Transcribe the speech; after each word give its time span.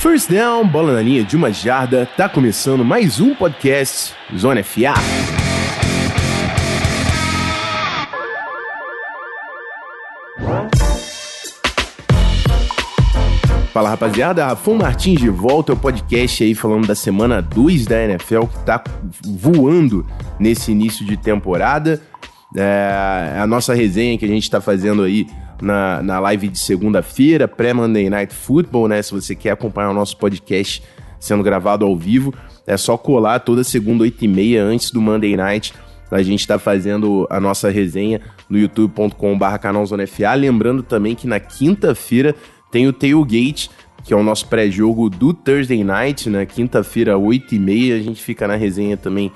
First 0.00 0.30
down, 0.30 0.66
bola 0.66 0.94
na 0.94 1.02
linha 1.02 1.22
de 1.22 1.36
uma 1.36 1.52
jarda, 1.52 2.08
tá 2.16 2.26
começando 2.26 2.82
mais 2.82 3.20
um 3.20 3.34
podcast 3.34 4.14
Zona 4.34 4.64
FA. 4.64 4.94
Fala 13.74 13.90
rapaziada, 13.90 14.46
Rafão 14.46 14.76
Martins 14.76 15.20
de 15.20 15.28
volta 15.28 15.72
ao 15.72 15.76
podcast 15.76 16.44
aí 16.44 16.54
falando 16.54 16.86
da 16.86 16.94
semana 16.94 17.42
2 17.42 17.84
da 17.84 18.02
NFL 18.02 18.46
que 18.46 18.58
tá 18.64 18.82
voando 19.22 20.06
nesse 20.38 20.72
início 20.72 21.04
de 21.04 21.18
temporada. 21.18 22.00
É 22.56 23.38
a 23.38 23.46
nossa 23.46 23.74
resenha 23.74 24.16
que 24.16 24.24
a 24.24 24.28
gente 24.28 24.50
tá 24.50 24.62
fazendo 24.62 25.02
aí 25.02 25.26
na, 25.60 26.02
na 26.02 26.18
live 26.20 26.48
de 26.48 26.58
segunda-feira, 26.58 27.46
pré-Monday 27.46 28.08
Night 28.08 28.34
Football, 28.34 28.88
né? 28.88 29.02
Se 29.02 29.12
você 29.12 29.34
quer 29.34 29.50
acompanhar 29.50 29.90
o 29.90 29.94
nosso 29.94 30.16
podcast 30.16 30.82
sendo 31.18 31.42
gravado 31.42 31.84
ao 31.84 31.96
vivo, 31.96 32.34
é 32.66 32.76
só 32.76 32.96
colar 32.96 33.40
toda 33.40 33.62
segunda, 33.62 34.04
8 34.04 34.24
e 34.24 34.28
meia, 34.28 34.62
antes 34.62 34.90
do 34.90 35.00
Monday 35.00 35.36
Night. 35.36 35.74
A 36.10 36.22
gente 36.22 36.40
está 36.40 36.58
fazendo 36.58 37.26
a 37.30 37.38
nossa 37.38 37.70
resenha 37.70 38.20
no 38.48 38.58
youtube.com.br 38.58 39.58
canalzonefa. 39.60 40.34
Lembrando 40.34 40.82
também 40.82 41.14
que 41.14 41.26
na 41.26 41.38
quinta-feira 41.38 42.34
tem 42.70 42.88
o 42.88 42.92
Tailgate, 42.92 43.70
que 44.02 44.12
é 44.12 44.16
o 44.16 44.22
nosso 44.22 44.48
pré-jogo 44.48 45.08
do 45.08 45.32
Thursday 45.32 45.84
Night, 45.84 46.28
na 46.28 46.38
né? 46.38 46.46
quinta-feira, 46.46 47.16
8 47.16 47.54
e 47.54 47.58
meia. 47.58 47.96
A 47.96 48.00
gente 48.00 48.20
fica 48.20 48.48
na 48.48 48.56
resenha 48.56 48.96
também 48.96 49.30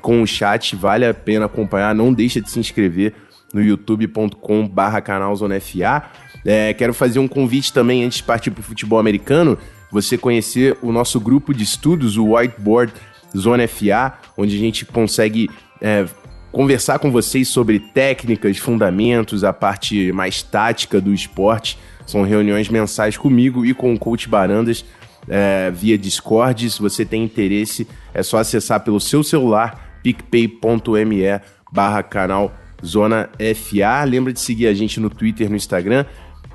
com 0.00 0.22
o 0.22 0.26
chat, 0.26 0.76
vale 0.76 1.04
a 1.04 1.12
pena 1.12 1.46
acompanhar. 1.46 1.94
Não 1.94 2.12
deixa 2.12 2.40
de 2.40 2.48
se 2.48 2.60
inscrever 2.60 3.12
no 3.52 3.62
youtube.com 3.62 4.68
barra 4.68 5.00
canalzonefa. 5.00 6.04
É, 6.44 6.72
quero 6.74 6.94
fazer 6.94 7.18
um 7.18 7.28
convite 7.28 7.72
também 7.72 8.04
antes 8.04 8.18
de 8.18 8.24
partir 8.24 8.50
para 8.50 8.60
o 8.60 8.64
futebol 8.64 8.98
americano, 8.98 9.58
você 9.90 10.16
conhecer 10.16 10.76
o 10.82 10.92
nosso 10.92 11.20
grupo 11.20 11.52
de 11.52 11.64
estudos, 11.64 12.16
o 12.16 12.34
Whiteboard 12.34 12.92
Zona 13.36 13.66
FA, 13.68 14.14
onde 14.36 14.56
a 14.56 14.58
gente 14.58 14.84
consegue 14.84 15.48
é, 15.80 16.06
conversar 16.52 16.98
com 16.98 17.10
vocês 17.10 17.48
sobre 17.48 17.78
técnicas, 17.78 18.58
fundamentos, 18.58 19.44
a 19.44 19.52
parte 19.52 20.12
mais 20.12 20.42
tática 20.42 21.00
do 21.00 21.12
esporte. 21.12 21.78
São 22.06 22.22
reuniões 22.22 22.68
mensais 22.68 23.16
comigo 23.16 23.64
e 23.64 23.72
com 23.72 23.94
o 23.94 23.98
coach 23.98 24.28
Barandas 24.28 24.84
é, 25.28 25.70
via 25.70 25.96
Discord. 25.96 26.70
Se 26.70 26.80
você 26.80 27.04
tem 27.04 27.22
interesse, 27.22 27.86
é 28.12 28.22
só 28.22 28.38
acessar 28.38 28.80
pelo 28.80 29.00
seu 29.00 29.22
celular 29.22 29.98
picpay.me 30.02 31.40
barra 31.72 32.02
canal 32.02 32.52
Zona 32.84 33.30
FA. 33.54 34.04
Lembra 34.04 34.32
de 34.32 34.40
seguir 34.40 34.66
a 34.66 34.74
gente 34.74 35.00
no 35.00 35.10
Twitter, 35.10 35.48
no 35.48 35.56
Instagram. 35.56 36.04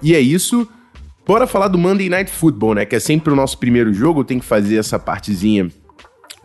E 0.01 0.13
é 0.13 0.19
isso. 0.19 0.67
Bora 1.25 1.47
falar 1.47 1.67
do 1.67 1.77
Monday 1.77 2.09
Night 2.09 2.29
Football, 2.29 2.75
né? 2.75 2.85
Que 2.85 2.95
é 2.95 2.99
sempre 2.99 3.33
o 3.33 3.35
nosso 3.35 3.57
primeiro 3.57 3.93
jogo. 3.93 4.23
Tenho 4.23 4.39
que 4.39 4.45
fazer 4.45 4.77
essa 4.77 4.99
partezinha 4.99 5.69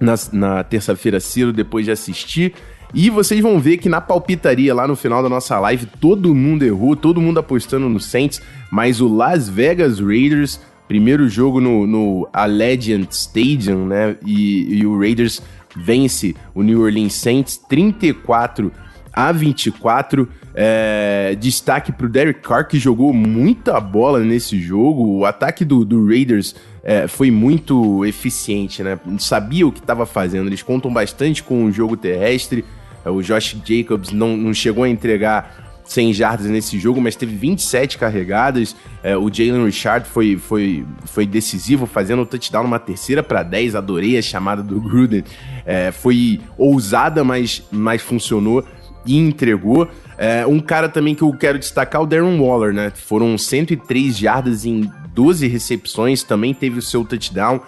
na, 0.01 0.15
na 0.33 0.65
terça-feira 0.65 1.21
cedo, 1.21 1.53
depois 1.53 1.85
de 1.85 1.91
assistir. 1.91 2.55
E 2.93 3.09
vocês 3.11 3.41
vão 3.41 3.61
ver 3.61 3.77
que 3.77 3.89
na 3.89 4.01
palpitaria, 4.01 4.75
lá 4.75 4.89
no 4.89 4.97
final 4.97 5.23
da 5.23 5.29
nossa 5.29 5.59
live, 5.61 5.87
todo 6.01 6.35
mundo 6.35 6.65
errou, 6.65 6.97
todo 6.97 7.21
mundo 7.21 7.39
apostando 7.39 7.89
no 7.89 8.01
Saints, 8.01 8.43
mas 8.71 9.01
o 9.01 9.09
Las 9.09 9.49
Vegas 9.49 10.01
Raiders, 10.01 10.61
primeiro 10.89 11.29
jogo 11.29 11.61
no, 11.61 11.87
no 11.87 12.29
Allegiant 12.33 13.13
Stadium, 13.13 13.87
né? 13.87 14.17
E, 14.27 14.79
e 14.79 14.87
o 14.87 14.99
Raiders 14.99 15.41
vence 15.77 16.35
o 16.53 16.63
New 16.63 16.81
Orleans 16.81 17.15
Saints 17.15 17.61
34 17.69 18.73
a 19.13 19.33
24. 19.33 20.29
É, 20.55 21.37
destaque 21.39 21.93
para 21.93 22.07
o 22.07 22.09
Derek 22.09 22.41
Carr, 22.41 22.67
que 22.67 22.79
jogou 22.79 23.13
muita 23.13 23.79
bola 23.81 24.21
nesse 24.21 24.59
jogo. 24.61 25.19
O 25.19 25.25
ataque 25.25 25.65
do, 25.65 25.85
do 25.85 26.07
Raiders 26.07 26.55
é, 26.83 27.07
foi 27.07 27.31
muito 27.31 28.05
eficiente, 28.05 28.83
né? 28.83 28.99
Sabia 29.19 29.67
o 29.67 29.73
que 29.73 29.81
estava 29.81 30.07
fazendo. 30.07 30.49
Eles 30.49 30.63
contam 30.63 30.93
bastante 30.93 31.43
com 31.43 31.65
o 31.65 31.73
jogo 31.73 31.97
terrestre. 31.97 32.65
É, 33.05 33.11
o 33.11 33.23
Josh 33.23 33.57
Jacobs 33.65 34.11
não, 34.11 34.37
não 34.37 34.53
chegou 34.53 34.85
a 34.85 34.89
entregar 34.89 35.71
100 35.91 36.13
jardas 36.15 36.47
nesse 36.47 36.79
jogo, 36.79 37.01
mas 37.01 37.17
teve 37.17 37.35
27 37.35 37.99
carregadas. 37.99 38.77
É, 39.03 39.17
o 39.17 39.33
Jalen 39.33 39.65
Richard 39.65 40.07
foi, 40.09 40.37
foi, 40.37 40.87
foi 41.05 41.27
decisivo, 41.27 41.85
fazendo 41.85 42.23
o 42.23 42.27
touchdown 42.27 42.63
numa 42.63 42.79
terceira 42.79 43.23
para 43.23 43.43
10. 43.43 43.75
Adorei 43.75 44.17
a 44.17 44.23
chamada 44.23 44.63
do 44.63 44.81
Gruden. 44.81 45.25
É, 45.67 45.91
foi 45.91 46.41
ousada, 46.57 47.25
mas, 47.25 47.63
mas 47.73 48.01
funcionou 48.01 48.65
e 49.05 49.17
entregou. 49.19 49.89
É, 50.19 50.47
um 50.47 50.61
cara 50.61 50.89
também 50.89 51.15
que 51.15 51.23
eu 51.23 51.33
quero 51.33 51.59
destacar, 51.59 52.03
o 52.03 52.07
Darren 52.07 52.39
Waller, 52.39 52.73
né? 52.73 52.93
Foram 52.95 53.37
103 53.37 54.17
jardas 54.17 54.65
em 54.65 54.91
12 55.15 55.47
recepções, 55.49 56.23
também 56.23 56.55
teve 56.55 56.79
o 56.79 56.83
seu 56.83 57.05
touchdown, 57.05 57.61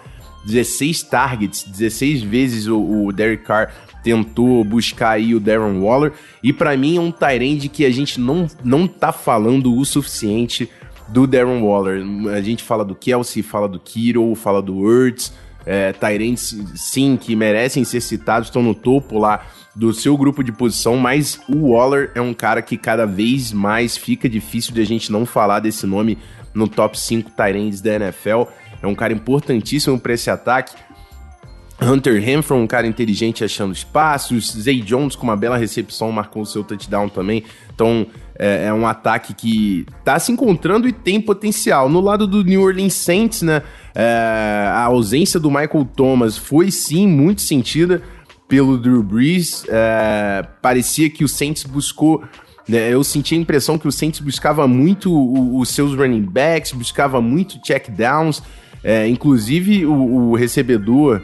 16 0.45 1.03
targets, 1.03 1.63
16 1.63 2.21
vezes 2.21 2.67
o, 2.67 3.05
o 3.05 3.11
Derek 3.11 3.43
Carr 3.43 3.71
tentou 4.03 4.63
buscar 4.63 5.11
aí 5.11 5.33
o 5.33 5.39
Darren 5.39 5.79
Waller. 5.79 6.11
E 6.43 6.51
para 6.51 6.75
mim 6.75 6.97
é 6.97 6.99
um 6.99 7.11
Tyrande 7.11 7.69
que 7.69 7.85
a 7.85 7.89
gente 7.89 8.19
não, 8.19 8.47
não 8.63 8.85
tá 8.87 9.11
falando 9.11 9.75
o 9.75 9.85
suficiente 9.85 10.69
do 11.07 11.25
Darren 11.25 11.61
Waller. 11.61 12.03
A 12.35 12.41
gente 12.41 12.63
fala 12.63 12.83
do 12.83 12.93
Kelsey, 12.93 13.41
fala 13.41 13.67
do 13.67 13.79
Kiro, 13.79 14.35
fala 14.35 14.61
do 14.61 14.91
Ertz, 14.91 15.33
é, 15.65 15.93
Tyrants 15.93 16.55
sim 16.75 17.17
que 17.17 17.35
merecem 17.35 17.85
ser 17.85 18.01
citados, 18.01 18.49
estão 18.49 18.61
no 18.61 18.75
topo 18.75 19.17
lá 19.17 19.45
do 19.75 19.91
seu 19.93 20.15
grupo 20.15 20.43
de 20.43 20.51
posição, 20.51 20.97
mas 20.97 21.39
o 21.49 21.71
Waller 21.71 22.11
é 22.13 22.21
um 22.21 22.33
cara 22.33 22.61
que 22.61 22.77
cada 22.77 23.05
vez 23.05 23.51
mais 23.51 23.97
fica 23.97 24.29
difícil 24.29 24.73
de 24.73 24.81
a 24.81 24.85
gente 24.85 25.11
não 25.11 25.25
falar 25.25 25.59
desse 25.59 25.87
nome 25.87 26.17
no 26.53 26.67
top 26.67 26.99
5 26.99 27.31
Tyrants 27.31 27.81
da 27.81 27.95
NFL. 27.95 28.43
É 28.81 28.87
um 28.87 28.93
cara 28.93 29.13
importantíssimo 29.13 29.99
para 29.99 30.13
esse 30.13 30.29
ataque. 30.29 30.75
Hunter 31.81 32.21
Renfro, 32.21 32.55
um 32.55 32.67
cara 32.67 32.85
inteligente 32.85 33.43
achando 33.43 33.73
espaços. 33.73 34.51
Zay 34.51 34.81
Jones 34.81 35.15
com 35.15 35.23
uma 35.23 35.35
bela 35.35 35.57
recepção 35.57 36.11
marcou 36.11 36.43
o 36.43 36.45
seu 36.45 36.63
touchdown 36.63 37.09
também. 37.09 37.43
Então 37.73 38.05
é, 38.37 38.67
é, 38.67 38.73
um 38.73 38.85
ataque 38.85 39.33
que 39.33 39.85
tá 40.03 40.19
se 40.19 40.31
encontrando 40.31 40.87
e 40.87 40.91
tem 40.91 41.19
potencial. 41.19 41.89
No 41.89 41.99
lado 41.99 42.27
do 42.27 42.43
New 42.43 42.61
Orleans 42.61 42.93
Saints, 42.93 43.41
né? 43.41 43.63
É, 43.95 44.67
a 44.69 44.83
ausência 44.85 45.39
do 45.39 45.49
Michael 45.49 45.87
Thomas 45.95 46.37
foi 46.37 46.71
sim 46.71 47.07
muito 47.07 47.41
sentida 47.41 48.01
pelo 48.53 48.77
Drew 48.77 49.01
Brees. 49.01 49.65
É, 49.67 50.45
parecia 50.61 51.09
que 51.09 51.23
o 51.23 51.27
Saints 51.27 51.63
buscou. 51.63 52.23
Né, 52.69 52.93
eu 52.93 53.03
senti 53.03 53.33
a 53.33 53.37
impressão 53.37 53.79
que 53.79 53.87
o 53.87 53.91
Saints 53.91 54.19
buscava 54.19 54.67
muito 54.67 55.11
os 55.57 55.69
seus 55.69 55.95
running 55.95 56.21
backs, 56.21 56.71
buscava 56.71 57.19
muito 57.19 57.59
check 57.63 57.89
downs. 57.89 58.43
É, 58.83 59.07
inclusive, 59.07 59.87
o, 59.87 60.29
o, 60.29 60.35
recebedor 60.35 61.19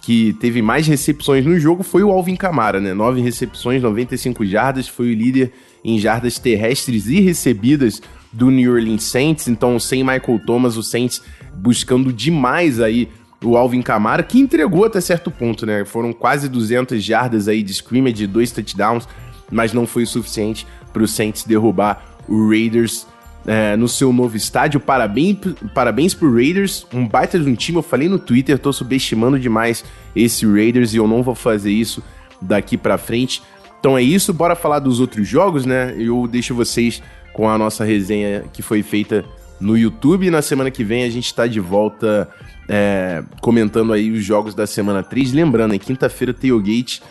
que 0.00 0.32
teve 0.40 0.62
mais 0.62 0.86
recepções 0.86 1.44
no 1.44 1.60
jogo 1.60 1.82
foi 1.82 2.02
o 2.02 2.10
Alvin 2.10 2.36
Kamara, 2.36 2.80
né? 2.80 2.94
Nove 2.94 3.20
recepções, 3.20 3.82
95 3.82 4.46
jardas, 4.46 4.88
foi 4.88 5.10
o 5.10 5.14
líder 5.14 5.52
em 5.84 5.98
jardas 5.98 6.38
terrestres 6.38 7.06
e 7.06 7.20
recebidas 7.20 8.00
do 8.32 8.50
New 8.50 8.72
Orleans 8.72 9.04
Saints. 9.04 9.46
Então, 9.46 9.78
sem 9.78 10.02
Michael 10.02 10.40
Thomas, 10.46 10.78
o 10.78 10.82
Saints 10.82 11.20
buscando 11.54 12.10
demais 12.10 12.80
aí 12.80 13.10
o 13.42 13.56
Alvin 13.56 13.82
Kamara, 13.82 14.22
que 14.22 14.38
entregou 14.38 14.84
até 14.84 15.00
certo 15.00 15.30
ponto, 15.30 15.66
né? 15.66 15.84
Foram 15.84 16.12
quase 16.12 16.48
200 16.48 17.02
jardas 17.02 17.48
aí 17.48 17.62
de 17.62 17.72
scrimmage, 17.72 18.26
dois 18.26 18.50
touchdowns, 18.50 19.08
mas 19.50 19.72
não 19.72 19.86
foi 19.86 20.04
o 20.04 20.06
suficiente 20.06 20.66
para 20.92 21.02
o 21.02 21.08
Saints 21.08 21.44
derrubar 21.44 22.04
o 22.28 22.48
Raiders 22.48 23.06
é, 23.46 23.76
no 23.76 23.88
seu 23.88 24.12
novo 24.12 24.36
estádio. 24.36 24.80
Parabéns, 24.80 25.38
parabéns 25.74 26.14
pro 26.14 26.32
Raiders, 26.32 26.86
um 26.92 27.06
baita 27.06 27.38
de 27.38 27.48
um 27.48 27.54
time. 27.54 27.78
Eu 27.78 27.82
falei 27.82 28.08
no 28.08 28.18
Twitter, 28.18 28.58
tô 28.58 28.72
subestimando 28.72 29.38
demais 29.38 29.84
esse 30.14 30.46
Raiders 30.46 30.94
e 30.94 30.96
eu 30.96 31.08
não 31.08 31.22
vou 31.22 31.34
fazer 31.34 31.72
isso 31.72 32.02
daqui 32.40 32.76
para 32.76 32.98
frente. 32.98 33.42
Então 33.80 33.98
é 33.98 34.02
isso, 34.02 34.32
bora 34.32 34.54
falar 34.54 34.78
dos 34.78 35.00
outros 35.00 35.26
jogos, 35.26 35.66
né? 35.66 35.94
Eu 35.98 36.28
deixo 36.28 36.54
vocês 36.54 37.02
com 37.32 37.48
a 37.48 37.58
nossa 37.58 37.84
resenha 37.84 38.44
que 38.52 38.62
foi 38.62 38.82
feita 38.82 39.24
no 39.62 39.78
YouTube. 39.78 40.26
E 40.26 40.30
na 40.30 40.42
semana 40.42 40.70
que 40.70 40.84
vem 40.84 41.04
a 41.04 41.10
gente 41.10 41.26
está 41.26 41.46
de 41.46 41.60
volta 41.60 42.28
é, 42.68 43.22
comentando 43.40 43.92
aí 43.92 44.10
os 44.10 44.24
jogos 44.24 44.54
da 44.54 44.66
semana 44.66 45.02
3. 45.02 45.32
Lembrando, 45.32 45.74
em 45.74 45.78
quinta-feira, 45.78 46.34
Tailgate, 46.34 47.02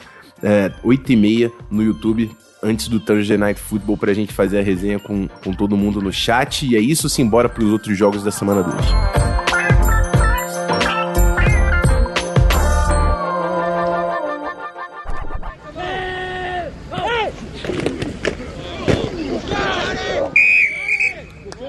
é, 0.44 0.72
8h30 0.84 1.52
no 1.70 1.82
YouTube, 1.82 2.30
antes 2.62 2.88
do 2.88 3.00
Thursday 3.00 3.38
Night 3.38 3.60
Football, 3.60 3.98
pra 3.98 4.14
gente 4.14 4.34
fazer 4.34 4.60
a 4.60 4.64
resenha 4.64 5.00
com, 5.00 5.28
com 5.44 5.54
todo 5.54 5.78
mundo 5.78 6.02
no 6.02 6.12
chat. 6.12 6.66
E 6.66 6.76
é 6.76 6.80
isso, 6.80 7.10
simbora 7.10 7.50
pros 7.50 7.72
outros 7.72 7.98
jogos 7.98 8.24
da 8.24 8.32
semana 8.32 8.62
2. 8.62 9.31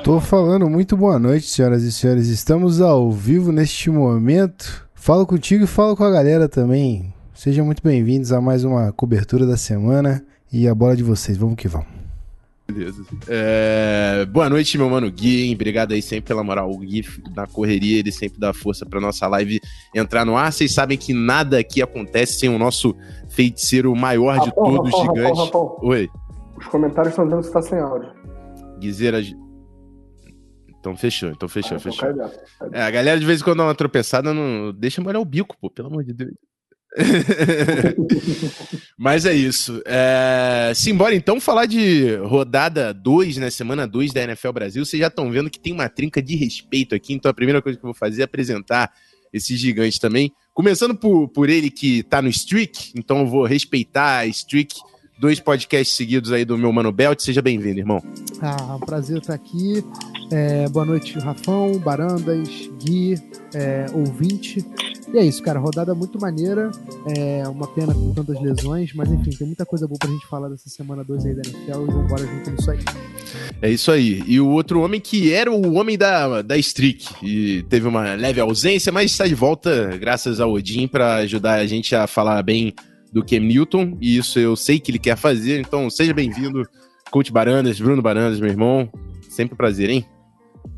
Tô 0.05 0.19
falando 0.19 0.69
muito 0.69 0.97
boa 0.97 1.17
noite, 1.17 1.47
senhoras 1.47 1.85
e 1.85 1.93
senhores. 1.93 2.27
Estamos 2.27 2.81
ao 2.81 3.13
vivo 3.13 3.53
neste 3.53 3.89
momento. 3.89 4.85
Falo 4.95 5.25
contigo 5.25 5.63
e 5.63 5.67
falo 5.67 5.97
com 5.97 6.03
a 6.03 6.11
galera 6.11 6.49
também. 6.49 7.15
Sejam 7.33 7.65
muito 7.65 7.81
bem-vindos 7.85 8.33
a 8.33 8.41
mais 8.41 8.65
uma 8.65 8.91
cobertura 8.91 9.47
da 9.47 9.57
semana 9.57 10.25
e 10.53 10.67
a 10.67 10.75
bola 10.75 10.97
de 10.97 11.05
vocês. 11.05 11.39
Vamos 11.39 11.55
que 11.55 11.69
vamos. 11.69 11.87
Beleza. 12.67 13.05
É, 13.29 14.27
boa 14.27 14.51
noite, 14.51 14.77
meu 14.77 14.91
mano 14.91 15.09
Gui. 15.09 15.45
Hein? 15.45 15.55
Obrigado 15.55 15.93
aí 15.93 16.03
sempre 16.03 16.27
pela 16.27 16.43
moral. 16.43 16.69
O 16.69 16.79
Gui, 16.79 17.07
na 17.37 17.47
correria, 17.47 18.01
ele 18.01 18.11
sempre 18.11 18.41
dá 18.41 18.53
força 18.53 18.85
pra 18.85 19.01
nossa 19.01 19.29
live 19.29 19.61
entrar 19.95 20.25
no 20.25 20.37
ar. 20.37 20.53
Vocês 20.53 20.75
sabem 20.75 20.99
que 20.99 21.15
nada 21.15 21.61
aqui 21.61 21.81
acontece 21.81 22.41
sem 22.41 22.49
o 22.49 22.59
nosso 22.59 22.97
feiticeiro 23.29 23.95
maior 23.95 24.41
de 24.41 24.47
Rapão, 24.47 24.65
todos, 24.65 24.91
Rapão, 24.91 25.15
gigante. 25.15 25.39
Rapão, 25.39 25.45
Rapão. 25.45 25.89
Oi. 25.89 26.11
Os 26.59 26.67
comentários 26.67 27.13
estão 27.13 27.25
dizendo 27.25 27.41
que 27.41 27.47
você 27.47 27.53
tá 27.53 27.63
sem 27.63 27.79
áudio. 27.79 28.11
Guizeira. 28.81 29.23
Então 30.83 30.97
fechou, 30.97 31.31
então 31.31 31.49
fechou, 31.49 31.77
Ah, 31.77 31.81
então 31.81 31.93
fechou. 31.93 32.13
cai 32.13 32.29
cai. 32.29 32.69
É, 32.73 32.83
a 32.83 32.91
galera 32.91 33.21
de 33.21 33.25
vez 33.25 33.41
em 33.41 33.45
quando 33.45 33.59
dá 33.59 33.65
uma 33.67 33.75
tropeçada, 33.75 34.35
não 34.35 34.73
deixa 34.73 35.01
molhar 35.01 35.23
o 35.23 35.25
bico, 35.25 35.57
pô, 35.61 35.71
pelo 35.71 35.87
amor 35.87 36.03
de 36.03 36.13
Deus. 36.13 36.33
Mas 38.99 39.25
é 39.25 39.33
isso. 39.33 39.81
É... 39.87 40.73
Simbora 40.75 41.15
então 41.15 41.41
falar 41.41 41.67
de 41.67 42.17
rodada 42.17 42.93
2, 42.93 43.37
né? 43.37 43.49
Semana 43.49 43.87
2 43.87 44.13
da 44.13 44.25
NFL 44.25 44.51
Brasil. 44.51 44.85
Vocês 44.85 45.01
já 45.01 45.07
estão 45.07 45.31
vendo 45.31 45.49
que 45.49 45.61
tem 45.61 45.73
uma 45.73 45.89
trinca 45.89 46.21
de 46.21 46.35
respeito 46.35 46.97
aqui, 46.97 47.15
então 47.15 47.31
a 47.31 47.35
primeira 47.35 47.63
coisa 47.63 47.79
que 47.79 47.85
eu 47.85 47.89
vou 47.89 47.95
fazer 47.95 48.23
é 48.23 48.25
apresentar 48.25 48.93
esse 49.33 49.57
gigante 49.57 50.01
também. 50.01 50.33
Começando 50.53 50.97
por, 50.97 51.29
por 51.29 51.49
ele 51.49 51.71
que 51.71 52.03
tá 52.03 52.21
no 52.21 52.29
streak, 52.29 52.91
então 52.97 53.21
eu 53.21 53.27
vou 53.27 53.45
respeitar 53.45 54.19
a 54.19 54.27
streak. 54.27 54.75
Dois 55.19 55.39
podcasts 55.39 55.97
seguidos 55.97 56.33
aí 56.33 56.45
do 56.45 56.59
meu 56.59 56.73
Mano 56.73 56.91
Belt. 56.91 57.21
Seja 57.21 57.41
bem-vindo, 57.41 57.79
irmão. 57.79 58.03
Ah, 58.41 58.77
um 58.77 58.81
prazer 58.81 59.19
estar 59.19 59.35
aqui. 59.35 59.85
É, 60.31 60.69
boa 60.69 60.85
noite, 60.85 61.19
Rafão, 61.19 61.79
Barandas, 61.79 62.49
Gui, 62.83 63.15
é, 63.55 63.87
ouvinte. 63.95 64.65
E 65.13 65.19
é 65.19 65.25
isso, 65.25 65.43
cara. 65.43 65.61
Rodada 65.61 65.95
muito 65.95 66.19
maneira. 66.19 66.71
É 67.17 67.47
uma 67.47 67.67
pena 67.69 67.95
com 67.95 68.13
tantas 68.15 68.41
lesões, 68.41 68.93
mas 68.95 69.11
enfim, 69.13 69.31
tem 69.31 69.47
muita 69.47 69.67
coisa 69.67 69.87
boa 69.87 69.99
pra 69.99 70.09
gente 70.09 70.27
falar 70.27 70.49
dessa 70.49 70.71
semana 70.71 71.05
2 71.05 71.27
aí 71.27 71.35
da 71.35 71.43
NFL 71.45 71.83
e 71.83 71.93
vambora 71.93 72.27
junto 72.27 72.51
nisso 72.51 72.71
aí. 72.71 72.79
É 73.61 73.71
isso 73.71 73.93
aí. 73.93 74.25
E 74.27 74.41
o 74.41 74.49
outro 74.49 74.81
homem 74.81 75.01
que 75.01 75.33
era 75.33 75.53
o 75.53 75.75
homem 75.75 75.99
da, 75.99 76.41
da 76.41 76.57
streak 76.57 77.07
e 77.23 77.63
teve 77.65 77.87
uma 77.87 78.15
leve 78.15 78.41
ausência, 78.41 78.91
mas 78.91 79.11
está 79.11 79.27
de 79.27 79.35
volta, 79.35 79.97
graças 79.99 80.41
ao 80.41 80.53
Odin, 80.53 80.89
para 80.89 81.17
ajudar 81.17 81.61
a 81.61 81.67
gente 81.67 81.95
a 81.95 82.07
falar 82.07 82.43
bem 82.43 82.75
do 83.13 83.25
Cam 83.25 83.41
Newton. 83.41 83.97
E 84.01 84.17
isso 84.17 84.39
eu 84.39 84.57
sei 84.57 84.81
que 84.81 84.91
ele 84.91 84.99
quer 84.99 85.17
fazer. 85.17 85.61
Então 85.61 85.91
seja 85.91 86.15
bem-vindo, 86.15 86.63
Coach 87.11 87.33
Barandas, 87.33 87.81
Bruno 87.81 88.03
Barandas, 88.03 88.41
meu 88.41 88.51
irmão. 88.51 88.89
Sempre 89.29 89.55
um 89.55 89.57
prazer, 89.57 89.91
hein? 89.91 90.07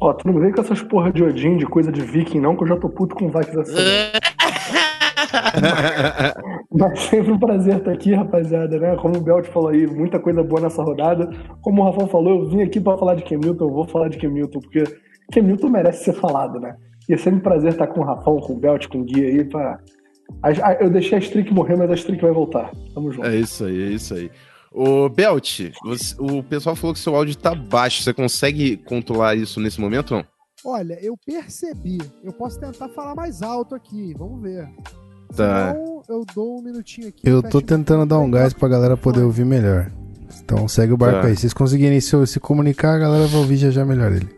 Ó, 0.00 0.12
tu 0.12 0.26
não 0.26 0.40
vem 0.40 0.52
com 0.52 0.60
essas 0.60 0.82
porra 0.82 1.12
de 1.12 1.22
Odin, 1.22 1.56
de 1.56 1.66
coisa 1.66 1.92
de 1.92 2.00
viking, 2.00 2.40
não, 2.40 2.56
que 2.56 2.64
eu 2.64 2.69
já 2.69 2.76
tô 2.76 2.88
puto 2.88 3.14
com 3.14 3.28
Vikings 3.28 3.60
assim. 3.60 3.75
Mas 6.70 7.00
sempre 7.00 7.32
um 7.32 7.38
prazer 7.38 7.76
estar 7.76 7.92
aqui, 7.92 8.14
rapaziada, 8.14 8.78
né? 8.78 8.96
Como 8.96 9.16
o 9.16 9.20
Belt 9.20 9.46
falou 9.46 9.70
aí, 9.70 9.86
muita 9.86 10.19
coisa 10.19 10.42
boa 10.42 10.60
nessa 10.60 10.82
rodada. 10.82 11.31
Como 11.60 11.82
o 11.82 11.84
Rafael 11.84 12.08
falou, 12.08 12.40
eu 12.40 12.48
vim 12.48 12.62
aqui 12.62 12.81
pra 12.81 12.96
falar 12.96 13.14
de 13.14 13.36
Newton, 13.36 13.64
eu 13.64 13.70
vou 13.70 13.86
falar 13.86 14.08
de 14.08 14.26
Newton, 14.26 14.60
porque 14.60 15.40
Newton 15.40 15.69
merece 15.69 16.04
ser 16.04 16.14
falado, 16.14 16.58
né? 16.58 16.76
E 17.08 17.14
é 17.14 17.16
sempre 17.16 17.38
um 17.38 17.42
prazer 17.42 17.72
estar 17.72 17.86
com 17.86 18.00
o 18.00 18.04
Rafão, 18.04 18.38
com 18.38 18.54
o 18.54 18.58
Belt, 18.58 18.88
com 18.88 19.00
o 19.00 19.04
Gui 19.04 19.25
aí, 19.25 19.44
pra... 19.44 19.78
Eu 20.81 20.91
deixei 20.91 21.19
a 21.19 21.21
Streak 21.21 21.53
morrer, 21.53 21.76
mas 21.76 21.91
a 21.91 21.94
Streak 21.94 22.23
vai 22.23 22.32
voltar. 22.32 22.71
Tamo 22.94 23.11
junto. 23.12 23.26
É 23.26 23.37
isso 23.37 23.65
aí, 23.65 23.82
é 23.82 23.87
isso 23.91 24.15
aí. 24.15 24.31
Ô, 24.73 25.09
Belt, 25.09 25.61
você- 25.85 26.17
o 26.19 26.43
pessoal 26.43 26.75
falou 26.75 26.93
que 26.93 27.00
seu 27.00 27.15
áudio 27.15 27.37
tá 27.37 27.55
baixo. 27.55 28.03
Você 28.03 28.12
consegue 28.12 28.76
controlar 28.76 29.35
isso 29.37 29.61
nesse 29.61 29.81
momento 29.81 30.12
ou 30.15 30.19
não? 30.19 30.26
Olha, 30.73 30.99
eu 31.03 31.15
percebi. 31.25 31.99
Eu 32.23 32.32
posso 32.32 32.59
tentar 32.59 32.88
falar 32.88 33.15
mais 33.15 33.43
alto 33.43 33.75
aqui, 33.75 34.15
vamos 34.19 34.43
ver. 34.43 34.69
Tá. 35.37 35.73
Senão, 35.73 36.03
eu 36.09 36.25
dou 36.35 36.59
um 36.59 36.62
minutinho 36.62 37.09
aqui. 37.09 37.20
Eu 37.25 37.43
tô 37.43 37.61
tentando 37.61 38.05
dar 38.06 38.19
um 38.19 38.31
gás 38.31 38.53
pra 38.53 38.69
galera 38.69 38.97
poder 38.97 39.23
ouvir 39.23 39.44
melhor. 39.44 39.91
Então 40.43 40.67
segue 40.69 40.93
o 40.93 40.97
barco 40.97 41.20
Tá. 41.23 41.27
aí. 41.29 41.35
Se 41.35 41.43
vocês 41.43 41.53
conseguirem 41.55 42.00
se, 42.00 42.27
se 42.27 42.41
comunicar, 42.41 42.94
a 42.97 42.99
galera 42.99 43.27
vai 43.27 43.41
ouvir 43.41 43.56
já 43.56 43.70
já 43.70 43.85
melhor 43.85 44.12
ele. 44.12 44.29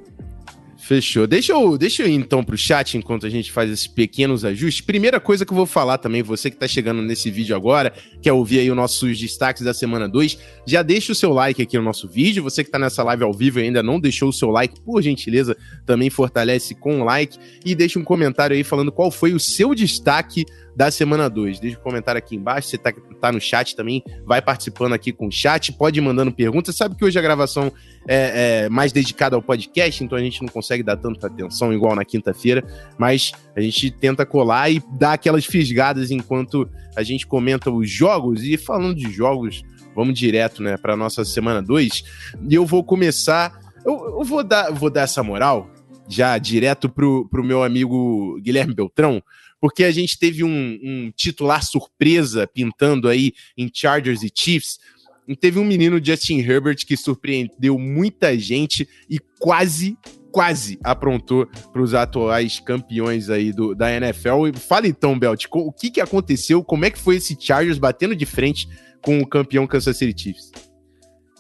Fechou. 0.87 1.27
Deixa 1.27 1.53
eu, 1.53 1.77
deixa 1.77 2.05
eu 2.05 2.09
ir 2.09 2.15
então 2.15 2.45
pro 2.45 2.57
chat 2.57 2.97
enquanto 2.97 3.27
a 3.27 3.29
gente 3.29 3.51
faz 3.51 3.69
esses 3.69 3.89
pequenos 3.89 4.45
ajustes. 4.45 4.81
Primeira 4.87 5.19
coisa 5.19 5.45
que 5.45 5.51
eu 5.53 5.57
vou 5.57 5.67
falar 5.67 5.99
também, 5.99 6.23
você 6.23 6.49
que 6.49 6.57
tá 6.57 6.69
chegando 6.69 7.03
nesse 7.03 7.29
vídeo 7.29 7.57
agora, 7.57 7.93
quer 8.23 8.33
ouvir 8.33 8.61
aí 8.61 8.71
os 8.71 8.77
nossos 8.77 9.19
destaques 9.19 9.65
da 9.65 9.75
semana 9.75 10.09
2, 10.09 10.39
já 10.65 10.85
deixa 10.85 11.11
o 11.11 11.15
seu 11.15 11.33
like 11.33 11.61
aqui 11.61 11.77
no 11.77 11.83
nosso 11.83 12.07
vídeo. 12.07 12.41
Você 12.45 12.63
que 12.63 12.71
tá 12.71 12.79
nessa 12.79 13.03
live 13.03 13.25
ao 13.25 13.33
vivo 13.33 13.59
e 13.59 13.65
ainda 13.65 13.83
não 13.83 13.99
deixou 13.99 14.29
o 14.29 14.33
seu 14.33 14.49
like, 14.49 14.81
por 14.83 15.03
gentileza, 15.03 15.57
também 15.85 16.09
fortalece 16.09 16.73
com 16.73 17.01
o 17.01 17.05
like 17.05 17.37
e 17.65 17.75
deixa 17.75 17.99
um 17.99 18.05
comentário 18.05 18.55
aí 18.55 18.63
falando 18.63 18.93
qual 18.93 19.11
foi 19.11 19.33
o 19.33 19.41
seu 19.41 19.75
destaque 19.75 20.47
da 20.77 20.91
semana 20.91 21.31
2. 21.31 21.59
Deixa 21.59 21.79
um 21.79 21.83
comentário 21.83 22.19
aqui 22.19 22.37
embaixo, 22.37 22.69
você 22.69 22.77
tá, 22.77 22.93
tá 23.19 23.33
no 23.33 23.41
chat 23.41 23.75
também, 23.75 24.05
vai 24.27 24.43
participando 24.43 24.93
aqui 24.93 25.11
com 25.11 25.29
o 25.29 25.33
chat, 25.33 25.73
pode 25.73 25.99
ir 25.99 26.03
mandando 26.03 26.31
perguntas. 26.31 26.77
Sabe 26.77 26.95
que 26.95 27.05
hoje 27.05 27.19
a 27.19 27.23
gravação 27.23 27.73
é, 28.07 28.65
é 28.65 28.69
mais 28.69 28.93
dedicada 28.93 29.35
ao 29.35 29.43
podcast, 29.43 30.05
então 30.05 30.19
a 30.19 30.21
gente 30.21 30.43
não 30.43 30.49
consegue 30.49 30.83
dar 30.83 30.99
tanta 30.99 31.27
atenção 31.27 31.73
igual 31.73 31.97
na 31.97 32.05
quinta-feira, 32.05 32.63
mas 32.99 33.33
a 33.57 33.61
gente 33.63 33.91
tenta 33.91 34.27
colar 34.27 34.71
e 34.71 34.83
dar 34.93 35.15
aquelas 35.15 35.47
fisgadas 35.47 36.11
enquanto 36.11 36.69
a 36.95 37.03
gente 37.03 37.27
comenta 37.27 37.71
os 37.71 37.91
jogos. 37.91 38.43
E 38.43 38.59
falando 38.59 38.95
de 38.95 39.11
jogos, 39.11 39.65
vamos 39.95 40.19
direto, 40.19 40.63
né, 40.63 40.77
para 40.77 40.95
nossa 40.95 41.25
semana 41.25 41.63
2. 41.63 42.05
E 42.51 42.55
eu 42.55 42.67
vou 42.67 42.85
começar, 42.85 43.59
eu, 43.85 44.19
eu 44.19 44.25
vou 44.25 44.45
dar, 44.45 44.71
vou 44.71 44.91
dar 44.91 45.03
essa 45.03 45.23
moral 45.23 45.71
já 46.09 46.37
direto 46.39 46.89
pro, 46.89 47.27
pro 47.29 47.43
meu 47.43 47.63
amigo 47.65 48.39
Guilherme 48.41 48.75
Beltrão, 48.75 49.23
porque 49.67 49.83
a 49.83 49.91
gente 49.91 50.17
teve 50.17 50.45
um, 50.45 50.79
um 50.81 51.11
titular 51.11 51.61
surpresa 51.61 52.47
pintando 52.47 53.09
aí 53.09 53.33
em 53.59 53.69
Chargers 53.75 54.23
e 54.23 54.31
Chiefs. 54.33 54.79
E 55.27 55.35
teve 55.35 55.59
um 55.59 55.65
menino, 55.65 55.99
Justin 56.01 56.39
Herbert, 56.39 56.87
que 56.87 56.97
surpreendeu 56.97 57.77
muita 57.77 58.39
gente 58.39 58.89
e 59.11 59.19
quase, 59.41 59.99
quase 60.31 60.79
aprontou 60.85 61.49
para 61.73 61.83
os 61.83 61.95
atuais 61.95 62.61
campeões 62.61 63.29
aí 63.29 63.53
do, 63.53 63.75
da 63.75 63.91
NFL. 63.93 64.53
Fala 64.55 64.87
então, 64.87 65.19
Belt, 65.19 65.47
o 65.51 65.73
que, 65.73 65.91
que 65.91 66.01
aconteceu? 66.01 66.63
Como 66.63 66.85
é 66.85 66.91
que 66.91 66.99
foi 67.01 67.17
esse 67.17 67.37
Chargers 67.37 67.79
batendo 67.79 68.15
de 68.15 68.25
frente 68.25 68.69
com 69.03 69.19
o 69.19 69.27
campeão 69.27 69.67
Kansas 69.67 69.97
City 69.97 70.23
Chiefs? 70.23 70.53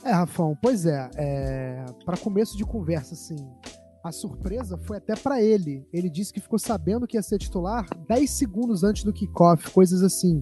É, 0.03 0.11
Rafão, 0.11 0.59
pois 0.61 0.85
é, 0.85 1.09
é 1.15 1.85
para 2.05 2.17
começo 2.17 2.57
de 2.57 2.65
conversa, 2.65 3.15
assim, 3.15 3.37
a 4.07 4.13
surpresa 4.13 4.79
foi 4.79 4.99
até 4.99 5.15
pra 5.17 5.43
ele. 5.43 5.85
Ele 5.93 6.09
disse 6.09 6.33
que 6.33 6.41
ficou 6.41 6.59
sabendo 6.59 7.07
que 7.07 7.17
ia 7.17 7.23
ser 7.23 7.39
titular 7.39 7.87
10 8.09 8.31
segundos 8.31 8.85
antes 8.85 9.05
do 9.05 9.13
kickoff, 9.13 9.71
coisas 9.71 10.03
assim, 10.03 10.41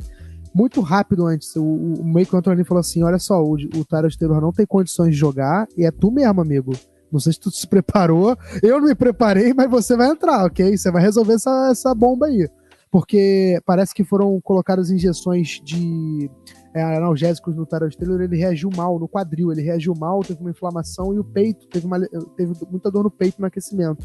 muito 0.54 0.80
rápido 0.80 1.26
antes. 1.26 1.56
O, 1.56 1.64
o, 1.64 1.94
o 2.00 2.04
Mike 2.04 2.36
Anthony 2.36 2.64
falou 2.64 2.80
assim: 2.80 3.02
olha 3.02 3.18
só, 3.18 3.42
o, 3.42 3.54
o 3.54 3.84
Tyrod 3.84 4.18
Taylor 4.18 4.40
não 4.40 4.52
tem 4.52 4.66
condições 4.66 5.10
de 5.10 5.16
jogar, 5.16 5.66
e 5.76 5.84
é 5.84 5.90
tu 5.90 6.10
mesmo, 6.10 6.40
amigo. 6.40 6.72
Não 7.10 7.20
sei 7.20 7.32
se 7.32 7.40
tu 7.40 7.50
se 7.50 7.66
preparou, 7.66 8.36
eu 8.62 8.80
não 8.80 8.88
me 8.88 8.94
preparei, 8.94 9.54
mas 9.54 9.70
você 9.70 9.96
vai 9.96 10.08
entrar, 10.08 10.44
ok? 10.44 10.76
Você 10.76 10.90
vai 10.90 11.00
resolver 11.00 11.34
essa, 11.34 11.68
essa 11.70 11.94
bomba 11.94 12.26
aí. 12.26 12.48
Porque 12.90 13.60
parece 13.64 13.94
que 13.94 14.04
foram 14.04 14.40
colocadas 14.40 14.90
injeções 14.90 15.60
de 15.64 16.30
é, 16.74 16.82
analgésicos 16.82 17.54
no 17.54 17.64
Tyrod 17.64 17.96
Taylor, 17.96 18.20
ele 18.20 18.36
reagiu 18.36 18.68
mal 18.76 18.98
no 18.98 19.08
quadril, 19.08 19.52
ele 19.52 19.62
reagiu 19.62 19.94
mal, 19.94 20.20
teve 20.22 20.40
uma 20.40 20.50
inflamação 20.50 21.14
e 21.14 21.18
o 21.20 21.24
peito, 21.24 21.68
teve, 21.68 21.86
uma, 21.86 22.00
teve 22.36 22.52
muita 22.68 22.90
dor 22.90 23.04
no 23.04 23.10
peito 23.10 23.40
no 23.40 23.46
aquecimento. 23.46 24.04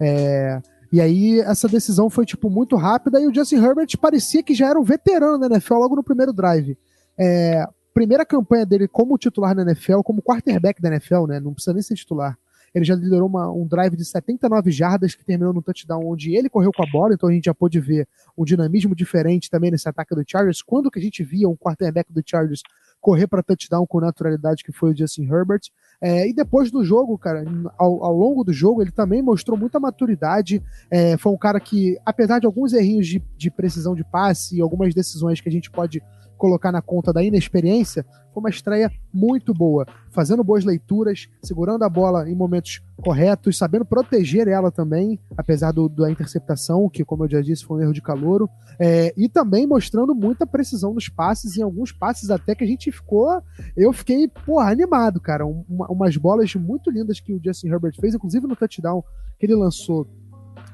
É, 0.00 0.60
e 0.92 1.00
aí 1.00 1.40
essa 1.40 1.68
decisão 1.68 2.10
foi 2.10 2.26
tipo 2.26 2.50
muito 2.50 2.74
rápida 2.74 3.20
e 3.20 3.26
o 3.28 3.34
Justin 3.34 3.56
Herbert 3.56 3.96
parecia 4.00 4.42
que 4.42 4.54
já 4.54 4.68
era 4.68 4.80
um 4.80 4.84
veterano 4.84 5.38
na 5.38 5.46
NFL 5.46 5.74
logo 5.74 5.94
no 5.94 6.02
primeiro 6.02 6.32
drive. 6.32 6.76
É, 7.16 7.64
primeira 7.94 8.26
campanha 8.26 8.66
dele 8.66 8.88
como 8.88 9.18
titular 9.18 9.54
na 9.54 9.62
NFL, 9.62 10.00
como 10.00 10.22
quarterback 10.22 10.80
da 10.82 10.88
NFL, 10.88 11.26
né? 11.26 11.40
Não 11.40 11.52
precisa 11.52 11.72
nem 11.72 11.82
ser 11.82 11.94
titular. 11.94 12.36
Ele 12.78 12.84
já 12.84 12.94
liderou 12.94 13.28
uma, 13.28 13.50
um 13.50 13.66
drive 13.66 13.96
de 13.96 14.04
79 14.04 14.70
jardas 14.70 15.14
que 15.14 15.24
terminou 15.24 15.52
no 15.52 15.62
touchdown, 15.62 16.06
onde 16.06 16.34
ele 16.34 16.48
correu 16.48 16.72
com 16.72 16.82
a 16.82 16.90
bola, 16.90 17.14
então 17.14 17.28
a 17.28 17.32
gente 17.32 17.44
já 17.44 17.54
pôde 17.54 17.80
ver 17.80 18.08
um 18.36 18.44
dinamismo 18.44 18.94
diferente 18.94 19.50
também 19.50 19.70
nesse 19.70 19.88
ataque 19.88 20.14
do 20.14 20.24
Chargers. 20.26 20.62
Quando 20.62 20.90
que 20.90 20.98
a 20.98 21.02
gente 21.02 21.22
via 21.22 21.48
um 21.48 21.56
quarterback 21.56 22.12
do 22.12 22.22
Chargers 22.24 22.62
correr 23.00 23.26
para 23.26 23.42
touchdown 23.42 23.86
com 23.86 24.00
naturalidade, 24.00 24.64
que 24.64 24.72
foi 24.72 24.92
o 24.92 24.96
Justin 24.96 25.24
Herbert. 25.24 25.62
É, 26.00 26.28
e 26.28 26.32
depois 26.32 26.70
do 26.70 26.84
jogo, 26.84 27.16
cara, 27.18 27.44
ao, 27.76 28.04
ao, 28.04 28.16
longo 28.16 28.44
do 28.44 28.52
jogo, 28.52 28.82
ele 28.82 28.90
também 28.90 29.22
mostrou 29.22 29.58
muita 29.58 29.80
maturidade. 29.80 30.62
É, 30.90 31.16
foi 31.16 31.32
um 31.32 31.38
cara 31.38 31.60
que, 31.60 31.98
apesar 32.04 32.38
de 32.38 32.46
alguns 32.46 32.72
errinhos 32.72 33.06
de, 33.06 33.22
de 33.36 33.50
precisão 33.50 33.94
de 33.94 34.04
passe 34.04 34.56
e 34.56 34.60
algumas 34.60 34.94
decisões 34.94 35.40
que 35.40 35.48
a 35.48 35.52
gente 35.52 35.70
pode 35.70 36.02
colocar 36.38 36.72
na 36.72 36.80
conta 36.80 37.12
da 37.12 37.22
inexperiência, 37.22 38.06
foi 38.32 38.40
uma 38.40 38.50
estreia 38.50 38.90
muito 39.12 39.52
boa, 39.52 39.86
fazendo 40.10 40.44
boas 40.44 40.64
leituras, 40.64 41.28
segurando 41.42 41.82
a 41.82 41.88
bola 41.88 42.30
em 42.30 42.34
momentos 42.34 42.80
corretos, 43.02 43.58
sabendo 43.58 43.84
proteger 43.84 44.48
ela 44.48 44.70
também, 44.70 45.18
apesar 45.36 45.72
do, 45.72 45.88
da 45.88 46.10
interceptação, 46.10 46.88
que, 46.88 47.04
como 47.04 47.24
eu 47.24 47.30
já 47.30 47.40
disse, 47.40 47.64
foi 47.64 47.78
um 47.78 47.82
erro 47.82 47.92
de 47.92 48.02
calouro, 48.02 48.48
é, 48.78 49.12
e 49.16 49.28
também 49.28 49.66
mostrando 49.66 50.14
muita 50.14 50.46
precisão 50.46 50.94
nos 50.94 51.08
passes, 51.08 51.56
em 51.56 51.62
alguns 51.62 51.92
passes 51.92 52.30
até 52.30 52.54
que 52.54 52.64
a 52.64 52.66
gente 52.66 52.90
ficou, 52.92 53.42
eu 53.76 53.92
fiquei, 53.92 54.28
porra, 54.28 54.70
animado, 54.70 55.20
cara, 55.20 55.44
uma, 55.44 55.90
umas 55.90 56.16
bolas 56.16 56.54
muito 56.54 56.90
lindas 56.90 57.20
que 57.20 57.32
o 57.32 57.40
Justin 57.42 57.68
Herbert 57.68 57.96
fez, 58.00 58.14
inclusive 58.14 58.46
no 58.46 58.56
touchdown 58.56 59.02
que 59.38 59.46
ele 59.46 59.54
lançou 59.54 60.06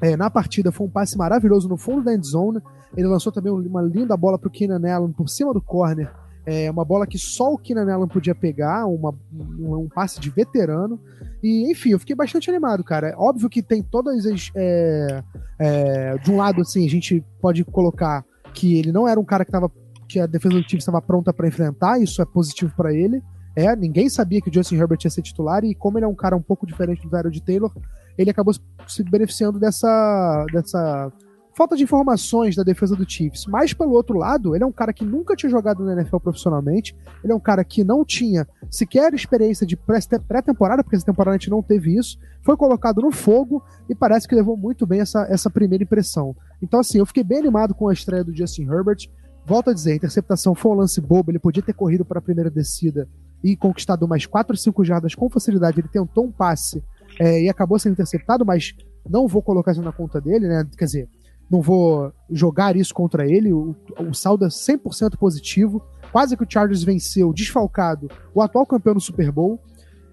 é, 0.05 0.19
na 0.19 0.29
partida, 0.29 0.71
foi 0.71 0.87
um 0.87 0.91
passe 0.91 1.17
maravilhoso 1.17 1.67
no 1.67 1.79
fundo 1.79 2.05
da 2.05 2.13
end 2.13 2.27
zone, 2.27 2.61
ele 2.95 3.07
lançou 3.07 3.33
também 3.33 3.51
uma 3.51 3.81
linda 3.81 4.15
bola 4.15 4.39
pro 4.39 4.51
Keenan 4.51 4.87
Allen 4.93 5.13
por 5.13 5.31
cima 5.31 5.55
do 5.55 5.63
corner, 5.63 6.13
É 6.45 6.71
uma 6.71 6.85
bola 6.85 7.07
que 7.07 7.19
só 7.19 7.55
o 7.55 7.57
Keenan 7.57 7.91
Allen 7.91 8.09
podia 8.09 8.35
pegar, 8.35 8.85
uma, 8.85 9.15
um, 9.33 9.79
um 9.79 9.89
passe 9.89 10.21
de 10.21 10.29
veterano. 10.29 11.01
E, 11.43 11.71
enfim, 11.73 11.93
eu 11.93 11.99
fiquei 11.99 12.15
bastante 12.15 12.51
animado, 12.51 12.85
cara. 12.85 13.09
É 13.09 13.17
óbvio 13.17 13.49
que 13.49 13.63
tem 13.63 13.83
todas 13.83 14.27
as. 14.27 14.51
É, 14.55 15.25
é, 15.59 16.19
de 16.19 16.31
um 16.31 16.37
lado, 16.37 16.61
assim, 16.61 16.85
a 16.85 16.91
gente 16.91 17.25
pode 17.41 17.65
colocar 17.65 18.23
que 18.53 18.79
ele 18.79 18.93
não 18.93 19.09
era 19.09 19.19
um 19.19 19.25
cara 19.25 19.43
que 19.43 19.51
tava. 19.51 19.73
que 20.07 20.21
a 20.21 20.27
defesa 20.27 20.55
do 20.55 20.63
time 20.63 20.81
estava 20.81 21.01
pronta 21.01 21.33
para 21.33 21.49
enfrentar, 21.49 21.99
isso 21.99 22.21
é 22.21 22.27
positivo 22.27 22.75
para 22.77 22.93
ele. 22.93 23.23
É, 23.57 23.75
ninguém 23.75 24.11
sabia 24.11 24.43
que 24.43 24.51
o 24.51 24.53
Justin 24.53 24.77
Herbert 24.77 24.99
ia 25.03 25.11
ser 25.11 25.23
titular, 25.23 25.65
e 25.65 25.75
como 25.75 25.97
ele 25.97 26.05
é 26.05 26.09
um 26.09 26.15
cara 26.15 26.37
um 26.37 26.43
pouco 26.43 26.67
diferente 26.67 27.09
do 27.09 27.31
de 27.31 27.43
Taylor, 27.43 27.73
ele 28.17 28.31
acabou 28.31 28.55
se 28.87 29.03
beneficiando 29.03 29.59
dessa, 29.59 30.47
dessa 30.53 31.13
falta 31.55 31.77
de 31.77 31.85
informações 31.85 32.57
da 32.57 32.63
defesa 32.63 32.97
do 32.97 33.09
Chiefs. 33.09 33.47
Mas 33.47 33.73
pelo 33.73 33.93
outro 33.93 34.19
lado, 34.19 34.55
ele 34.55 34.65
é 34.65 34.67
um 34.67 34.73
cara 34.73 34.93
que 34.93 35.05
nunca 35.05 35.37
tinha 35.37 35.49
jogado 35.49 35.85
na 35.85 35.93
NFL 35.93 36.19
profissionalmente, 36.19 36.97
ele 37.23 37.33
é 37.33 37.37
um 37.37 37.41
cara 37.41 37.65
que 37.65 37.85
não 37.85 38.05
tinha 38.05 38.47
sequer 38.71 39.15
experiência 39.15 39.67
de 39.67 39.77
pré-temporada, 39.77 40.83
porque 40.83 40.97
essa 40.97 41.07
temporada 41.07 41.37
a 41.37 41.39
gente 41.39 41.51
não 41.51 41.63
teve 41.63 41.97
isso, 41.97 42.19
foi 42.43 42.57
colocado 42.57 43.01
no 43.01 43.13
fogo 43.13 43.63
e 43.89 43.95
parece 43.95 44.29
que 44.29 44.35
levou 44.35 44.57
muito 44.57 44.87
bem 44.87 45.01
essa, 45.01 45.27
essa 45.31 45.49
primeira 45.49 45.85
impressão. 45.85 46.37
Então, 46.61 46.81
assim, 46.81 46.99
eu 46.99 47.07
fiquei 47.07 47.23
bem 47.23 47.39
animado 47.39 47.75
com 47.75 47.89
a 47.89 47.93
estreia 47.93 48.25
do 48.25 48.37
Justin 48.37 48.65
Herbert. 48.65 49.09
Volto 49.47 49.71
a 49.71 49.75
dizer, 49.75 49.93
a 49.93 49.97
interceptação 49.97 50.55
foi 50.55 50.73
um 50.73 50.77
lance 50.77 51.01
bobo, 51.01 51.31
ele 51.31 51.39
podia 51.39 51.63
ter 51.63 51.75
corrido 51.75 52.05
para 52.05 52.19
a 52.19 52.23
primeira 52.23 52.51
descida 52.51 53.07
e 53.43 53.55
conquistado 53.55 54.09
mais 54.09 54.25
4 54.25 54.55
ou 54.55 54.57
5 54.57 54.85
jardas 54.85 55.15
com 55.15 55.29
facilidade. 55.29 55.79
Ele 55.79 55.89
tentou 55.89 56.25
um 56.25 56.33
passe 56.33 56.83
é, 57.19 57.43
e 57.43 57.49
acabou 57.49 57.79
sendo 57.79 57.93
interceptado, 57.93 58.45
mas 58.45 58.75
não 59.09 59.29
vou 59.29 59.43
colocar 59.43 59.73
isso 59.73 59.83
na 59.83 59.93
conta 59.93 60.21
dele, 60.21 60.49
né? 60.49 60.67
Quer 60.77 60.85
dizer, 60.85 61.09
não 61.51 61.61
vou 61.61 62.13
jogar 62.31 62.77
isso 62.77 62.95
contra 62.95 63.27
ele. 63.27 63.53
O, 63.53 63.77
o 63.99 64.15
saldo 64.15 64.45
é 64.45 64.49
100% 64.49 65.17
positivo. 65.19 65.83
Quase 66.11 66.37
que 66.37 66.45
o 66.45 66.47
Chargers 66.49 66.85
venceu, 66.85 67.33
desfalcado, 67.33 68.09
o 68.35 68.41
atual 68.41 68.65
campeão 68.67 68.95
do 68.95 69.01
Super 69.01 69.31
Bowl. 69.33 69.61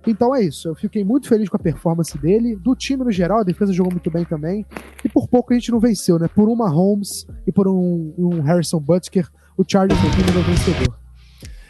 Então 0.05 0.35
é 0.35 0.41
isso. 0.41 0.67
Eu 0.67 0.75
fiquei 0.75 1.03
muito 1.03 1.27
feliz 1.27 1.47
com 1.47 1.57
a 1.57 1.59
performance 1.59 2.17
dele. 2.17 2.55
Do 2.55 2.75
time 2.75 3.03
no 3.03 3.11
geral, 3.11 3.39
a 3.39 3.43
defesa 3.43 3.71
jogou 3.71 3.91
muito 3.91 4.09
bem 4.09 4.25
também. 4.25 4.65
E 5.05 5.09
por 5.09 5.27
pouco 5.27 5.53
a 5.53 5.55
gente 5.55 5.71
não 5.71 5.79
venceu, 5.79 6.17
né? 6.17 6.27
Por 6.27 6.49
uma 6.49 6.69
Holmes 6.69 7.27
e 7.45 7.51
por 7.51 7.67
um, 7.67 8.13
um 8.17 8.41
Harrison 8.41 8.79
Butker, 8.79 9.29
o 9.57 9.63
Chargers 9.67 9.99
é 9.99 10.39
o 10.39 10.43
vencedor. 10.43 11.00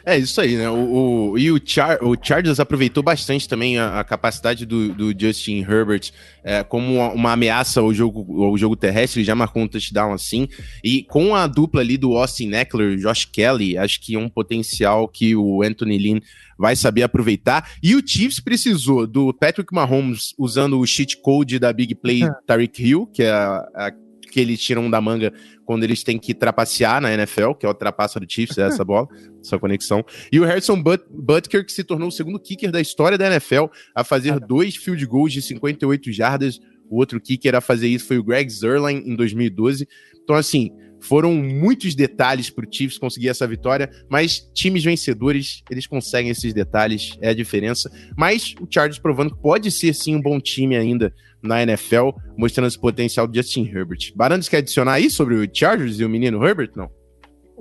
É 0.05 0.17
isso 0.17 0.41
aí, 0.41 0.55
né? 0.55 0.69
O, 0.69 1.31
o 1.31 1.37
e 1.37 1.51
o, 1.51 1.59
Char, 1.63 2.03
o 2.03 2.15
Chargers 2.21 2.59
aproveitou 2.59 3.03
bastante 3.03 3.47
também 3.47 3.77
a, 3.77 3.99
a 3.99 4.03
capacidade 4.03 4.65
do, 4.65 4.93
do, 4.93 5.13
Justin 5.17 5.59
Herbert 5.59 6.11
é, 6.43 6.63
como 6.63 6.95
uma, 6.95 7.11
uma, 7.11 7.31
ameaça 7.33 7.79
ao 7.79 7.93
jogo, 7.93 8.43
ao 8.43 8.57
jogo 8.57 8.75
terrestre, 8.75 9.19
ele 9.19 9.25
já 9.25 9.35
marcou 9.35 9.61
um 9.61 9.67
touchdown 9.67 10.13
assim. 10.13 10.47
E 10.83 11.03
com 11.03 11.35
a 11.35 11.45
dupla 11.47 11.81
ali 11.81 11.97
do 11.97 12.17
Austin 12.17 12.51
Eckler, 12.51 12.97
Josh 12.97 13.25
Kelly, 13.25 13.77
acho 13.77 14.01
que 14.01 14.15
é 14.15 14.19
um 14.19 14.29
potencial 14.29 15.07
que 15.07 15.35
o 15.35 15.61
Anthony 15.61 15.97
Lynn 15.97 16.19
vai 16.57 16.75
saber 16.75 17.03
aproveitar. 17.03 17.71
E 17.81 17.95
o 17.95 18.05
Chiefs 18.05 18.39
precisou 18.39 19.07
do 19.07 19.33
Patrick 19.33 19.73
Mahomes 19.73 20.33
usando 20.37 20.79
o 20.79 20.85
cheat 20.85 21.17
code 21.17 21.59
da 21.59 21.71
Big 21.73 21.95
Play 21.95 22.23
é. 22.23 22.29
Tariq 22.45 22.83
Hill, 22.83 23.07
que 23.07 23.23
é 23.23 23.31
a, 23.31 23.65
a 23.75 23.91
que 24.31 24.39
eles 24.39 24.59
tiram 24.59 24.89
da 24.89 24.99
manga 24.99 25.31
quando 25.65 25.83
eles 25.83 26.03
têm 26.03 26.17
que 26.17 26.33
trapacear 26.33 27.01
na 27.01 27.13
NFL, 27.13 27.53
que 27.53 27.65
é 27.65 27.69
o 27.69 27.73
trapaça 27.73 28.19
do 28.19 28.25
Chiefs, 28.27 28.57
é 28.57 28.63
essa 28.63 28.83
bola, 28.85 29.07
essa 29.43 29.59
conexão. 29.59 30.03
E 30.31 30.39
o 30.39 30.45
Harrison 30.45 30.81
But 30.81 31.01
Butker, 31.09 31.65
que 31.65 31.71
se 31.71 31.83
tornou 31.83 32.07
o 32.07 32.11
segundo 32.11 32.39
kicker 32.39 32.71
da 32.71 32.81
história 32.81 33.17
da 33.17 33.27
NFL 33.27 33.65
a 33.93 34.03
fazer 34.03 34.39
dois 34.39 34.75
field 34.75 35.05
goals 35.05 35.33
de 35.33 35.41
58 35.41 36.11
jardas. 36.11 36.59
O 36.89 36.97
outro 36.97 37.21
kicker 37.21 37.55
a 37.55 37.61
fazer 37.61 37.87
isso 37.87 38.07
foi 38.07 38.17
o 38.17 38.23
Greg 38.23 38.49
Zerline 38.49 39.01
em 39.05 39.15
2012. 39.15 39.87
Então, 40.23 40.35
assim, 40.35 40.71
foram 41.01 41.33
muitos 41.33 41.95
detalhes 41.95 42.49
para 42.49 42.65
o 42.65 42.67
Chiefs 42.69 42.97
conseguir 42.97 43.29
essa 43.29 43.47
vitória, 43.47 43.89
mas 44.09 44.39
times 44.53 44.83
vencedores, 44.83 45.63
eles 45.69 45.87
conseguem 45.87 46.31
esses 46.31 46.53
detalhes, 46.53 47.17
é 47.21 47.29
a 47.29 47.33
diferença. 47.33 47.91
Mas 48.15 48.53
o 48.61 48.67
Chargers 48.69 48.99
provando 48.99 49.33
que 49.33 49.41
pode 49.41 49.71
ser 49.71 49.93
sim 49.93 50.15
um 50.15 50.21
bom 50.21 50.39
time 50.39 50.75
ainda 50.75 51.13
na 51.41 51.61
NFL, 51.63 52.09
mostrando 52.37 52.67
esse 52.67 52.79
potencial 52.79 53.27
de 53.27 53.37
Justin 53.37 53.65
Herbert. 53.65 54.13
Barandes 54.15 54.49
quer 54.49 54.57
adicionar 54.57 54.93
aí 54.93 55.09
sobre 55.09 55.35
o 55.35 55.47
Chargers 55.51 55.99
e 55.99 56.05
o 56.05 56.09
menino 56.09 56.45
Herbert, 56.45 56.71
não? 56.75 56.89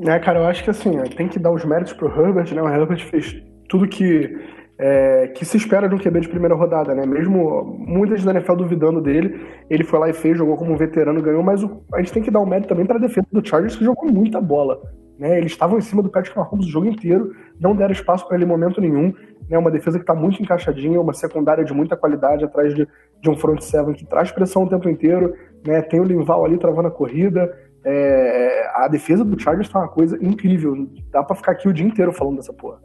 É, 0.06 0.18
cara, 0.18 0.38
eu 0.38 0.46
acho 0.46 0.64
que 0.64 0.70
assim, 0.70 0.96
tem 1.16 1.28
que 1.28 1.38
dar 1.38 1.52
os 1.52 1.64
méritos 1.64 1.92
pro 1.92 2.08
Herbert, 2.08 2.54
né? 2.54 2.62
O 2.62 2.68
Herbert 2.68 3.04
fez 3.06 3.37
tudo 3.68 3.87
que 3.87 4.34
é, 4.78 5.28
que 5.28 5.44
se 5.44 5.58
espera 5.58 5.87
de 5.87 5.94
um 5.94 5.99
QB 5.99 6.20
de 6.20 6.28
primeira 6.28 6.54
rodada, 6.54 6.94
né? 6.94 7.04
Mesmo 7.04 7.62
muitas 7.78 8.25
da 8.25 8.30
NFL 8.30 8.54
duvidando 8.54 9.00
dele, 9.00 9.38
ele 9.68 9.84
foi 9.84 9.99
lá 9.99 10.08
e 10.08 10.14
fez, 10.14 10.38
jogou 10.38 10.56
como 10.56 10.72
um 10.72 10.76
veterano, 10.76 11.20
ganhou, 11.20 11.42
mas 11.42 11.62
o, 11.62 11.82
a 11.92 11.99
gente 11.99 12.12
tem 12.12 12.22
que 12.22 12.30
dar 12.30 12.40
um 12.40 12.46
mérito 12.46 12.68
também 12.68 12.87
para 12.87 12.96
a 12.96 13.00
defesa 13.00 13.26
do 13.30 13.46
Chargers, 13.46 13.76
que 13.76 13.84
jogou 13.84 14.10
muita 14.10 14.40
bola. 14.40 14.80
Né? 15.21 15.37
Eles 15.37 15.53
estavam 15.53 15.77
em 15.77 15.83
cima 15.83 16.03
do 16.03 16.09
Patrick 16.09 16.35
Mahomes 16.35 16.67
o 16.67 16.71
jogo 16.71 16.87
inteiro, 16.87 17.37
não 17.61 17.77
deram 17.77 17.93
espaço 17.93 18.27
para 18.27 18.37
ele 18.37 18.47
em 18.47 18.49
momento 18.49 18.81
nenhum. 18.81 19.12
Né? 19.50 19.59
Uma 19.59 19.71
defesa 19.71 19.99
que 19.99 20.03
está 20.03 20.15
muito 20.15 20.43
encaixadinha, 20.43 20.99
uma 20.99 21.12
secundária 21.12 21.62
de 21.62 21.75
muita 21.75 21.95
qualidade 21.95 22.43
atrás 22.43 22.75
de, 22.75 22.89
de 23.21 23.29
um 23.29 23.37
front 23.37 23.61
seven 23.61 23.93
que 23.93 24.07
traz 24.07 24.33
pressão 24.33 24.65
o 24.65 24.69
tempo 24.69 24.89
inteiro. 24.89 25.35
Né? 25.67 25.83
Tem 25.83 26.00
o 26.00 26.05
Linval 26.05 26.47
ali 26.47 26.57
travando 26.57 26.89
a 26.89 26.91
corrida. 26.91 27.55
É, 27.85 28.71
a 28.75 28.89
defesa 28.89 29.23
do 29.23 29.39
Chargers 29.39 29.69
tá 29.69 29.81
uma 29.81 29.89
coisa 29.89 30.17
incrível. 30.25 30.89
Dá 31.11 31.23
para 31.23 31.37
ficar 31.37 31.53
aqui 31.53 31.69
o 31.69 31.73
dia 31.73 31.87
inteiro 31.87 32.12
falando 32.15 32.37
dessa 32.37 32.55
porra. 32.55 32.79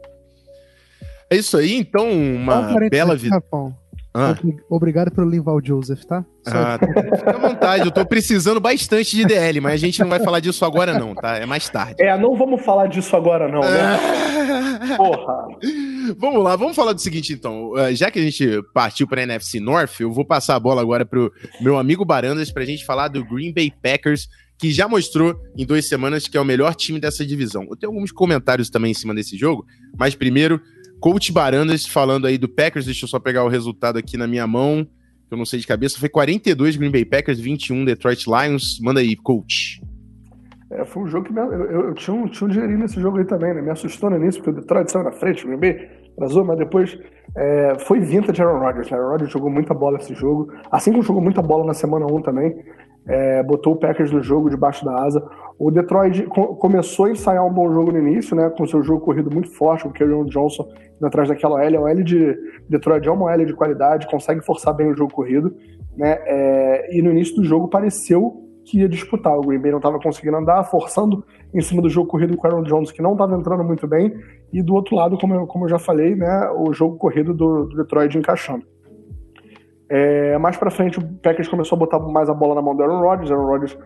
É 1.30 1.36
isso 1.36 1.56
aí, 1.56 1.74
então, 1.78 2.08
uma 2.08 2.78
bela 2.90 3.16
vida. 3.16 3.42
Ah. 4.18 4.34
Obrigado 4.70 5.10
pelo 5.10 5.28
Linval 5.28 5.60
Joseph, 5.62 6.04
tá? 6.04 6.24
Ah, 6.46 6.78
fica 7.18 7.30
à 7.32 7.38
vontade, 7.38 7.84
eu 7.84 7.90
tô 7.90 8.06
precisando 8.06 8.58
bastante 8.58 9.14
de 9.14 9.26
DL, 9.26 9.60
mas 9.60 9.74
a 9.74 9.76
gente 9.76 10.00
não 10.00 10.08
vai 10.08 10.18
falar 10.20 10.40
disso 10.40 10.64
agora, 10.64 10.98
não, 10.98 11.14
tá? 11.14 11.36
É 11.36 11.44
mais 11.44 11.68
tarde. 11.68 11.96
É, 12.00 12.16
não 12.16 12.34
vamos 12.34 12.64
falar 12.64 12.86
disso 12.86 13.14
agora, 13.14 13.46
não, 13.46 13.60
né? 13.60 14.96
Porra! 14.96 15.48
Vamos 16.16 16.42
lá, 16.42 16.56
vamos 16.56 16.74
falar 16.74 16.94
do 16.94 17.00
seguinte, 17.00 17.34
então. 17.34 17.76
Eh, 17.76 17.94
já 17.94 18.10
que 18.10 18.18
a 18.18 18.22
gente 18.22 18.62
partiu 18.72 19.06
pra 19.06 19.22
NFC 19.22 19.60
North, 19.60 20.00
eu 20.00 20.10
vou 20.10 20.24
passar 20.24 20.54
a 20.54 20.60
bola 20.60 20.80
agora 20.80 21.04
pro 21.04 21.30
meu 21.60 21.76
amigo 21.78 22.04
Barandas 22.04 22.50
pra 22.50 22.64
gente 22.64 22.86
falar 22.86 23.08
do 23.08 23.24
Green 23.24 23.52
Bay 23.52 23.70
Packers, 23.82 24.28
que 24.58 24.70
já 24.70 24.88
mostrou 24.88 25.38
em 25.56 25.66
duas 25.66 25.86
semanas 25.86 26.26
que 26.26 26.36
é 26.36 26.40
o 26.40 26.44
melhor 26.44 26.74
time 26.74 26.98
dessa 26.98 27.26
divisão. 27.26 27.66
Eu 27.68 27.76
tenho 27.76 27.92
alguns 27.92 28.12
comentários 28.12 28.70
também 28.70 28.92
em 28.92 28.94
cima 28.94 29.14
desse 29.14 29.36
jogo, 29.36 29.66
mas 29.98 30.14
primeiro 30.14 30.60
Coach 31.06 31.32
Barandas 31.32 31.86
falando 31.86 32.26
aí 32.26 32.36
do 32.36 32.48
Packers, 32.48 32.86
deixa 32.86 33.04
eu 33.04 33.08
só 33.08 33.20
pegar 33.20 33.44
o 33.44 33.48
resultado 33.48 33.96
aqui 33.96 34.16
na 34.16 34.26
minha 34.26 34.44
mão, 34.44 34.84
que 34.84 35.32
eu 35.32 35.38
não 35.38 35.44
sei 35.44 35.60
de 35.60 35.64
cabeça. 35.64 36.00
Foi 36.00 36.08
42 36.08 36.74
Green 36.74 36.90
Bay 36.90 37.04
Packers, 37.04 37.38
21 37.38 37.84
Detroit 37.84 38.24
Lions. 38.26 38.80
Manda 38.82 38.98
aí, 38.98 39.14
coach. 39.14 39.80
É, 40.68 40.84
foi 40.84 41.04
um 41.04 41.06
jogo 41.06 41.26
que 41.26 41.32
me, 41.32 41.38
eu, 41.38 41.52
eu, 41.52 41.80
eu, 41.90 41.94
tinha, 41.94 42.12
um, 42.12 42.26
tinha 42.26 42.48
um 42.48 42.50
dinheirinho 42.50 42.80
nesse 42.80 43.00
jogo 43.00 43.18
aí 43.18 43.24
também, 43.24 43.54
né? 43.54 43.62
Me 43.62 43.70
assustou 43.70 44.10
no 44.10 44.16
início, 44.16 44.42
porque 44.42 44.58
o 44.58 44.60
Detroit 44.60 44.90
saiu 44.90 45.04
na 45.04 45.12
frente, 45.12 45.44
o 45.44 45.46
Green 45.46 45.60
Bay 45.60 45.88
atrasou, 46.16 46.44
mas 46.44 46.58
depois 46.58 46.98
é, 47.36 47.78
foi 47.86 48.00
vintage 48.00 48.42
Aaron 48.42 48.58
Rodgers. 48.58 48.90
Né? 48.90 48.98
Aaron 48.98 49.10
Rodgers 49.10 49.30
jogou 49.30 49.48
muita 49.48 49.72
bola 49.72 49.98
nesse 49.98 50.12
jogo, 50.12 50.52
assim 50.72 50.90
como 50.90 51.04
jogou 51.04 51.22
muita 51.22 51.40
bola 51.40 51.64
na 51.64 51.74
semana 51.74 52.04
1 52.04 52.22
também 52.22 52.52
é, 53.08 53.42
botou 53.42 53.74
o 53.74 53.76
Packers 53.76 54.10
no 54.10 54.22
jogo 54.22 54.50
debaixo 54.50 54.84
da 54.84 55.04
asa. 55.04 55.22
O 55.58 55.70
Detroit 55.70 56.24
co 56.24 56.56
começou 56.56 57.06
a 57.06 57.10
ensaiar 57.10 57.46
um 57.46 57.52
bom 57.52 57.72
jogo 57.72 57.92
no 57.92 57.98
início, 57.98 58.36
né, 58.36 58.50
com 58.50 58.66
seu 58.66 58.82
jogo 58.82 59.00
corrido 59.00 59.30
muito 59.30 59.50
forte, 59.50 59.84
com 59.84 59.90
o 59.90 59.92
Kerryon 59.92 60.24
Johnson 60.24 60.68
atrás 61.02 61.28
daquela 61.28 61.64
L. 61.64 61.76
A 61.76 61.80
OL 61.80 62.02
de 62.02 62.36
Detroit 62.68 63.06
é 63.06 63.10
uma 63.10 63.32
L 63.32 63.44
de 63.44 63.54
qualidade, 63.54 64.06
consegue 64.06 64.44
forçar 64.44 64.74
bem 64.74 64.90
o 64.90 64.96
jogo 64.96 65.12
corrido. 65.12 65.54
Né, 65.96 66.18
é, 66.26 66.96
e 66.96 67.00
no 67.00 67.10
início 67.10 67.36
do 67.36 67.44
jogo 67.44 67.68
pareceu 67.68 68.42
que 68.66 68.80
ia 68.80 68.88
disputar. 68.88 69.38
O 69.38 69.42
Green 69.42 69.60
Bay 69.60 69.70
não 69.70 69.78
estava 69.78 69.98
conseguindo 69.98 70.36
andar, 70.36 70.64
forçando 70.64 71.24
em 71.54 71.60
cima 71.60 71.80
do 71.80 71.88
jogo 71.88 72.08
corrido 72.08 72.36
com 72.36 72.46
o 72.46 72.50
Aaron 72.50 72.64
Jones, 72.64 72.90
que 72.90 73.00
não 73.00 73.12
estava 73.12 73.34
entrando 73.36 73.62
muito 73.62 73.86
bem. 73.86 74.12
E 74.52 74.60
do 74.60 74.74
outro 74.74 74.96
lado, 74.96 75.16
como 75.16 75.34
eu, 75.34 75.46
como 75.46 75.64
eu 75.64 75.68
já 75.68 75.78
falei, 75.78 76.16
né, 76.16 76.50
o 76.50 76.72
jogo 76.72 76.96
corrido 76.96 77.32
do, 77.32 77.66
do 77.66 77.76
Detroit 77.76 78.18
encaixando. 78.18 78.66
É, 79.88 80.36
mais 80.38 80.56
para 80.56 80.70
frente, 80.70 80.98
o 80.98 81.02
Packers 81.18 81.48
começou 81.48 81.76
a 81.76 81.78
botar 81.78 81.98
mais 81.98 82.28
a 82.28 82.34
bola 82.34 82.54
na 82.54 82.62
mão 82.62 82.74
do 82.74 82.82
Aaron 82.82 83.00
Rodgers, 83.00 83.30
Aaron 83.30 83.46
Rodgers 83.46 83.78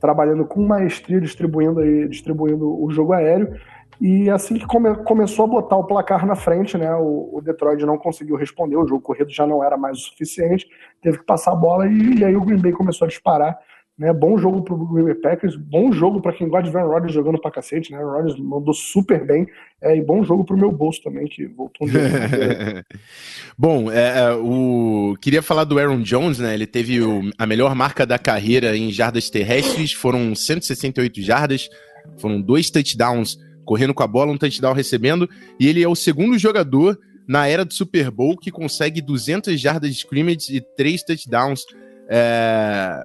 trabalhando 0.00 0.44
com 0.44 0.60
maestria, 0.60 1.20
distribuindo, 1.20 1.80
aí, 1.80 2.08
distribuindo 2.08 2.82
o 2.82 2.90
jogo 2.90 3.12
aéreo. 3.12 3.54
E 4.00 4.28
assim 4.28 4.56
que 4.56 4.66
come, 4.66 4.94
começou 5.04 5.46
a 5.46 5.48
botar 5.48 5.76
o 5.76 5.84
placar 5.84 6.26
na 6.26 6.34
frente, 6.34 6.76
né, 6.76 6.94
o, 6.94 7.30
o, 7.32 7.40
Detroit 7.40 7.82
não 7.86 7.96
conseguiu 7.96 8.36
responder, 8.36 8.76
o 8.76 8.86
jogo 8.86 9.00
corrido 9.00 9.30
já 9.30 9.46
não 9.46 9.64
era 9.64 9.76
mais 9.78 9.96
o 9.96 10.00
suficiente, 10.02 10.66
teve 11.00 11.18
que 11.18 11.24
passar 11.24 11.52
a 11.52 11.56
bola 11.56 11.86
e, 11.86 12.18
e 12.18 12.24
aí 12.24 12.36
o 12.36 12.42
Green 12.42 12.60
Bay 12.60 12.72
começou 12.72 13.06
a 13.06 13.08
disparar 13.08 13.58
né, 13.98 14.12
bom 14.12 14.36
jogo 14.36 14.62
pro 14.62 14.76
Green 14.76 15.04
Bay 15.04 15.14
Packers, 15.14 15.56
bom 15.56 15.90
jogo 15.90 16.20
para 16.20 16.32
quem 16.34 16.48
gosta 16.48 16.64
de 16.64 16.70
ver 16.70 16.84
o 16.84 16.90
Rodgers 16.90 17.14
jogando 17.14 17.40
pra 17.40 17.50
cacete, 17.50 17.92
né? 17.92 17.98
O 17.98 18.10
Rodgers 18.10 18.38
mandou 18.38 18.74
super 18.74 19.24
bem. 19.24 19.46
É, 19.80 19.96
e 19.96 20.02
bom 20.02 20.22
jogo 20.22 20.44
pro 20.44 20.56
meu 20.56 20.70
bolso 20.70 21.02
também, 21.02 21.26
que 21.26 21.46
voltou 21.46 21.86
um 21.86 21.90
dia. 21.90 22.00
bom, 23.56 23.90
é, 23.90 24.18
é, 24.18 24.32
o... 24.34 25.16
queria 25.20 25.40
falar 25.40 25.64
do 25.64 25.78
Aaron 25.78 26.02
Jones, 26.02 26.38
né? 26.38 26.52
Ele 26.52 26.66
teve 26.66 27.00
o... 27.00 27.30
a 27.38 27.46
melhor 27.46 27.74
marca 27.74 28.04
da 28.04 28.18
carreira 28.18 28.76
em 28.76 28.90
jardas 28.90 29.30
terrestres, 29.30 29.94
foram 29.94 30.34
168 30.34 31.22
jardas, 31.22 31.70
foram 32.18 32.40
dois 32.40 32.70
touchdowns 32.70 33.38
correndo 33.64 33.94
com 33.94 34.02
a 34.02 34.06
bola, 34.06 34.30
um 34.30 34.38
touchdown 34.38 34.74
recebendo, 34.74 35.28
e 35.58 35.66
ele 35.66 35.82
é 35.82 35.88
o 35.88 35.96
segundo 35.96 36.38
jogador 36.38 36.98
na 37.26 37.48
era 37.48 37.64
do 37.64 37.74
Super 37.74 38.10
Bowl 38.10 38.36
que 38.36 38.50
consegue 38.50 39.00
200 39.00 39.60
jardas 39.60 39.90
de 39.90 39.96
scrimmage 39.96 40.54
e 40.54 40.60
três 40.60 41.02
touchdowns. 41.02 41.62
É, 42.08 43.02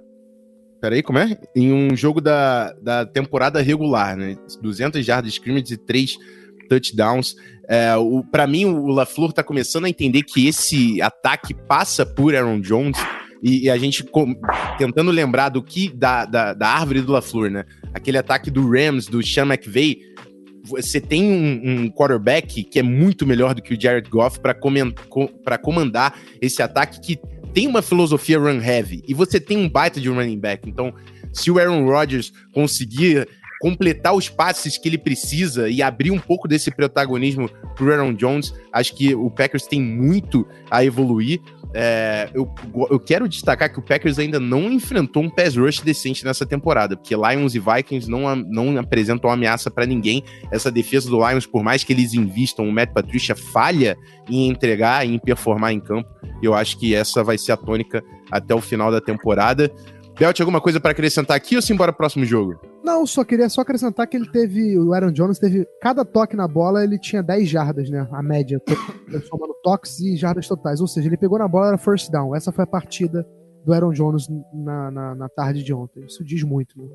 Peraí, 0.81 1.03
como 1.03 1.19
é? 1.19 1.37
Em 1.55 1.71
um 1.71 1.95
jogo 1.95 2.19
da, 2.19 2.73
da 2.81 3.05
temporada 3.05 3.61
regular, 3.61 4.17
né? 4.17 4.35
200 4.61 5.05
jardas 5.05 5.31
de 5.31 5.37
scrimmage 5.37 5.75
e 5.75 5.77
3 5.77 6.17
touchdowns. 6.67 7.35
É, 7.69 7.91
para 8.31 8.47
mim, 8.47 8.65
o 8.65 8.87
LaFleur 8.87 9.31
tá 9.31 9.43
começando 9.43 9.85
a 9.85 9.89
entender 9.89 10.23
que 10.23 10.47
esse 10.47 10.99
ataque 10.99 11.53
passa 11.53 12.03
por 12.03 12.35
Aaron 12.35 12.59
Jones 12.59 12.97
e, 13.43 13.65
e 13.65 13.69
a 13.69 13.77
gente 13.77 14.03
com, 14.03 14.33
tentando 14.77 15.11
lembrar 15.11 15.49
do 15.49 15.61
que 15.61 15.89
da, 15.89 16.25
da, 16.25 16.53
da, 16.53 16.67
árvore 16.67 17.01
do 17.01 17.11
LaFleur, 17.11 17.51
né? 17.51 17.65
Aquele 17.93 18.17
ataque 18.17 18.49
do 18.49 18.67
Rams, 18.67 19.05
do 19.05 19.25
Sean 19.25 19.45
McVay, 19.45 19.99
você 20.63 20.99
tem 20.99 21.23
um, 21.23 21.61
um, 21.63 21.91
quarterback 21.91 22.63
que 22.63 22.79
é 22.79 22.83
muito 22.83 23.25
melhor 23.25 23.53
do 23.53 23.61
que 23.61 23.73
o 23.73 23.79
Jared 23.79 24.09
Goff 24.09 24.39
para 24.39 24.53
com, 24.53 25.27
comandar 25.61 26.17
esse 26.39 26.61
ataque 26.61 26.99
que 27.01 27.19
tem 27.53 27.67
uma 27.67 27.81
filosofia 27.81 28.39
run 28.39 28.61
heavy 28.61 29.03
e 29.07 29.13
você 29.13 29.39
tem 29.39 29.57
um 29.57 29.69
baita 29.69 29.99
de 29.99 30.09
running 30.09 30.39
back. 30.39 30.69
Então, 30.69 30.93
se 31.33 31.49
o 31.51 31.59
Aaron 31.59 31.85
Rodgers 31.85 32.31
conseguir 32.53 33.27
completar 33.61 34.15
os 34.15 34.27
passes 34.27 34.75
que 34.75 34.89
ele 34.89 34.97
precisa 34.97 35.69
e 35.69 35.83
abrir 35.83 36.09
um 36.09 36.17
pouco 36.19 36.47
desse 36.47 36.71
protagonismo 36.71 37.47
pro 37.75 37.91
Aaron 37.93 38.13
Jones, 38.13 38.51
acho 38.73 38.95
que 38.95 39.13
o 39.13 39.29
Packers 39.29 39.67
tem 39.67 39.79
muito 39.79 40.47
a 40.69 40.83
evoluir. 40.83 41.39
É, 41.73 42.29
eu, 42.33 42.53
eu 42.89 42.99
quero 42.99 43.29
destacar 43.29 43.71
que 43.71 43.79
o 43.79 43.81
Packers 43.81 44.19
ainda 44.19 44.39
não 44.39 44.71
enfrentou 44.71 45.23
um 45.23 45.29
pass 45.29 45.55
rush 45.55 45.79
decente 45.79 46.25
nessa 46.25 46.45
temporada, 46.45 46.97
porque 46.97 47.15
Lions 47.15 47.55
e 47.55 47.59
Vikings 47.59 48.09
não, 48.09 48.35
não 48.35 48.77
apresentam 48.77 49.29
ameaça 49.29 49.69
para 49.69 49.85
ninguém. 49.85 50.23
Essa 50.51 50.71
defesa 50.71 51.09
do 51.09 51.25
Lions, 51.25 51.45
por 51.45 51.63
mais 51.63 51.83
que 51.83 51.93
eles 51.93 52.13
invistam, 52.13 52.67
o 52.67 52.71
Matt 52.71 52.91
Patricia 52.91 53.35
falha 53.35 53.95
em 54.27 54.49
entregar, 54.49 55.05
em 55.05 55.17
performar 55.19 55.71
em 55.71 55.79
campo. 55.79 56.09
Eu 56.41 56.55
acho 56.55 56.77
que 56.77 56.95
essa 56.95 57.23
vai 57.23 57.37
ser 57.37 57.51
a 57.51 57.57
tônica 57.57 58.03
até 58.31 58.55
o 58.55 58.59
final 58.59 58.91
da 58.91 58.99
temporada. 58.99 59.71
Belt, 60.21 60.39
alguma 60.39 60.61
coisa 60.61 60.79
para 60.79 60.91
acrescentar 60.91 61.35
aqui 61.35 61.55
ou 61.55 61.63
simbora 61.63 61.91
pro 61.91 61.97
próximo 61.97 62.23
jogo? 62.23 62.61
Não, 62.83 63.07
só 63.07 63.23
queria 63.23 63.49
só 63.49 63.61
acrescentar 63.61 64.05
que 64.05 64.15
ele 64.15 64.29
teve. 64.29 64.77
O 64.77 64.93
Aaron 64.93 65.11
Jones 65.11 65.39
teve. 65.39 65.65
Cada 65.81 66.05
toque 66.05 66.35
na 66.35 66.47
bola 66.47 66.83
ele 66.83 66.99
tinha 66.99 67.23
10 67.23 67.49
jardas, 67.49 67.89
né? 67.89 68.07
A 68.11 68.21
média. 68.21 68.61
Somando 69.27 69.55
toques 69.63 69.99
e 69.99 70.15
jardas 70.15 70.47
totais. 70.47 70.79
Ou 70.79 70.87
seja, 70.87 71.07
ele 71.07 71.17
pegou 71.17 71.39
na 71.39 71.47
bola, 71.47 71.69
era 71.69 71.77
first 71.79 72.11
down. 72.11 72.35
Essa 72.35 72.51
foi 72.51 72.65
a 72.65 72.67
partida 72.67 73.25
do 73.65 73.73
Aaron 73.73 73.93
Jones 73.93 74.27
na, 74.53 74.91
na, 74.91 75.15
na 75.15 75.27
tarde 75.27 75.63
de 75.63 75.73
ontem. 75.73 76.05
Isso 76.05 76.23
diz 76.23 76.43
muito, 76.43 76.77
né? 76.77 76.85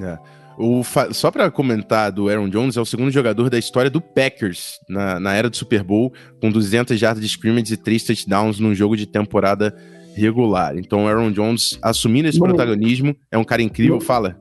É. 0.00 0.18
O, 0.58 0.82
só 1.12 1.30
para 1.30 1.50
comentar 1.50 2.10
do 2.10 2.30
Aaron 2.30 2.48
Jones, 2.48 2.78
é 2.78 2.80
o 2.80 2.86
segundo 2.86 3.10
jogador 3.10 3.50
da 3.50 3.58
história 3.58 3.90
do 3.90 4.00
Packers 4.00 4.80
na, 4.88 5.20
na 5.20 5.34
era 5.34 5.50
do 5.50 5.56
Super 5.56 5.82
Bowl, 5.82 6.14
com 6.40 6.50
200 6.50 6.98
jardas 6.98 7.22
de 7.22 7.28
scrimmage 7.28 7.74
e 7.74 7.76
3 7.76 8.04
touchdowns 8.04 8.58
num 8.58 8.74
jogo 8.74 8.96
de 8.96 9.04
temporada 9.04 9.76
regular. 10.18 10.76
Então, 10.76 11.06
Aaron 11.06 11.30
Jones 11.30 11.78
assumindo 11.82 12.28
esse 12.28 12.38
protagonismo 12.38 13.14
é 13.30 13.38
um 13.38 13.44
cara 13.44 13.62
incrível. 13.62 14.00
Fala 14.00 14.36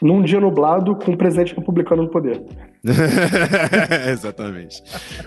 num 0.00 0.22
dia 0.22 0.40
nublado 0.40 0.94
com 0.96 1.12
o 1.12 1.16
presidente 1.16 1.54
republicano 1.54 2.04
no 2.04 2.08
poder. 2.08 2.40
Exatamente. 4.10 4.82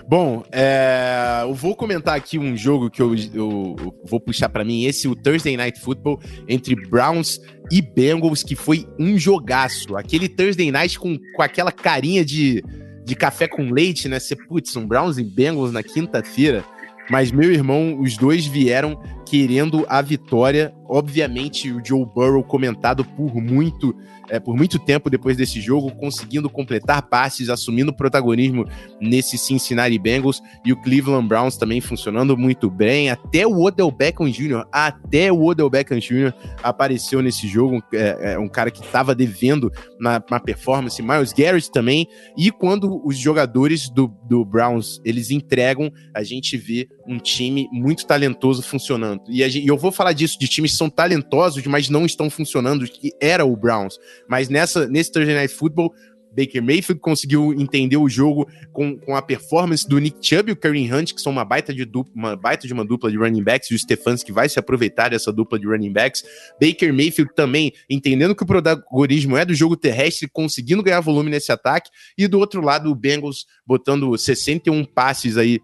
Bom, 0.08 0.42
é, 0.50 1.40
eu 1.42 1.54
vou 1.54 1.76
comentar 1.76 2.16
aqui 2.16 2.38
um 2.38 2.56
jogo 2.56 2.90
que 2.90 3.02
eu, 3.02 3.14
eu, 3.14 3.76
eu 3.78 3.94
vou 4.04 4.18
puxar 4.18 4.48
para 4.48 4.64
mim, 4.64 4.84
esse 4.84 5.06
o 5.06 5.14
Thursday 5.14 5.56
Night 5.56 5.78
Football 5.80 6.20
entre 6.48 6.74
Browns 6.74 7.38
e 7.70 7.82
Bengals, 7.82 8.42
que 8.42 8.56
foi 8.56 8.86
um 8.98 9.18
jogaço. 9.18 9.96
Aquele 9.96 10.28
Thursday 10.28 10.70
Night 10.70 10.98
com, 10.98 11.18
com 11.36 11.42
aquela 11.42 11.70
carinha 11.70 12.24
de, 12.24 12.62
de 13.04 13.14
café 13.14 13.46
com 13.46 13.70
leite, 13.70 14.08
né? 14.08 14.18
Você, 14.18 14.34
putz, 14.34 14.74
um 14.76 14.86
Browns 14.86 15.18
e 15.18 15.24
Bengals 15.24 15.72
na 15.72 15.82
quinta-feira. 15.82 16.64
Mas, 17.10 17.30
meu 17.30 17.52
irmão, 17.52 18.00
os 18.00 18.16
dois 18.16 18.46
vieram 18.46 18.98
querendo 19.32 19.86
a 19.88 20.02
vitória. 20.02 20.74
Obviamente, 20.86 21.72
o 21.72 21.80
Joe 21.82 22.04
Burrow 22.04 22.44
comentado 22.44 23.02
por 23.02 23.34
muito 23.34 23.96
é, 24.32 24.40
por 24.40 24.56
muito 24.56 24.78
tempo 24.78 25.10
depois 25.10 25.36
desse 25.36 25.60
jogo, 25.60 25.90
conseguindo 25.90 26.48
completar 26.48 27.02
passes, 27.02 27.50
assumindo 27.50 27.92
protagonismo 27.92 28.66
nesse 28.98 29.36
Cincinnati 29.36 29.98
Bengals 29.98 30.42
e 30.64 30.72
o 30.72 30.76
Cleveland 30.80 31.28
Browns 31.28 31.58
também 31.58 31.82
funcionando 31.82 32.36
muito 32.36 32.70
bem. 32.70 33.10
Até 33.10 33.46
o 33.46 33.60
Odell 33.60 33.90
Beckham 33.90 34.30
Jr., 34.30 34.64
até 34.72 35.30
o 35.30 35.44
Odell 35.44 35.68
Beckham 35.68 35.98
Jr. 35.98 36.32
apareceu 36.62 37.20
nesse 37.20 37.46
jogo, 37.46 37.82
é, 37.92 38.32
é 38.32 38.38
um 38.38 38.48
cara 38.48 38.70
que 38.70 38.82
estava 38.82 39.14
devendo 39.14 39.70
na, 40.00 40.22
na, 40.30 40.40
performance. 40.40 41.02
Miles 41.02 41.32
Garrett 41.32 41.70
também. 41.70 42.06
E 42.36 42.50
quando 42.50 43.06
os 43.06 43.18
jogadores 43.18 43.90
do, 43.90 44.08
do 44.28 44.44
Browns 44.44 45.00
eles 45.04 45.30
entregam, 45.30 45.92
a 46.14 46.22
gente 46.22 46.56
vê 46.56 46.88
um 47.06 47.18
time 47.18 47.68
muito 47.70 48.06
talentoso 48.06 48.62
funcionando. 48.62 49.21
E, 49.28 49.48
gente, 49.48 49.64
e 49.64 49.68
eu 49.68 49.76
vou 49.76 49.92
falar 49.92 50.12
disso, 50.12 50.38
de 50.38 50.48
times 50.48 50.72
que 50.72 50.78
são 50.78 50.90
talentosos, 50.90 51.64
mas 51.66 51.88
não 51.88 52.04
estão 52.04 52.28
funcionando, 52.28 52.86
que 52.86 53.10
era 53.20 53.44
o 53.44 53.56
Browns. 53.56 53.98
Mas 54.28 54.48
nessa, 54.48 54.86
nesse 54.88 55.12
Thursday 55.12 55.34
Night 55.34 55.54
Football, 55.54 55.92
Baker 56.36 56.62
Mayfield 56.62 57.00
conseguiu 57.00 57.52
entender 57.52 57.96
o 57.96 58.08
jogo 58.08 58.48
com, 58.72 58.96
com 58.98 59.14
a 59.14 59.22
performance 59.22 59.86
do 59.86 59.98
Nick 59.98 60.26
Chubb 60.26 60.50
e 60.50 60.52
o 60.52 60.56
Kareem 60.56 60.92
Hunt, 60.92 61.12
que 61.12 61.20
são 61.20 61.30
uma 61.30 61.44
baita 61.44 61.72
de, 61.72 61.84
dupla, 61.84 62.12
uma 62.14 62.36
baita 62.36 62.66
de 62.66 62.72
uma 62.72 62.84
dupla 62.84 63.10
de 63.10 63.18
running 63.18 63.42
backs, 63.42 63.70
e 63.70 63.74
o 63.74 63.78
Stefanski 63.78 64.32
vai 64.32 64.48
se 64.48 64.58
aproveitar 64.58 65.10
dessa 65.10 65.32
dupla 65.32 65.58
de 65.58 65.66
running 65.66 65.92
backs. 65.92 66.24
Baker 66.60 66.92
Mayfield 66.92 67.32
também 67.34 67.72
entendendo 67.88 68.34
que 68.34 68.42
o 68.42 68.46
protagonismo 68.46 69.36
é 69.36 69.44
do 69.44 69.54
jogo 69.54 69.76
terrestre, 69.76 70.28
conseguindo 70.32 70.82
ganhar 70.82 71.00
volume 71.00 71.30
nesse 71.30 71.52
ataque, 71.52 71.90
e 72.16 72.26
do 72.26 72.38
outro 72.38 72.62
lado 72.62 72.90
o 72.90 72.94
Bengals 72.94 73.44
botando 73.66 74.16
61 74.16 74.84
passes 74.84 75.36
aí 75.36 75.60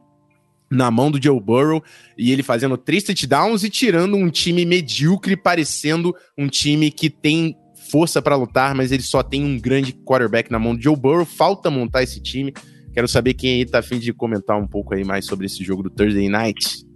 na 0.71 0.91
mão 0.91 1.11
do 1.11 1.23
Joe 1.23 1.41
Burrow 1.41 1.83
e 2.17 2.33
ele 2.33 2.43
fazendo 2.43 2.77
três 2.77 3.03
touchdowns 3.03 3.65
e 3.65 3.71
tirando 3.71 4.17
um 4.17 4.29
time 4.29 4.65
medíocre, 4.65 5.37
parecendo 5.37 6.15
um 6.37 6.47
time 6.49 6.91
que 6.91 7.09
tem 7.09 7.57
força 7.91 8.21
para 8.21 8.37
lutar, 8.37 8.75
mas 8.75 8.93
ele 8.93 9.03
só 9.03 9.23
tem 9.23 9.45
um 9.45 9.59
grande 9.59 9.93
quarterback 9.93 10.51
na 10.51 10.59
mão 10.59 10.75
do 10.75 10.83
Joe 10.83 10.97
Burrow. 10.97 11.25
Falta 11.25 11.71
montar 11.71 12.03
esse 12.03 12.21
time. 12.21 12.53
Quero 12.93 13.09
saber 13.09 13.35
quem 13.35 13.55
aí 13.55 13.65
tá 13.65 13.79
afim 13.79 13.99
de 13.99 14.13
comentar 14.13 14.59
um 14.59 14.67
pouco 14.67 14.95
aí 14.95 15.05
mais 15.05 15.25
sobre 15.25 15.47
esse 15.47 15.65
jogo 15.65 15.83
do 15.83 15.91
Thursday 15.91 16.29
Night. 16.29 16.87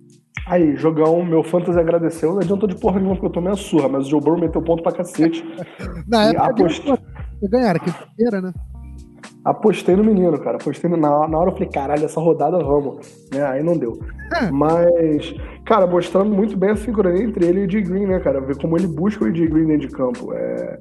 Aí, 0.47 0.77
jogão, 0.77 1.25
meu 1.25 1.43
fantasy 1.45 1.79
agradeceu. 1.79 2.33
Não 2.33 2.41
adiantou 2.41 2.69
de 2.69 2.75
porra 2.75 2.99
nenhuma 2.99 3.15
porque 3.15 3.27
eu 3.27 3.33
tomei 3.33 3.53
a 3.53 3.57
surra, 3.57 3.89
mas 3.89 4.07
o 4.07 4.11
Joe 4.11 4.21
Burrow 4.21 4.41
meteu 4.41 4.61
ponto 4.61 4.83
pra 4.83 4.93
cacete. 4.93 5.45
Na 6.09 6.25
época, 6.25 6.45
apost... 6.45 6.85
ganharam, 7.43 7.81
quinta-feira, 7.81 8.41
né? 8.41 8.53
Apostei 9.45 9.97
no 9.97 10.05
menino, 10.05 10.39
cara. 10.39 10.57
Apostei 10.57 10.89
no... 10.91 10.97
na, 10.97 11.27
na 11.29 11.39
hora 11.39 11.51
eu 11.51 11.55
falei, 11.55 11.69
caralho, 11.69 12.05
essa 12.05 12.21
rodada 12.21 12.59
vamos. 12.59 13.29
Né? 13.33 13.45
Aí 13.45 13.63
não 13.63 13.77
deu. 13.77 13.99
É. 14.35 14.51
Mas, 14.51 15.35
cara, 15.65 15.87
mostrando 15.87 16.33
muito 16.33 16.57
bem 16.57 16.71
a 16.71 16.77
sincronia 16.77 17.23
entre 17.23 17.47
ele 17.47 17.61
e 17.61 17.63
o 17.63 17.65
Ed 17.65 17.83
Green, 17.83 18.07
né, 18.07 18.21
cara? 18.21 18.41
Ver 18.41 18.57
como 18.57 18.77
ele 18.77 18.87
busca 18.87 19.25
o 19.25 19.29
Ed 19.29 19.47
Green 19.47 19.67
dentro 19.67 19.89
de 19.89 19.95
campo. 19.95 20.33
É, 20.33 20.79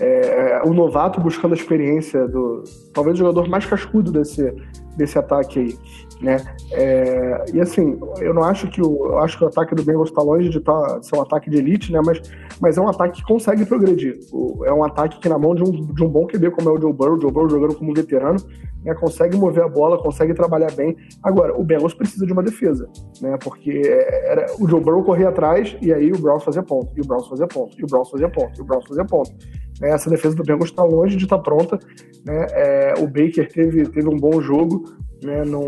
é, 0.00 0.06
é, 0.06 0.62
o 0.64 0.72
novato 0.72 1.20
buscando 1.20 1.52
a 1.52 1.56
experiência 1.56 2.26
do. 2.26 2.64
Talvez 2.92 3.16
o 3.16 3.18
jogador 3.18 3.48
mais 3.48 3.64
cascudo 3.64 4.10
desse, 4.10 4.54
desse 4.96 5.18
ataque 5.18 5.60
aí 5.60 5.78
né? 6.20 6.36
É, 6.72 7.44
e 7.52 7.60
assim, 7.60 7.98
eu 8.20 8.32
não 8.32 8.44
acho 8.44 8.68
que 8.68 8.80
o, 8.80 9.06
eu 9.06 9.18
acho 9.18 9.36
que 9.36 9.44
o 9.44 9.48
ataque 9.48 9.74
do 9.74 9.82
Bengals 9.82 10.10
está 10.10 10.22
longe 10.22 10.48
de, 10.48 10.60
tá, 10.60 11.02
ser 11.02 11.16
um 11.16 11.22
ataque 11.22 11.50
de 11.50 11.58
elite, 11.58 11.92
né? 11.92 12.00
Mas, 12.04 12.22
mas 12.60 12.78
é 12.78 12.80
um 12.80 12.88
ataque 12.88 13.20
que 13.20 13.26
consegue 13.26 13.64
progredir. 13.64 14.18
O, 14.32 14.64
é 14.64 14.72
um 14.72 14.84
ataque 14.84 15.18
que 15.18 15.28
na 15.28 15.38
mão 15.38 15.54
de 15.54 15.62
um, 15.62 15.70
de 15.70 16.04
um 16.04 16.08
bom 16.08 16.26
QB 16.26 16.50
como 16.52 16.70
é 16.70 16.72
o 16.72 16.80
Joe 16.80 16.92
Burrow, 16.92 17.20
Joe 17.20 17.30
Burrow 17.30 17.50
jogando 17.50 17.74
como 17.74 17.92
veterano, 17.92 18.38
né? 18.84 18.94
Consegue 18.94 19.36
mover 19.36 19.64
a 19.64 19.68
bola, 19.68 19.98
consegue 19.98 20.34
trabalhar 20.34 20.70
bem. 20.72 20.96
Agora, 21.22 21.58
o 21.58 21.64
Bengals 21.64 21.94
precisa 21.94 22.26
de 22.26 22.32
uma 22.32 22.42
defesa, 22.42 22.88
né? 23.20 23.36
Porque 23.42 23.82
era, 24.24 24.46
o 24.58 24.68
Joe 24.68 24.80
Burrow 24.80 25.02
corria 25.02 25.28
atrás 25.28 25.76
e 25.80 25.92
aí 25.92 26.12
o 26.12 26.18
Browns 26.18 26.44
fazia 26.44 26.62
ponto, 26.62 26.92
e 26.96 27.00
o 27.00 27.06
Browns 27.06 27.28
fazia 27.28 27.46
ponto, 27.46 27.78
e 27.78 27.84
o 27.84 27.86
Browns 27.86 28.10
fazia 28.10 28.28
ponto, 28.28 28.58
e 28.58 28.62
o 28.62 28.64
Browns 28.64 28.86
fazia 28.86 29.04
ponto. 29.04 29.32
Né? 29.80 29.90
Essa 29.90 30.08
defesa 30.08 30.36
do 30.36 30.44
Bengals 30.44 30.70
está 30.70 30.84
longe 30.84 31.16
de 31.16 31.24
estar 31.24 31.38
tá 31.38 31.42
pronta, 31.42 31.78
né? 32.24 32.46
É, 32.52 32.94
o 32.98 33.06
Baker 33.06 33.50
teve, 33.50 33.88
teve 33.88 34.08
um 34.08 34.16
bom 34.16 34.40
jogo, 34.40 34.84
né? 35.22 35.44
Não, 35.44 35.64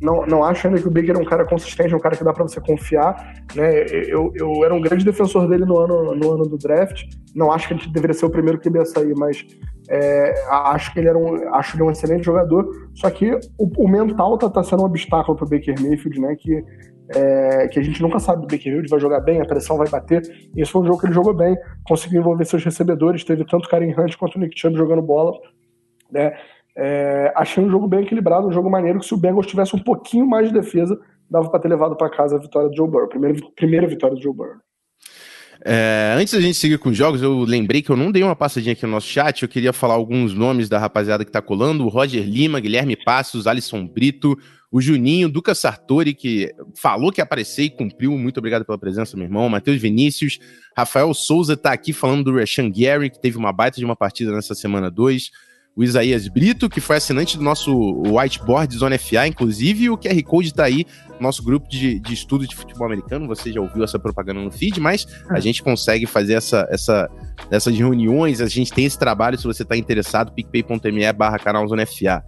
não, 0.00 0.26
não 0.26 0.44
acho 0.44 0.66
ainda 0.66 0.80
que 0.80 0.88
o 0.88 0.90
Baker 0.90 1.16
é 1.16 1.18
um 1.18 1.24
cara 1.24 1.44
consistente, 1.44 1.94
um 1.94 1.98
cara 1.98 2.16
que 2.16 2.24
dá 2.24 2.32
para 2.32 2.42
você 2.42 2.60
confiar. 2.60 3.34
Né? 3.54 3.84
Eu, 4.08 4.32
eu 4.34 4.64
era 4.64 4.74
um 4.74 4.80
grande 4.80 5.04
defensor 5.04 5.48
dele 5.48 5.64
no 5.64 5.78
ano, 5.78 6.14
no 6.14 6.32
ano 6.32 6.48
do 6.48 6.58
draft. 6.58 7.04
Não 7.34 7.52
acho 7.52 7.68
que 7.68 7.74
ele 7.74 7.86
deveria 7.88 8.14
ser 8.14 8.26
o 8.26 8.30
primeiro 8.30 8.58
que 8.58 8.68
ia 8.68 8.84
sair, 8.84 9.14
mas 9.16 9.44
é, 9.88 10.34
acho 10.48 10.92
que 10.92 10.98
ele 10.98 11.08
era 11.08 11.18
um, 11.18 11.54
acho 11.54 11.76
ele 11.76 11.82
um 11.82 11.90
excelente 11.90 12.24
jogador. 12.24 12.68
Só 12.94 13.10
que 13.10 13.30
o, 13.58 13.84
o 13.84 13.88
mental 13.88 14.38
tá, 14.38 14.48
tá 14.48 14.62
sendo 14.62 14.82
um 14.82 14.86
obstáculo 14.86 15.36
para 15.36 15.46
o 15.46 15.48
Baker 15.48 15.80
Mayfield, 15.80 16.20
né? 16.20 16.36
Que 16.36 16.64
é, 17.14 17.68
que 17.68 17.78
a 17.78 17.82
gente 17.82 18.02
nunca 18.02 18.18
sabe 18.18 18.42
do 18.42 18.48
Baker 18.48 18.66
Mayfield 18.66 18.88
vai 18.88 19.00
jogar 19.00 19.20
bem, 19.20 19.40
a 19.40 19.44
pressão 19.44 19.76
vai 19.76 19.88
bater. 19.88 20.22
E 20.54 20.60
esse 20.60 20.72
foi 20.72 20.82
um 20.82 20.86
jogo 20.86 20.98
que 20.98 21.06
ele 21.06 21.14
jogou 21.14 21.34
bem, 21.34 21.56
conseguiu 21.84 22.20
envolver 22.20 22.44
seus 22.44 22.64
recebedores, 22.64 23.24
teve 23.24 23.44
tanto 23.44 23.68
Karen 23.68 23.94
Hunt 23.96 24.16
quanto 24.16 24.36
o 24.36 24.40
Nick 24.40 24.58
Chubb 24.58 24.76
jogando 24.76 25.02
bola. 25.02 25.32
Né? 26.10 26.36
É, 26.76 27.32
achei 27.34 27.64
um 27.64 27.70
jogo 27.70 27.88
bem 27.88 28.02
equilibrado, 28.02 28.46
um 28.46 28.52
jogo 28.52 28.68
maneiro, 28.68 29.00
que 29.00 29.06
se 29.06 29.14
o 29.14 29.16
Bengals 29.16 29.46
tivesse 29.46 29.74
um 29.74 29.78
pouquinho 29.78 30.26
mais 30.26 30.48
de 30.48 30.54
defesa, 30.54 31.00
dava 31.30 31.48
para 31.48 31.58
ter 31.58 31.68
levado 31.68 31.96
para 31.96 32.10
casa 32.10 32.36
a 32.36 32.38
vitória 32.38 32.68
do 32.68 32.76
Joe 32.76 32.88
Burrow, 32.88 33.08
primeira, 33.08 33.38
primeira 33.56 33.86
vitória 33.86 34.14
do 34.14 34.22
Joe 34.22 34.34
Burrow. 34.34 34.56
É, 35.64 36.14
antes 36.18 36.34
da 36.34 36.40
gente 36.40 36.58
seguir 36.58 36.78
com 36.78 36.90
os 36.90 36.96
jogos, 36.96 37.22
eu 37.22 37.40
lembrei 37.40 37.80
que 37.80 37.90
eu 37.90 37.96
não 37.96 38.12
dei 38.12 38.22
uma 38.22 38.36
passadinha 38.36 38.74
aqui 38.74 38.84
no 38.84 38.92
nosso 38.92 39.06
chat. 39.06 39.42
Eu 39.42 39.48
queria 39.48 39.72
falar 39.72 39.94
alguns 39.94 40.34
nomes 40.34 40.68
da 40.68 40.78
rapaziada 40.78 41.24
que 41.24 41.32
tá 41.32 41.40
colando: 41.40 41.84
o 41.84 41.88
Roger 41.88 42.22
Lima, 42.22 42.60
Guilherme 42.60 42.94
Passos, 42.94 43.46
Alisson 43.46 43.86
Brito, 43.86 44.36
o 44.70 44.80
Juninho, 44.82 45.30
Duca 45.30 45.54
Sartori, 45.54 46.12
que 46.12 46.52
falou 46.74 47.10
que 47.10 47.20
ia 47.20 47.24
aparecer 47.24 47.62
e 47.62 47.70
cumpriu. 47.70 48.12
Muito 48.18 48.36
obrigado 48.36 48.66
pela 48.66 48.78
presença, 48.78 49.16
meu 49.16 49.24
irmão. 49.24 49.48
Matheus 49.48 49.80
Vinícius, 49.80 50.38
Rafael 50.76 51.12
Souza 51.14 51.56
tá 51.56 51.72
aqui 51.72 51.94
falando 51.94 52.24
do 52.24 52.38
Rashan 52.38 52.70
Gary, 52.70 53.08
que 53.08 53.20
teve 53.20 53.38
uma 53.38 53.52
baita 53.52 53.78
de 53.78 53.84
uma 53.84 53.96
partida 53.96 54.32
nessa 54.32 54.54
semana 54.54 54.90
2 54.90 55.30
o 55.76 55.84
Isaías 55.84 56.26
Brito, 56.26 56.70
que 56.70 56.80
foi 56.80 56.96
assinante 56.96 57.36
do 57.36 57.44
nosso 57.44 57.70
whiteboard 58.06 58.74
Zona 58.74 58.98
FA, 58.98 59.26
inclusive, 59.26 59.84
e 59.84 59.90
o 59.90 59.98
QR 59.98 60.22
Code 60.22 60.48
está 60.48 60.64
aí 60.64 60.86
no 61.16 61.20
nosso 61.20 61.42
grupo 61.42 61.68
de, 61.68 62.00
de 62.00 62.14
estudo 62.14 62.46
de 62.46 62.56
futebol 62.56 62.86
americano. 62.86 63.26
Você 63.28 63.52
já 63.52 63.60
ouviu 63.60 63.84
essa 63.84 63.98
propaganda 63.98 64.40
no 64.40 64.50
feed, 64.50 64.80
mas 64.80 65.06
a 65.28 65.38
gente 65.38 65.62
consegue 65.62 66.06
fazer 66.06 66.32
essa, 66.32 66.66
essa, 66.70 67.10
essas 67.50 67.76
reuniões, 67.76 68.40
a 68.40 68.48
gente 68.48 68.72
tem 68.72 68.86
esse 68.86 68.98
trabalho, 68.98 69.36
se 69.36 69.44
você 69.44 69.64
está 69.64 69.76
interessado, 69.76 70.32
picpay.me 70.32 71.12
barra 71.12 71.38
canal 71.38 71.68
Zona 71.68 71.84
FA. 71.84 72.24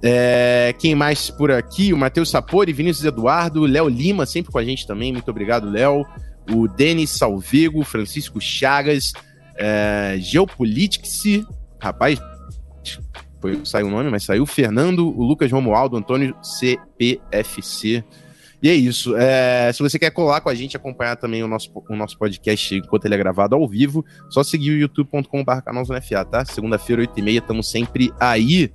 É, 0.00 0.72
quem 0.78 0.94
mais 0.94 1.28
por 1.28 1.50
aqui? 1.50 1.92
O 1.92 1.98
Matheus 1.98 2.30
Sapori, 2.30 2.72
Vinícius 2.72 3.04
Eduardo, 3.04 3.66
Léo 3.66 3.88
Lima, 3.88 4.24
sempre 4.26 4.52
com 4.52 4.58
a 4.60 4.64
gente 4.64 4.86
também. 4.86 5.12
Muito 5.12 5.28
obrigado, 5.28 5.68
Léo. 5.68 6.04
O 6.52 6.68
Denis 6.68 7.10
Salvego, 7.10 7.82
Francisco 7.82 8.40
Chagas, 8.40 9.12
é, 9.58 10.16
Geopolitics, 10.20 11.24
rapaz, 11.80 12.20
foi, 13.40 13.60
saiu 13.64 13.86
o 13.86 13.90
nome, 13.90 14.10
mas 14.10 14.24
saiu 14.24 14.46
Fernando, 14.46 15.08
o 15.08 15.22
Lucas 15.22 15.50
Romualdo, 15.52 15.96
Antônio 15.96 16.34
CPFC. 16.42 18.04
E 18.62 18.68
é 18.68 18.74
isso. 18.74 19.14
É, 19.16 19.70
se 19.72 19.82
você 19.82 19.98
quer 19.98 20.10
colar 20.10 20.40
com 20.40 20.48
a 20.48 20.54
gente, 20.54 20.76
acompanhar 20.76 21.16
também 21.16 21.42
o 21.42 21.48
nosso, 21.48 21.70
o 21.88 21.96
nosso 21.96 22.18
podcast 22.18 22.74
enquanto 22.74 23.04
ele 23.04 23.14
é 23.14 23.18
gravado 23.18 23.54
ao 23.54 23.68
vivo, 23.68 24.04
só 24.30 24.42
seguir 24.42 24.70
o 24.70 24.78
youtube.com.br 24.78 25.60
canalzonefa, 25.64 26.24
tá? 26.24 26.44
Segunda-feira, 26.44 27.02
8h30, 27.02 27.40
estamos 27.40 27.70
sempre 27.70 28.12
aí. 28.18 28.72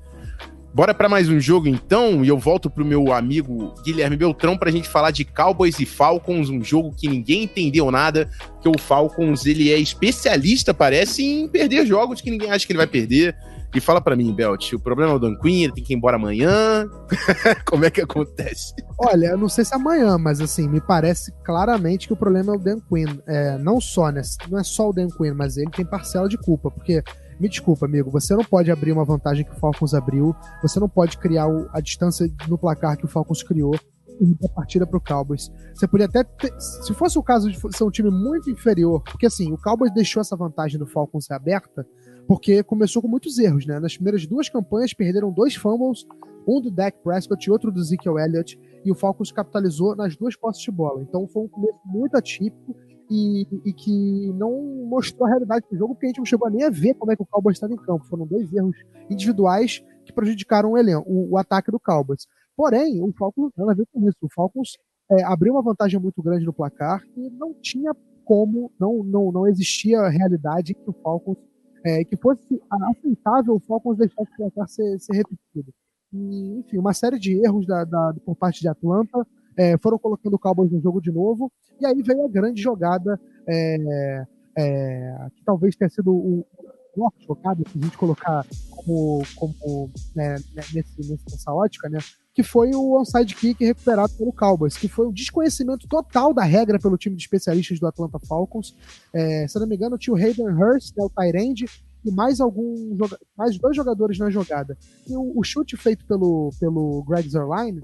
Bora 0.74 0.94
para 0.94 1.10
mais 1.10 1.28
um 1.28 1.38
jogo 1.38 1.68
então, 1.68 2.24
e 2.24 2.30
eu 2.30 2.38
volto 2.38 2.70
pro 2.70 2.86
meu 2.86 3.12
amigo 3.12 3.76
Guilherme 3.84 4.16
Beltrão 4.16 4.58
pra 4.58 4.72
gente 4.72 4.88
falar 4.88 5.12
de 5.12 5.26
Cowboys 5.26 5.78
e 5.82 5.86
Falcons, 5.86 6.50
um 6.50 6.64
jogo 6.64 6.96
que 6.96 7.10
ninguém 7.10 7.44
entendeu 7.44 7.92
nada, 7.92 8.30
que 8.62 8.70
o 8.70 8.80
Falcons 8.80 9.46
ele 9.46 9.70
é 9.70 9.78
especialista, 9.78 10.74
parece, 10.74 11.26
em 11.26 11.50
perder 11.50 11.86
jogos 11.86 12.22
que 12.22 12.32
ninguém 12.32 12.50
acha 12.50 12.66
que 12.66 12.72
ele 12.72 12.78
vai 12.78 12.88
perder. 12.88 13.36
E 13.74 13.80
fala 13.80 14.02
para 14.02 14.16
mim, 14.16 14.34
Belt, 14.34 14.74
o 14.74 14.80
problema 14.80 15.14
é 15.14 15.16
o 15.16 15.20
Dan 15.20 15.36
Quinn, 15.36 15.64
ele 15.64 15.74
tem 15.74 15.84
que 15.84 15.94
ir 15.94 15.96
embora 15.96 16.18
amanhã. 16.18 16.86
Como 17.66 17.86
é 17.86 17.90
que 17.90 18.02
acontece? 18.02 18.74
Olha, 18.98 19.28
eu 19.28 19.38
não 19.38 19.48
sei 19.48 19.64
se 19.64 19.74
amanhã, 19.74 20.18
mas 20.18 20.42
assim, 20.42 20.68
me 20.68 20.82
parece 20.82 21.32
claramente 21.44 22.08
que 22.08 22.14
o 22.14 22.18
problema 22.18 22.54
é 22.54 22.56
o 22.56 22.60
Dan 22.60 22.80
Quinn. 22.82 23.20
É, 23.26 23.58
não 23.58 23.80
só, 23.80 24.10
né? 24.12 24.22
Não 24.50 24.60
é 24.60 24.64
só 24.64 24.90
o 24.90 24.94
Dan 24.94 25.08
Quinn, 25.08 25.34
mas 25.34 25.56
ele 25.56 25.72
tem 25.72 25.86
parcela 25.86 26.28
de 26.28 26.38
culpa, 26.38 26.70
porque 26.70 27.02
me 27.40 27.48
desculpa, 27.50 27.86
amigo, 27.86 28.12
você 28.12 28.36
não 28.36 28.44
pode 28.44 28.70
abrir 28.70 28.92
uma 28.92 29.06
vantagem 29.06 29.46
que 29.46 29.52
o 29.52 29.60
Falcons 29.60 29.94
abriu, 29.94 30.36
você 30.62 30.80
não 30.80 30.90
pode 30.90 31.18
criar 31.18 31.48
a 31.74 31.80
distância 31.80 32.30
no 32.48 32.58
placar 32.58 32.98
que 32.98 33.06
o 33.06 33.08
Falcons 33.08 33.42
criou 33.42 33.74
e 34.22 34.46
a 34.46 34.50
partida 34.50 34.86
pro 34.86 35.02
Cowboys. 35.02 35.52
Você 35.74 35.88
podia 35.88 36.06
até 36.06 36.24
ter, 36.24 36.54
se 36.60 36.94
fosse 36.94 37.18
o 37.18 37.24
caso 37.24 37.50
de 37.50 37.58
ser 37.76 37.84
um 37.84 37.90
time 37.90 38.12
muito 38.12 38.50
inferior, 38.52 39.02
porque 39.02 39.26
assim, 39.26 39.52
o 39.52 39.58
Cowboys 39.58 39.92
deixou 39.92 40.22
essa 40.22 40.38
vantagem 40.38 40.78
do 40.78 40.86
Falcons 40.86 41.32
aberta, 41.32 41.86
porque 42.28 42.64
começou 42.64 43.02
com 43.02 43.08
muitos 43.08 43.38
erros, 43.38 43.66
né? 43.66 43.80
Nas 43.80 43.96
primeiras 43.96 44.26
duas 44.26 44.50
campanhas 44.50 44.94
perderam 44.94 45.32
dois 45.32 45.56
fumbles, 45.56 46.06
um 46.48 46.62
do 46.62 46.72
Dak 46.72 46.98
Prescott 47.04 47.48
e 47.48 47.52
outro 47.52 47.72
do 47.72 47.80
Ezekiel 47.80 48.18
Elliott, 48.18 48.60
e 48.84 48.92
o 48.92 48.96
Falcons 48.96 49.32
capitalizou 49.32 49.96
nas 49.96 50.16
duas 50.16 50.36
posses 50.36 50.62
de 50.62 50.72
bola. 50.72 51.02
Então 51.02 51.28
foi 51.28 51.44
um 51.44 51.48
começo 51.48 51.80
muito 51.86 52.16
atípico 52.16 52.76
e, 53.10 53.48
e, 53.66 53.74
que 53.74 54.32
não 54.34 54.86
mostrou 54.88 55.26
a 55.26 55.30
realidade 55.30 55.66
do 55.70 55.78
jogo, 55.78 55.94
porque 55.94 56.06
a 56.06 56.10
gente 56.10 56.20
não 56.20 56.26
chegou 56.26 56.50
nem 56.50 56.64
a 56.64 56.70
ver 56.70 56.94
como 56.94 57.12
é 57.12 57.16
que 57.16 57.22
o 57.22 57.26
Cowboys 57.26 57.58
estava 57.58 57.74
em 57.74 57.78
campo. 57.78 58.06
Foram 58.06 58.26
dois 58.26 58.52
erros 58.54 58.78
individuais 59.10 59.84
que 60.06 60.14
prejudicaram 60.14 60.72
o, 60.72 60.78
elenco, 60.78 61.04
o, 61.08 61.32
o 61.32 61.38
ataque 61.38 61.70
do 61.70 61.80
Cowboys. 61.80 62.26
Porém, 62.56 63.02
o 63.02 63.12
Falcons 63.12 63.52
não 63.58 63.70
a 63.70 63.74
ver 63.74 63.86
com 63.92 64.08
isso. 64.08 64.18
O 64.22 64.30
Falcons 64.34 64.78
é, 65.12 65.24
abriu 65.24 65.54
uma 65.54 65.62
vantagem 65.62 66.00
muito 66.00 66.22
grande 66.24 66.46
no 66.46 66.54
placar 66.54 67.04
e 67.18 67.30
não 67.32 67.54
tinha 67.54 67.94
como, 68.24 68.72
não, 68.80 69.04
não, 69.04 69.32
não 69.32 69.48
existia 69.48 70.08
realidade 70.08 70.74
que 70.74 70.90
o 70.90 70.94
Falcons 71.04 71.38
é, 71.84 72.04
que 72.04 72.16
fosse 72.18 72.62
aceitável 72.70 73.56
o 73.56 73.60
Falcons 73.60 73.98
deixar 73.98 74.22
esse 74.24 74.36
placar 74.36 74.68
ser, 74.68 75.00
ser 75.00 75.14
repetido. 75.14 75.74
E, 76.14 76.60
enfim, 76.60 76.78
uma 76.78 76.94
série 76.94 77.18
de 77.18 77.44
erros 77.44 77.66
da, 77.66 77.84
da, 77.84 78.14
por 78.26 78.36
parte 78.36 78.62
de 78.62 78.68
Atlanta 78.68 79.26
é, 79.58 79.78
foram 79.78 79.98
colocando 79.98 80.34
o 80.34 80.40
Cowboys 80.40 80.72
no 80.72 80.82
jogo 80.82 81.02
de 81.02 81.12
novo, 81.12 81.52
e 81.80 81.86
aí 81.86 82.02
veio 82.02 82.26
a 82.26 82.30
grande 82.30 82.62
jogada, 82.62 83.20
é, 83.48 84.26
é, 84.58 85.28
que 85.36 85.44
talvez 85.44 85.76
tenha 85.76 85.90
sido 85.90 86.12
o 86.12 86.46
pior 86.94 87.12
jogada, 87.26 87.64
se 87.70 87.78
a 87.78 87.84
gente 87.84 87.98
colocar 87.98 88.46
como, 88.70 89.24
como 89.36 89.92
né, 90.16 90.36
nesse, 90.74 91.20
nessa 91.30 91.54
ótica, 91.54 91.90
né, 91.90 92.00
que 92.34 92.44
foi 92.44 92.72
o 92.74 93.00
onside 93.00 93.36
kick 93.36 93.64
recuperado 93.64 94.14
pelo 94.14 94.32
Cowboys, 94.32 94.78
que 94.78 94.88
foi 94.88 95.08
um 95.08 95.12
desconhecimento 95.12 95.88
total 95.88 96.34
da 96.34 96.44
regra 96.44 96.80
pelo 96.80 96.98
time 96.98 97.16
de 97.16 97.22
especialistas 97.22 97.80
do 97.80 97.88
Atlanta 97.88 98.20
Falcons. 98.20 98.76
É, 99.14 99.48
se 99.48 99.60
não 99.60 99.68
me 99.68 99.76
engano, 99.76 99.98
tinha 99.98 100.14
o 100.14 100.18
Hayden 100.18 100.48
Hurst, 100.48 100.96
né, 100.96 101.04
o 101.04 101.10
Tyrande, 101.10 101.66
e 102.04 102.12
mais 102.12 102.40
algum 102.40 102.98
mais 103.38 103.58
dois 103.58 103.76
jogadores 103.76 104.18
na 104.18 104.30
jogada. 104.30 104.78
E 105.08 105.16
o, 105.16 105.40
o, 105.40 105.44
chute 105.44 105.78
feito 105.78 106.06
pelo, 106.06 106.52
pelo 106.60 107.04
Greg 107.04 107.30
Zerline, 107.30 107.82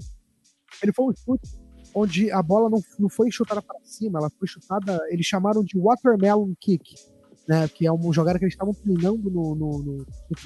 ele 0.82 0.92
foi 0.92 1.06
um 1.06 1.16
chute 1.16 1.48
onde 1.94 2.30
a 2.30 2.42
bola 2.42 2.68
não, 2.68 2.82
não 2.98 3.08
foi 3.08 3.30
chutada 3.30 3.62
para 3.62 3.78
cima, 3.84 4.18
ela 4.18 4.30
foi 4.30 4.46
chutada, 4.46 5.00
eles 5.08 5.26
chamaram 5.26 5.62
de 5.64 5.78
watermelon 5.78 6.52
kick, 6.60 6.94
né, 7.48 7.66
que 7.66 7.86
é 7.86 7.90
uma 7.90 8.12
jogada 8.12 8.38
que 8.38 8.44
eles 8.44 8.52
estavam 8.52 8.74
treinando 8.74 9.30
no, 9.30 9.54
no, 9.54 10.04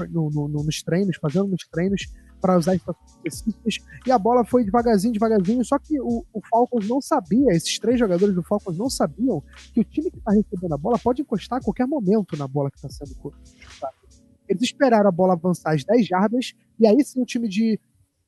no, 0.09 0.65
nos 0.65 0.83
treinos, 0.85 1.17
fazendo 1.21 1.49
nos 1.49 1.67
treinos, 1.67 2.07
para 2.41 2.57
usar 2.57 2.77
específicas. 2.77 3.79
E 4.07 4.13
a 4.13 4.19
bola 4.19 4.45
foi 4.45 4.65
devagarzinho, 4.65 5.13
devagarzinho. 5.13 5.65
Só 5.65 5.79
que 5.79 6.01
o, 6.01 6.25
o, 6.33 6.41
Falcons 6.49 6.89
não 6.89 7.01
sabia, 7.01 7.53
esses 7.53 7.79
três 7.79 7.99
jogadores 7.99 8.35
do 8.35 8.43
Falcons 8.43 8.79
não 8.79 8.89
sabiam 8.89 9.43
que 9.73 9.81
o 9.81 9.85
time 9.85 10.11
que 10.11 10.19
está 10.19 10.33
recebendo 10.33 10.75
a 10.75 10.79
bola 10.79 10.99
pode 10.99 11.23
encostar 11.23 11.59
a 11.59 11.63
qualquer 11.63 11.87
momento 11.87 12.37
na 12.37 12.47
bola 12.47 12.71
que 12.71 12.77
está 12.77 12.89
sendo 12.89 13.15
chutada. 13.59 13.95
Eles 14.49 14.63
esperaram 14.63 15.09
a 15.09 15.13
bola 15.13 15.33
avançar 15.33 15.75
as 15.75 15.85
10 15.85 16.07
jardas, 16.07 16.53
e 16.79 16.87
aí 16.87 17.03
sim 17.05 17.21
o 17.21 17.27
time 17.27 17.49
de. 17.49 17.81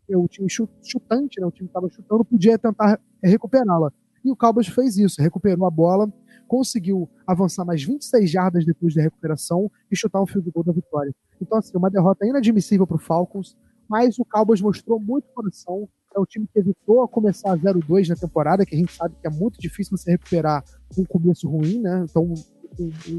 O 0.09 0.29
time 0.29 0.49
chutante, 0.51 1.41
né, 1.41 1.47
o 1.47 1.51
time 1.51 1.67
que 1.67 1.71
estava 1.71 1.89
chutando, 1.89 2.25
podia 2.25 2.59
tentar 2.59 3.01
recuperá-la. 3.23 3.91
E 4.23 4.31
o 4.31 4.37
Cowboys 4.37 4.69
fez 4.69 4.99
isso, 4.99 5.21
recuperou 5.21 5.67
a 5.67 5.71
bola, 5.71 6.13
conseguiu 6.47 7.09
avançar 7.27 7.65
mais 7.65 7.83
26 7.83 8.31
jardas 8.31 8.65
depois 8.65 8.95
da 8.95 9.03
recuperação 9.03 9.71
e 9.91 9.97
chutar 9.97 10.23
um 10.23 10.27
field 10.27 10.51
goal 10.51 10.65
da 10.65 10.73
vitória. 10.73 11.15
Então, 11.41 11.59
assim, 11.59 11.77
uma 11.77 11.91
derrota 11.91 12.27
inadmissível 12.27 12.87
para 12.87 12.97
o 12.97 13.01
Falcons, 13.01 13.57
mas 13.89 14.19
o 14.19 14.25
Cowboys 14.25 14.61
mostrou 14.61 14.99
muito 14.99 15.29
coração. 15.35 15.89
É 16.15 16.21
um 16.21 16.25
time 16.25 16.47
que 16.53 16.59
evitou 16.59 17.07
começar 17.09 17.57
0-2 17.57 18.09
na 18.09 18.17
temporada, 18.17 18.65
que 18.65 18.75
a 18.75 18.79
gente 18.79 18.93
sabe 18.93 19.17
que 19.21 19.27
é 19.27 19.31
muito 19.31 19.61
difícil 19.61 19.97
você 19.97 20.13
recuperar 20.13 20.65
um 20.97 21.05
começo 21.05 21.49
ruim, 21.49 21.81
né? 21.81 22.07
Então, 22.09 22.33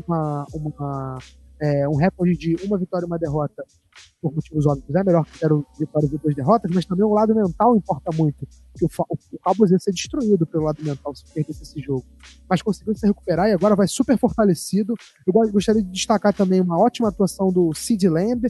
uma, 0.07 0.45
uma, 0.53 1.17
é, 1.61 1.87
um 1.87 1.95
recorde 1.95 2.37
de 2.37 2.55
uma 2.65 2.77
vitória 2.77 3.05
e 3.05 3.07
uma 3.07 3.17
derrota, 3.17 3.63
por 4.21 4.33
motivos 4.33 4.65
óbvios, 4.65 4.93
é 4.93 5.03
melhor 5.03 5.25
que 5.25 5.37
zero 5.37 5.65
vitórias 5.79 6.11
e 6.11 6.17
duas 6.17 6.35
derrotas, 6.35 6.71
mas 6.73 6.85
também 6.85 7.05
o 7.05 7.13
lado 7.13 7.33
mental 7.33 7.75
importa 7.75 8.11
muito. 8.15 8.45
Que 8.77 8.85
o, 8.85 8.89
o 9.09 9.39
Cowboys 9.39 9.71
ia 9.71 9.79
ser 9.79 9.91
destruído 9.91 10.45
pelo 10.45 10.63
lado 10.63 10.83
mental 10.83 11.15
se 11.15 11.23
perdesse 11.33 11.63
esse 11.63 11.79
jogo. 11.79 12.05
Mas 12.49 12.61
conseguiu 12.61 12.95
se 12.95 13.05
recuperar 13.07 13.47
e 13.47 13.53
agora 13.53 13.75
vai 13.75 13.87
super 13.87 14.17
fortalecido. 14.17 14.95
Eu 15.25 15.33
gostaria 15.51 15.81
de 15.81 15.89
destacar 15.89 16.33
também 16.33 16.59
uma 16.59 16.77
ótima 16.77 17.09
atuação 17.09 17.51
do 17.51 17.73
Sid 17.73 18.07
Lamb, 18.09 18.47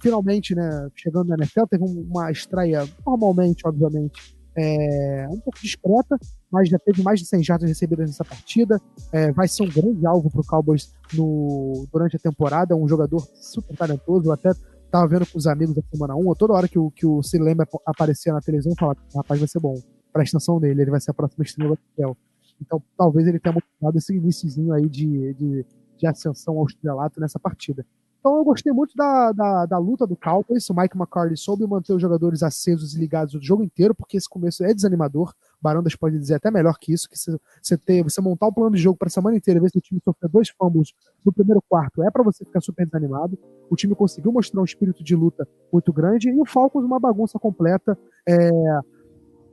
finalmente, 0.00 0.54
né, 0.54 0.88
chegando 0.94 1.28
na 1.28 1.36
NFL, 1.36 1.66
teve 1.68 1.84
uma 1.84 2.30
estreia 2.30 2.86
normalmente, 3.04 3.66
obviamente, 3.66 4.35
é, 4.56 5.26
um 5.30 5.38
pouco 5.40 5.60
discreta, 5.60 6.18
mas 6.50 6.68
já 6.68 6.78
teve 6.78 7.02
mais 7.02 7.20
de 7.20 7.26
100 7.26 7.42
jardas 7.42 7.68
recebidas 7.68 8.08
nessa 8.08 8.24
partida. 8.24 8.80
É, 9.12 9.30
vai 9.32 9.46
ser 9.46 9.62
um 9.62 9.68
grande 9.68 10.06
alvo 10.06 10.30
para 10.30 10.40
o 10.40 10.46
Cowboys 10.46 10.92
no, 11.12 11.86
durante 11.92 12.16
a 12.16 12.18
temporada. 12.18 12.72
É 12.72 12.76
um 12.76 12.88
jogador 12.88 13.20
super 13.34 13.76
talentoso. 13.76 14.28
Eu 14.28 14.32
até 14.32 14.50
estava 14.50 15.06
vendo 15.06 15.26
com 15.26 15.36
os 15.36 15.46
amigos 15.46 15.74
da 15.74 15.82
semana 15.92 16.16
1. 16.16 16.34
Toda 16.34 16.54
hora 16.54 16.68
que 16.68 16.78
o, 16.78 16.90
que 16.90 17.06
o 17.06 17.22
Silema 17.22 17.66
aparecia 17.84 18.32
na 18.32 18.40
televisão, 18.40 18.72
eu 18.72 18.76
falava: 18.76 18.98
rapaz, 19.14 19.38
vai 19.38 19.48
ser 19.48 19.60
bom. 19.60 19.74
Presta 20.12 20.38
atenção 20.38 20.58
nele, 20.58 20.82
ele 20.82 20.90
vai 20.90 21.00
ser 21.00 21.10
a 21.10 21.14
próxima 21.14 21.44
estrela 21.44 21.76
do 21.76 22.02
NFL. 22.02 22.18
Então, 22.60 22.82
talvez 22.96 23.26
ele 23.28 23.38
tenha 23.38 23.52
motivado 23.52 23.98
esse 23.98 24.14
iníciozinho 24.16 24.72
aí 24.72 24.88
de, 24.88 25.34
de, 25.34 25.66
de 25.98 26.06
ascensão 26.06 26.58
ao 26.58 26.64
estrelato 26.64 27.20
nessa 27.20 27.38
partida. 27.38 27.84
Então 28.26 28.38
eu 28.38 28.44
gostei 28.44 28.72
muito 28.72 28.92
da, 28.96 29.30
da, 29.30 29.66
da 29.66 29.78
luta 29.78 30.04
do 30.04 30.16
Cowboys. 30.16 30.68
O 30.68 30.74
Mike 30.74 30.96
McCarthy 30.96 31.36
soube 31.36 31.64
manter 31.64 31.92
os 31.92 32.02
jogadores 32.02 32.42
acesos 32.42 32.92
e 32.92 32.98
ligados 32.98 33.34
o 33.34 33.40
jogo 33.40 33.62
inteiro, 33.62 33.94
porque 33.94 34.16
esse 34.16 34.28
começo 34.28 34.64
é 34.64 34.74
desanimador. 34.74 35.32
Barandas 35.62 35.94
pode 35.94 36.18
dizer 36.18 36.34
até 36.34 36.50
melhor 36.50 36.76
que 36.76 36.92
isso, 36.92 37.08
que 37.08 37.16
você, 37.16 37.78
ter, 37.78 38.02
você 38.02 38.20
montar 38.20 38.48
um 38.48 38.52
plano 38.52 38.74
de 38.74 38.82
jogo 38.82 38.98
para 38.98 39.06
a 39.06 39.10
semana 39.12 39.36
inteira, 39.36 39.60
ver 39.60 39.70
se 39.70 39.78
o 39.78 39.80
time 39.80 40.00
sofrer 40.04 40.28
dois 40.28 40.48
fumbles 40.48 40.92
no 41.24 41.32
primeiro 41.32 41.62
quarto, 41.68 42.02
é 42.02 42.10
para 42.10 42.24
você 42.24 42.44
ficar 42.44 42.60
super 42.60 42.84
desanimado. 42.84 43.38
O 43.70 43.76
time 43.76 43.94
conseguiu 43.94 44.32
mostrar 44.32 44.60
um 44.60 44.64
espírito 44.64 45.04
de 45.04 45.14
luta 45.14 45.46
muito 45.72 45.92
grande 45.92 46.28
e 46.28 46.40
o 46.40 46.44
Falcons 46.44 46.84
uma 46.84 46.98
bagunça 46.98 47.38
completa. 47.38 47.96
É... 48.28 48.50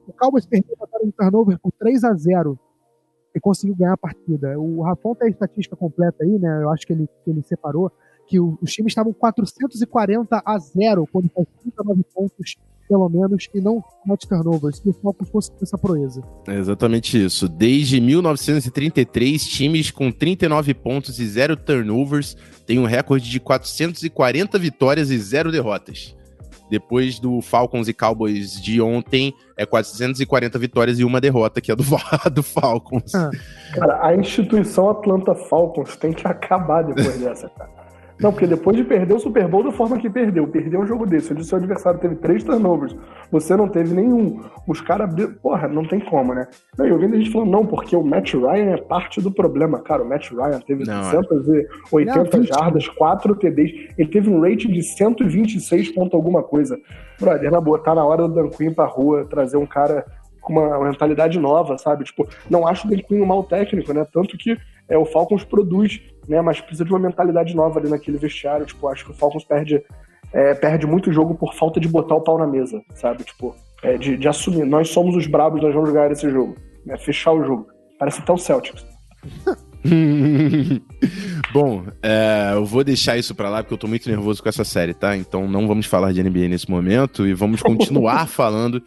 O 0.07 0.13
Cowboys 0.13 0.47
perdeu 0.47 0.73
a 0.77 0.79
batalha 0.79 1.05
de 1.05 1.12
turnover 1.12 1.59
por 1.59 1.71
3 1.73 2.03
a 2.05 2.13
0 2.15 2.59
e 3.36 3.39
conseguiu 3.39 3.75
ganhar 3.75 3.93
a 3.93 3.97
partida. 3.97 4.59
O 4.59 4.81
Rafão 4.81 5.13
tem 5.13 5.27
a 5.27 5.31
estatística 5.31 5.75
completa 5.75 6.23
aí, 6.23 6.39
né? 6.39 6.63
Eu 6.63 6.71
acho 6.71 6.88
que 6.88 6.93
ele, 6.93 7.07
que 7.23 7.29
ele 7.29 7.43
separou 7.43 7.91
que 8.27 8.39
os 8.39 8.71
times 8.71 8.91
estavam 8.91 9.13
440 9.13 10.41
a 10.45 10.57
0 10.57 11.07
quando 11.12 11.29
faz 11.29 11.47
39 11.62 12.03
pontos 12.13 12.55
pelo 12.88 13.09
menos, 13.09 13.49
e 13.53 13.62
não 13.62 13.83
sete 14.07 14.27
turnovers, 14.27 14.79
que 14.79 14.89
o 14.89 14.93
Falcons 14.93 15.29
conseguiu 15.29 15.59
essa 15.63 15.77
proeza. 15.77 16.21
É 16.47 16.57
exatamente 16.57 17.23
isso. 17.23 17.47
Desde 17.47 17.99
1933, 17.99 19.43
times 19.43 19.89
com 19.89 20.12
39 20.12 20.73
pontos 20.73 21.19
e 21.19 21.25
zero 21.25 21.55
turnovers 21.55 22.36
têm 22.65 22.79
um 22.79 22.86
recorde 22.86 23.29
de 23.29 23.39
440 23.39 24.59
vitórias 24.59 25.09
e 25.09 25.17
zero 25.17 25.51
derrotas. 25.51 26.15
Depois 26.69 27.19
do 27.19 27.41
Falcons 27.41 27.88
e 27.88 27.93
Cowboys 27.93 28.62
de 28.62 28.81
ontem, 28.81 29.33
é 29.57 29.65
440 29.65 30.57
vitórias 30.57 30.99
e 30.99 31.03
uma 31.03 31.21
derrota, 31.21 31.62
que 31.62 31.71
é 31.71 31.75
do, 31.75 31.83
do 32.31 32.43
Falcons. 32.43 33.13
Ah. 33.13 33.29
Cara, 33.73 34.05
a 34.05 34.15
instituição 34.15 34.89
Atlanta 34.89 35.36
Falcons 35.36 35.95
tem 35.97 36.13
que 36.13 36.27
acabar 36.27 36.83
depois 36.83 37.17
dessa, 37.19 37.49
cara. 37.49 37.83
Não, 38.23 38.31
porque 38.31 38.47
depois 38.47 38.77
de 38.77 38.86
perder 38.86 39.13
o 39.13 39.19
Super 39.19 39.45
Bowl 39.49 39.63
da 39.63 39.71
forma 39.73 39.97
que 39.97 40.09
perdeu, 40.09 40.47
perdeu 40.47 40.79
um 40.79 40.88
jogo 40.88 41.05
desse, 41.05 41.33
onde 41.33 41.41
o 41.41 41.45
seu 41.45 41.57
adversário 41.57 41.99
teve 41.99 42.15
três 42.15 42.41
turnovers, 42.41 42.95
você 43.29 43.53
não 43.53 43.67
teve 43.67 43.93
nenhum. 43.93 44.41
Os 44.65 44.79
caras. 44.79 45.13
Porra, 45.41 45.67
não 45.67 45.86
tem 45.86 45.99
como, 45.99 46.33
né? 46.33 46.47
Não, 46.77 46.86
eu 46.86 46.93
ouvindo 46.93 47.15
a 47.15 47.17
gente 47.17 47.31
falando, 47.31 47.51
não, 47.51 47.65
porque 47.65 47.97
o 47.97 48.01
Matt 48.01 48.33
Ryan 48.33 48.75
é 48.75 48.77
parte 48.77 49.21
do 49.21 49.29
problema. 49.29 49.81
Cara, 49.81 50.03
o 50.03 50.07
Matt 50.07 50.31
Ryan 50.31 50.62
teve 50.65 50.86
não, 50.86 51.03
680 51.03 52.38
não, 52.38 52.43
jardas, 52.45 52.88
4 52.88 53.36
TDs. 53.36 53.93
Ele 53.97 54.09
teve 54.09 54.29
um 54.29 54.39
rating 54.39 54.71
de 54.71 54.81
126 54.81 55.89
ponto 55.91 56.15
alguma 56.15 56.41
coisa. 56.41 56.79
Brother, 57.19 57.51
na 57.51 57.59
boa, 57.59 57.77
tá 57.77 57.93
na 57.93 58.05
hora 58.05 58.25
do 58.25 58.33
Dan 58.33 58.47
Quinn 58.47 58.73
pra 58.73 58.86
rua, 58.86 59.25
trazer 59.25 59.57
um 59.57 59.65
cara 59.65 60.05
com 60.39 60.53
uma 60.53 60.79
mentalidade 60.86 61.38
nova, 61.38 61.77
sabe? 61.77 62.05
Tipo, 62.05 62.25
não 62.49 62.65
acho 62.65 62.88
o 62.88 62.89
Dan 62.89 62.99
Quinn 62.99 63.21
um 63.21 63.25
mal 63.25 63.43
técnico, 63.43 63.91
né? 63.91 64.07
Tanto 64.09 64.38
que 64.38 64.57
é, 64.89 64.98
o 64.98 65.06
Falcons 65.06 65.43
produz, 65.43 66.02
né? 66.28 66.41
Mas 66.41 66.60
precisa 66.62 66.86
de 66.86 66.91
uma 66.91 67.00
mentalidade 67.00 67.56
nova 67.56 67.80
ali 67.80 67.89
naquele 67.89 68.17
vestiário. 68.17 68.65
Tipo, 68.65 68.88
acho 68.88 69.06
que 69.06 69.12
o 69.12 69.13
Falcons 69.13 69.43
perde, 69.43 69.84
é, 70.32 70.54
perde 70.54 70.86
muito 70.86 71.12
jogo 71.12 71.36
por 71.36 71.54
falta 71.54 71.80
de 71.80 71.88
botar 71.88 72.15
o 72.15 72.22
pau 72.22 72.38
na 72.38 72.48
mesa, 72.48 72.82
sabe? 72.96 73.24
Tipo, 73.24 73.56
é, 73.82 73.98
de, 73.98 74.17
de, 74.17 74.28
assumir. 74.28 74.65
Nós 74.65 74.89
somos 74.89 75.15
os 75.15 75.28
brabos, 75.28 75.62
nós 75.62 75.74
vamos 75.74 75.89
jogar 75.89 76.12
esse 76.12 76.30
jogo. 76.30 76.56
Né? 76.86 76.98
Fechar 76.98 77.32
o 77.34 77.43
jogo. 77.43 77.67
Parece 78.00 78.22
até 78.22 78.32
o 78.32 78.38
Celtics. 78.38 78.86
Bom, 81.54 81.86
é, 82.02 82.52
eu 82.54 82.65
vou 82.65 82.84
deixar 82.84 83.17
isso 83.17 83.36
para 83.36 83.50
lá 83.50 83.62
porque 83.62 83.74
eu 83.74 83.78
tô 83.78 83.88
muito 83.88 84.10
nervoso 84.10 84.41
com 84.41 84.50
essa 84.50 84.63
série, 84.63 84.93
tá? 84.93 85.15
Então 85.15 85.48
não 85.48 85.67
vamos 85.67 85.86
falar 85.86 86.13
de 86.13 86.24
NBA 86.24 86.48
nesse 86.48 86.69
momento 86.69 87.28
e 87.28 87.34
vamos 87.34 87.62
continuar 87.62 88.28
falando 88.30 88.82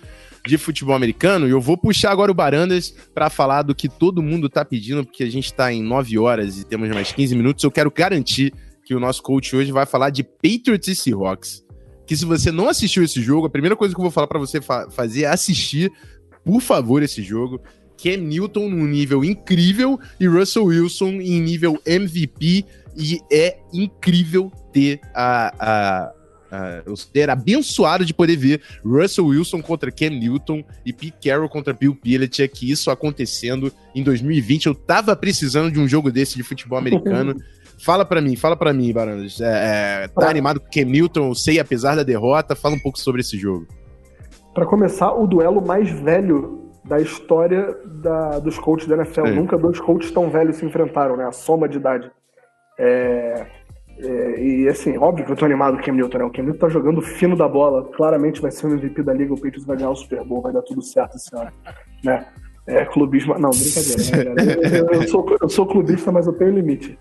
de 0.46 0.56
futebol 0.56 0.94
americano. 0.94 1.46
E 1.46 1.50
eu 1.50 1.60
vou 1.60 1.76
puxar 1.76 2.12
agora 2.12 2.30
o 2.30 2.34
Barandas 2.34 2.94
para 3.12 3.28
falar 3.28 3.62
do 3.62 3.74
que 3.74 3.88
todo 3.88 4.22
mundo 4.22 4.48
tá 4.48 4.64
pedindo, 4.64 5.04
porque 5.04 5.24
a 5.24 5.30
gente 5.30 5.52
tá 5.52 5.72
em 5.72 5.82
9 5.82 6.18
horas 6.18 6.58
e 6.58 6.64
temos 6.64 6.88
mais 6.88 7.12
15 7.12 7.34
minutos. 7.34 7.64
Eu 7.64 7.70
quero 7.70 7.90
garantir 7.90 8.52
que 8.84 8.94
o 8.94 9.00
nosso 9.00 9.22
coach 9.22 9.54
hoje 9.56 9.72
vai 9.72 9.84
falar 9.84 10.10
de 10.10 10.22
Patriots 10.22 10.88
e 10.88 10.94
Seahawks. 10.94 11.64
Que 12.06 12.16
se 12.16 12.24
você 12.24 12.52
não 12.52 12.68
assistiu 12.68 13.02
esse 13.02 13.20
jogo, 13.20 13.46
a 13.46 13.50
primeira 13.50 13.74
coisa 13.74 13.92
que 13.92 14.00
eu 14.00 14.04
vou 14.04 14.12
falar 14.12 14.28
para 14.28 14.38
você 14.38 14.60
fa 14.60 14.88
fazer 14.90 15.24
é 15.24 15.26
assistir, 15.26 15.90
por 16.44 16.60
favor, 16.60 17.02
esse 17.02 17.20
jogo. 17.20 17.60
Cam 18.00 18.18
Newton 18.18 18.68
num 18.68 18.86
nível 18.86 19.24
incrível 19.24 19.98
e 20.20 20.28
Russell 20.28 20.66
Wilson 20.66 21.20
em 21.20 21.40
nível 21.40 21.80
MVP. 21.84 22.64
E 22.96 23.20
é 23.30 23.58
incrível 23.72 24.52
ter 24.72 25.00
a, 25.14 25.52
a, 25.58 26.12
Uh, 26.46 26.96
ser 26.96 27.28
abençoado 27.28 28.04
de 28.04 28.14
poder 28.14 28.36
ver 28.36 28.62
Russell 28.84 29.26
Wilson 29.26 29.60
contra 29.60 29.90
Cam 29.90 30.10
Newton 30.10 30.62
e 30.84 30.92
Pete 30.92 31.28
Carroll 31.28 31.48
contra 31.48 31.72
Bill 31.72 31.98
Belichick, 32.02 32.70
isso 32.70 32.90
acontecendo 32.90 33.72
em 33.94 34.02
2020. 34.02 34.66
Eu 34.66 34.74
tava 34.74 35.16
precisando 35.16 35.70
de 35.70 35.80
um 35.80 35.88
jogo 35.88 36.10
desse 36.10 36.36
de 36.36 36.42
futebol 36.42 36.78
americano. 36.78 37.34
fala 37.84 38.04
para 38.04 38.20
mim, 38.20 38.36
fala 38.36 38.56
para 38.56 38.72
mim, 38.72 38.92
Barandas. 38.92 39.40
É, 39.40 40.04
é, 40.04 40.08
tá 40.08 40.30
animado 40.30 40.60
com 40.60 40.70
Cam 40.70 40.84
Newton? 40.84 41.28
Eu 41.28 41.34
sei, 41.34 41.58
apesar 41.58 41.96
da 41.96 42.02
derrota, 42.02 42.54
fala 42.54 42.74
um 42.74 42.80
pouco 42.80 42.98
sobre 42.98 43.20
esse 43.20 43.36
jogo. 43.36 43.66
Para 44.54 44.66
começar, 44.66 45.12
o 45.12 45.26
duelo 45.26 45.60
mais 45.60 45.90
velho 45.90 46.70
da 46.84 47.00
história 47.00 47.76
da, 47.84 48.38
dos 48.38 48.58
coaches 48.58 48.88
da 48.88 48.94
NFL. 48.96 49.26
É. 49.26 49.30
Nunca 49.32 49.58
dois 49.58 49.80
coaches 49.80 50.10
tão 50.10 50.30
velhos 50.30 50.56
se 50.56 50.64
enfrentaram, 50.64 51.16
né? 51.16 51.24
A 51.24 51.32
soma 51.32 51.68
de 51.68 51.76
idade. 51.78 52.10
É, 52.78 53.46
é, 53.98 54.40
e 54.42 54.68
assim, 54.68 54.98
óbvio 54.98 55.24
que 55.24 55.32
eu 55.32 55.36
tô 55.36 55.44
animado 55.44 55.76
com 55.76 55.82
o 55.82 55.84
Cam 55.84 55.92
Newton, 55.92 56.18
né? 56.18 56.24
O 56.24 56.30
Cam 56.30 56.42
Newton 56.42 56.58
tá 56.58 56.68
jogando 56.68 57.00
fino 57.00 57.36
da 57.36 57.48
bola, 57.48 57.84
claramente 57.96 58.42
vai 58.42 58.50
ser 58.50 58.66
o 58.66 58.70
MVP 58.70 59.02
da 59.02 59.14
liga, 59.14 59.32
o 59.32 59.36
Patriots 59.36 59.64
vai 59.64 59.76
ganhar 59.76 59.90
o 59.90 59.96
Super 59.96 60.22
Bowl, 60.24 60.42
vai 60.42 60.52
dar 60.52 60.62
tudo 60.62 60.82
certo 60.82 61.16
esse 61.16 61.34
ano, 61.34 61.50
né? 62.04 62.26
É, 62.66 62.84
clubismo. 62.84 63.38
Não, 63.38 63.50
brincadeira, 63.50 64.34
né, 64.34 64.80
eu, 64.80 65.00
eu, 65.00 65.08
sou, 65.08 65.36
eu 65.40 65.48
sou 65.48 65.66
clubista, 65.66 66.10
mas 66.10 66.26
eu 66.26 66.32
tenho 66.32 66.50
limite. 66.50 66.98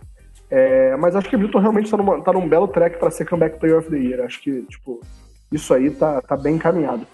É, 0.49 0.95
mas 0.97 1.15
acho 1.15 1.27
que 1.27 1.35
o 1.35 1.39
Newton 1.39 1.59
realmente 1.59 1.89
tá, 1.89 1.97
numa, 1.97 2.21
tá 2.21 2.31
num 2.31 2.47
belo 2.47 2.67
track 2.67 2.99
para 2.99 3.09
ser 3.09 3.27
comeback 3.27 3.59
player 3.59 3.79
of 3.79 3.89
the 3.89 3.97
year. 3.97 4.23
Acho 4.23 4.41
que, 4.41 4.61
tipo, 4.63 5.01
isso 5.51 5.73
aí 5.73 5.89
tá, 5.89 6.21
tá 6.21 6.37
bem 6.37 6.55
encaminhado. 6.55 7.05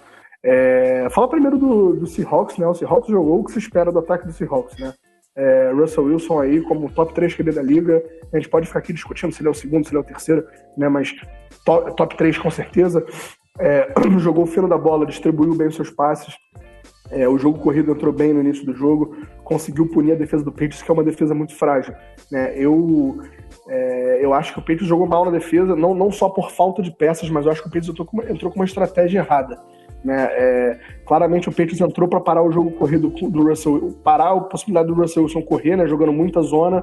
É, 0.44 1.08
fala 1.10 1.28
primeiro 1.28 1.56
do, 1.56 1.94
do 1.94 2.06
Seahawks, 2.06 2.58
né? 2.58 2.66
O 2.66 2.74
Seahawks 2.74 3.10
jogou 3.10 3.40
o 3.40 3.44
que 3.44 3.52
se 3.52 3.58
espera 3.58 3.90
do 3.90 4.00
ataque 4.00 4.26
do 4.26 4.32
Seahawks, 4.32 4.78
né? 4.78 4.92
É, 5.36 5.70
Russell 5.74 6.04
Wilson 6.04 6.40
aí 6.40 6.60
como 6.62 6.90
top 6.92 7.14
3 7.14 7.34
QB 7.34 7.52
da 7.52 7.62
liga. 7.62 8.02
A 8.32 8.36
gente 8.36 8.48
pode 8.48 8.66
ficar 8.66 8.80
aqui 8.80 8.92
discutindo 8.92 9.32
se 9.32 9.40
ele 9.40 9.48
é 9.48 9.50
o 9.50 9.54
segundo, 9.54 9.84
se 9.84 9.90
ele 9.90 9.98
é 9.98 10.00
o 10.00 10.04
terceiro, 10.04 10.46
né? 10.76 10.88
Mas 10.88 11.14
top, 11.64 11.96
top 11.96 12.16
3 12.16 12.38
com 12.38 12.50
certeza. 12.50 13.04
É, 13.58 13.92
jogou 14.18 14.44
o 14.44 14.46
fino 14.46 14.68
da 14.68 14.78
bola, 14.78 15.06
distribuiu 15.06 15.54
bem 15.54 15.68
os 15.68 15.76
seus 15.76 15.90
passes. 15.90 16.34
É, 17.10 17.28
o 17.28 17.36
jogo 17.36 17.58
corrido 17.58 17.92
entrou 17.92 18.12
bem 18.12 18.32
no 18.32 18.40
início 18.40 18.64
do 18.64 18.72
jogo, 18.72 19.14
conseguiu 19.44 19.86
punir 19.86 20.12
a 20.12 20.14
defesa 20.14 20.42
do 20.42 20.50
Patriots, 20.50 20.82
que 20.82 20.90
é 20.90 20.94
uma 20.94 21.04
defesa 21.04 21.34
muito 21.34 21.54
frágil. 21.54 21.94
Né? 22.30 22.54
Eu, 22.56 23.20
é, 23.68 24.24
eu 24.24 24.32
acho 24.32 24.54
que 24.54 24.58
o 24.58 24.62
Patriots 24.62 24.86
jogou 24.86 25.06
mal 25.06 25.26
na 25.26 25.30
defesa, 25.30 25.76
não, 25.76 25.94
não 25.94 26.10
só 26.10 26.30
por 26.30 26.50
falta 26.50 26.82
de 26.82 26.90
peças, 26.90 27.28
mas 27.28 27.44
eu 27.44 27.52
acho 27.52 27.60
que 27.60 27.68
o 27.68 27.70
Patriots 27.70 27.90
entrou 27.90 28.06
com 28.06 28.16
uma, 28.16 28.30
entrou 28.30 28.50
com 28.50 28.58
uma 28.58 28.64
estratégia 28.64 29.18
errada. 29.18 29.60
Né? 30.04 30.28
É, 30.30 30.78
claramente 31.06 31.48
o 31.48 31.52
Patriots 31.52 31.80
entrou 31.80 32.08
para 32.08 32.20
parar 32.20 32.42
o 32.42 32.50
jogo 32.50 32.72
corrido 32.72 33.08
do 33.08 33.48
Russell, 33.48 33.96
parar 34.02 34.32
a 34.32 34.40
possibilidade 34.40 34.88
do 34.88 34.94
Russell 34.94 35.22
Wilson 35.22 35.42
correr, 35.42 35.76
né? 35.76 35.86
jogando 35.86 36.12
muita 36.12 36.42
zona, 36.42 36.82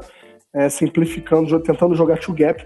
é, 0.54 0.70
simplificando, 0.70 1.60
tentando 1.60 1.96
jogar 1.96 2.20
two 2.20 2.34
gap 2.34 2.64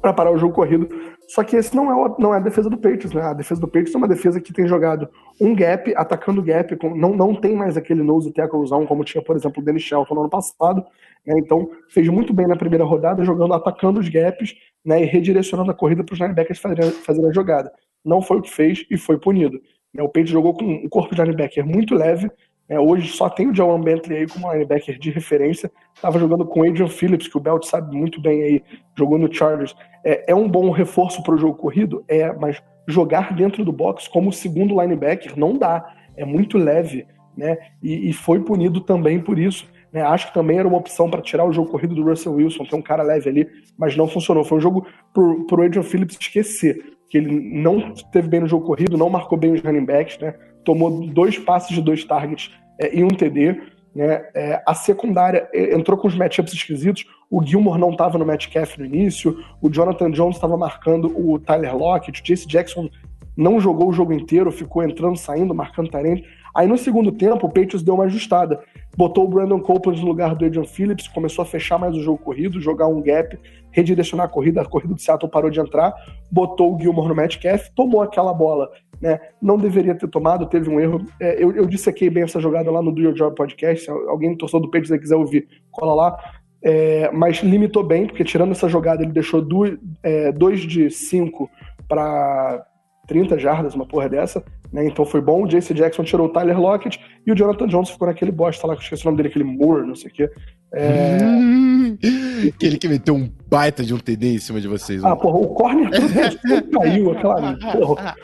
para 0.00 0.12
parar 0.12 0.32
o 0.32 0.38
jogo 0.38 0.54
corrido. 0.54 0.88
Só 1.28 1.44
que 1.44 1.56
esse 1.56 1.76
não 1.76 2.06
é, 2.06 2.14
não 2.18 2.34
é 2.34 2.38
a 2.38 2.40
defesa 2.40 2.70
do 2.70 2.76
Patriots, 2.76 3.12
né? 3.12 3.22
A 3.22 3.34
defesa 3.34 3.60
do 3.60 3.68
Patriots 3.68 3.94
é 3.94 3.98
uma 3.98 4.08
defesa 4.08 4.40
que 4.40 4.52
tem 4.52 4.66
jogado 4.66 5.08
um 5.40 5.54
gap, 5.54 5.92
atacando 5.94 6.42
gap, 6.42 6.76
não, 6.96 7.14
não 7.14 7.34
tem 7.34 7.54
mais 7.54 7.76
aquele 7.76 8.02
nose 8.02 8.32
tacklezão 8.32 8.86
como 8.86 9.04
tinha, 9.04 9.22
por 9.22 9.36
exemplo, 9.36 9.62
o 9.62 9.64
Dennis 9.64 9.82
Shelton 9.82 10.14
no 10.14 10.20
ano 10.22 10.30
passado. 10.30 10.84
Né? 11.26 11.34
Então, 11.38 11.70
fez 11.88 12.08
muito 12.08 12.32
bem 12.32 12.46
na 12.46 12.56
primeira 12.56 12.84
rodada, 12.84 13.24
jogando, 13.24 13.52
atacando 13.52 14.00
os 14.00 14.08
gaps 14.08 14.54
né? 14.84 15.02
e 15.02 15.04
redirecionando 15.04 15.70
a 15.70 15.74
corrida 15.74 16.02
para 16.02 16.14
os 16.14 16.18
linebackers 16.18 16.58
fazerem, 16.58 16.90
fazerem 16.90 17.30
a 17.30 17.32
jogada 17.32 17.70
não 18.04 18.22
foi 18.22 18.38
o 18.38 18.42
que 18.42 18.50
fez 18.50 18.84
e 18.90 18.96
foi 18.96 19.18
punido. 19.18 19.60
Né, 19.92 20.02
o 20.02 20.06
Patriots 20.06 20.32
jogou 20.32 20.54
com 20.54 20.64
um 20.64 20.88
corpo 20.88 21.14
de 21.14 21.20
linebacker 21.20 21.64
muito 21.64 21.94
leve. 21.94 22.30
Né, 22.68 22.78
hoje 22.78 23.08
só 23.08 23.30
tem 23.30 23.48
o 23.48 23.54
Jawan 23.54 23.80
Bentley 23.80 24.18
aí 24.18 24.26
como 24.26 24.52
linebacker 24.52 24.98
de 24.98 25.10
referência. 25.10 25.70
Estava 25.94 26.18
jogando 26.18 26.44
com 26.44 26.60
o 26.60 26.68
Adrian 26.68 26.88
Phillips, 26.88 27.28
que 27.28 27.36
o 27.36 27.40
Belt 27.40 27.64
sabe 27.64 27.96
muito 27.96 28.20
bem 28.20 28.42
aí, 28.42 28.62
jogou 28.96 29.18
no 29.18 29.32
Chargers. 29.32 29.74
É, 30.04 30.32
é 30.32 30.34
um 30.34 30.48
bom 30.48 30.70
reforço 30.70 31.22
para 31.22 31.34
o 31.34 31.38
jogo 31.38 31.56
corrido? 31.56 32.04
É, 32.06 32.32
mas 32.32 32.62
jogar 32.86 33.34
dentro 33.34 33.64
do 33.64 33.72
box 33.72 34.08
como 34.08 34.32
segundo 34.32 34.80
linebacker 34.80 35.38
não 35.38 35.56
dá. 35.56 35.94
É 36.16 36.24
muito 36.24 36.58
leve, 36.58 37.06
né? 37.36 37.56
E, 37.82 38.10
e 38.10 38.12
foi 38.12 38.40
punido 38.40 38.80
também 38.80 39.20
por 39.20 39.38
isso. 39.38 39.66
Né? 39.92 40.02
Acho 40.02 40.28
que 40.28 40.34
também 40.34 40.58
era 40.58 40.68
uma 40.68 40.78
opção 40.78 41.08
para 41.08 41.22
tirar 41.22 41.44
o 41.44 41.52
jogo 41.52 41.70
corrido 41.70 41.94
do 41.94 42.02
Russell 42.02 42.34
Wilson, 42.34 42.64
ter 42.64 42.76
um 42.76 42.82
cara 42.82 43.02
leve 43.02 43.30
ali, 43.30 43.48
mas 43.78 43.96
não 43.96 44.06
funcionou. 44.06 44.44
Foi 44.44 44.58
um 44.58 44.60
jogo 44.60 44.86
para 45.12 45.22
o 45.22 45.62
Adrian 45.62 45.82
Phillips 45.82 46.18
esquecer 46.20 46.98
que 47.08 47.16
ele 47.16 47.58
não 47.58 47.92
teve 48.12 48.28
bem 48.28 48.40
no 48.40 48.46
jogo 48.46 48.66
corrido, 48.66 48.98
não 48.98 49.08
marcou 49.08 49.38
bem 49.38 49.52
os 49.52 49.62
running 49.62 49.84
backs, 49.84 50.18
né? 50.18 50.34
Tomou 50.68 51.06
dois 51.06 51.38
passes 51.38 51.74
de 51.74 51.80
dois 51.80 52.04
targets 52.04 52.50
é, 52.78 52.94
e 52.94 53.02
um 53.02 53.08
TD. 53.08 53.58
Né? 53.94 54.22
É, 54.34 54.62
a 54.66 54.74
secundária 54.74 55.48
entrou 55.54 55.96
com 55.96 56.06
os 56.06 56.14
matchups 56.14 56.52
esquisitos. 56.52 57.06
O 57.30 57.42
Gilmore 57.42 57.80
não 57.80 57.92
estava 57.92 58.18
no 58.18 58.26
Metcalf 58.26 58.76
no 58.76 58.84
início, 58.84 59.42
o 59.62 59.70
Jonathan 59.70 60.10
Jones 60.10 60.36
estava 60.36 60.58
marcando 60.58 61.10
o 61.18 61.38
Tyler 61.38 61.74
Lockett, 61.74 62.20
o 62.20 62.22
Jace 62.22 62.46
Jackson 62.46 62.90
não 63.34 63.58
jogou 63.58 63.88
o 63.88 63.92
jogo 63.94 64.12
inteiro, 64.12 64.52
ficou 64.52 64.82
entrando, 64.82 65.16
saindo, 65.16 65.54
marcando 65.54 65.88
Tarente. 65.88 66.22
Aí 66.54 66.66
no 66.66 66.76
segundo 66.76 67.12
tempo, 67.12 67.46
o 67.46 67.48
Patriots 67.48 67.82
deu 67.82 67.94
uma 67.94 68.04
ajustada. 68.04 68.60
Botou 68.94 69.24
o 69.24 69.28
Brandon 69.28 69.60
Copeland 69.60 70.02
no 70.02 70.08
lugar 70.08 70.34
do 70.34 70.44
Adrian 70.44 70.64
Phillips, 70.64 71.08
começou 71.08 71.44
a 71.44 71.46
fechar 71.46 71.78
mais 71.78 71.96
o 71.96 72.02
jogo 72.02 72.18
corrido, 72.18 72.60
jogar 72.60 72.88
um 72.88 73.00
gap, 73.00 73.38
redirecionar 73.70 74.26
a 74.26 74.28
corrida. 74.28 74.60
A 74.60 74.66
corrida 74.66 74.92
do 74.92 75.00
Seattle 75.00 75.30
parou 75.30 75.48
de 75.48 75.60
entrar, 75.60 75.94
botou 76.30 76.74
o 76.74 76.78
Gilmore 76.78 77.08
no 77.08 77.14
Metcalf, 77.14 77.68
tomou 77.74 78.02
aquela 78.02 78.34
bola. 78.34 78.68
Né? 79.00 79.20
Não 79.40 79.56
deveria 79.56 79.94
ter 79.94 80.08
tomado, 80.08 80.46
teve 80.46 80.68
um 80.68 80.80
erro. 80.80 81.04
É, 81.20 81.42
eu, 81.42 81.52
eu 81.52 81.66
dissequei 81.66 82.10
bem 82.10 82.24
essa 82.24 82.40
jogada 82.40 82.70
lá 82.70 82.82
no 82.82 82.92
Do 82.92 83.00
Your 83.00 83.14
Job 83.14 83.34
Podcast. 83.36 83.88
Alguém 83.90 84.36
torcedor 84.36 84.62
do 84.62 84.70
Patriots 84.70 85.00
quiser 85.00 85.16
ouvir, 85.16 85.48
cola 85.70 85.94
lá. 85.94 86.18
É, 86.62 87.10
mas 87.12 87.38
limitou 87.38 87.84
bem, 87.84 88.06
porque 88.06 88.24
tirando 88.24 88.50
essa 88.50 88.68
jogada, 88.68 89.02
ele 89.02 89.12
deixou 89.12 89.40
2 89.40 89.78
é, 90.02 90.32
de 90.32 90.90
5 90.90 91.48
para 91.88 92.66
30 93.06 93.38
jardas, 93.38 93.74
uma 93.74 93.86
porra 93.86 94.08
dessa. 94.08 94.44
Né? 94.72 94.86
Então 94.86 95.04
foi 95.04 95.20
bom. 95.20 95.44
O 95.44 95.48
Jace 95.48 95.74
Jackson 95.74 96.04
tirou 96.04 96.26
o 96.26 96.32
Tyler 96.32 96.58
Lockett 96.58 97.00
e 97.26 97.32
o 97.32 97.36
Jonathan 97.36 97.66
Jones 97.66 97.90
ficou 97.90 98.08
naquele 98.08 98.32
bosta 98.32 98.66
lá, 98.66 98.74
que 98.74 98.80
eu 98.80 98.84
esqueci 98.84 99.02
o 99.02 99.06
nome 99.06 99.16
dele, 99.16 99.28
aquele 99.28 99.44
Moore, 99.44 99.86
não 99.86 99.94
sei 99.94 100.10
o 100.10 100.14
quê. 100.14 100.30
É... 100.72 101.18
Aquele 102.48 102.78
que 102.78 102.88
meteu 102.88 103.14
um 103.14 103.28
baita 103.48 103.82
de 103.82 103.92
um 103.92 103.98
TD 103.98 104.34
em 104.34 104.38
cima 104.38 104.60
de 104.60 104.68
vocês. 104.68 105.02
Ah, 105.04 105.16
porra, 105.16 105.38
o 105.38 105.48
corner 105.48 105.90
caiu, 106.72 107.10
aquela. 107.10 107.56
Porra. 107.56 108.16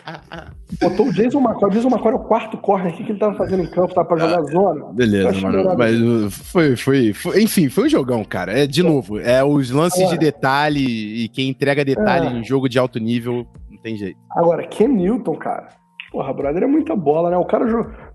Botou 0.81 1.09
o 1.09 1.13
Jason 1.13 1.41
McCoy. 1.41 1.69
O 1.69 1.73
Jason 1.73 1.89
McCoy 1.89 2.13
é 2.13 2.15
o 2.15 2.21
quarto 2.21 2.57
corner 2.59 2.93
aqui 2.93 3.05
que 3.05 3.13
ele 3.13 3.19
tava 3.19 3.35
fazendo 3.35 3.63
em 3.63 3.67
campo, 3.67 3.95
tá 3.95 4.05
pra 4.05 4.17
jogar 4.17 4.39
ah, 4.39 4.43
zona. 4.45 4.93
Beleza, 4.93 5.41
mano. 5.41 5.77
Mas 5.77 6.01
uh, 6.01 6.31
foi, 6.31 6.77
foi, 6.77 7.13
foi, 7.13 7.43
Enfim, 7.43 7.69
foi 7.69 7.87
um 7.87 7.89
jogão, 7.89 8.25
cara. 8.25 8.57
É, 8.57 8.67
de 8.67 8.83
novo, 8.83 9.19
é 9.19 9.43
os 9.43 9.71
lances 9.71 10.01
Agora, 10.01 10.19
de 10.19 10.25
detalhe 10.25 11.25
e 11.25 11.29
quem 11.29 11.49
entrega 11.49 11.85
detalhe 11.85 12.29
é. 12.29 12.39
em 12.39 12.45
jogo 12.45 12.69
de 12.69 12.79
alto 12.79 12.99
nível, 13.01 13.47
não 13.71 13.79
tem 13.79 13.97
jeito. 13.97 14.19
Agora, 14.31 14.67
Ken 14.67 14.89
Newton, 14.89 15.35
cara. 15.37 15.69
Porra, 16.15 16.33
brother, 16.33 16.63
é 16.63 16.67
muita 16.69 16.95
bola, 16.95 17.29
né? 17.29 17.37
O 17.37 17.45
cara 17.45 17.67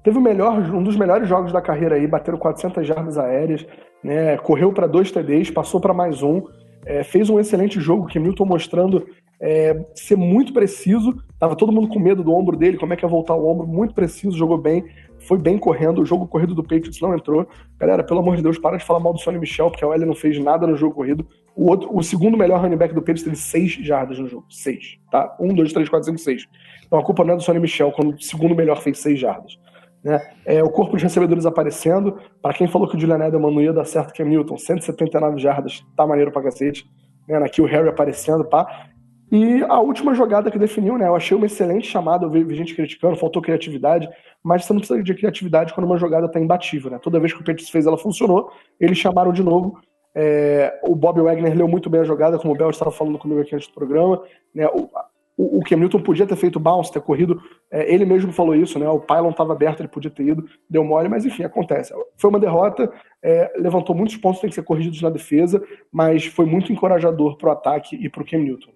teve 0.01 0.17
o 0.17 0.21
melhor, 0.21 0.57
um 0.73 0.81
dos 0.81 0.95
melhores 0.95 1.27
jogos 1.27 1.51
da 1.51 1.61
carreira 1.61 1.95
aí, 1.95 2.07
bateram 2.07 2.37
400 2.37 2.87
jardas 2.87 3.17
aéreas, 3.17 3.67
né? 4.01 4.37
Correu 4.37 4.71
para 4.71 4.87
dois 4.87 5.11
TDs, 5.11 5.51
passou 5.51 5.81
para 5.81 5.93
mais 5.93 6.23
um. 6.23 6.41
É, 6.85 7.03
fez 7.03 7.29
um 7.29 7.37
excelente 7.37 7.77
jogo, 7.81 8.07
que 8.07 8.17
Milton 8.17 8.45
mostrando 8.45 9.05
é, 9.41 9.85
ser 9.93 10.15
muito 10.15 10.53
preciso. 10.53 11.13
Tava 11.37 11.57
todo 11.57 11.73
mundo 11.73 11.89
com 11.89 11.99
medo 11.99 12.23
do 12.23 12.33
ombro 12.33 12.55
dele, 12.55 12.77
como 12.77 12.93
é 12.93 12.95
que 12.95 13.03
ia 13.03 13.09
voltar 13.09 13.35
o 13.35 13.45
ombro, 13.45 13.67
muito 13.67 13.93
preciso, 13.93 14.37
jogou 14.37 14.57
bem, 14.57 14.85
foi 15.27 15.37
bem 15.37 15.57
correndo. 15.57 16.01
O 16.01 16.05
jogo 16.05 16.25
corrido 16.25 16.55
do 16.55 16.63
Patriots 16.63 17.01
não 17.01 17.13
entrou. 17.13 17.45
Galera, 17.77 18.01
pelo 18.01 18.21
amor 18.21 18.37
de 18.37 18.41
Deus, 18.41 18.57
para 18.57 18.77
de 18.77 18.85
falar 18.85 19.01
mal 19.01 19.11
do 19.11 19.19
Sonny 19.19 19.39
Michel, 19.39 19.69
porque 19.71 19.83
a 19.83 19.87
OL 19.89 19.99
não 19.99 20.15
fez 20.15 20.39
nada 20.39 20.65
no 20.65 20.77
jogo 20.77 20.95
corrido. 20.95 21.27
O, 21.53 21.69
outro, 21.69 21.89
o 21.93 22.01
segundo 22.01 22.37
melhor 22.37 22.61
running 22.61 22.77
back 22.77 22.93
do 22.93 23.01
Patriots 23.01 23.23
teve 23.23 23.35
seis 23.35 23.73
jardas 23.85 24.17
no 24.17 24.27
jogo. 24.29 24.45
Seis, 24.49 24.97
tá? 25.11 25.35
Um, 25.37 25.53
dois, 25.53 25.73
três, 25.73 25.89
quatro, 25.89 26.05
cinco, 26.05 26.17
seis. 26.17 26.47
Então 26.89 26.97
a 26.97 27.03
culpa 27.03 27.23
não 27.23 27.35
é 27.35 27.37
do 27.37 27.43
Sonny 27.43 27.59
Michel, 27.59 27.91
quando 27.91 28.15
o 28.15 28.21
segundo 28.21 28.55
melhor 28.55 28.81
fez 28.81 28.97
seis 28.97 29.19
jardas. 29.19 29.57
Né? 30.03 30.19
É, 30.43 30.63
o 30.63 30.69
corpo 30.71 30.97
de 30.97 31.03
recebedores 31.03 31.45
aparecendo. 31.45 32.17
Para 32.41 32.53
quem 32.53 32.67
falou 32.67 32.87
que 32.87 32.97
o 32.97 32.99
Julian 32.99 33.23
Edelman 33.27 33.53
não 33.53 33.61
ia 33.61 33.71
dar 33.71 33.85
certo 33.85 34.11
que 34.11 34.21
é 34.21 34.25
Milton, 34.25 34.57
179 34.57 35.39
jardas, 35.39 35.85
tá 35.95 36.07
maneiro 36.07 36.31
pra 36.31 36.41
cacete. 36.41 36.89
Né? 37.27 37.37
Aqui 37.37 37.61
o 37.61 37.65
Harry 37.65 37.87
aparecendo, 37.87 38.43
pá. 38.43 38.87
E 39.31 39.63
a 39.69 39.79
última 39.79 40.15
jogada 40.15 40.49
que 40.49 40.57
definiu, 40.57 40.97
né? 40.97 41.07
Eu 41.07 41.15
achei 41.15 41.37
uma 41.37 41.45
excelente 41.45 41.87
chamada, 41.87 42.25
eu 42.25 42.29
vi 42.31 42.55
gente 42.55 42.73
criticando, 42.73 43.15
faltou 43.15 43.43
criatividade, 43.43 44.09
mas 44.43 44.65
você 44.65 44.73
não 44.73 44.79
precisa 44.79 45.03
de 45.03 45.13
criatividade 45.13 45.71
quando 45.71 45.85
uma 45.85 45.97
jogada 45.97 46.27
tá 46.27 46.39
imbatível, 46.39 46.89
né? 46.89 46.99
Toda 46.99 47.19
vez 47.19 47.31
que 47.31 47.39
o 47.39 47.43
Patriots 47.43 47.69
fez, 47.69 47.85
ela 47.85 47.97
funcionou, 47.97 48.51
eles 48.79 48.97
chamaram 48.97 49.31
de 49.31 49.43
novo. 49.43 49.79
É, 50.15 50.79
o 50.83 50.95
Bob 50.95 51.21
Wagner 51.21 51.55
leu 51.55 51.67
muito 51.67 51.91
bem 51.91 52.01
a 52.01 52.03
jogada, 52.03 52.39
como 52.39 52.55
o 52.55 52.57
Bel 52.57 52.71
estava 52.71 52.89
falando 52.89 53.19
comigo 53.19 53.39
aqui 53.39 53.55
antes 53.55 53.67
do 53.67 53.73
programa. 53.75 54.19
Né? 54.53 54.67
O, 54.67 54.89
o, 55.39 55.59
o 55.59 55.63
Cam 55.63 55.77
Newton 55.77 56.01
podia 56.01 56.27
ter 56.27 56.35
feito 56.35 56.59
bounce, 56.59 56.91
ter 56.91 56.99
corrido. 56.99 57.41
É, 57.71 57.91
ele 57.93 58.03
mesmo 58.03 58.33
falou 58.33 58.53
isso, 58.53 58.77
né? 58.77 58.89
O 58.89 58.99
pylon 58.99 59.29
estava 59.29 59.53
aberto, 59.53 59.79
ele 59.79 59.87
podia 59.87 60.11
ter 60.11 60.23
ido, 60.23 60.45
deu 60.69 60.83
mole, 60.83 61.07
mas 61.07 61.25
enfim, 61.25 61.43
acontece. 61.43 61.93
Foi 62.17 62.29
uma 62.29 62.39
derrota, 62.39 62.91
é, 63.23 63.49
levantou 63.57 63.95
muitos 63.95 64.17
pontos, 64.17 64.41
tem 64.41 64.49
que 64.49 64.55
ser 64.55 64.63
corrigidos 64.63 65.01
na 65.01 65.09
defesa, 65.09 65.63
mas 65.89 66.25
foi 66.25 66.45
muito 66.45 66.73
encorajador 66.73 67.37
para 67.37 67.49
o 67.49 67.51
ataque 67.53 67.95
e 67.95 68.09
para 68.09 68.21
o 68.21 68.25
Cam 68.25 68.39
Newton. 68.39 68.71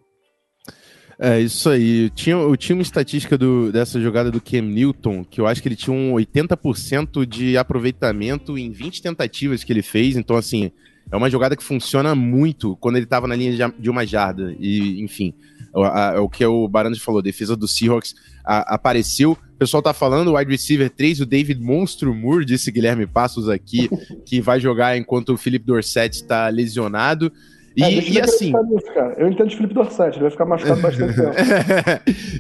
É, 1.19 1.41
isso 1.41 1.69
aí. 1.69 2.05
Eu 2.05 2.09
tinha, 2.11 2.35
eu 2.37 2.55
tinha 2.55 2.77
uma 2.77 2.81
estatística 2.81 3.37
do, 3.37 3.69
dessa 3.69 3.99
jogada 3.99 4.31
do 4.31 4.39
Cam 4.39 4.61
Newton, 4.61 5.25
que 5.25 5.41
eu 5.41 5.47
acho 5.47 5.61
que 5.61 5.67
ele 5.67 5.75
tinha 5.75 5.93
um 5.93 6.13
80% 6.13 7.25
de 7.25 7.57
aproveitamento 7.57 8.57
em 8.57 8.71
20 8.71 9.01
tentativas 9.01 9.65
que 9.65 9.73
ele 9.73 9.81
fez. 9.81 10.15
Então, 10.15 10.37
assim, 10.37 10.71
é 11.11 11.17
uma 11.17 11.29
jogada 11.29 11.57
que 11.57 11.63
funciona 11.63 12.15
muito 12.15 12.77
quando 12.77 12.95
ele 12.95 13.05
estava 13.05 13.27
na 13.27 13.35
linha 13.35 13.71
de, 13.77 13.89
uma 13.89 14.05
jarda. 14.05 14.55
E, 14.57 15.01
enfim, 15.01 15.33
a, 15.75 16.11
a, 16.11 16.21
o 16.21 16.29
que 16.29 16.45
o 16.45 16.67
Barandes 16.67 17.01
falou, 17.01 17.21
defesa 17.21 17.55
do 17.55 17.67
Seahawks 17.67 18.15
a, 18.43 18.75
apareceu. 18.75 19.31
O 19.31 19.57
pessoal 19.57 19.81
tá 19.81 19.93
falando, 19.93 20.29
o 20.29 20.37
wide 20.37 20.51
receiver 20.51 20.89
3, 20.89 21.21
o 21.21 21.25
David 21.25 21.61
Monstro 21.61 22.13
Moore, 22.13 22.45
disse 22.45 22.71
Guilherme 22.71 23.07
Passos 23.07 23.47
aqui, 23.49 23.89
que 24.25 24.41
vai 24.41 24.59
jogar 24.59 24.97
enquanto 24.97 25.33
o 25.33 25.37
Felipe 25.37 25.65
Dorset 25.65 26.15
está 26.15 26.47
lesionado. 26.49 27.31
E, 27.75 27.83
é, 27.83 28.09
e 28.09 28.21
assim. 28.21 28.53
Nisso, 28.69 28.93
cara. 28.93 29.15
Eu 29.17 29.27
entendo 29.27 29.49
de 29.49 29.55
Felipe 29.55 29.73
Dorset, 29.73 30.15
ele 30.15 30.21
vai 30.21 30.31
ficar 30.31 30.45
machucado 30.45 30.79
bastante 30.81 31.15
tempo. 31.15 31.33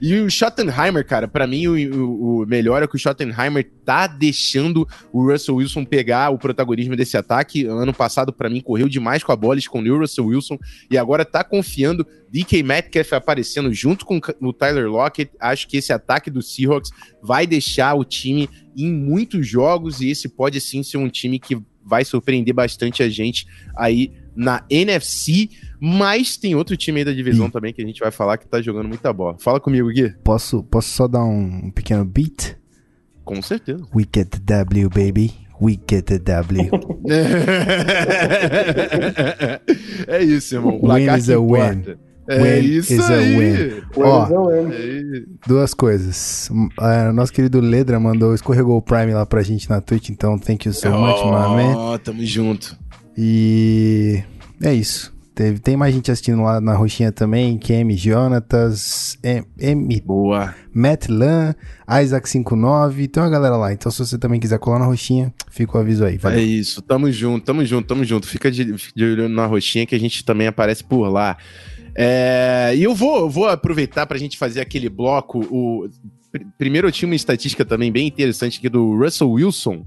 e 0.01 0.19
o 0.19 0.29
Schottenheimer, 0.29 1.05
cara, 1.05 1.27
para 1.27 1.47
mim 1.47 1.67
o, 1.67 1.73
o, 1.73 2.41
o, 2.41 2.45
melhor 2.45 2.83
é 2.83 2.87
que 2.87 2.95
o 2.95 2.99
Schottenheimer 2.99 3.69
tá 3.83 4.05
deixando 4.07 4.87
o 5.11 5.31
Russell 5.31 5.55
Wilson 5.55 5.83
pegar 5.85 6.29
o 6.29 6.37
protagonismo 6.37 6.95
desse 6.95 7.17
ataque. 7.17 7.65
Ano 7.65 7.93
passado, 7.93 8.31
para 8.31 8.49
mim, 8.49 8.61
correu 8.61 8.87
demais 8.87 9.23
com 9.23 9.31
a 9.31 9.35
bola, 9.35 9.57
escondeu 9.57 9.95
o 9.95 9.99
Russell 9.99 10.27
Wilson 10.27 10.57
e 10.89 10.97
agora 10.97 11.25
tá 11.25 11.43
confiando. 11.43 12.05
DK 12.33 12.63
Metcalf 12.63 13.13
aparecendo 13.13 13.71
junto 13.71 14.07
com 14.07 14.19
o 14.41 14.51
Tyler 14.51 14.89
Lockett. 14.89 15.31
Acho 15.39 15.67
que 15.67 15.77
esse 15.77 15.93
ataque 15.93 16.31
do 16.31 16.41
Seahawks 16.41 16.89
vai 17.21 17.45
deixar 17.45 17.93
o 17.93 18.03
time 18.03 18.49
em 18.75 18.91
muitos 18.91 19.47
jogos 19.47 20.01
e 20.01 20.09
esse 20.09 20.27
pode 20.27 20.59
sim 20.59 20.81
ser 20.81 20.97
um 20.97 21.09
time 21.09 21.37
que 21.37 21.61
vai 21.85 22.03
surpreender 22.03 22.53
bastante 22.53 23.03
a 23.03 23.09
gente 23.09 23.45
aí 23.75 24.11
na 24.35 24.63
NFC, 24.69 25.49
mas 25.79 26.35
tem 26.37 26.55
outro 26.55 26.75
time 26.75 26.99
aí 26.99 27.05
da 27.05 27.13
divisão 27.13 27.49
também 27.49 27.73
que 27.73 27.81
a 27.81 27.85
gente 27.85 27.99
vai 27.99 28.11
falar 28.11 28.37
que 28.37 28.47
tá 28.47 28.61
jogando 28.61 28.87
muita 28.87 29.11
bola. 29.13 29.37
Fala 29.39 29.59
comigo, 29.59 29.89
Gui. 29.89 30.13
Posso, 30.23 30.63
posso 30.63 30.89
só 30.89 31.07
dar 31.07 31.23
um, 31.23 31.71
pequeno 31.71 32.05
beat? 32.05 32.55
Com 33.23 33.41
certeza. 33.41 33.83
We 33.95 34.03
get 34.03 34.29
the 34.29 34.39
W, 34.39 34.89
baby. 34.89 35.33
We 35.61 35.79
get 35.89 36.05
the 36.05 36.19
W. 36.19 36.69
é 40.07 40.23
isso, 40.23 40.55
irmão. 40.55 40.79
Win 40.81 41.17
is 41.17 41.29
a 41.29 41.39
win. 41.39 41.95
É 42.27 42.37
win 42.37 42.77
isso 42.77 42.93
is 42.93 43.09
aí. 43.09 43.35
a 43.35 43.39
win. 43.39 43.81
Ó, 43.97 44.51
é 44.51 44.63
duas 45.45 45.73
coisas. 45.73 46.49
Uh, 46.49 47.11
nosso 47.13 47.31
querido 47.31 47.59
Ledra 47.59 47.99
mandou, 47.99 48.33
escorregou 48.33 48.77
o 48.77 48.81
Prime 48.81 49.13
lá 49.13 49.25
pra 49.25 49.41
gente 49.41 49.69
na 49.69 49.81
Twitch, 49.81 50.09
então 50.09 50.37
thank 50.37 50.67
you 50.67 50.73
so 50.73 50.89
oh, 50.89 50.97
much, 50.97 51.23
my 51.23 51.31
man. 51.31 51.77
Ó, 51.77 51.97
tamo 51.97 52.25
junto. 52.25 52.77
E 53.17 54.23
é 54.61 54.73
isso. 54.73 55.13
Teve, 55.35 55.57
tem 55.57 55.75
mais 55.75 55.95
gente 55.95 56.11
assistindo 56.11 56.43
lá 56.43 56.61
na 56.61 56.75
roxinha 56.75 57.11
também, 57.11 57.57
Kemi 57.57 57.97
Jonatas, 57.97 59.17
M, 59.23 59.43
M 59.57 60.01
Boa. 60.05 60.53
Matt 60.71 61.07
Lan, 61.09 61.55
Isaac59, 61.89 63.09
tem 63.09 63.23
uma 63.23 63.31
galera 63.31 63.57
lá. 63.57 63.73
Então, 63.73 63.91
se 63.91 63.97
você 63.97 64.17
também 64.19 64.39
quiser 64.39 64.59
colar 64.59 64.77
na 64.77 64.85
roxinha, 64.85 65.33
fica 65.49 65.75
o 65.75 65.81
aviso 65.81 66.05
aí. 66.05 66.17
Valeu. 66.17 66.37
É 66.37 66.43
isso, 66.43 66.83
tamo 66.83 67.11
junto, 67.11 67.43
tamo 67.43 67.65
junto, 67.65 67.87
tamo 67.87 68.05
junto. 68.05 68.27
Fica 68.27 68.51
de, 68.51 68.75
de 68.95 69.03
olho 69.03 69.27
na 69.27 69.47
roxinha 69.47 69.87
que 69.87 69.95
a 69.95 69.99
gente 69.99 70.23
também 70.23 70.45
aparece 70.45 70.83
por 70.83 71.07
lá. 71.09 71.35
É, 71.95 72.73
e 72.75 72.83
eu 72.83 72.93
vou, 72.93 73.21
eu 73.21 73.29
vou 73.29 73.47
aproveitar 73.47 74.05
pra 74.05 74.19
gente 74.19 74.37
fazer 74.37 74.61
aquele 74.61 74.87
bloco. 74.87 75.39
O, 75.49 75.89
primeiro 76.59 76.87
eu 76.87 76.91
tinha 76.91 77.09
uma 77.09 77.15
estatística 77.15 77.65
também 77.65 77.91
bem 77.91 78.07
interessante 78.07 78.59
aqui 78.59 78.69
do 78.69 78.95
Russell 78.97 79.31
Wilson 79.31 79.83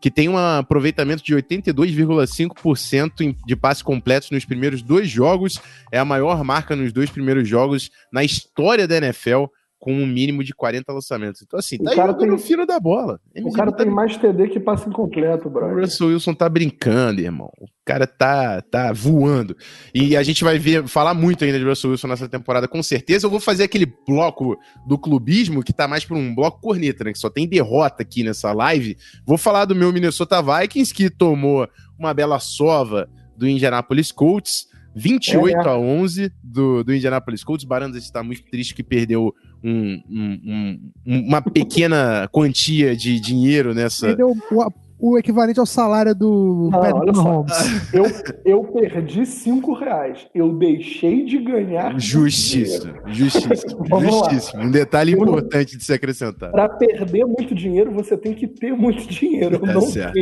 que 0.00 0.10
tem 0.10 0.28
um 0.28 0.36
aproveitamento 0.36 1.24
de 1.24 1.34
82,5% 1.34 3.34
de 3.46 3.56
passes 3.56 3.82
completos 3.82 4.30
nos 4.30 4.44
primeiros 4.44 4.82
dois 4.82 5.08
jogos. 5.08 5.60
É 5.90 5.98
a 5.98 6.04
maior 6.04 6.44
marca 6.44 6.76
nos 6.76 6.92
dois 6.92 7.10
primeiros 7.10 7.48
jogos 7.48 7.90
na 8.12 8.22
história 8.22 8.86
da 8.86 8.96
NFL 8.96 9.46
com 9.78 9.92
um 9.92 10.06
mínimo 10.06 10.42
de 10.42 10.52
40 10.52 10.92
lançamentos. 10.92 11.42
Então, 11.42 11.58
assim, 11.58 11.78
tá 11.78 11.92
o 11.92 11.94
cara 11.94 12.12
tem... 12.14 12.26
no 12.26 12.36
fino 12.36 12.66
da 12.66 12.80
bola. 12.80 13.20
O 13.42 13.52
cara 13.52 13.70
tá... 13.70 13.78
tem 13.78 13.86
mais 13.90 14.16
TD 14.16 14.48
que 14.48 14.58
passe 14.58 14.88
incompleto, 14.88 15.48
bro. 15.48 15.66
O 15.66 15.80
Russell 15.80 16.08
Wilson 16.08 16.34
tá 16.34 16.48
brincando, 16.48 17.20
irmão. 17.20 17.50
O 17.60 17.66
cara 17.84 18.06
tá, 18.06 18.60
tá 18.60 18.92
voando. 18.92 19.56
E 19.94 20.16
a 20.16 20.22
gente 20.22 20.42
vai 20.42 20.58
ver, 20.58 20.86
falar 20.88 21.14
muito 21.14 21.44
ainda 21.44 21.58
de 21.58 21.64
Russell 21.64 21.90
Wilson 21.90 22.08
nessa 22.08 22.28
temporada, 22.28 22.66
com 22.66 22.82
certeza. 22.82 23.26
Eu 23.26 23.30
vou 23.30 23.40
fazer 23.40 23.64
aquele 23.64 23.86
bloco 24.06 24.58
do 24.86 24.98
clubismo, 24.98 25.62
que 25.62 25.72
tá 25.72 25.86
mais 25.86 26.04
pra 26.04 26.16
um 26.16 26.34
bloco 26.34 26.60
corneta, 26.60 27.04
né? 27.04 27.12
Que 27.12 27.18
só 27.18 27.30
tem 27.30 27.46
derrota 27.46 28.02
aqui 28.02 28.24
nessa 28.24 28.52
live. 28.52 28.96
Vou 29.24 29.38
falar 29.38 29.64
do 29.64 29.76
meu 29.76 29.92
Minnesota 29.92 30.42
Vikings, 30.42 30.92
que 30.92 31.08
tomou 31.08 31.68
uma 31.96 32.12
bela 32.12 32.40
sova 32.40 33.08
do 33.36 33.48
Indianapolis 33.48 34.10
Colts. 34.10 34.66
28 34.94 35.56
é, 35.56 35.60
é. 35.62 35.68
a 35.68 35.76
11 35.76 36.32
do, 36.42 36.82
do 36.82 36.94
Indianapolis 36.94 37.44
Colts. 37.44 37.64
Barandas 37.64 38.02
está 38.02 38.22
muito 38.22 38.42
triste 38.50 38.74
que 38.74 38.82
perdeu 38.82 39.32
um, 39.62 40.02
um, 40.10 40.80
um, 41.06 41.20
uma 41.26 41.42
pequena 41.42 42.28
quantia 42.30 42.96
de 42.96 43.18
dinheiro 43.20 43.74
nessa. 43.74 44.06
Perdeu 44.06 44.36
o, 44.50 44.72
o 44.98 45.16
equivalente 45.16 45.60
ao 45.60 45.66
salário 45.66 46.14
do 46.14 46.70
ah, 46.72 46.78
Patrick 46.78 47.16
Mahomes. 47.16 47.54
Eu, 47.92 48.04
eu 48.44 48.64
perdi 48.64 49.24
5 49.24 49.72
reais. 49.74 50.26
Eu 50.34 50.52
deixei 50.52 51.24
de 51.24 51.38
ganhar. 51.38 51.98
Justiça. 51.98 52.94
Justiça. 53.06 53.66
Justiça. 54.00 54.58
Um 54.58 54.70
detalhe 54.70 55.12
importante 55.12 55.76
de 55.76 55.84
se 55.84 55.92
acrescentar. 55.92 56.50
Para 56.50 56.68
perder 56.68 57.24
muito 57.24 57.54
dinheiro, 57.54 57.92
você 57.92 58.16
tem 58.16 58.34
que 58.34 58.46
ter 58.46 58.72
muito 58.72 59.06
dinheiro. 59.08 59.60
É 59.64 59.72
não 59.72 59.80
certo. 59.82 60.18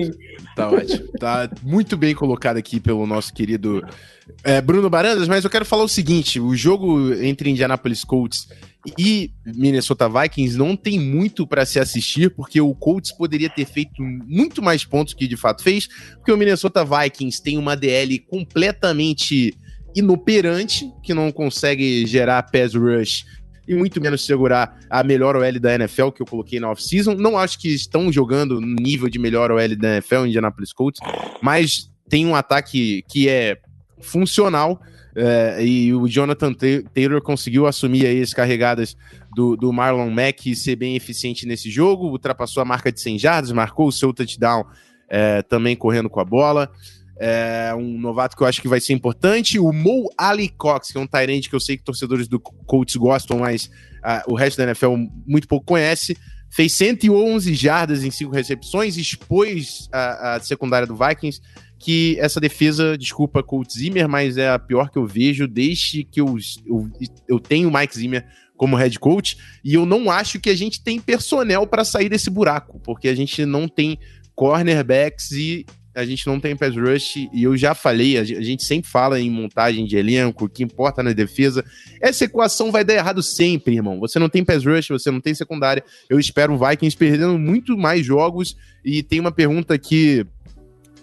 Tá 0.54 0.70
ótimo. 0.70 1.08
Tá 1.18 1.50
muito 1.62 1.96
bem 1.96 2.14
colocado 2.14 2.56
aqui 2.56 2.78
pelo 2.78 3.06
nosso 3.06 3.32
querido 3.32 3.82
é, 4.44 4.60
Bruno 4.60 4.90
Barandas, 4.90 5.28
mas 5.28 5.44
eu 5.44 5.50
quero 5.50 5.64
falar 5.64 5.84
o 5.84 5.88
seguinte: 5.88 6.40
o 6.40 6.54
jogo 6.54 7.12
entre 7.14 7.50
Indianapolis 7.50 8.04
Colts 8.04 8.48
e 8.98 9.32
Minnesota 9.44 10.08
Vikings 10.08 10.56
não 10.56 10.76
tem 10.76 10.98
muito 10.98 11.46
para 11.46 11.64
se 11.64 11.78
assistir, 11.78 12.34
porque 12.34 12.60
o 12.60 12.74
Colts 12.74 13.12
poderia 13.12 13.50
ter 13.50 13.64
feito 13.64 14.02
muito 14.02 14.62
mais 14.62 14.84
pontos 14.84 15.14
que 15.14 15.26
de 15.26 15.36
fato 15.36 15.62
fez, 15.62 15.88
porque 16.16 16.32
o 16.32 16.36
Minnesota 16.36 16.84
Vikings 16.84 17.42
tem 17.42 17.58
uma 17.58 17.76
DL 17.76 18.18
completamente 18.20 19.56
inoperante, 19.94 20.90
que 21.02 21.14
não 21.14 21.32
consegue 21.32 22.06
gerar 22.06 22.42
pass 22.44 22.74
rush 22.74 23.24
e 23.66 23.74
muito 23.74 24.00
menos 24.00 24.24
segurar 24.24 24.78
a 24.88 25.02
melhor 25.02 25.34
OL 25.36 25.58
da 25.58 25.74
NFL 25.74 26.10
que 26.10 26.22
eu 26.22 26.26
coloquei 26.26 26.60
na 26.60 26.70
off-season. 26.70 27.14
Não 27.14 27.36
acho 27.36 27.58
que 27.58 27.68
estão 27.68 28.12
jogando 28.12 28.60
no 28.60 28.74
nível 28.74 29.08
de 29.08 29.18
melhor 29.18 29.50
OL 29.50 29.76
da 29.76 29.94
NFL, 29.94 30.26
Indianapolis 30.26 30.72
Colts, 30.72 31.00
mas 31.42 31.90
tem 32.08 32.26
um 32.26 32.34
ataque 32.34 33.02
que 33.10 33.28
é 33.28 33.58
funcional 34.00 34.80
É, 35.18 35.64
e 35.64 35.94
o 35.94 36.06
Jonathan 36.06 36.52
Taylor 36.92 37.22
conseguiu 37.22 37.66
assumir 37.66 38.06
aí 38.06 38.20
as 38.20 38.34
carregadas 38.34 38.94
do, 39.34 39.56
do 39.56 39.72
Marlon 39.72 40.10
Mack 40.10 40.50
e 40.50 40.54
ser 40.54 40.76
bem 40.76 40.94
eficiente 40.94 41.46
nesse 41.46 41.70
jogo. 41.70 42.08
Ultrapassou 42.08 42.60
a 42.60 42.66
marca 42.66 42.92
de 42.92 43.00
100 43.00 43.18
jardas, 43.18 43.52
marcou 43.52 43.88
o 43.88 43.92
seu 43.92 44.12
touchdown 44.12 44.64
é, 45.08 45.40
também 45.42 45.74
correndo 45.74 46.10
com 46.10 46.20
a 46.20 46.24
bola. 46.24 46.70
É 47.18 47.74
um 47.74 47.98
novato 47.98 48.36
que 48.36 48.42
eu 48.42 48.46
acho 48.46 48.60
que 48.60 48.68
vai 48.68 48.78
ser 48.78 48.92
importante. 48.92 49.58
O 49.58 49.72
Mo 49.72 50.10
Ali 50.18 50.50
Cox, 50.50 50.92
que 50.92 50.98
é 50.98 51.00
um 51.00 51.06
Tyrande 51.06 51.48
que 51.48 51.54
eu 51.54 51.60
sei 51.60 51.78
que 51.78 51.82
torcedores 51.82 52.28
do 52.28 52.38
Colts 52.38 52.94
gostam, 52.96 53.38
mas 53.38 53.70
uh, 54.04 54.30
o 54.30 54.34
resto 54.34 54.58
da 54.58 54.64
NFL 54.64 54.96
muito 55.26 55.48
pouco 55.48 55.64
conhece. 55.64 56.14
Fez 56.50 56.74
111 56.74 57.54
jardas 57.54 58.04
em 58.04 58.10
cinco 58.10 58.32
recepções, 58.32 58.98
expôs 58.98 59.88
a, 59.90 60.34
a 60.34 60.40
secundária 60.40 60.86
do 60.86 60.94
Vikings 60.94 61.40
que 61.86 62.16
essa 62.18 62.40
defesa, 62.40 62.98
desculpa, 62.98 63.44
Colt 63.44 63.70
Zimmer, 63.72 64.08
mas 64.08 64.36
é 64.36 64.50
a 64.50 64.58
pior 64.58 64.90
que 64.90 64.98
eu 64.98 65.06
vejo 65.06 65.46
desde 65.46 66.02
que 66.02 66.20
eu, 66.20 66.36
eu, 66.66 66.90
eu 67.28 67.38
tenho 67.38 67.68
o 67.68 67.72
Mike 67.72 67.96
Zimmer 67.96 68.26
como 68.56 68.74
head 68.74 68.98
coach, 68.98 69.38
e 69.64 69.74
eu 69.74 69.86
não 69.86 70.10
acho 70.10 70.40
que 70.40 70.50
a 70.50 70.56
gente 70.56 70.82
tem 70.82 70.98
personnel 70.98 71.64
para 71.64 71.84
sair 71.84 72.08
desse 72.08 72.28
buraco, 72.28 72.80
porque 72.80 73.06
a 73.06 73.14
gente 73.14 73.46
não 73.46 73.68
tem 73.68 74.00
cornerbacks 74.34 75.30
e 75.30 75.64
a 75.94 76.04
gente 76.04 76.26
não 76.26 76.40
tem 76.40 76.56
pass 76.56 76.74
rush, 76.74 77.28
e 77.32 77.44
eu 77.44 77.56
já 77.56 77.72
falei, 77.72 78.18
a 78.18 78.24
gente 78.24 78.64
sempre 78.64 78.90
fala 78.90 79.20
em 79.20 79.30
montagem 79.30 79.86
de 79.86 79.96
elenco, 79.96 80.46
o 80.46 80.48
que 80.48 80.64
importa 80.64 81.04
na 81.04 81.12
defesa. 81.12 81.64
Essa 82.02 82.24
equação 82.24 82.72
vai 82.72 82.84
dar 82.84 82.94
errado 82.94 83.22
sempre, 83.22 83.76
irmão. 83.76 84.00
Você 84.00 84.18
não 84.18 84.28
tem 84.28 84.44
pass 84.44 84.64
rush, 84.64 84.88
você 84.88 85.08
não 85.08 85.20
tem 85.20 85.34
secundária. 85.34 85.84
Eu 86.10 86.18
espero 86.18 86.52
o 86.52 86.58
Vikings 86.58 86.96
perdendo 86.96 87.38
muito 87.38 87.78
mais 87.78 88.04
jogos. 88.04 88.56
E 88.84 89.02
tem 89.02 89.20
uma 89.20 89.32
pergunta 89.32 89.72
aqui 89.72 90.26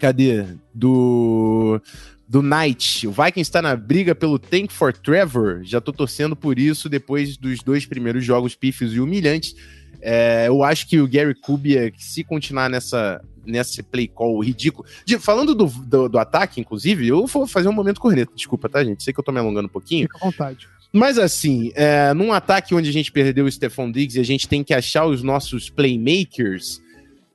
Cadê? 0.04 0.45
Do. 0.74 1.80
Do 2.28 2.41
Knight. 2.41 3.08
O 3.08 3.12
Vikings 3.12 3.47
está 3.47 3.62
na 3.62 3.74
briga 3.74 4.14
pelo 4.14 4.38
Tank 4.38 4.74
for 4.74 4.91
Trevor. 4.91 5.62
Já 5.64 5.80
tô 5.80 5.93
torcendo 5.93 6.36
por 6.36 6.60
isso 6.60 6.89
depois 6.89 7.38
dos 7.38 7.64
dois 7.64 7.86
primeiros 7.86 8.26
jogos 8.26 8.54
pífios 8.54 8.93
e 8.93 8.99
humilhantes. 8.99 9.56
É, 10.01 10.47
eu 10.49 10.62
acho 10.62 10.89
que 10.89 10.99
o 10.99 11.08
Gary 11.08 11.34
Kubiak, 11.34 12.04
se 12.04 12.22
continuar 12.22 12.70
nessa, 12.70 13.24
nesse 13.45 13.82
play 13.82 14.06
call 14.06 14.43
ridículo. 14.43 14.86
De, 15.06 15.18
falando 15.18 15.56
do, 15.56 15.68
do, 15.68 16.10
do, 16.10 16.20
ataque, 16.20 16.60
inclusive, 16.60 17.08
eu 17.08 17.26
vou 17.26 17.47
fazer 17.47 17.70
um 17.70 17.74
momento 17.74 18.01
corneto. 18.01 18.36
Desculpa, 18.36 18.68
tá, 18.68 18.84
gente? 18.84 19.04
Sei 19.04 19.14
que 19.14 19.22
eu 19.22 19.24
tô 19.24 19.32
me 19.32 19.39
alongando 19.39 19.68
um 19.68 19.72
pouquinho. 19.72 20.04
Fica 20.12 20.18
à 20.18 20.26
vontade. 20.26 20.68
Mas 20.91 21.18
assim, 21.18 21.72
é, 21.76 22.14
num 22.14 22.34
ataque 22.34 22.76
onde 22.76 22.89
a 22.89 22.93
gente 22.93 23.10
perdeu 23.10 23.45
o 23.45 23.51
Stephon 23.51 23.89
Diggs 23.89 24.18
e 24.18 24.22
a 24.22 24.26
gente 24.26 24.49
tem 24.49 24.66
que 24.66 24.74
achar 24.74 25.06
os 25.06 25.24
nossos 25.24 25.70
playmakers, 25.70 26.82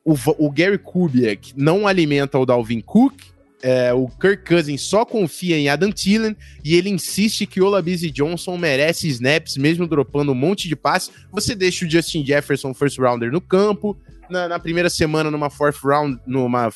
o, 0.08 0.46
o 0.46 0.50
Gary 0.50 0.78
Kubiak 0.78 1.52
não 1.54 1.86
alimenta 1.86 2.38
o 2.38 2.46
Dalvin 2.46 2.80
Cook, 2.80 3.14
é, 3.62 3.92
o 3.92 4.08
Kirk 4.08 4.44
Cousins 4.44 4.80
só 4.82 5.04
confia 5.04 5.58
em 5.58 5.68
Adam 5.68 5.90
Thielen 5.90 6.36
e 6.64 6.76
ele 6.76 6.88
insiste 6.88 7.44
que 7.44 7.60
o 7.60 7.68
Labizzi 7.68 8.10
Johnson 8.10 8.56
merece 8.56 9.08
snaps, 9.08 9.56
mesmo 9.56 9.86
dropando 9.86 10.32
um 10.32 10.34
monte 10.34 10.68
de 10.68 10.76
passes. 10.76 11.10
Você 11.32 11.54
deixa 11.54 11.84
o 11.84 11.90
Justin 11.90 12.24
Jefferson, 12.24 12.72
first 12.72 12.98
rounder, 12.98 13.32
no 13.32 13.40
campo, 13.40 13.98
na, 14.30 14.48
na, 14.48 14.58
primeira 14.58 14.90
semana, 14.90 15.30
numa 15.30 15.50
fourth 15.50 15.78
round, 15.82 16.20
numa 16.26 16.70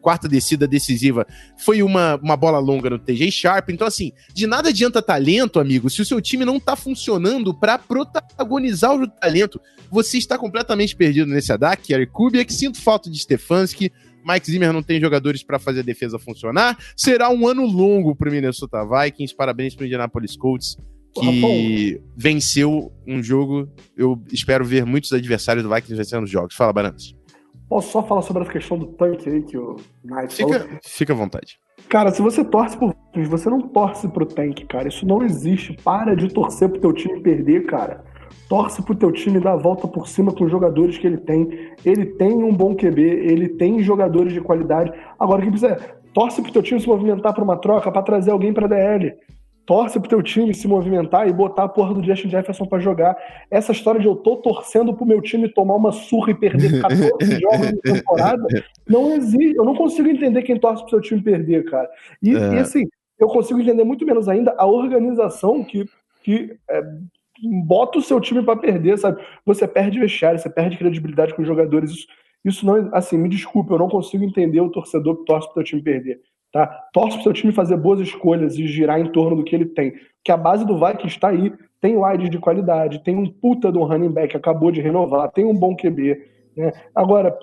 quarta 0.00 0.28
descida 0.28 0.66
decisiva, 0.66 1.26
foi 1.56 1.82
uma, 1.82 2.16
uma 2.16 2.36
bola 2.36 2.58
longa 2.58 2.90
no 2.90 2.98
TJ 2.98 3.30
Sharp. 3.30 3.70
Então, 3.70 3.86
assim, 3.86 4.12
de 4.34 4.46
nada 4.46 4.68
adianta 4.68 5.02
talento, 5.02 5.60
amigo, 5.60 5.88
se 5.90 6.02
o 6.02 6.04
seu 6.04 6.20
time 6.20 6.44
não 6.44 6.58
tá 6.60 6.76
funcionando 6.76 7.54
para 7.54 7.78
protagonizar 7.78 8.94
o 8.94 9.08
talento. 9.08 9.60
Você 9.90 10.18
está 10.18 10.36
completamente 10.36 10.94
perdido 10.94 11.30
nesse 11.30 11.52
ataque, 11.52 11.92
Eric 11.92 12.12
Kubiak. 12.12 12.52
Sinto 12.52 12.80
falta 12.80 13.10
de 13.10 13.18
Stefanski. 13.18 13.90
Mike 14.24 14.50
Zimmer 14.50 14.72
não 14.72 14.82
tem 14.82 15.00
jogadores 15.00 15.42
para 15.42 15.58
fazer 15.58 15.80
a 15.80 15.84
defesa 15.84 16.18
funcionar. 16.18 16.76
Será 16.94 17.30
um 17.30 17.46
ano 17.48 17.64
longo 17.64 18.14
para 18.14 18.28
o 18.28 18.32
Minnesota 18.32 18.84
Vikings. 18.84 19.34
Parabéns 19.34 19.74
para 19.74 19.84
o 19.84 19.86
Indianapolis 19.86 20.36
Colts 20.36 20.76
que 21.14 22.00
venceu 22.16 22.92
um 23.06 23.22
jogo. 23.22 23.68
Eu 23.96 24.20
espero 24.32 24.64
ver 24.64 24.84
muitos 24.84 25.12
adversários 25.12 25.64
do 25.64 25.72
Vikings 25.74 25.96
vencendo 25.96 26.24
os 26.24 26.30
jogos. 26.30 26.54
Fala, 26.54 26.72
Barantes. 26.72 27.14
Posso 27.68 27.92
só 27.92 28.02
falar 28.02 28.22
sobre 28.22 28.42
a 28.42 28.46
questão 28.46 28.78
do 28.78 28.86
tanque 28.86 29.28
aí 29.28 29.42
que 29.42 29.58
o 29.58 29.76
Knight 30.02 30.34
fica, 30.34 30.60
falou? 30.60 30.78
Fica 30.82 31.12
à 31.12 31.16
vontade. 31.16 31.58
Cara, 31.88 32.10
se 32.10 32.22
você 32.22 32.42
torce 32.42 32.78
por 32.78 32.96
você 33.28 33.50
não 33.50 33.60
torce 33.60 34.08
pro 34.08 34.24
tanque, 34.24 34.64
cara. 34.66 34.88
Isso 34.88 35.06
não 35.06 35.22
existe. 35.22 35.74
Para 35.82 36.14
de 36.14 36.32
torcer 36.32 36.68
pro 36.68 36.80
teu 36.80 36.92
time 36.92 37.20
perder, 37.20 37.66
cara. 37.66 38.04
Torce 38.48 38.82
pro 38.82 38.94
teu 38.94 39.12
time 39.12 39.40
dar 39.40 39.52
a 39.52 39.56
volta 39.56 39.86
por 39.86 40.08
cima 40.08 40.32
com 40.32 40.44
os 40.44 40.50
jogadores 40.50 40.96
que 40.96 41.06
ele 41.06 41.18
tem. 41.18 41.72
Ele 41.84 42.06
tem 42.06 42.32
um 42.32 42.54
bom 42.54 42.74
QB, 42.74 43.00
ele 43.02 43.48
tem 43.50 43.82
jogadores 43.82 44.32
de 44.32 44.40
qualidade. 44.40 44.92
Agora, 45.18 45.40
o 45.40 45.44
que 45.44 45.50
precisa 45.50 45.72
é, 45.72 45.96
torce 46.14 46.40
pro 46.40 46.52
teu 46.52 46.62
time 46.62 46.80
se 46.80 46.86
movimentar 46.86 47.34
para 47.34 47.44
uma 47.44 47.56
troca, 47.56 47.90
para 47.90 48.02
trazer 48.02 48.30
alguém 48.30 48.52
pra 48.52 48.66
DL 48.66 49.14
torce 49.68 50.00
pro 50.00 50.08
teu 50.08 50.22
time 50.22 50.54
se 50.54 50.66
movimentar 50.66 51.28
e 51.28 51.32
botar 51.32 51.64
a 51.64 51.68
porra 51.68 51.92
do 51.92 52.02
Justin 52.02 52.30
Jefferson 52.30 52.64
para 52.64 52.78
jogar. 52.78 53.14
Essa 53.50 53.70
história 53.70 54.00
de 54.00 54.06
eu 54.06 54.16
tô 54.16 54.36
torcendo 54.36 54.94
pro 54.94 55.04
meu 55.04 55.20
time 55.20 55.46
tomar 55.46 55.74
uma 55.74 55.92
surra 55.92 56.30
e 56.30 56.34
perder 56.34 56.80
14 56.80 57.38
jogos 57.38 57.66
de 57.66 57.80
temporada, 57.82 58.46
não 58.88 59.14
existe. 59.14 59.54
Eu 59.54 59.66
não 59.66 59.76
consigo 59.76 60.08
entender 60.08 60.40
quem 60.40 60.58
torce 60.58 60.80
pro 60.80 60.88
seu 60.88 61.02
time 61.02 61.20
perder, 61.20 61.66
cara. 61.66 61.86
E, 62.22 62.34
é. 62.34 62.54
e 62.54 62.58
assim, 62.60 62.88
eu 63.18 63.28
consigo 63.28 63.60
entender 63.60 63.84
muito 63.84 64.06
menos 64.06 64.26
ainda 64.26 64.54
a 64.56 64.64
organização 64.64 65.62
que, 65.62 65.84
que 66.24 66.56
é, 66.70 66.82
bota 67.66 67.98
o 67.98 68.02
seu 68.02 68.18
time 68.22 68.42
para 68.42 68.56
perder, 68.58 68.96
sabe? 68.96 69.22
Você 69.44 69.68
perde 69.68 70.00
vestiário, 70.00 70.38
você 70.38 70.48
perde 70.48 70.78
credibilidade 70.78 71.34
com 71.34 71.42
os 71.42 71.48
jogadores. 71.48 71.90
Isso, 71.90 72.06
isso 72.42 72.64
não, 72.64 72.88
assim, 72.94 73.18
me 73.18 73.28
desculpe, 73.28 73.70
eu 73.70 73.78
não 73.78 73.90
consigo 73.90 74.24
entender 74.24 74.62
o 74.62 74.70
torcedor 74.70 75.18
que 75.18 75.26
torce 75.26 75.46
pro 75.48 75.56
seu 75.56 75.64
time 75.64 75.82
perder. 75.82 76.22
Tá? 76.52 76.66
Torce 76.92 77.16
para 77.16 77.20
o 77.20 77.22
seu 77.24 77.32
time 77.32 77.52
fazer 77.52 77.76
boas 77.76 78.00
escolhas 78.00 78.56
e 78.56 78.66
girar 78.66 79.00
em 79.00 79.12
torno 79.12 79.36
do 79.36 79.44
que 79.44 79.54
ele 79.54 79.66
tem. 79.66 79.92
Que 80.24 80.32
a 80.32 80.36
base 80.36 80.64
do 80.64 80.78
Vikings 80.78 81.08
está 81.08 81.28
aí. 81.28 81.52
Tem 81.80 81.96
wides 81.96 82.30
de 82.30 82.38
qualidade, 82.38 83.04
tem 83.04 83.16
um 83.16 83.30
puta 83.30 83.70
do 83.70 83.84
running 83.84 84.10
back, 84.10 84.36
acabou 84.36 84.72
de 84.72 84.80
renovar, 84.80 85.30
tem 85.30 85.44
um 85.44 85.54
bom 85.54 85.76
QB. 85.76 86.18
Né? 86.56 86.72
Agora, 86.94 87.36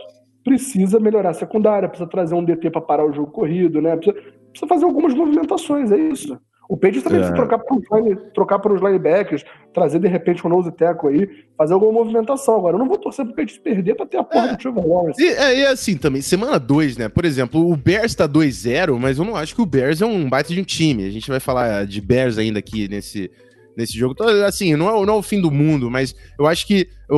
precisa 0.44 1.00
melhorar 1.00 1.30
a 1.30 1.34
secundária, 1.34 1.88
precisa 1.88 2.10
trazer 2.10 2.36
um 2.36 2.44
DT 2.44 2.70
para 2.70 2.82
parar 2.82 3.06
o 3.06 3.14
jogo 3.14 3.32
corrido, 3.32 3.82
né? 3.82 3.96
Precisa, 3.96 4.22
precisa 4.52 4.68
fazer 4.68 4.86
algumas 4.86 5.14
movimentações, 5.14 5.92
é 5.92 5.98
isso. 5.98 6.38
O 6.68 6.76
Patriots 6.76 7.04
também 7.04 7.20
é. 7.20 7.22
precisa 7.22 7.36
trocar 7.36 7.60
para, 7.60 7.78
os 7.78 8.34
trocar 8.34 8.60
para 8.60 8.74
os 8.74 8.82
linebackers, 8.82 9.44
trazer 9.74 10.00
de 10.00 10.08
repente 10.08 10.46
um 10.46 10.50
nose 10.50 10.72
tackle 10.72 11.10
aí, 11.10 11.30
fazer 11.58 11.74
alguma 11.74 11.92
movimentação. 11.92 12.56
Agora, 12.56 12.76
eu 12.76 12.80
não 12.80 12.88
vou 12.88 12.98
torcer 12.98 13.26
para 13.26 13.34
o 13.34 13.36
Patriots 13.36 13.60
perder 13.60 13.96
para 13.96 14.06
ter 14.06 14.18
a 14.18 14.24
porra 14.24 14.48
é. 14.48 14.52
do 14.52 14.58
Trevor 14.58 14.88
Lawrence. 14.88 15.22
E, 15.22 15.28
é, 15.28 15.60
e 15.60 15.66
assim 15.66 15.96
também, 15.98 16.22
semana 16.22 16.60
2, 16.60 16.98
né? 16.98 17.10
Por 17.10 17.26
exemplo, 17.26 17.70
o 17.70 17.76
Bears 17.76 18.16
tá 18.16 18.28
2-0, 18.28 18.98
mas 19.00 19.18
eu 19.18 19.26
não 19.26 19.36
acho 19.36 19.54
que 19.54 19.62
o 19.62 19.66
Bears 19.66 20.02
é 20.02 20.06
um 20.06 20.30
baita 20.30 20.54
de 20.54 20.60
um 20.60 20.64
time. 20.64 21.06
A 21.06 21.12
gente 21.12 21.30
vai 21.30 21.40
falar 21.40 21.86
de 21.86 22.02
Bears 22.02 22.38
ainda 22.38 22.60
aqui 22.60 22.88
nesse, 22.88 23.30
nesse 23.78 23.98
jogo. 23.98 24.14
Então, 24.14 24.28
assim, 24.46 24.76
não 24.76 24.90
é, 24.90 25.06
não 25.06 25.14
é 25.14 25.18
o 25.18 25.24
fim 25.24 25.40
do 25.40 25.52
mundo, 25.52 25.92
mas 25.92 26.16
eu 26.40 26.48
acho 26.48 26.66
que 26.66 26.88
o, 27.10 27.18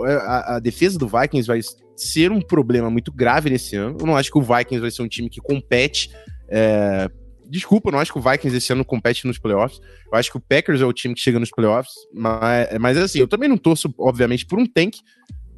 o 0.00 0.04
a, 0.04 0.56
a, 0.56 0.58
defesa 0.58 0.98
do 0.98 1.08
Vikings 1.08 1.46
vai 1.46 1.60
ser 1.96 2.30
um 2.30 2.40
problema 2.40 2.90
muito 2.90 3.12
grave 3.12 3.48
nesse 3.48 3.76
ano. 3.76 3.96
Eu 3.98 4.06
não 4.06 4.16
acho 4.16 4.30
que 4.30 4.38
o 4.38 4.42
Vikings 4.42 4.80
vai 4.80 4.90
ser 4.90 5.02
um 5.02 5.08
time 5.08 5.30
que 5.30 5.40
compete 5.40 6.10
é, 6.48 7.08
Desculpa, 7.52 7.90
eu 7.90 7.92
não 7.92 7.98
acho 7.98 8.10
que 8.10 8.18
o 8.18 8.22
Vikings 8.22 8.56
esse 8.56 8.72
ano 8.72 8.82
compete 8.82 9.26
nos 9.26 9.38
playoffs. 9.38 9.78
Eu 10.10 10.18
acho 10.18 10.30
que 10.30 10.38
o 10.38 10.40
Packers 10.40 10.80
é 10.80 10.86
o 10.86 10.92
time 10.92 11.14
que 11.14 11.20
chega 11.20 11.38
nos 11.38 11.50
playoffs. 11.50 11.92
Mas, 12.14 12.78
mas 12.80 12.96
assim, 12.96 13.18
eu 13.18 13.28
também 13.28 13.46
não 13.46 13.58
torço, 13.58 13.94
obviamente, 13.98 14.46
por 14.46 14.58
um 14.58 14.64
tank. 14.64 14.94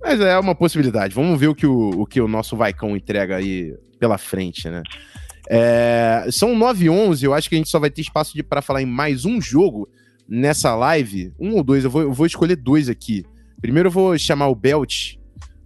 Mas 0.03 0.19
é 0.19 0.37
uma 0.37 0.57
possibilidade. 0.57 1.15
Vamos 1.15 1.39
ver 1.39 1.47
o 1.47 1.55
que 1.55 1.69
o, 1.69 1.91
o, 2.01 2.05
que 2.05 2.21
o 2.21 2.27
nosso 2.27 2.57
Vaicão 2.57 2.97
entrega 2.97 3.37
aí 3.37 3.73
pela 4.01 4.19
frente, 4.19 4.69
né? 4.69 4.83
É, 5.49 6.27
são 6.33 6.57
9 6.57 6.87
e 6.87 6.91
11, 6.91 7.25
eu 7.25 7.33
acho 7.33 7.49
que 7.49 7.55
a 7.55 7.59
gente 7.59 7.71
só 7.71 7.79
vai 7.79 7.91
ter 7.91 8.01
espaço 8.01 8.33
para 8.43 8.61
falar 8.61 8.83
em 8.83 8.87
mais 8.87 9.25
um 9.25 9.41
jogo 9.41 9.89
nessa 10.29 10.75
live. 10.75 11.33
Um 11.39 11.53
ou 11.53 11.63
dois, 11.63 11.85
eu 11.85 11.91
vou, 11.91 12.03
eu 12.03 12.13
vou 12.13 12.27
escolher 12.27 12.57
dois 12.57 12.89
aqui. 12.89 13.25
Primeiro 13.61 13.87
eu 13.87 13.93
vou 13.93 14.19
chamar 14.19 14.49
o 14.49 14.55
Belt 14.57 15.15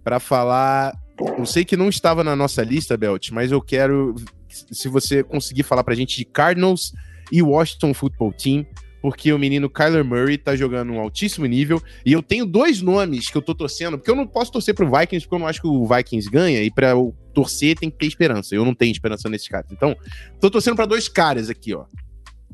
para 0.03 0.19
falar. 0.19 0.93
Eu 1.19 1.45
sei 1.45 1.65
que 1.65 1.75
não 1.75 1.89
estava 1.89 2.23
na 2.23 2.35
nossa 2.35 2.63
lista, 2.63 2.95
Belt, 2.95 3.31
mas 3.31 3.51
eu 3.51 3.61
quero 3.61 4.15
se 4.49 4.87
você 4.87 5.23
conseguir 5.23 5.63
falar 5.63 5.83
pra 5.83 5.95
gente 5.95 6.17
de 6.17 6.25
Cardinals 6.25 6.93
e 7.31 7.41
Washington 7.41 7.93
Football 7.93 8.33
Team, 8.33 8.65
porque 9.01 9.31
o 9.31 9.39
menino 9.39 9.69
Kyler 9.69 10.03
Murray 10.03 10.37
tá 10.37 10.55
jogando 10.55 10.91
um 10.91 10.99
altíssimo 10.99 11.45
nível. 11.45 11.81
E 12.05 12.11
eu 12.11 12.21
tenho 12.21 12.45
dois 12.45 12.81
nomes 12.81 13.29
que 13.29 13.37
eu 13.37 13.41
tô 13.41 13.55
torcendo, 13.55 13.97
porque 13.97 14.11
eu 14.11 14.15
não 14.15 14.27
posso 14.27 14.51
torcer 14.51 14.73
pro 14.73 14.89
Vikings, 14.89 15.25
porque 15.25 15.35
eu 15.35 15.39
não 15.39 15.47
acho 15.47 15.61
que 15.61 15.67
o 15.67 15.85
Vikings 15.85 16.29
ganha, 16.29 16.61
e 16.61 16.71
pra 16.71 16.89
eu 16.91 17.15
torcer 17.33 17.77
tem 17.77 17.89
que 17.89 17.97
ter 17.97 18.07
esperança. 18.07 18.55
Eu 18.55 18.65
não 18.65 18.73
tenho 18.73 18.91
esperança 18.91 19.29
nesses 19.29 19.47
caras. 19.47 19.71
Então, 19.71 19.95
tô 20.39 20.49
torcendo 20.49 20.75
para 20.75 20.85
dois 20.85 21.07
caras 21.07 21.49
aqui, 21.49 21.73
ó. 21.73 21.85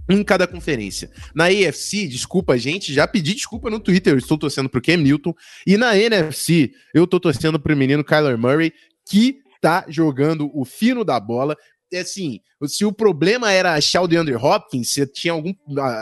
Em 0.07 0.23
cada 0.23 0.45
conferência. 0.45 1.09
Na 1.33 1.45
AFC, 1.45 2.07
desculpa, 2.07 2.57
gente, 2.57 2.93
já 2.93 3.07
pedi 3.07 3.33
desculpa 3.33 3.69
no 3.69 3.79
Twitter, 3.79 4.13
eu 4.13 4.17
estou 4.17 4.37
torcendo 4.37 4.69
pro 4.69 4.81
Cam 4.81 4.97
Newton. 4.97 5.33
E 5.65 5.77
na 5.77 5.97
NFC, 5.97 6.71
eu 6.93 7.07
tô 7.07 7.19
torcendo 7.19 7.59
pro 7.59 7.75
menino 7.75 8.03
Kyler 8.03 8.37
Murray, 8.37 8.71
que 9.07 9.39
tá 9.59 9.83
jogando 9.87 10.51
o 10.53 10.63
fino 10.63 11.03
da 11.03 11.19
bola, 11.19 11.57
assim, 11.93 12.39
se 12.67 12.85
o 12.85 12.91
problema 12.91 13.51
era 13.51 13.73
achar 13.73 14.01
o 14.01 14.07
DeAndre 14.07 14.35
Hopkins, 14.35 14.89
se 14.89 15.05
tinha 15.07 15.33
algum, 15.33 15.53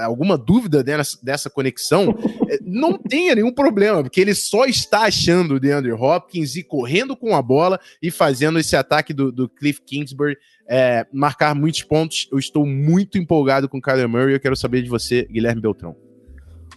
alguma 0.03 0.37
dúvida 0.37 0.83
dessa, 0.83 1.17
dessa 1.23 1.49
conexão, 1.49 2.17
é, 2.49 2.59
não 2.61 2.97
tenha 2.97 3.35
nenhum 3.35 3.53
problema, 3.53 4.01
porque 4.03 4.21
ele 4.21 4.33
só 4.33 4.65
está 4.65 5.01
achando 5.01 5.55
o 5.55 5.59
DeAndre 5.59 5.91
Hopkins 5.91 6.55
e 6.55 6.63
correndo 6.63 7.15
com 7.15 7.35
a 7.35 7.41
bola 7.41 7.79
e 8.01 8.09
fazendo 8.09 8.59
esse 8.59 8.75
ataque 8.75 9.13
do, 9.13 9.31
do 9.31 9.49
Cliff 9.49 9.81
Kingsbury 9.81 10.37
é, 10.67 11.05
marcar 11.11 11.53
muitos 11.55 11.83
pontos. 11.83 12.27
Eu 12.31 12.39
estou 12.39 12.65
muito 12.65 13.17
empolgado 13.17 13.67
com 13.67 13.77
o 13.77 13.81
Kyler 13.81 14.07
Murray. 14.07 14.33
Eu 14.33 14.39
quero 14.39 14.55
saber 14.55 14.81
de 14.81 14.89
você, 14.89 15.25
Guilherme 15.29 15.61
Beltrão. 15.61 15.95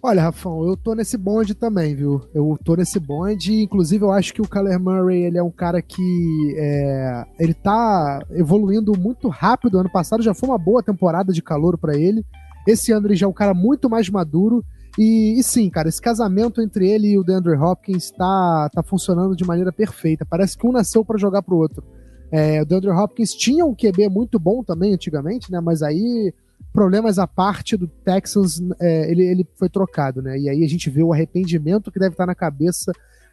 Olha, 0.03 0.23
Rafão, 0.23 0.67
eu 0.67 0.77
tô 0.77 0.95
nesse 0.95 1.17
bonde 1.17 1.55
também, 1.55 1.95
viu? 1.95 2.21
Eu 2.35 2.59
tô 2.63 2.77
nesse 2.77 3.01
bonde, 3.01 3.63
inclusive 3.63 4.05
eu 4.05 4.13
acho 4.13 4.33
que 4.33 4.43
o 4.43 4.49
Kyler 4.49 4.79
Murray, 4.79 5.23
ele 5.25 5.39
é 5.39 5.43
um 5.43 5.51
cara 5.51 5.81
que 5.81 6.55
é, 6.57 7.25
ele 7.39 7.55
tá 7.55 8.21
evoluindo 8.31 8.93
muito 8.99 9.29
rápido. 9.29 9.79
Ano 9.79 9.91
passado 9.91 10.23
já 10.23 10.35
foi 10.35 10.49
uma 10.49 10.59
boa 10.59 10.83
temporada 10.83 11.33
de 11.33 11.43
calor 11.43 11.79
para 11.79 11.97
ele. 11.97 12.25
Esse 12.67 12.93
ano 12.93 13.07
ele 13.07 13.17
já 13.17 13.27
é 13.27 13.29
um 13.29 13.33
cara 13.33 13.55
muito 13.55 13.89
mais 13.89 14.09
maduro. 14.11 14.65
E, 14.99 15.39
e, 15.39 15.43
sim, 15.43 15.69
cara, 15.69 15.89
esse 15.89 16.01
casamento 16.01 16.61
entre 16.61 16.89
ele 16.89 17.09
e 17.09 17.19
o 17.19 17.25
DeAndre 17.25 17.57
Hopkins 17.57 18.11
tá, 18.11 18.71
tá 18.73 18.83
funcionando 18.83 19.37
de 19.37 19.45
maneira 19.45 19.73
perfeita. 19.73 20.25
Parece 20.25 20.57
que 20.57 20.67
um 20.67 20.73
nasceu 20.73 21.05
para 21.05 21.19
jogar 21.19 21.43
pro 21.43 21.57
outro. 21.57 21.83
É, 22.31 22.63
o 22.63 22.67
DeAndre 22.67 22.91
Hopkins 22.91 23.33
tinha 23.33 23.65
um 23.65 23.75
QB 23.75 24.09
muito 24.09 24.39
bom 24.39 24.63
também 24.63 24.95
antigamente, 24.95 25.51
né? 25.51 25.61
Mas 25.61 25.83
aí 25.83 26.33
problemas 26.73 27.19
à 27.19 27.27
parte 27.27 27.77
do 27.77 27.87
Texans, 27.87 28.61
é, 28.81 29.11
ele, 29.11 29.25
ele 29.25 29.49
foi 29.55 29.69
trocado, 29.69 30.21
né? 30.21 30.39
E 30.39 30.49
aí 30.49 30.65
a 30.65 30.69
gente 30.69 30.91
vê 30.91 31.03
o 31.03 31.13
arrependimento 31.13 31.91
que 31.91 31.99
deve 31.99 32.13
estar 32.13 32.27
na 32.27 32.35
cabeça 32.35 32.93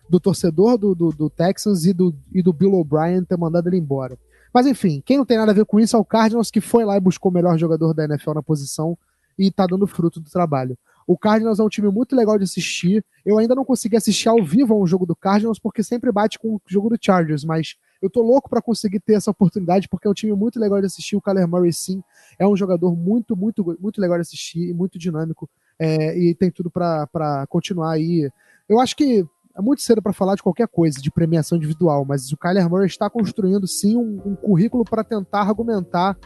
do 0.09 0.19
torcedor 0.19 0.77
do, 0.77 0.93
do, 0.93 1.09
do 1.09 1.29
Texans 1.29 1.85
e 1.85 1.93
do, 1.93 2.15
e 2.31 2.41
do 2.41 2.53
Bill 2.53 2.73
O'Brien 2.73 3.23
ter 3.23 3.37
mandado 3.37 3.67
ele 3.67 3.77
embora. 3.77 4.17
Mas 4.53 4.67
enfim, 4.67 5.01
quem 5.03 5.17
não 5.17 5.25
tem 5.25 5.37
nada 5.37 5.51
a 5.51 5.55
ver 5.55 5.65
com 5.65 5.79
isso 5.79 5.95
é 5.95 5.99
o 5.99 6.05
Cardinals, 6.05 6.51
que 6.51 6.61
foi 6.61 6.85
lá 6.85 6.95
e 6.95 7.01
buscou 7.01 7.31
o 7.31 7.33
melhor 7.33 7.57
jogador 7.57 7.93
da 7.93 8.05
NFL 8.05 8.33
na 8.33 8.43
posição 8.43 8.97
e 9.37 9.49
tá 9.51 9.65
dando 9.65 9.87
fruto 9.87 10.19
do 10.19 10.29
trabalho. 10.29 10.77
O 11.07 11.17
Cardinals 11.17 11.59
é 11.59 11.63
um 11.63 11.69
time 11.69 11.89
muito 11.89 12.15
legal 12.15 12.37
de 12.37 12.43
assistir. 12.43 13.03
Eu 13.25 13.37
ainda 13.37 13.55
não 13.55 13.65
consegui 13.65 13.97
assistir 13.97 14.29
ao 14.29 14.43
vivo 14.43 14.73
a 14.73 14.77
um 14.77 14.87
jogo 14.87 15.05
do 15.05 15.15
Cardinals, 15.15 15.59
porque 15.59 15.83
sempre 15.83 16.11
bate 16.11 16.39
com 16.39 16.55
o 16.55 16.61
jogo 16.65 16.89
do 16.89 16.97
Chargers, 16.99 17.43
mas 17.43 17.75
eu 18.03 18.09
tô 18.09 18.21
louco 18.21 18.49
para 18.49 18.61
conseguir 18.61 18.99
ter 18.99 19.13
essa 19.13 19.31
oportunidade, 19.31 19.87
porque 19.87 20.05
é 20.05 20.11
um 20.11 20.13
time 20.13 20.33
muito 20.33 20.59
legal 20.59 20.81
de 20.81 20.87
assistir. 20.87 21.15
O 21.15 21.21
Kyler 21.21 21.47
Murray, 21.47 21.71
sim, 21.71 22.03
é 22.37 22.45
um 22.45 22.55
jogador 22.55 22.93
muito, 22.93 23.33
muito, 23.33 23.77
muito 23.79 24.01
legal 24.01 24.17
de 24.17 24.23
assistir 24.23 24.69
e 24.69 24.73
muito 24.73 24.99
dinâmico. 24.99 25.49
É, 25.79 26.17
e 26.17 26.35
tem 26.35 26.51
tudo 26.51 26.69
para 26.69 27.47
continuar 27.47 27.93
aí. 27.93 28.29
Eu 28.67 28.77
acho 28.81 28.93
que 28.93 29.25
é 29.55 29.61
muito 29.61 29.81
cedo 29.81 30.01
para 30.01 30.11
falar 30.11 30.35
de 30.35 30.43
qualquer 30.43 30.67
coisa, 30.67 30.99
de 30.99 31.09
premiação 31.09 31.57
individual, 31.57 32.03
mas 32.03 32.29
o 32.33 32.37
Kyler 32.37 32.69
Murray 32.69 32.87
está 32.87 33.09
construindo, 33.09 33.65
sim, 33.67 33.95
um, 33.95 34.21
um 34.25 34.35
currículo 34.35 34.83
para 34.83 35.01
tentar 35.01 35.39
argumentar 35.39 36.17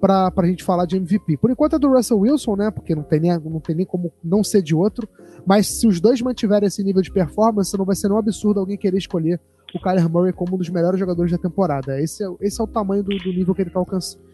para 0.00 0.32
a 0.34 0.46
gente 0.46 0.64
falar 0.64 0.86
de 0.86 0.96
MVP. 0.96 1.36
Por 1.36 1.50
enquanto 1.50 1.76
é 1.76 1.78
do 1.78 1.88
Russell 1.88 2.18
Wilson, 2.18 2.56
né? 2.56 2.70
Porque 2.70 2.94
não 2.94 3.02
tem, 3.02 3.20
nem, 3.20 3.38
não 3.38 3.60
tem 3.60 3.76
nem 3.76 3.84
como 3.84 4.10
não 4.24 4.42
ser 4.42 4.62
de 4.62 4.74
outro. 4.74 5.06
Mas 5.44 5.66
se 5.66 5.86
os 5.86 6.00
dois 6.00 6.22
mantiverem 6.22 6.66
esse 6.66 6.82
nível 6.82 7.02
de 7.02 7.12
performance, 7.12 7.76
não 7.76 7.84
vai 7.84 7.96
ser 7.96 8.10
um 8.10 8.16
absurdo 8.16 8.60
alguém 8.60 8.78
querer 8.78 8.98
escolher 8.98 9.38
o 9.76 9.80
Kyler 9.80 10.08
Murray 10.08 10.32
como 10.32 10.54
um 10.54 10.58
dos 10.58 10.68
melhores 10.68 10.98
jogadores 10.98 11.30
da 11.30 11.38
temporada. 11.38 12.00
Esse 12.00 12.24
é, 12.24 12.28
esse 12.40 12.60
é 12.60 12.64
o 12.64 12.66
tamanho 12.66 13.02
do, 13.02 13.16
do 13.16 13.32
nível 13.32 13.54
que 13.54 13.62
ele 13.62 13.70
está 13.70 13.78
alcançando. 13.78 14.26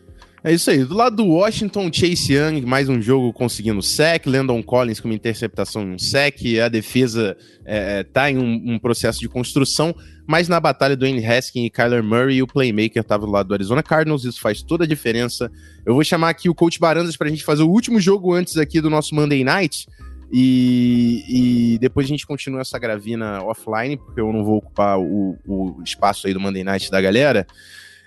É 0.44 0.52
isso 0.52 0.72
aí. 0.72 0.84
Do 0.84 0.96
lado 0.96 1.14
do 1.14 1.26
Washington, 1.26 1.88
Chase 1.92 2.32
Young, 2.32 2.62
mais 2.62 2.88
um 2.88 3.00
jogo 3.00 3.32
conseguindo 3.32 3.80
sec, 3.80 4.26
Landon 4.26 4.60
Collins 4.60 4.98
com 4.98 5.06
uma 5.06 5.14
interceptação 5.14 5.82
em 5.82 5.94
um 5.94 5.98
sec, 6.00 6.36
a 6.64 6.68
defesa 6.68 7.36
é, 7.64 8.00
é 8.00 8.02
tá 8.02 8.28
em 8.28 8.38
um, 8.38 8.74
um, 8.74 8.78
processo 8.78 9.20
de 9.20 9.28
construção, 9.28 9.94
mas 10.26 10.48
na 10.48 10.58
batalha 10.58 10.96
do 10.96 11.04
Wayne 11.04 11.24
Haskins 11.24 11.66
e 11.66 11.70
Kyler 11.70 12.02
Murray, 12.02 12.42
o 12.42 12.46
playmaker 12.48 13.02
estava 13.02 13.24
do 13.24 13.30
lado 13.30 13.46
do 13.48 13.54
Arizona 13.54 13.84
Cardinals, 13.84 14.24
isso 14.24 14.40
faz 14.40 14.62
toda 14.62 14.82
a 14.82 14.86
diferença. 14.86 15.48
Eu 15.86 15.94
vou 15.94 16.02
chamar 16.02 16.30
aqui 16.30 16.48
o 16.48 16.54
coach 16.54 16.80
Barandas 16.80 17.16
para 17.16 17.28
a 17.28 17.30
gente 17.30 17.44
fazer 17.44 17.62
o 17.62 17.70
último 17.70 18.00
jogo 18.00 18.34
antes 18.34 18.56
aqui 18.56 18.80
do 18.80 18.90
nosso 18.90 19.14
Monday 19.14 19.44
Night, 19.44 19.86
e, 20.32 21.74
e, 21.74 21.78
depois 21.78 22.06
a 22.06 22.08
gente 22.08 22.26
continua 22.26 22.62
essa 22.62 22.78
gravina 22.78 23.42
offline, 23.44 23.98
porque 23.98 24.18
eu 24.18 24.32
não 24.32 24.42
vou 24.42 24.56
ocupar 24.56 24.98
o, 24.98 25.38
o 25.46 25.82
espaço 25.84 26.26
aí 26.26 26.32
do 26.32 26.40
Monday 26.40 26.64
Night 26.64 26.90
da 26.90 27.00
galera. 27.00 27.46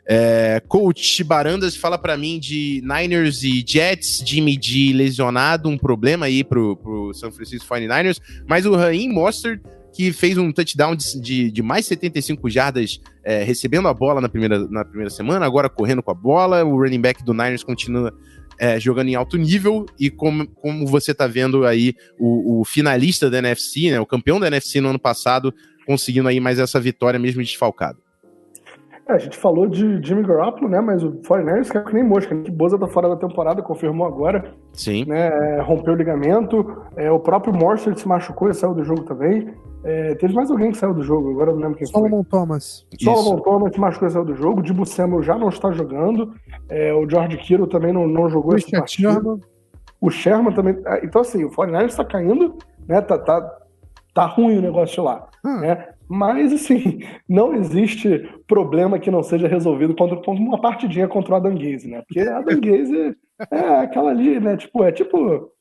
É, 0.08 0.62
coach 0.68 1.24
Barandas 1.24 1.76
fala 1.76 1.98
para 1.98 2.18
mim 2.18 2.40
de 2.40 2.82
Niners 2.84 3.44
e 3.44 3.64
Jets, 3.66 4.24
Jimmy 4.26 4.58
G 4.62 4.92
lesionado, 4.94 5.70
um 5.70 5.78
problema 5.78 6.26
aí 6.26 6.44
pro, 6.44 6.76
pro 6.78 7.14
San 7.14 7.32
Francisco 7.32 7.68
49ers, 7.68 8.20
mas 8.48 8.66
o 8.66 8.76
Raheem 8.76 9.10
Mostert 9.10 9.62
que 9.96 10.12
fez 10.12 10.38
um 10.38 10.52
touchdown 10.52 10.94
de, 10.94 11.20
de, 11.22 11.52
de 11.52 11.64
mais 11.64 11.86
75 11.86 12.50
jardas 12.50 13.00
é, 13.24 13.44
recebendo 13.44 13.88
a 13.88 13.94
bola 13.94 14.20
na 14.20 14.28
primeira, 14.28 14.68
na 14.68 14.84
primeira 14.84 15.10
semana, 15.10 15.46
agora 15.46 15.70
correndo 15.70 16.04
com 16.04 16.12
a 16.12 16.14
bola. 16.14 16.66
O 16.66 16.78
running 16.78 17.00
back 17.00 17.24
do 17.24 17.34
Niners 17.34 17.64
continua 17.64 18.14
é, 18.60 18.80
jogando 18.80 19.10
em 19.10 19.16
alto 19.16 19.38
nível 19.38 19.86
e 20.00 20.10
como, 20.10 20.48
como 20.48 20.86
você 20.88 21.12
está 21.12 21.28
vendo 21.28 21.66
aí 21.66 21.94
o, 22.20 22.62
o, 22.62 22.66
finalista 22.66 23.30
da 23.30 23.40
NFC, 23.40 23.92
né, 23.92 24.00
o 24.00 24.06
campeão 24.06 24.40
da 24.40 24.48
NFC 24.48 24.82
no 24.82 24.90
ano 24.90 25.00
passado, 25.00 25.54
conseguindo 25.86 26.28
aí 26.28 26.40
mais 26.40 26.60
essa 26.60 26.80
vitória 26.80 27.20
mesmo 27.20 27.42
desfalcado. 27.42 28.00
É, 29.08 29.14
a 29.14 29.18
gente 29.20 29.38
falou 29.38 29.68
de 29.68 30.04
Jimmy 30.04 30.24
Garoppolo, 30.24 30.68
né? 30.68 30.82
Mas 30.82 31.04
o 31.04 31.12
49ers 31.22 31.68
caiu 31.68 31.86
que 31.86 31.94
nem 31.94 32.04
mosca. 32.04 32.34
Nick 32.34 32.50
Boza 32.50 32.78
tá 32.78 32.88
fora 32.88 33.08
da 33.08 33.16
temporada, 33.16 33.62
confirmou 33.62 34.08
agora. 34.08 34.56
Sim. 34.74 35.06
Né, 35.06 35.28
é, 35.28 35.62
rompeu 35.62 35.94
o 35.94 35.96
ligamento. 35.96 36.84
É, 36.96 37.12
o 37.12 37.20
próprio 37.20 37.54
Morse 37.54 37.94
se 37.96 38.08
machucou 38.08 38.50
e 38.50 38.54
saiu 38.56 38.74
do 38.74 38.84
jogo 38.84 39.04
também. 39.04 39.54
É, 39.84 40.16
teve 40.16 40.34
mais 40.34 40.50
alguém 40.50 40.72
que 40.72 40.78
saiu 40.80 40.96
do 40.96 41.04
jogo, 41.04 41.30
agora 41.30 41.52
eu 41.52 41.56
não 41.56 41.62
lembro 41.62 41.78
quem 41.78 41.86
Solomon 41.86 42.24
foi. 42.24 42.32
Thomas. 42.32 42.88
Solomon 43.00 43.40
Thomas 43.42 43.72
se 43.72 43.80
machucou 43.80 44.08
e 44.08 44.12
saiu 44.12 44.26
do 44.26 44.36
jogo. 44.36 44.60
O 44.60 44.64
Dibu 44.64 44.84
Samuel 44.84 45.22
já 45.22 45.38
não 45.38 45.50
está 45.50 45.72
jogando. 45.72 46.34
É, 46.70 46.94
o 46.94 47.10
George 47.10 47.38
Kittle 47.38 47.68
também 47.68 47.94
não, 47.94 48.08
não 48.08 48.30
jogou 48.30 48.54
o 48.54 48.58
esse 48.58 48.72
partido. 48.72 49.40
O 50.02 50.10
Sherman 50.10 50.54
também. 50.54 50.78
É, 50.86 51.06
então, 51.06 51.22
assim, 51.22 51.44
o 51.44 51.50
49ers 51.50 51.86
está 51.88 52.06
caindo, 52.06 52.58
né? 52.88 53.02
Tá, 53.02 53.18
tá, 53.18 53.58
tá 54.14 54.26
ruim 54.26 54.58
o 54.58 54.62
negócio 54.62 55.04
lá. 55.04 55.28
Hum. 55.44 55.60
Né? 55.62 55.88
Mas, 56.08 56.54
assim, 56.54 57.00
não 57.28 57.56
existe 57.56 58.30
problema 58.48 59.00
que 59.00 59.10
não 59.10 59.24
seja 59.24 59.48
resolvido 59.48 59.96
contra, 59.96 60.20
uma 60.32 60.62
partidinha 60.62 61.08
contra 61.08 61.34
o 61.34 61.38
Adam 61.38 61.56
Gaze, 61.56 61.88
né? 61.90 62.04
Porque 62.08 62.20
a 62.22 62.38
Adam 62.40 62.60
Gaze 62.60 63.16
é 63.52 63.60
aquela 63.80 64.12
ali, 64.12 64.40
né? 64.40 64.58
Tipo, 64.58 64.84
é 64.84 64.92
tipo. 64.92 65.52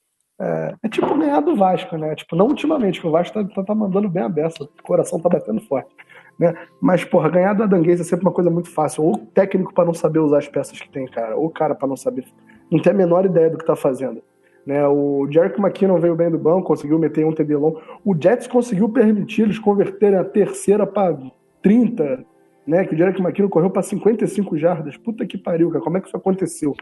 É, 0.41 0.75
é, 0.83 0.89
tipo 0.89 1.17
ganhar 1.17 1.41
do 1.41 1.55
Vasco, 1.55 1.97
né? 1.97 2.15
Tipo, 2.17 2.35
não 2.35 2.49
ultimamente, 2.49 3.01
que 3.01 3.07
o 3.07 3.11
Vasco 3.11 3.35
tá, 3.35 3.55
tá, 3.55 3.63
tá 3.63 3.75
mandando 3.75 4.09
bem 4.09 4.25
a 4.25 4.29
beça, 4.29 4.65
o 4.65 4.83
coração 4.83 5.21
tá 5.21 5.29
batendo 5.29 5.61
forte. 5.61 5.95
Né? 6.39 6.55
Mas, 6.81 7.05
porra, 7.05 7.29
ganhar 7.29 7.53
do 7.53 7.63
Adanguês 7.63 8.01
é 8.01 8.05
sempre 8.05 8.27
uma 8.27 8.33
coisa 8.33 8.51
muito 8.51 8.71
fácil. 8.71 9.05
Ou 9.05 9.19
técnico 9.19 9.73
para 9.73 9.85
não 9.85 9.95
saber 9.95 10.19
usar 10.19 10.39
as 10.39 10.49
peças 10.49 10.81
que 10.81 10.89
tem, 10.89 11.07
cara. 11.07 11.37
Ou 11.37 11.51
cara 11.51 11.75
para 11.75 11.89
não 11.89 11.97
saber. 11.97 12.25
Não 12.71 12.81
ter 12.81 12.91
a 12.91 12.95
menor 12.95 13.25
ideia 13.25 13.51
do 13.51 13.59
que 13.59 13.65
tá 13.65 13.77
fazendo. 13.77 14.23
Né? 14.67 14.87
O 14.87 15.29
Jerick 15.31 15.61
McKinnon 15.61 15.99
veio 15.99 16.17
bem 16.17 16.31
do 16.31 16.39
banco, 16.39 16.67
conseguiu 16.67 16.99
meter 16.99 17.25
um 17.25 17.33
TD 17.33 17.57
longo. 17.57 17.81
O 18.05 18.15
Jets 18.19 18.47
conseguiu 18.47 18.89
permitir 18.89 19.43
eles 19.43 19.59
converterem 19.59 20.19
a 20.19 20.25
terceira 20.25 20.87
para 20.87 21.17
30, 21.63 22.25
né? 22.67 22.85
Que 22.85 22.95
o 22.95 22.99
Jerick 22.99 23.21
McKinnon 23.21 23.49
correu 23.49 23.71
para 23.71 23.83
55 23.83 24.57
jardas. 24.57 24.97
Puta 24.97 25.27
que 25.27 25.37
pariu, 25.37 25.71
cara. 25.71 25.85
Como 25.85 25.99
é 25.99 26.01
que 26.01 26.07
isso 26.07 26.17
aconteceu? 26.17 26.75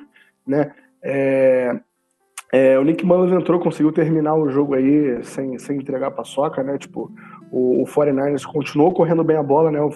Né? 0.46 0.72
É... 1.02 1.80
É, 2.54 2.78
o 2.78 2.84
Nick 2.84 3.02
Mullins 3.02 3.32
entrou, 3.32 3.58
conseguiu 3.58 3.90
terminar 3.90 4.34
o 4.34 4.50
jogo 4.50 4.74
aí 4.74 5.24
sem, 5.24 5.58
sem 5.58 5.78
entregar 5.78 6.08
a 6.08 6.10
paçoca, 6.10 6.62
né? 6.62 6.76
Tipo, 6.76 7.10
o, 7.52 7.82
o 7.82 7.84
49ers 7.84 8.44
continuou 8.44 8.92
correndo 8.92 9.22
bem 9.22 9.36
a 9.36 9.42
bola, 9.42 9.70
né? 9.70 9.80
O, 9.80 9.90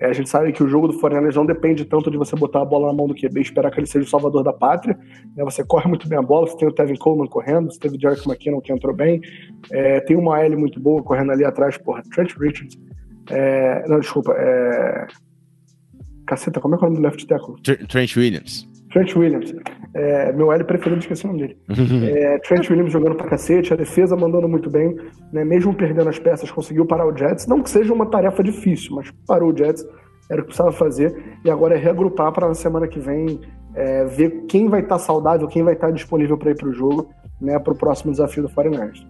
é, 0.00 0.06
a 0.06 0.12
gente 0.14 0.30
sabe 0.30 0.50
que 0.52 0.64
o 0.64 0.68
jogo 0.68 0.88
do 0.88 0.98
49ers 0.98 1.34
não 1.34 1.44
depende 1.44 1.84
tanto 1.84 2.10
de 2.10 2.16
você 2.16 2.34
botar 2.34 2.62
a 2.62 2.64
bola 2.64 2.86
na 2.86 2.92
mão 2.94 3.06
do 3.06 3.14
QB 3.14 3.38
e 3.38 3.42
esperar 3.42 3.70
que 3.70 3.78
ele 3.78 3.86
seja 3.86 4.06
o 4.06 4.08
salvador 4.08 4.42
da 4.42 4.52
pátria. 4.52 4.98
Né? 5.36 5.44
Você 5.44 5.62
corre 5.62 5.86
muito 5.88 6.08
bem 6.08 6.18
a 6.18 6.22
bola, 6.22 6.46
você 6.46 6.56
tem 6.56 6.66
o 6.66 6.72
Tevin 6.72 6.96
Coleman 6.96 7.28
correndo, 7.28 7.70
você 7.70 7.78
teve 7.78 7.96
o 7.96 8.00
Jerick 8.00 8.26
McKinnon 8.26 8.60
que 8.60 8.72
entrou 8.72 8.94
bem, 8.94 9.20
é, 9.70 10.00
tem 10.00 10.16
uma 10.16 10.40
L 10.40 10.56
muito 10.56 10.80
boa 10.80 11.02
correndo 11.02 11.32
ali 11.32 11.44
atrás, 11.44 11.76
porra, 11.76 12.02
Trent 12.14 12.34
Richards. 12.38 12.78
É, 13.30 13.86
não, 13.86 14.00
desculpa, 14.00 14.32
é... 14.36 15.06
Caceta, 16.26 16.60
como 16.60 16.74
é 16.74 16.78
que 16.78 16.84
é 16.84 16.86
o 16.86 16.90
nome 16.90 17.02
do 17.02 17.06
left 17.06 17.26
tackle? 17.26 17.54
Trent 17.88 18.16
Williams. 18.16 18.71
Trent 18.92 19.16
Williams. 19.16 19.54
É, 19.94 20.32
meu 20.32 20.52
L 20.52 20.64
preferido, 20.64 21.00
esqueci 21.00 21.24
o 21.24 21.28
nome 21.28 21.40
dele. 21.40 21.56
É, 22.06 22.38
Trent 22.38 22.68
Williams 22.70 22.92
jogando 22.92 23.16
pra 23.16 23.28
cacete, 23.28 23.72
a 23.72 23.76
defesa 23.76 24.16
mandando 24.16 24.48
muito 24.48 24.70
bem, 24.70 24.96
né, 25.32 25.44
mesmo 25.44 25.74
perdendo 25.74 26.08
as 26.08 26.18
peças, 26.18 26.50
conseguiu 26.50 26.86
parar 26.86 27.06
o 27.06 27.16
Jets. 27.16 27.46
Não 27.46 27.62
que 27.62 27.70
seja 27.70 27.92
uma 27.92 28.06
tarefa 28.06 28.42
difícil, 28.42 28.94
mas 28.94 29.10
parou 29.26 29.52
o 29.52 29.56
Jets, 29.56 29.84
era 30.30 30.40
o 30.40 30.44
que 30.44 30.48
precisava 30.48 30.72
fazer. 30.72 31.38
E 31.44 31.50
agora 31.50 31.74
é 31.74 31.78
reagrupar 31.78 32.32
para 32.32 32.48
na 32.48 32.54
semana 32.54 32.86
que 32.86 33.00
vem 33.00 33.40
é, 33.74 34.04
ver 34.04 34.44
quem 34.48 34.68
vai 34.68 34.80
estar 34.80 34.96
tá 34.96 34.98
saudável, 34.98 35.48
quem 35.48 35.62
vai 35.62 35.74
estar 35.74 35.88
tá 35.88 35.92
disponível 35.92 36.36
para 36.36 36.50
ir 36.50 36.56
para 36.56 36.68
o 36.68 36.72
jogo, 36.72 37.10
né, 37.40 37.58
para 37.58 37.72
o 37.72 37.76
próximo 37.76 38.12
desafio 38.12 38.42
do 38.42 38.48
49ers. 38.48 39.06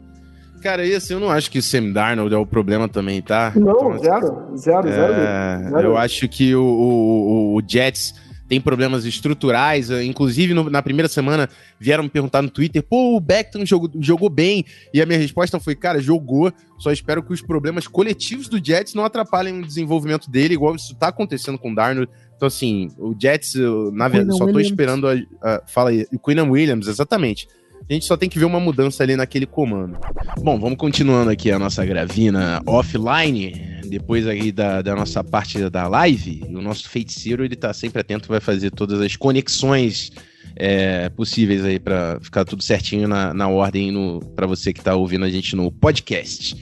Cara, 0.62 0.86
e 0.86 0.94
assim, 0.94 1.14
eu 1.14 1.18
não 1.18 1.28
acho 1.28 1.50
que 1.50 1.58
o 1.58 1.62
Sam 1.62 1.90
Darnold 1.90 2.32
é 2.32 2.38
o 2.38 2.46
problema 2.46 2.88
também, 2.88 3.20
tá? 3.20 3.52
Não, 3.56 3.72
então, 3.72 3.98
zero, 3.98 4.56
zero, 4.56 4.88
é, 4.88 4.92
zero, 4.92 5.70
zero. 5.70 5.88
Eu 5.88 5.96
acho 5.96 6.28
que 6.28 6.54
o, 6.54 6.62
o, 6.62 7.56
o 7.56 7.62
Jets 7.66 8.14
tem 8.52 8.60
problemas 8.60 9.06
estruturais. 9.06 9.90
Eh, 9.90 10.04
inclusive, 10.04 10.52
no, 10.52 10.68
na 10.68 10.82
primeira 10.82 11.08
semana, 11.08 11.48
vieram 11.80 12.04
me 12.04 12.10
perguntar 12.10 12.42
no 12.42 12.50
Twitter: 12.50 12.82
pô, 12.82 13.16
o 13.16 13.20
Beckton 13.20 13.64
jogou, 13.64 13.90
jogou 13.98 14.28
bem. 14.28 14.62
E 14.92 15.00
a 15.00 15.06
minha 15.06 15.18
resposta 15.18 15.58
foi: 15.58 15.74
cara, 15.74 16.02
jogou. 16.02 16.52
Só 16.78 16.92
espero 16.92 17.22
que 17.22 17.32
os 17.32 17.40
problemas 17.40 17.88
coletivos 17.88 18.48
do 18.48 18.62
Jets 18.62 18.92
não 18.92 19.06
atrapalhem 19.06 19.60
o 19.60 19.66
desenvolvimento 19.66 20.30
dele, 20.30 20.52
igual 20.52 20.74
isso 20.74 20.94
tá 20.96 21.08
acontecendo 21.08 21.56
com 21.56 21.72
o 21.72 21.74
Darnold. 21.74 22.10
Então, 22.36 22.46
assim, 22.46 22.90
o 22.98 23.14
Jets, 23.18 23.54
na 23.92 24.08
verdade, 24.08 24.36
só 24.36 24.44
tô 24.44 24.46
Williams. 24.46 24.66
esperando 24.66 25.08
a, 25.08 25.14
a. 25.40 25.62
Fala 25.66 25.88
aí, 25.88 26.06
o 26.12 26.18
Quinn 26.18 26.40
Williams, 26.50 26.88
exatamente. 26.88 27.48
A 27.88 27.92
gente 27.92 28.04
só 28.04 28.16
tem 28.16 28.28
que 28.28 28.38
ver 28.38 28.44
uma 28.44 28.60
mudança 28.60 29.02
ali 29.02 29.16
naquele 29.16 29.46
comando. 29.46 29.98
Bom, 30.40 30.58
vamos 30.58 30.78
continuando 30.78 31.30
aqui 31.30 31.50
a 31.50 31.58
nossa 31.58 31.84
gravina 31.84 32.62
offline. 32.66 33.80
Depois 33.88 34.26
aí 34.26 34.50
da, 34.50 34.80
da 34.80 34.94
nossa 34.94 35.22
parte 35.22 35.58
da 35.68 35.86
live, 35.86 36.44
o 36.48 36.62
nosso 36.62 36.88
feiticeiro 36.88 37.44
ele 37.44 37.56
tá 37.56 37.72
sempre 37.74 38.00
atento, 38.00 38.28
vai 38.28 38.40
fazer 38.40 38.70
todas 38.70 39.00
as 39.00 39.16
conexões 39.16 40.10
é, 40.56 41.08
possíveis 41.10 41.64
aí 41.64 41.78
para 41.78 42.18
ficar 42.20 42.44
tudo 42.44 42.62
certinho 42.62 43.06
na, 43.06 43.34
na 43.34 43.48
ordem 43.48 43.92
para 44.34 44.46
você 44.46 44.72
que 44.72 44.80
tá 44.80 44.94
ouvindo 44.94 45.24
a 45.24 45.30
gente 45.30 45.54
no 45.54 45.70
podcast. 45.70 46.56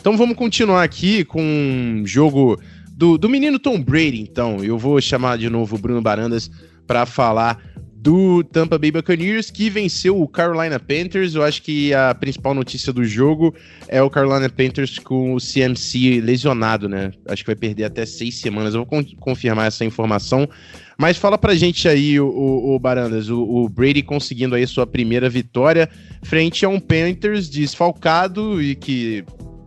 Então 0.00 0.16
vamos 0.16 0.36
continuar 0.36 0.82
aqui 0.82 1.24
com 1.24 1.42
um 1.42 2.06
jogo 2.06 2.58
do, 2.90 3.18
do 3.18 3.28
menino 3.28 3.58
Tom 3.58 3.82
Brady, 3.82 4.22
então. 4.22 4.64
Eu 4.64 4.78
vou 4.78 5.00
chamar 5.00 5.36
de 5.36 5.50
novo 5.50 5.76
o 5.76 5.78
Bruno 5.78 6.00
Barandas 6.00 6.50
para 6.86 7.04
falar 7.04 7.58
do 8.02 8.42
Tampa 8.42 8.78
Bay 8.78 8.90
Buccaneers, 8.90 9.50
que 9.50 9.68
venceu 9.68 10.20
o 10.20 10.26
Carolina 10.26 10.80
Panthers. 10.80 11.34
Eu 11.34 11.42
acho 11.42 11.62
que 11.62 11.92
a 11.92 12.14
principal 12.14 12.54
notícia 12.54 12.94
do 12.94 13.04
jogo 13.04 13.54
é 13.88 14.02
o 14.02 14.08
Carolina 14.08 14.48
Panthers 14.48 14.98
com 14.98 15.34
o 15.34 15.38
CMC 15.38 16.18
lesionado, 16.22 16.88
né? 16.88 17.12
Acho 17.28 17.42
que 17.42 17.48
vai 17.48 17.56
perder 17.56 17.84
até 17.84 18.06
seis 18.06 18.40
semanas. 18.40 18.72
Eu 18.72 18.80
vou 18.80 18.86
con 18.86 19.04
confirmar 19.16 19.66
essa 19.66 19.84
informação. 19.84 20.48
Mas 20.96 21.18
fala 21.18 21.36
pra 21.36 21.54
gente 21.54 21.88
aí, 21.88 22.18
o, 22.18 22.26
o, 22.26 22.74
o 22.74 22.78
Barandas, 22.78 23.28
o, 23.28 23.42
o, 23.42 23.68
Brady 23.68 24.02
conseguindo 24.02 24.54
aí 24.54 24.66
sua 24.66 24.86
primeira 24.86 25.28
vitória 25.28 25.88
frente 26.22 26.64
a 26.64 26.70
um 26.70 26.80
Panthers 26.80 27.50
desfalcado 27.50 28.62
e 28.62 28.74
que 28.74 29.24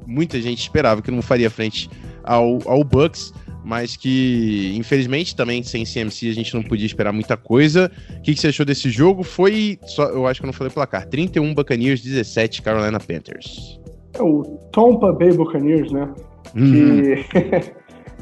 muita 0.07 0.41
gente 0.41 0.59
esperava 0.59 1.03
que 1.03 1.11
não 1.11 1.21
faria 1.21 1.51
frente 1.51 1.87
ao, 2.23 2.59
ao 2.67 2.83
Bucks 2.83 3.31
mas 3.63 3.95
que 3.95 4.73
infelizmente 4.75 5.35
também 5.35 5.63
sem 5.63 5.85
CMC 5.85 6.29
a 6.29 6.33
gente 6.33 6.53
não 6.53 6.63
podia 6.63 6.85
esperar 6.85 7.11
muita 7.13 7.37
coisa. 7.37 7.91
O 8.17 8.21
que, 8.21 8.33
que 8.33 8.39
você 8.39 8.47
achou 8.47 8.65
desse 8.65 8.89
jogo? 8.89 9.23
Foi, 9.23 9.79
só, 9.85 10.05
eu 10.09 10.27
acho 10.27 10.39
que 10.39 10.45
eu 10.45 10.47
não 10.47 10.53
falei 10.53 10.71
placar, 10.71 11.07
31 11.07 11.53
Buccaneers, 11.53 12.01
17 12.01 12.61
Carolina 12.61 12.99
Panthers. 12.99 13.79
É 14.13 14.21
o 14.21 14.43
Tampa 14.71 15.11
Bay 15.11 15.31
Buccaneers, 15.31 15.91
né? 15.91 16.09
Uhum. 16.55 16.71
Que 16.71 17.25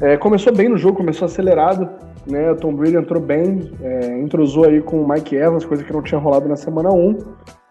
é, 0.00 0.16
começou 0.16 0.54
bem 0.54 0.68
no 0.68 0.78
jogo, 0.78 0.98
começou 0.98 1.26
acelerado, 1.26 1.88
né? 2.26 2.52
O 2.52 2.56
Tom 2.56 2.74
Brady 2.74 2.96
entrou 2.96 3.20
bem, 3.20 3.72
é, 3.82 4.20
entrosou 4.20 4.64
aí 4.64 4.80
com 4.80 5.02
o 5.02 5.08
Mike 5.08 5.34
Evans, 5.34 5.64
coisa 5.64 5.84
que 5.84 5.92
não 5.92 6.02
tinha 6.02 6.20
rolado 6.20 6.48
na 6.48 6.56
semana 6.56 6.90
1. 6.90 7.18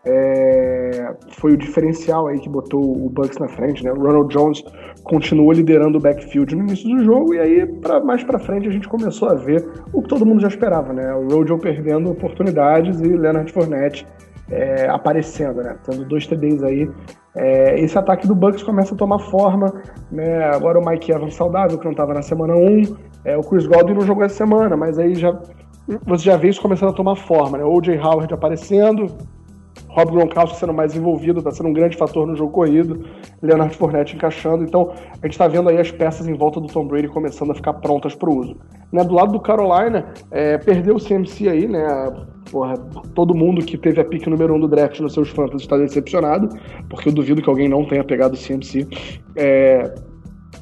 É, 0.04 1.14
foi 1.30 1.54
o 1.54 1.58
diferencial 1.58 2.28
aí 2.28 2.40
que 2.40 2.50
botou 2.50 2.82
o 2.82 3.08
Bucks 3.10 3.38
na 3.38 3.48
frente, 3.48 3.84
né? 3.84 3.92
O 3.92 4.02
Ronald 4.02 4.34
Jones 4.34 4.64
continuou 5.04 5.52
liderando 5.52 6.00
o 6.00 6.02
backfield 6.02 6.56
no 6.56 6.64
início 6.64 6.90
do 6.90 7.04
jogo 7.04 7.36
e 7.36 7.40
aí 7.40 7.66
pra, 7.68 8.00
mais 8.00 8.24
para 8.24 8.40
frente 8.40 8.68
a 8.68 8.72
gente 8.72 8.90
começou 8.90 9.30
a 9.30 9.36
ver 9.36 9.64
o 9.94 10.02
que 10.02 10.10
todo 10.10 10.26
mundo 10.26 10.42
já 10.42 10.48
esperava, 10.48 10.92
né? 10.92 11.14
O 11.14 11.28
Rojo 11.28 11.58
perdendo 11.60 12.10
oportunidades 12.10 13.00
e 13.00 13.08
Leonard 13.10 13.52
Fournette 13.52 14.08
é, 14.50 14.90
aparecendo, 14.90 15.62
né? 15.62 15.78
Tendo 15.86 16.04
dois 16.06 16.26
TDs 16.26 16.64
aí. 16.64 16.90
É, 17.36 17.80
esse 17.80 17.98
ataque 17.98 18.28
do 18.28 18.34
Bucks 18.34 18.64
começa 18.64 18.96
a 18.96 18.98
tomar 18.98 19.20
forma, 19.20 19.72
né? 20.12 20.46
Agora 20.46 20.80
o 20.80 20.86
Mike 20.86 21.12
Evans 21.12 21.36
saudável, 21.36 21.78
que 21.78 21.86
não 21.86 21.92
estava 21.92 22.14
na 22.14 22.24
semana 22.24 22.56
1, 22.56 22.82
é, 23.24 23.38
o 23.38 23.42
Chris 23.42 23.68
Godwin 23.68 23.94
não 23.94 24.02
jogou 24.02 24.24
essa 24.24 24.36
semana, 24.36 24.76
mas 24.76 24.98
aí 24.98 25.14
já 25.14 25.40
você 26.06 26.26
já 26.26 26.38
vê 26.38 26.50
isso 26.50 26.62
começando 26.62 26.90
a 26.90 26.94
tomar 26.94 27.16
forma, 27.16 27.58
né? 27.58 27.64
O 27.64 27.74
O.J. 27.74 27.98
Howard 27.98 28.34
aparecendo, 28.34 29.08
Rob 29.92 30.12
Gronkowski 30.12 30.58
sendo 30.58 30.74
mais 30.74 30.96
envolvido, 30.96 31.40
está 31.40 31.52
sendo 31.52 31.70
um 31.70 31.74
grande 31.74 31.98
fator 31.98 32.26
no 32.26 32.36
jogo 32.36 32.52
corrido, 32.52 33.06
Leonard 33.42 33.76
Fournette 33.76 34.16
encaixando. 34.16 34.64
Então, 34.64 34.92
a 35.12 35.26
gente 35.26 35.34
está 35.34 35.48
vendo 35.48 35.70
aí 35.70 35.78
as 35.78 35.92
peças 35.92 36.28
em 36.28 36.34
volta 36.34 36.62
do 36.62 36.68
Tom 36.68 36.88
Brady 36.88 37.10
começando 37.10 37.52
a 37.52 37.56
ficar 37.56 37.74
prontas 37.74 38.16
para 38.16 38.30
o 38.30 38.38
uso. 38.38 38.56
Né, 38.92 39.04
do 39.04 39.14
lado 39.14 39.34
do 39.34 39.40
Carolina, 39.40 40.06
é, 40.32 40.58
perdeu 40.58 40.96
o 40.96 41.00
CMC 41.00 41.48
aí, 41.48 41.68
né? 41.68 41.86
Porra, 42.50 42.78
todo 43.14 43.36
mundo 43.36 43.64
que 43.64 43.78
teve 43.78 44.02
a 44.02 44.06
pick 44.06 44.28
número 44.28 44.54
1 44.54 44.58
um 44.58 44.60
do 44.62 44.68
draft 44.68 45.00
nos 45.00 45.14
seus 45.14 45.30
fantasy 45.30 45.64
está 45.64 45.78
decepcionado, 45.78 46.50
porque 46.90 47.10
eu 47.10 47.14
duvido 47.14 47.42
que 47.42 47.50
alguém 47.50 47.70
não 47.70 47.86
tenha 47.86 48.04
pegado 48.04 48.36
o 48.36 48.38
CMC. 48.38 48.88
É, 49.36 49.94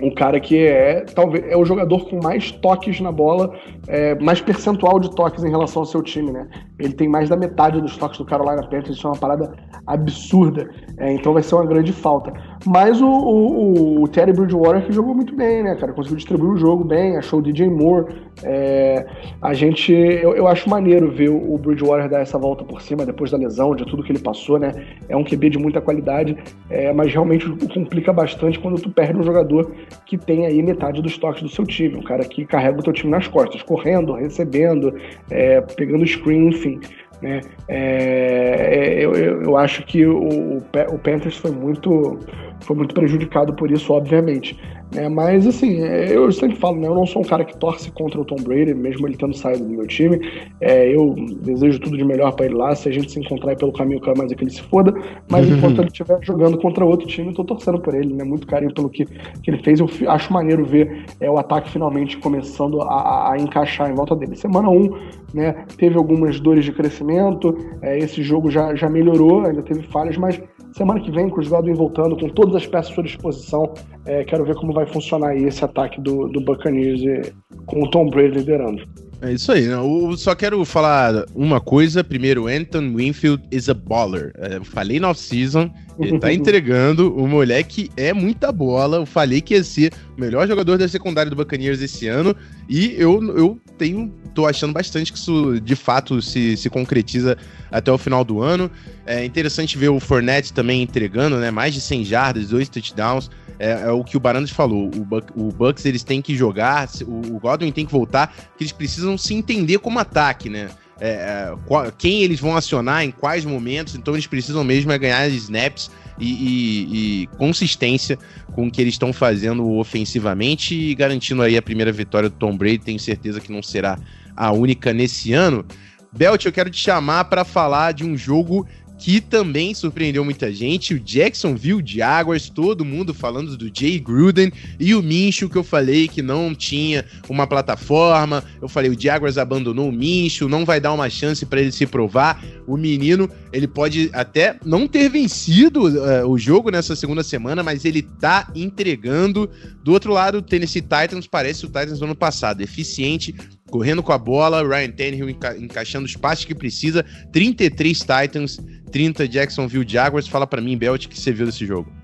um 0.01 0.13
cara 0.13 0.39
que 0.39 0.57
é 0.57 1.01
talvez 1.13 1.45
é 1.47 1.57
o 1.57 1.65
jogador 1.65 2.09
com 2.09 2.19
mais 2.21 2.51
toques 2.51 2.99
na 3.01 3.11
bola, 3.11 3.53
é, 3.87 4.15
mais 4.15 4.39
percentual 4.39 4.99
de 4.99 5.13
toques 5.13 5.43
em 5.43 5.49
relação 5.49 5.81
ao 5.81 5.85
seu 5.85 6.01
time, 6.01 6.31
né? 6.31 6.47
Ele 6.79 6.93
tem 6.93 7.07
mais 7.07 7.29
da 7.29 7.35
metade 7.35 7.81
dos 7.81 7.97
toques 7.97 8.17
do 8.17 8.25
Carolina 8.25 8.61
Panthers, 8.63 8.97
isso 8.97 9.07
é 9.07 9.09
uma 9.09 9.17
parada 9.17 9.53
absurda. 9.85 10.69
É, 10.97 11.11
então 11.11 11.33
vai 11.33 11.43
ser 11.43 11.55
uma 11.55 11.65
grande 11.65 11.91
falta. 11.91 12.31
Mas 12.65 13.01
o, 13.01 13.07
o, 13.07 14.03
o, 14.03 14.07
Terry 14.07 14.33
Bridgewater 14.33 14.85
que 14.85 14.91
jogou 14.91 15.15
muito 15.15 15.33
bem, 15.35 15.63
né, 15.63 15.75
cara? 15.75 15.93
Conseguiu 15.93 16.17
distribuir 16.17 16.51
o 16.51 16.57
jogo 16.57 16.83
bem, 16.83 17.15
achou 17.15 17.39
o 17.39 17.41
DJ 17.41 17.69
Moore. 17.69 18.13
É, 18.43 19.05
a 19.41 19.53
gente. 19.53 19.93
Eu, 19.93 20.35
eu, 20.35 20.47
acho 20.47 20.69
maneiro 20.69 21.09
ver 21.09 21.29
o 21.29 21.57
Bridgewater 21.57 22.09
dar 22.09 22.19
essa 22.19 22.37
volta 22.37 22.63
por 22.63 22.81
cima 22.81 23.05
depois 23.05 23.31
da 23.31 23.37
lesão, 23.37 23.75
de 23.75 23.85
tudo 23.85 24.03
que 24.03 24.11
ele 24.11 24.19
passou, 24.19 24.59
né? 24.59 24.73
É 25.07 25.15
um 25.15 25.23
QB 25.23 25.51
de 25.51 25.57
muita 25.57 25.79
qualidade, 25.79 26.37
é, 26.69 26.91
mas 26.91 27.13
realmente 27.13 27.49
complica 27.73 28.11
bastante 28.11 28.59
quando 28.59 28.81
tu 28.81 28.89
perde 28.89 29.17
um 29.17 29.23
jogador 29.23 29.71
que 30.05 30.17
tem 30.17 30.45
aí 30.45 30.61
metade 30.61 31.01
dos 31.01 31.17
toques 31.17 31.41
do 31.41 31.49
seu 31.49 31.65
time. 31.65 31.97
Um 31.97 32.03
cara 32.03 32.25
que 32.25 32.45
carrega 32.45 32.79
o 32.79 32.83
teu 32.83 32.93
time 32.93 33.11
nas 33.11 33.27
costas, 33.27 33.61
correndo, 33.61 34.13
recebendo, 34.13 34.93
é, 35.29 35.61
pegando 35.61 36.05
screen, 36.05 36.49
enfim. 36.49 36.79
Né? 37.21 37.41
É, 37.67 38.97
eu, 38.99 39.13
eu, 39.13 39.41
eu, 39.43 39.57
acho 39.57 39.83
que 39.83 40.05
o, 40.05 40.57
o 40.57 40.99
Panthers 40.99 41.35
foi 41.35 41.51
muito, 41.51 42.17
foi 42.61 42.75
muito 42.75 42.93
prejudicado 42.93 43.53
por 43.53 43.71
isso, 43.71 43.93
obviamente. 43.93 44.57
É, 44.95 45.07
mas 45.07 45.45
assim, 45.45 45.77
eu 45.77 46.31
sempre 46.31 46.57
falo, 46.57 46.77
né? 46.77 46.87
Eu 46.87 46.95
não 46.95 47.05
sou 47.05 47.21
um 47.21 47.25
cara 47.25 47.45
que 47.45 47.55
torce 47.57 47.91
contra 47.91 48.19
o 48.19 48.25
Tom 48.25 48.37
Brady, 48.37 48.73
mesmo 48.73 49.07
ele 49.07 49.15
tendo 49.15 49.35
saído 49.35 49.63
do 49.63 49.69
meu 49.69 49.85
time. 49.85 50.19
É, 50.59 50.93
eu 50.93 51.15
desejo 51.41 51.79
tudo 51.79 51.95
de 51.95 52.03
melhor 52.03 52.31
para 52.33 52.47
ele 52.47 52.55
lá. 52.55 52.75
Se 52.75 52.89
a 52.89 52.91
gente 52.91 53.11
se 53.11 53.19
encontrar 53.19 53.55
pelo 53.55 53.71
caminho, 53.71 54.01
quero 54.01 54.17
mais 54.17 54.31
é 54.31 54.35
que 54.35 54.43
ele 54.43 54.51
se 54.51 54.63
foda. 54.63 54.91
Mas 55.29 55.45
enquanto 55.49 55.79
ele 55.79 55.87
estiver 55.87 56.17
jogando 56.23 56.57
contra 56.57 56.83
outro 56.83 57.07
time, 57.07 57.27
eu 57.27 57.35
tô 57.35 57.43
torcendo 57.43 57.79
por 57.79 57.93
ele, 57.93 58.13
né? 58.13 58.23
Muito 58.23 58.47
carinho 58.47 58.73
pelo 58.73 58.89
que, 58.89 59.05
que 59.05 59.51
ele 59.51 59.61
fez. 59.61 59.79
Eu 59.79 59.87
acho 60.07 60.33
maneiro 60.33 60.65
ver 60.65 61.05
é, 61.19 61.29
o 61.29 61.37
ataque 61.37 61.69
finalmente 61.69 62.17
começando 62.17 62.81
a, 62.81 63.33
a 63.33 63.37
encaixar 63.37 63.91
em 63.91 63.93
volta 63.93 64.15
dele. 64.15 64.35
Semana 64.35 64.69
1, 64.69 64.89
né? 65.35 65.65
Teve 65.77 65.97
algumas 65.97 66.39
dores 66.39 66.65
de 66.65 66.71
crescimento. 66.71 67.55
É, 67.83 67.99
esse 67.99 68.23
jogo 68.23 68.49
já, 68.49 68.73
já 68.73 68.89
melhorou, 68.89 69.45
ainda 69.45 69.61
teve 69.61 69.83
falhas, 69.83 70.17
mas 70.17 70.41
semana 70.73 70.99
que 70.99 71.11
vem, 71.11 71.31
os 71.39 71.47
Godwin 71.47 71.73
voltando, 71.73 72.17
com 72.17 72.29
todas 72.29 72.55
as 72.55 72.65
peças 72.65 72.91
à 72.91 72.95
sua 72.95 73.03
disposição, 73.03 73.73
é, 74.05 74.23
quero 74.23 74.45
ver 74.45 74.55
como 74.55 74.73
vai 74.73 74.85
funcionar 74.85 75.29
aí 75.29 75.43
esse 75.43 75.63
ataque 75.63 75.99
do, 76.01 76.27
do 76.27 76.41
Buccaneers 76.41 77.01
e, 77.01 77.33
com 77.65 77.83
o 77.83 77.89
Tom 77.89 78.09
Brady 78.09 78.39
liderando. 78.39 78.83
É 79.21 79.33
isso 79.33 79.51
aí, 79.51 79.67
né? 79.67 79.73
Eu 79.73 80.15
só 80.17 80.33
quero 80.33 80.63
falar 80.63 81.25
uma 81.35 81.59
coisa. 81.59 82.03
Primeiro, 82.03 82.47
Anton 82.47 82.95
Winfield 82.95 83.43
is 83.51 83.67
a 83.67 83.73
baller. 83.73 84.31
É, 84.37 84.55
eu 84.55 84.63
falei 84.63 84.97
no 84.97 85.09
off-season, 85.09 85.69
ele 85.99 86.17
tá 86.19 86.31
entregando. 86.33 87.13
O 87.13 87.27
moleque 87.27 87.91
é 87.97 88.13
muita 88.13 88.49
bola. 88.49 88.97
Eu 88.97 89.05
falei 89.05 89.41
que 89.41 89.55
ia 89.55 89.63
ser 89.63 89.91
o 90.17 90.21
melhor 90.21 90.47
jogador 90.47 90.77
da 90.77 90.87
secundária 90.87 91.29
do 91.29 91.35
Buccaneers 91.35 91.81
esse 91.81 92.07
ano. 92.07 92.33
E 92.69 92.95
eu, 92.97 93.21
eu 93.35 93.59
tenho, 93.77 94.13
tô 94.33 94.47
achando 94.47 94.71
bastante 94.71 95.11
que 95.11 95.19
isso 95.19 95.59
de 95.59 95.75
fato 95.75 96.21
se, 96.21 96.55
se 96.55 96.69
concretiza 96.69 97.37
até 97.69 97.91
o 97.91 97.97
final 97.97 98.23
do 98.23 98.41
ano. 98.41 98.71
É 99.05 99.25
interessante 99.25 99.77
ver 99.77 99.89
o 99.89 99.99
Fournette 99.99 100.53
também 100.53 100.81
entregando, 100.81 101.37
né? 101.37 101.51
Mais 101.51 101.73
de 101.73 101.81
100 101.81 102.05
jardas, 102.05 102.49
dois 102.49 102.69
touchdowns. 102.69 103.29
É, 103.59 103.71
é 103.71 103.91
o 103.91 104.05
que 104.05 104.15
o 104.15 104.19
Barandas 104.19 104.49
falou. 104.49 104.85
O, 104.87 105.03
Buc 105.03 105.29
o, 105.35 105.51
Bucks 105.51 105.85
eles 105.85 106.01
têm 106.01 106.21
que 106.21 106.33
jogar, 106.33 106.87
o, 107.05 107.35
o 107.35 107.39
Godwin 107.39 107.73
tem 107.73 107.85
que 107.85 107.91
voltar, 107.91 108.33
que 108.57 108.63
eles 108.63 108.71
precisam 108.71 109.08
se 109.17 109.33
entender 109.33 109.79
como 109.79 109.99
ataque, 109.99 110.49
né? 110.49 110.69
É, 111.01 111.09
é, 111.09 111.55
qual, 111.65 111.89
quem 111.91 112.23
eles 112.23 112.39
vão 112.39 112.57
acionar, 112.57 113.05
em 113.05 113.11
quais 113.11 113.45
momentos, 113.45 113.95
então 113.95 114.13
eles 114.15 114.27
precisam 114.27 114.63
mesmo 114.65 114.91
é 114.91 114.97
ganhar 114.97 115.29
snaps 115.29 115.89
e, 116.19 116.27
e, 116.27 117.21
e 117.23 117.27
consistência 117.37 118.19
com 118.51 118.67
o 118.67 118.71
que 118.71 118.81
eles 118.81 118.95
estão 118.95 119.13
fazendo 119.13 119.65
ofensivamente 119.77 120.75
e 120.75 120.93
garantindo 120.93 121.41
aí 121.41 121.55
a 121.55 121.61
primeira 121.61 121.91
vitória 121.91 122.29
do 122.29 122.35
Tom 122.35 122.57
Brady. 122.57 122.79
Tenho 122.79 122.99
certeza 122.99 123.39
que 123.39 123.51
não 123.51 123.63
será 123.63 123.97
a 124.35 124.51
única 124.51 124.91
nesse 124.91 125.31
ano. 125.31 125.65
Belt, 126.11 126.43
eu 126.43 126.51
quero 126.51 126.69
te 126.69 126.81
chamar 126.81 127.25
para 127.25 127.45
falar 127.45 127.93
de 127.93 128.03
um 128.03 128.17
jogo 128.17 128.67
que 128.99 129.21
também 129.21 129.73
surpreendeu 129.73 130.25
muita 130.25 130.53
gente, 130.53 130.93
o 130.93 130.99
Jacksonville 130.99 131.81
Jaguars, 131.85 132.49
todo 132.49 132.83
mundo 132.83 133.13
falando 133.13 133.55
do 133.55 133.71
Jay 133.73 133.97
Gruden 133.97 134.51
e 134.77 134.93
o 134.93 135.01
Mincho 135.01 135.49
que 135.49 135.55
eu 135.55 135.63
falei 135.63 136.09
que 136.09 136.21
não 136.21 136.53
tinha 136.53 137.05
uma 137.29 137.47
plataforma. 137.47 138.43
Eu 138.61 138.67
falei 138.67 138.91
o 138.91 138.99
Jaguars 138.99 139.37
abandonou 139.37 139.87
o 139.87 139.91
Mincho, 139.91 140.49
não 140.49 140.65
vai 140.65 140.81
dar 140.81 140.91
uma 140.91 141.09
chance 141.09 141.45
para 141.45 141.61
ele 141.61 141.71
se 141.71 141.85
provar. 141.85 142.43
O 142.67 142.75
menino, 142.75 143.29
ele 143.53 143.67
pode 143.67 144.09
até 144.13 144.59
não 144.65 144.85
ter 144.85 145.09
vencido 145.09 145.87
uh, 145.87 146.27
o 146.27 146.37
jogo 146.37 146.69
nessa 146.69 146.95
segunda 146.95 147.23
semana, 147.23 147.63
mas 147.63 147.85
ele 147.85 148.01
tá 148.01 148.51
entregando. 148.53 149.49
Do 149.81 149.93
outro 149.93 150.11
lado, 150.11 150.39
o 150.39 150.41
Tennessee 150.41 150.81
Titans 150.81 151.25
parece 151.25 151.65
o 151.65 151.67
Titans 151.67 151.99
do 151.99 152.05
ano 152.05 152.15
passado, 152.15 152.61
eficiente, 152.61 153.33
correndo 153.69 154.03
com 154.03 154.11
a 154.11 154.17
bola, 154.17 154.63
Ryan 154.63 154.91
Tannehill 154.91 155.29
enca 155.29 155.57
encaixando 155.57 156.05
os 156.05 156.15
passes 156.15 156.45
que 156.45 156.55
precisa, 156.55 157.05
33 157.31 157.99
Titans, 157.99 158.59
30 158.91 159.27
Jacksonville 159.27 159.85
Jaguars. 159.87 160.27
Fala 160.27 160.47
para 160.47 160.61
mim, 160.61 160.77
Belt, 160.77 161.05
o 161.05 161.09
que 161.09 161.19
você 161.19 161.31
viu 161.31 161.45
desse 161.45 161.65
jogo? 161.65 161.98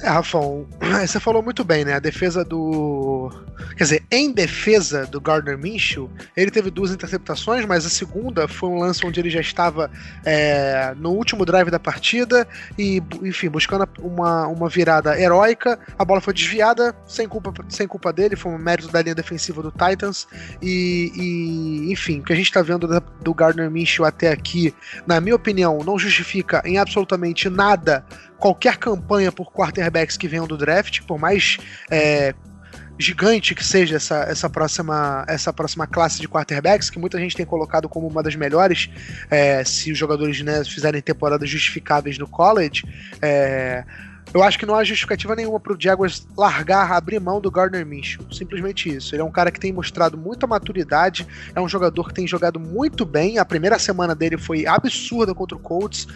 É, 0.00 0.08
Rafão, 0.08 0.66
você 1.06 1.20
falou 1.20 1.42
muito 1.42 1.64
bem, 1.64 1.84
né? 1.84 1.94
A 1.94 1.98
defesa 1.98 2.44
do. 2.44 3.30
Quer 3.76 3.84
dizer, 3.84 4.02
em 4.10 4.32
defesa 4.32 5.06
do 5.06 5.20
Gardner 5.20 5.56
Minshew, 5.56 6.10
ele 6.36 6.50
teve 6.50 6.70
duas 6.70 6.90
interceptações, 6.90 7.64
mas 7.64 7.86
a 7.86 7.88
segunda 7.88 8.48
foi 8.48 8.68
um 8.68 8.78
lance 8.78 9.06
onde 9.06 9.20
ele 9.20 9.30
já 9.30 9.40
estava 9.40 9.90
é, 10.24 10.92
no 10.96 11.10
último 11.10 11.44
drive 11.44 11.70
da 11.70 11.78
partida 11.78 12.46
e, 12.76 13.00
enfim, 13.22 13.48
buscando 13.48 13.88
uma, 14.00 14.46
uma 14.48 14.68
virada 14.68 15.18
heróica. 15.18 15.78
A 15.96 16.04
bola 16.04 16.20
foi 16.20 16.34
desviada, 16.34 16.94
sem 17.06 17.28
culpa, 17.28 17.52
sem 17.68 17.86
culpa 17.86 18.12
dele, 18.12 18.34
foi 18.36 18.52
um 18.52 18.58
mérito 18.58 18.90
da 18.90 19.00
linha 19.00 19.14
defensiva 19.14 19.62
do 19.62 19.70
Titans. 19.70 20.26
E, 20.60 21.12
e 21.14 21.92
enfim, 21.92 22.20
o 22.20 22.24
que 22.24 22.32
a 22.32 22.36
gente 22.36 22.46
está 22.46 22.60
vendo 22.60 22.88
do 23.22 23.34
Gardner 23.34 23.70
Minshew 23.70 24.04
até 24.04 24.32
aqui, 24.32 24.74
na 25.06 25.20
minha 25.20 25.36
opinião, 25.36 25.78
não 25.78 25.98
justifica 25.98 26.60
em 26.64 26.78
absolutamente 26.78 27.48
nada 27.48 28.04
qualquer 28.44 28.76
campanha 28.76 29.32
por 29.32 29.50
quarterbacks 29.50 30.18
que 30.18 30.28
venham 30.28 30.46
do 30.46 30.58
draft, 30.58 31.00
por 31.06 31.18
mais 31.18 31.56
é, 31.90 32.34
gigante 32.98 33.54
que 33.54 33.64
seja 33.64 33.96
essa, 33.96 34.16
essa, 34.24 34.50
próxima, 34.50 35.24
essa 35.26 35.50
próxima 35.50 35.86
classe 35.86 36.20
de 36.20 36.28
quarterbacks, 36.28 36.90
que 36.90 36.98
muita 36.98 37.18
gente 37.18 37.34
tem 37.34 37.46
colocado 37.46 37.88
como 37.88 38.06
uma 38.06 38.22
das 38.22 38.36
melhores, 38.36 38.90
é, 39.30 39.64
se 39.64 39.90
os 39.90 39.96
jogadores 39.96 40.42
né, 40.42 40.62
fizerem 40.62 41.00
temporadas 41.00 41.48
justificáveis 41.48 42.18
no 42.18 42.28
college. 42.28 42.84
É, 43.22 43.82
eu 44.34 44.42
acho 44.42 44.58
que 44.58 44.66
não 44.66 44.74
há 44.74 44.84
justificativa 44.84 45.34
nenhuma 45.34 45.58
para 45.58 45.72
o 45.72 45.76
Jaguars 45.80 46.26
largar, 46.36 46.92
abrir 46.92 47.20
mão 47.20 47.40
do 47.40 47.50
Gardner 47.50 47.86
Minshew. 47.86 48.30
Simplesmente 48.30 48.94
isso. 48.94 49.14
Ele 49.14 49.22
é 49.22 49.24
um 49.24 49.32
cara 49.32 49.50
que 49.50 49.60
tem 49.60 49.72
mostrado 49.72 50.18
muita 50.18 50.46
maturidade, 50.46 51.26
é 51.54 51.60
um 51.62 51.68
jogador 51.68 52.08
que 52.08 52.14
tem 52.14 52.26
jogado 52.26 52.60
muito 52.60 53.06
bem. 53.06 53.38
A 53.38 53.44
primeira 53.46 53.78
semana 53.78 54.14
dele 54.14 54.36
foi 54.36 54.66
absurda 54.66 55.34
contra 55.34 55.56
o 55.56 55.60
Colts 55.60 56.06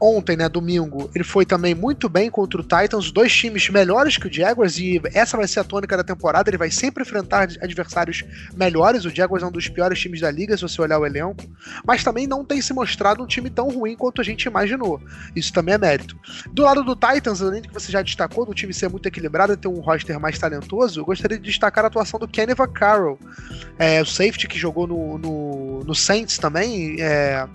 ontem, 0.00 0.36
né, 0.36 0.48
domingo, 0.48 1.10
ele 1.14 1.24
foi 1.24 1.46
também 1.46 1.74
muito 1.74 2.08
bem 2.08 2.30
contra 2.30 2.60
o 2.60 2.64
Titans, 2.64 3.10
dois 3.10 3.32
times 3.32 3.68
melhores 3.68 4.16
que 4.16 4.26
o 4.26 4.32
Jaguars, 4.32 4.78
e 4.78 5.00
essa 5.14 5.36
vai 5.36 5.46
ser 5.46 5.60
a 5.60 5.64
tônica 5.64 5.96
da 5.96 6.04
temporada. 6.04 6.50
Ele 6.50 6.58
vai 6.58 6.70
sempre 6.70 7.02
enfrentar 7.02 7.48
adversários 7.60 8.24
melhores. 8.54 9.04
O 9.04 9.10
Jaguars 9.10 9.42
é 9.42 9.46
um 9.46 9.52
dos 9.52 9.68
piores 9.68 9.98
times 10.00 10.20
da 10.20 10.30
liga, 10.30 10.56
se 10.56 10.62
você 10.62 10.80
olhar 10.80 10.98
o 10.98 11.06
elenco, 11.06 11.44
mas 11.84 12.02
também 12.02 12.26
não 12.26 12.44
tem 12.44 12.60
se 12.60 12.72
mostrado 12.72 13.22
um 13.22 13.26
time 13.26 13.50
tão 13.50 13.68
ruim 13.68 13.96
quanto 13.96 14.20
a 14.20 14.24
gente 14.24 14.44
imaginou. 14.44 15.00
Isso 15.34 15.52
também 15.52 15.74
é 15.74 15.78
mérito. 15.78 16.16
Do 16.52 16.62
lado 16.62 16.82
do 16.82 16.96
Titans, 16.96 17.40
além 17.40 17.62
do 17.62 17.68
que 17.68 17.74
você 17.74 17.92
já 17.92 18.02
destacou, 18.02 18.44
do 18.44 18.54
time 18.54 18.72
ser 18.72 18.88
muito 18.88 19.06
equilibrado 19.06 19.52
e 19.52 19.56
ter 19.56 19.68
um 19.68 19.80
roster 19.80 20.18
mais 20.18 20.38
talentoso, 20.38 21.00
eu 21.00 21.04
gostaria 21.04 21.38
de 21.38 21.44
destacar 21.44 21.84
a 21.84 21.88
atuação 21.88 22.18
do 22.18 22.28
Kenny 22.28 22.54
Vaccaro, 22.54 23.18
é, 23.78 24.02
o 24.02 24.06
safety 24.06 24.48
que 24.48 24.58
jogou 24.58 24.86
no, 24.86 25.18
no, 25.18 25.80
no 25.84 25.94
Saints 25.94 26.38
também. 26.38 26.96
É, 27.00 27.46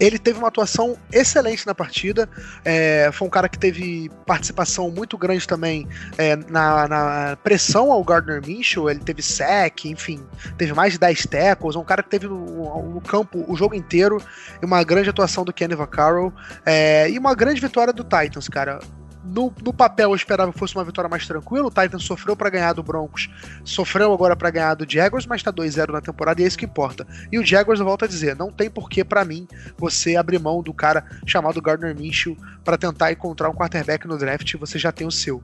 ele 0.00 0.18
teve 0.18 0.38
uma 0.38 0.48
atuação 0.48 0.96
excelente 1.12 1.66
na 1.66 1.74
partida. 1.74 2.28
É, 2.64 3.10
foi 3.12 3.26
um 3.26 3.30
cara 3.30 3.48
que 3.48 3.58
teve 3.58 4.10
participação 4.26 4.90
muito 4.90 5.16
grande 5.16 5.46
também 5.46 5.88
é, 6.16 6.36
na, 6.36 6.88
na, 6.88 7.36
pressão 7.42 7.90
ao 7.90 8.02
Gardner 8.04 8.40
Minshew. 8.44 8.88
Ele 8.88 9.00
teve 9.00 9.22
sec, 9.22 9.84
enfim, 9.86 10.24
teve 10.56 10.72
mais 10.72 10.94
de 10.94 10.98
10 10.98 11.26
tackles. 11.26 11.76
Um 11.76 11.84
cara 11.84 12.02
que 12.02 12.10
teve 12.10 12.26
no, 12.26 12.94
no 12.94 13.00
campo 13.00 13.44
o 13.48 13.56
jogo 13.56 13.74
inteiro. 13.74 14.22
E 14.60 14.64
uma 14.64 14.82
grande 14.84 15.10
atuação 15.10 15.44
do 15.44 15.52
Kenny 15.52 15.74
Vaccaro. 15.74 16.32
É, 16.64 17.10
e 17.10 17.18
uma 17.18 17.34
grande 17.34 17.60
vitória 17.60 17.92
do 17.92 18.04
Titans, 18.04 18.48
cara 18.48 18.80
no, 19.28 19.52
no 19.62 19.72
papel 19.72 20.10
eu 20.10 20.16
esperava 20.16 20.52
que 20.52 20.58
fosse 20.58 20.74
uma 20.74 20.84
vitória 20.84 21.08
mais 21.08 21.26
tranquila. 21.26 21.66
O 21.66 21.70
Titans 21.70 22.04
sofreu 22.04 22.36
para 22.36 22.50
ganhar 22.50 22.72
do 22.72 22.82
Broncos, 22.82 23.28
sofreu 23.64 24.12
agora 24.12 24.34
para 24.34 24.50
ganhar 24.50 24.74
do 24.74 24.90
Jaguars, 24.90 25.26
mas 25.26 25.42
tá 25.42 25.52
2-0 25.52 25.92
na 25.92 26.00
temporada 26.00 26.40
e 26.40 26.44
é 26.44 26.48
isso 26.48 26.58
que 26.58 26.64
importa. 26.64 27.06
E 27.30 27.38
o 27.38 27.44
Jaguars, 27.44 27.80
eu 27.80 27.86
volto 27.86 28.04
a 28.04 28.08
dizer, 28.08 28.36
não 28.36 28.50
tem 28.50 28.70
porquê 28.70 29.04
para 29.04 29.24
mim 29.24 29.46
você 29.76 30.16
abrir 30.16 30.38
mão 30.38 30.62
do 30.62 30.72
cara 30.72 31.04
chamado 31.26 31.60
Gardner 31.60 31.96
Minshew 31.96 32.36
para 32.64 32.78
tentar 32.78 33.12
encontrar 33.12 33.48
um 33.48 33.54
quarterback 33.54 34.06
no 34.06 34.18
draft, 34.18 34.54
você 34.56 34.78
já 34.78 34.92
tem 34.92 35.06
o 35.06 35.10
seu. 35.10 35.42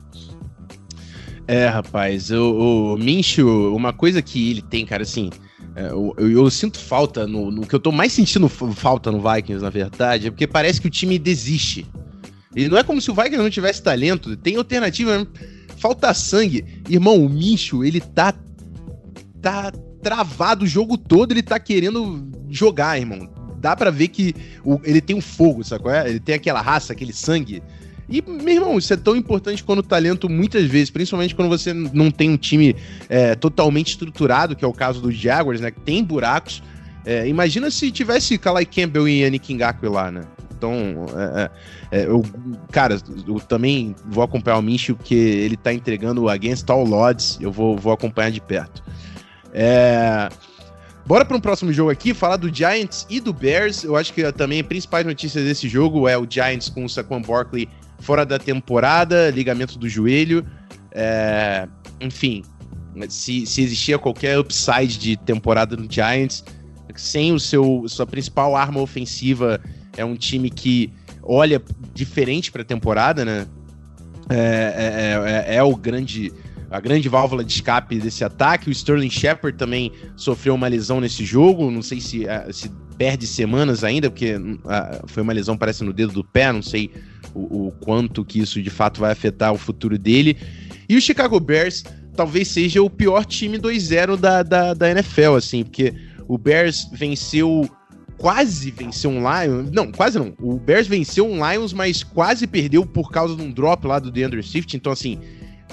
É, 1.47 1.67
rapaz, 1.67 2.31
o, 2.31 2.95
o 2.95 2.97
Minshew, 2.97 3.75
uma 3.75 3.93
coisa 3.93 4.21
que 4.21 4.49
ele 4.49 4.63
tem, 4.63 4.85
cara, 4.85 5.03
assim, 5.03 5.29
é, 5.75 5.87
eu, 5.87 6.13
eu, 6.17 6.31
eu, 6.31 6.49
sinto 6.49 6.79
falta, 6.79 7.27
no, 7.27 7.51
no, 7.51 7.67
que 7.67 7.75
eu 7.75 7.79
tô 7.79 7.91
mais 7.91 8.13
sentindo 8.13 8.47
falta 8.47 9.11
no 9.11 9.21
Vikings, 9.21 9.61
na 9.61 9.69
verdade, 9.69 10.27
é 10.27 10.31
porque 10.31 10.47
parece 10.47 10.79
que 10.79 10.87
o 10.87 10.89
time 10.89 11.19
desiste. 11.19 11.85
E 12.55 12.69
não 12.69 12.77
é 12.77 12.83
como 12.83 13.01
se 13.01 13.11
o 13.11 13.13
Vikings 13.13 13.37
não 13.37 13.49
tivesse 13.49 13.83
talento, 13.83 14.35
tem 14.37 14.55
alternativa, 14.55 15.27
falta 15.77 16.13
sangue. 16.13 16.65
Irmão, 16.89 17.23
o 17.23 17.29
Mincho, 17.29 17.83
ele 17.83 17.99
tá 17.99 18.33
tá 19.41 19.71
travado 20.01 20.65
o 20.65 20.67
jogo 20.67 20.97
todo, 20.97 21.31
ele 21.31 21.43
tá 21.43 21.59
querendo 21.59 22.31
jogar, 22.49 22.97
irmão. 22.97 23.29
Dá 23.59 23.75
para 23.75 23.91
ver 23.91 24.07
que 24.07 24.35
o, 24.63 24.79
ele 24.83 25.01
tem 25.01 25.15
um 25.15 25.21
fogo, 25.21 25.63
sacou? 25.63 25.91
É? 25.91 26.09
Ele 26.09 26.19
tem 26.19 26.35
aquela 26.35 26.61
raça, 26.61 26.93
aquele 26.93 27.13
sangue. 27.13 27.61
E, 28.07 28.21
meu 28.21 28.53
irmão, 28.53 28.77
isso 28.77 28.93
é 28.93 28.97
tão 28.97 29.15
importante 29.15 29.63
quanto 29.63 29.79
o 29.79 29.83
talento, 29.83 30.29
muitas 30.29 30.65
vezes, 30.65 30.91
principalmente 30.91 31.33
quando 31.33 31.49
você 31.49 31.73
não 31.73 32.11
tem 32.11 32.29
um 32.29 32.37
time 32.37 32.75
é, 33.09 33.33
totalmente 33.35 33.89
estruturado, 33.89 34.55
que 34.55 34.63
é 34.63 34.67
o 34.67 34.73
caso 34.73 35.01
dos 35.01 35.15
Jaguars, 35.15 35.59
né? 35.59 35.71
Que 35.71 35.79
tem 35.81 36.03
buracos. 36.03 36.61
É, 37.03 37.27
imagina 37.27 37.69
se 37.69 37.91
tivesse 37.91 38.37
Kalai 38.37 38.65
Campbell 38.65 39.07
e 39.07 39.21
Yannick 39.21 39.53
Ngakwe 39.53 39.89
lá, 39.89 40.11
né? 40.11 40.21
Então, 40.65 41.05
é, 41.15 41.43
é, 41.91 41.99
é, 41.99 42.05
eu, 42.05 42.23
cara, 42.71 42.97
eu 43.27 43.39
também 43.39 43.95
vou 44.05 44.23
acompanhar 44.23 44.57
o 44.57 44.61
Minshew, 44.61 44.95
porque 44.95 45.13
ele 45.13 45.55
tá 45.55 45.71
entregando 45.71 46.27
Against 46.27 46.67
All 46.69 46.91
Odds, 46.91 47.37
eu 47.39 47.51
vou, 47.51 47.77
vou 47.77 47.93
acompanhar 47.93 48.31
de 48.31 48.41
perto. 48.41 48.83
É... 49.53 50.27
Bora 51.05 51.23
para 51.23 51.37
um 51.37 51.39
próximo 51.39 51.71
jogo 51.71 51.91
aqui, 51.91 52.15
falar 52.15 52.37
do 52.37 52.53
Giants 52.53 53.05
e 53.09 53.19
do 53.19 53.31
Bears. 53.31 53.83
Eu 53.83 53.95
acho 53.95 54.11
que 54.11 54.31
também 54.31 54.59
a 54.59 54.63
principal 54.63 55.03
notícia 55.03 55.43
desse 55.43 55.69
jogo 55.69 56.09
é 56.09 56.17
o 56.17 56.25
Giants 56.27 56.67
com 56.67 56.83
o 56.83 56.89
Saquon 56.89 57.21
Barkley 57.21 57.69
fora 57.99 58.25
da 58.25 58.39
temporada, 58.39 59.29
ligamento 59.29 59.77
do 59.77 59.87
joelho. 59.87 60.43
É... 60.91 61.67
Enfim, 62.01 62.43
se, 63.07 63.45
se 63.45 63.61
existia 63.61 63.99
qualquer 63.99 64.39
upside 64.39 64.97
de 64.97 65.15
temporada 65.15 65.75
no 65.77 65.89
Giants, 65.89 66.43
sem 66.95 67.33
o 67.33 67.39
seu 67.39 67.83
sua 67.87 68.07
principal 68.07 68.55
arma 68.55 68.79
ofensiva 68.79 69.61
é 69.97 70.05
um 70.05 70.15
time 70.15 70.49
que 70.49 70.91
olha 71.21 71.61
diferente 71.93 72.51
para 72.51 72.61
a 72.61 72.65
temporada, 72.65 73.25
né? 73.25 73.47
É, 74.29 74.35
é, 74.35 75.53
é, 75.53 75.55
é, 75.57 75.63
o 75.63 75.75
grande 75.75 76.33
a 76.69 76.79
grande 76.79 77.07
válvula 77.07 77.43
de 77.43 77.53
escape 77.53 77.99
desse 77.99 78.23
ataque. 78.23 78.69
O 78.69 78.71
Sterling 78.71 79.09
Shepard 79.09 79.57
também 79.57 79.91
sofreu 80.15 80.55
uma 80.55 80.67
lesão 80.67 80.99
nesse 80.99 81.23
jogo. 81.23 81.69
Não 81.69 81.81
sei 81.81 82.01
se, 82.01 82.27
é, 82.27 82.51
se 82.51 82.69
perde 82.97 83.27
semanas 83.27 83.83
ainda, 83.83 84.09
porque 84.09 84.35
uh, 84.35 85.07
foi 85.07 85.21
uma 85.23 85.31
lesão, 85.31 85.55
parece, 85.55 85.83
no 85.83 85.93
dedo 85.93 86.11
do 86.11 86.23
pé. 86.23 86.51
Não 86.51 86.61
sei 86.61 86.91
o, 87.33 87.67
o, 87.67 87.71
quanto 87.79 88.25
que 88.25 88.39
isso 88.39 88.61
de 88.61 88.69
fato 88.69 88.99
vai 88.99 89.11
afetar 89.11 89.53
o 89.53 89.57
futuro 89.57 89.97
dele. 89.97 90.37
E 90.89 90.97
o 90.97 91.01
Chicago 91.01 91.39
Bears 91.39 91.83
talvez 92.15 92.47
seja 92.47 92.81
o 92.81 92.89
pior 92.89 93.25
time 93.25 93.57
2-0 93.59 94.17
da, 94.17 94.41
da, 94.41 94.73
da 94.73 94.91
NFL, 94.91 95.35
assim, 95.35 95.63
porque 95.63 95.93
o 96.27 96.37
Bears 96.37 96.89
venceu 96.91 97.69
quase 98.17 98.71
venceu 98.71 99.09
um 99.09 99.19
Lions. 99.19 99.71
Não, 99.71 99.91
quase 99.91 100.17
não. 100.17 100.33
O 100.39 100.57
Bears 100.57 100.87
venceu 100.87 101.27
um 101.27 101.35
Lions, 101.49 101.73
mas 101.73 102.03
quase 102.03 102.47
perdeu 102.47 102.85
por 102.85 103.11
causa 103.11 103.35
de 103.35 103.41
um 103.41 103.51
drop 103.51 103.85
lá 103.85 103.99
do 103.99 104.11
DeAndre 104.11 104.41
Swift. 104.43 104.75
Então, 104.75 104.91
assim, 104.91 105.19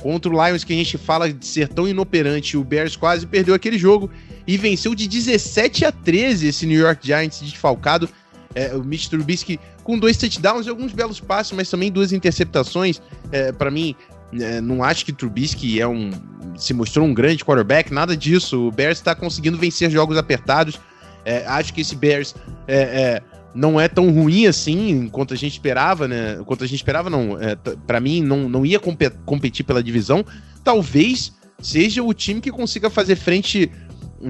contra 0.01 0.31
o 0.31 0.47
Lions 0.47 0.65
que 0.65 0.73
a 0.73 0.77
gente 0.77 0.99
fala 0.99 1.33
de 1.33 1.47
ser 1.47 1.69
tão 1.69 1.89
inoperante, 1.89 2.57
o 2.57 2.65
Bears 2.65 2.97
quase 2.97 3.27
perdeu 3.27 3.55
aquele 3.55 3.79
jogo 3.79 4.11
e 4.47 4.57
venceu 4.57 4.95
de 4.95 5.07
17 5.09 5.85
a 5.85 5.93
13 5.93 6.49
esse 6.49 6.67
New 6.67 6.81
York 6.81 7.07
Giants 7.07 7.41
desfalcado. 7.41 8.09
É, 8.55 8.75
o 8.75 8.85
Mitch 8.85 9.09
Trubisky 9.09 9.59
com 9.83 9.99
dois 9.99 10.17
touchdowns 10.19 10.67
e 10.67 10.69
alguns 10.69 10.93
belos 10.93 11.19
passes, 11.19 11.53
mas 11.53 11.71
também 11.71 11.91
duas 11.91 12.13
interceptações. 12.13 13.01
É, 13.31 13.51
para 13.51 13.71
mim, 13.71 13.97
é, 14.39 14.61
não 14.61 14.85
acho 14.85 15.07
que 15.07 15.13
Trubisky 15.13 15.81
é 15.81 15.89
um 15.89 16.11
se 16.57 16.75
mostrou 16.75 17.07
um 17.07 17.15
grande 17.15 17.45
quarterback, 17.45 17.93
nada 17.93 18.17
disso. 18.17 18.69
O 18.69 18.71
Bears 18.71 18.99
está 18.99 19.15
conseguindo 19.15 19.57
vencer 19.57 19.91
jogos 19.91 20.17
apertados. 20.17 20.79
É, 21.25 21.47
acho 21.47 21.73
que 21.73 21.81
esse 21.81 21.95
Bears 21.95 22.35
é, 22.67 22.77
é, 22.77 23.23
não 23.55 23.81
é 23.81 23.89
tão 23.89 24.11
ruim 24.11 24.47
assim 24.47 25.09
quanto 25.09 25.35
a 25.35 25.37
gente 25.37 25.53
esperava, 25.53 26.09
né? 26.09 26.43
Quanto 26.47 26.65
a 26.65 26.67
gente 26.67 26.79
esperava, 26.79 27.09
não. 27.11 27.39
É, 27.41 27.57
para 27.87 28.01
mim, 28.01 28.23
não, 28.23 28.49
não 28.49 28.67
ia 28.67 28.81
competir 28.81 29.65
pela 29.65 29.83
divisão. 29.83 30.25
Talvez 30.65 31.33
seja 31.61 32.03
o 32.03 32.13
time 32.13 32.41
que 32.41 32.51
consiga 32.51 32.91
fazer 32.91 33.17
frente 33.17 33.71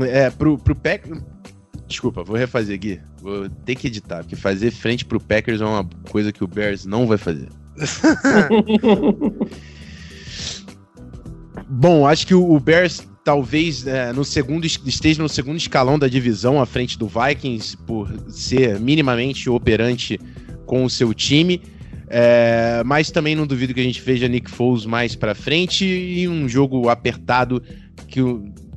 é, 0.02 0.30
pro, 0.30 0.58
pro 0.58 0.74
Packers. 0.74 1.22
Desculpa, 1.86 2.22
vou 2.22 2.36
refazer 2.36 2.76
aqui. 2.76 3.00
Vou 3.20 3.48
ter 3.48 3.74
que 3.74 3.86
editar, 3.86 4.18
porque 4.18 4.36
fazer 4.36 4.70
frente 4.70 5.04
pro 5.04 5.20
Packers 5.20 5.60
é 5.60 5.64
uma 5.64 5.88
coisa 6.08 6.32
que 6.32 6.42
o 6.42 6.48
Bears 6.48 6.86
não 6.86 7.06
vai 7.06 7.18
fazer. 7.18 7.48
Bom, 11.68 12.06
acho 12.06 12.26
que 12.26 12.34
o 12.34 12.58
Bears 12.60 13.06
talvez 13.24 13.86
é, 13.86 14.12
no 14.12 14.24
segundo 14.24 14.66
esteja 14.66 15.22
no 15.22 15.28
segundo 15.28 15.56
escalão 15.56 15.98
da 15.98 16.08
divisão 16.08 16.60
à 16.60 16.66
frente 16.66 16.98
do 16.98 17.06
Vikings 17.06 17.76
por 17.76 18.08
ser 18.28 18.80
minimamente 18.80 19.48
operante 19.48 20.18
com 20.66 20.84
o 20.84 20.90
seu 20.90 21.14
time. 21.14 21.62
É, 22.08 22.82
mas 22.84 23.10
também 23.10 23.34
não 23.34 23.46
duvido 23.46 23.72
que 23.72 23.80
a 23.80 23.84
gente 23.84 24.00
veja 24.00 24.28
Nick 24.28 24.50
Foles 24.50 24.84
mais 24.84 25.16
para 25.16 25.34
frente 25.34 25.84
e 25.84 26.28
um 26.28 26.46
jogo 26.46 26.90
apertado 26.90 27.62
que 28.06 28.20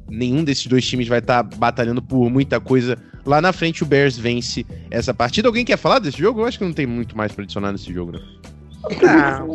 nenhum 0.10 0.43
desses 0.43 0.68
dois 0.68 0.88
times 0.88 1.08
vai 1.08 1.20
estar 1.20 1.43
tá 1.43 1.58
batalhando 1.58 2.02
por 2.02 2.30
muita 2.30 2.62
coisa 2.62 2.98
lá 3.26 3.41
na 3.41 3.52
frente. 3.52 3.84
O 3.84 3.86
Bears 3.86 4.18
vence 4.18 4.66
essa 4.89 5.14
partida. 5.14 5.50
Alguém 5.50 5.66
quer 5.66 5.78
falar 5.78 6.00
desse 6.00 6.18
jogo? 6.18 6.41
Eu 6.41 6.46
acho 6.46 6.58
que 6.58 6.64
não 6.64 6.74
tem 6.74 6.86
muito 6.86 7.18
mais 7.18 7.32
pra 7.32 7.43
adicionar 7.43 7.72
nesse 7.72 7.93
jogo, 7.93 8.14
né? 8.14 8.20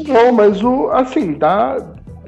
Não, 0.08 0.32
mas 0.32 0.62
o, 0.62 0.90
assim, 0.90 1.34
dá. 1.34 1.78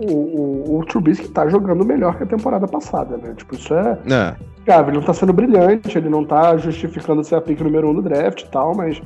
O, 0.08 0.74
o, 0.74 0.78
o 0.78 0.84
Trubisky 0.86 1.28
tá 1.28 1.48
jogando 1.48 1.84
melhor 1.84 2.16
que 2.16 2.24
a 2.24 2.26
temporada 2.26 2.66
passada, 2.66 3.16
né? 3.16 3.34
Tipo, 3.36 3.54
isso 3.54 3.74
é. 3.74 3.98
é. 4.10 4.36
Cara, 4.64 4.88
ele 4.88 4.98
não 4.98 5.04
tá 5.04 5.12
sendo 5.12 5.32
brilhante, 5.32 5.98
ele 5.98 6.08
não 6.08 6.24
tá 6.24 6.56
justificando 6.56 7.24
ser 7.24 7.34
a 7.34 7.40
pick 7.40 7.60
número 7.60 7.90
um 7.90 7.94
do 7.94 8.02
draft 8.02 8.42
e 8.42 8.50
tal, 8.50 8.74
mas 8.74 9.02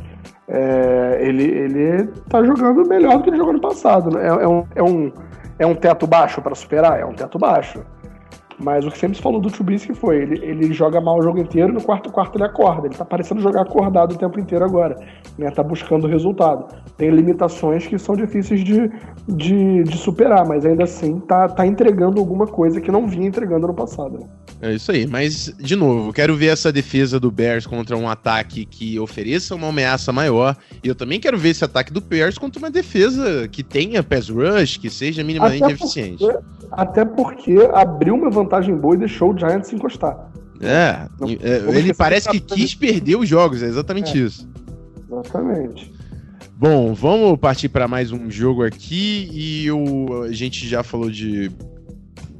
é, 0.49 1.19
ele, 1.21 1.45
ele 1.45 2.07
tá 2.29 2.43
jogando 2.45 2.87
melhor 2.87 3.17
do 3.17 3.23
que 3.23 3.31
ele 3.31 3.39
jogou 3.39 3.55
no 3.55 3.61
passado. 3.61 4.11
Né? 4.11 4.27
É, 4.27 4.29
é, 4.29 4.49
um, 4.49 4.65
é, 4.75 4.83
um, 4.83 5.13
é 5.59 5.67
um 5.67 5.75
teto 5.75 6.07
baixo 6.07 6.43
para 6.43 6.55
superar? 6.55 7.01
É 7.01 7.07
um 7.07 7.15
teto 7.15 7.39
baixo. 7.39 7.81
Mas 8.59 8.87
o 8.87 8.91
que 8.91 8.99
sempre 8.99 9.17
se 9.17 9.23
falou 9.23 9.41
do 9.41 9.51
Trubisky 9.51 9.95
foi, 9.95 10.17
ele, 10.17 10.45
ele 10.45 10.73
joga 10.73 11.01
mal 11.01 11.19
o 11.19 11.23
jogo 11.23 11.39
inteiro, 11.39 11.73
no 11.73 11.83
quarto 11.83 12.11
quarto 12.11 12.37
ele 12.37 12.45
acorda. 12.45 12.87
Ele 12.87 12.95
tá 12.95 13.05
parecendo 13.05 13.41
jogar 13.41 13.63
acordado 13.63 14.13
o 14.13 14.19
tempo 14.19 14.41
inteiro 14.41 14.65
agora. 14.65 14.97
Né? 15.37 15.51
Tá 15.51 15.63
buscando 15.63 16.05
o 16.05 16.09
resultado. 16.09 16.67
Tem 16.97 17.11
limitações 17.11 17.87
que 17.87 17.99
são 17.99 18.17
difíceis 18.17 18.65
de, 18.65 18.91
de, 19.29 19.85
de 19.85 19.99
superar, 19.99 20.47
mas 20.47 20.65
ainda 20.65 20.85
assim 20.85 21.21
tá, 21.21 21.49
tá 21.49 21.67
entregando 21.67 22.19
alguma 22.19 22.47
coisa 22.47 22.81
que 22.81 22.91
não 22.91 23.07
vinha 23.07 23.29
entregando 23.29 23.67
no 23.67 23.75
passado. 23.75 24.19
Né? 24.21 24.27
É 24.63 24.73
isso 24.73 24.91
aí, 24.91 25.07
mas 25.07 25.55
de 25.59 25.77
novo, 25.77 26.13
quero 26.13 26.35
ver 26.35 26.47
essa 26.47 26.73
defesa 26.73 27.21
do 27.21 27.31
Bears 27.31 27.67
contra 27.67 27.95
um 27.95 28.09
ataque 28.09 28.65
que 28.65 28.99
ofereça 28.99 29.55
uma 29.55 29.69
ameaça 29.69 30.13
maior. 30.13 30.57
E 30.83 30.89
eu 30.89 30.95
também 30.95 31.21
quero 31.21 31.37
ver 31.37 31.51
esse 31.51 31.65
ataque 31.65 31.93
do 31.93 32.01
Bears 32.01 32.39
contra 32.39 32.59
uma 32.59 32.71
defesa 32.71 33.47
que 33.49 33.63
tenha 33.63 34.03
pass 34.03 34.31
rush, 34.31 34.79
que 34.79 34.89
seja 34.89 35.23
minimamente 35.23 35.65
até 35.65 35.73
eficiente. 35.75 36.25
Porque, 36.25 36.39
até 36.73 37.05
porque 37.05 37.59
abriu 37.75 38.15
uma 38.15 38.31
vantagem 38.31 38.46
boa 38.77 38.95
e 38.95 38.99
deixou 38.99 39.35
o 39.35 39.39
Giants 39.39 39.73
encostar. 39.73 40.31
É, 40.61 41.09
Não, 41.21 41.29
é 41.29 41.79
ele 41.79 41.93
parece 41.93 42.29
que 42.29 42.41
quis 42.41 42.75
perder 42.75 43.17
os 43.17 43.29
jogos, 43.29 43.63
é 43.63 43.67
exatamente 43.67 44.17
é, 44.17 44.23
isso. 44.23 44.49
Exatamente. 45.11 45.93
Bom, 46.59 46.95
vamos 46.95 47.39
partir 47.39 47.69
para 47.69 47.87
mais 47.87 48.11
um 48.11 48.31
jogo 48.31 48.65
aqui 48.65 49.29
e 49.31 49.71
o, 49.71 50.23
a 50.23 50.33
gente 50.33 50.67
já 50.67 50.83
falou 50.83 51.11
de 51.11 51.51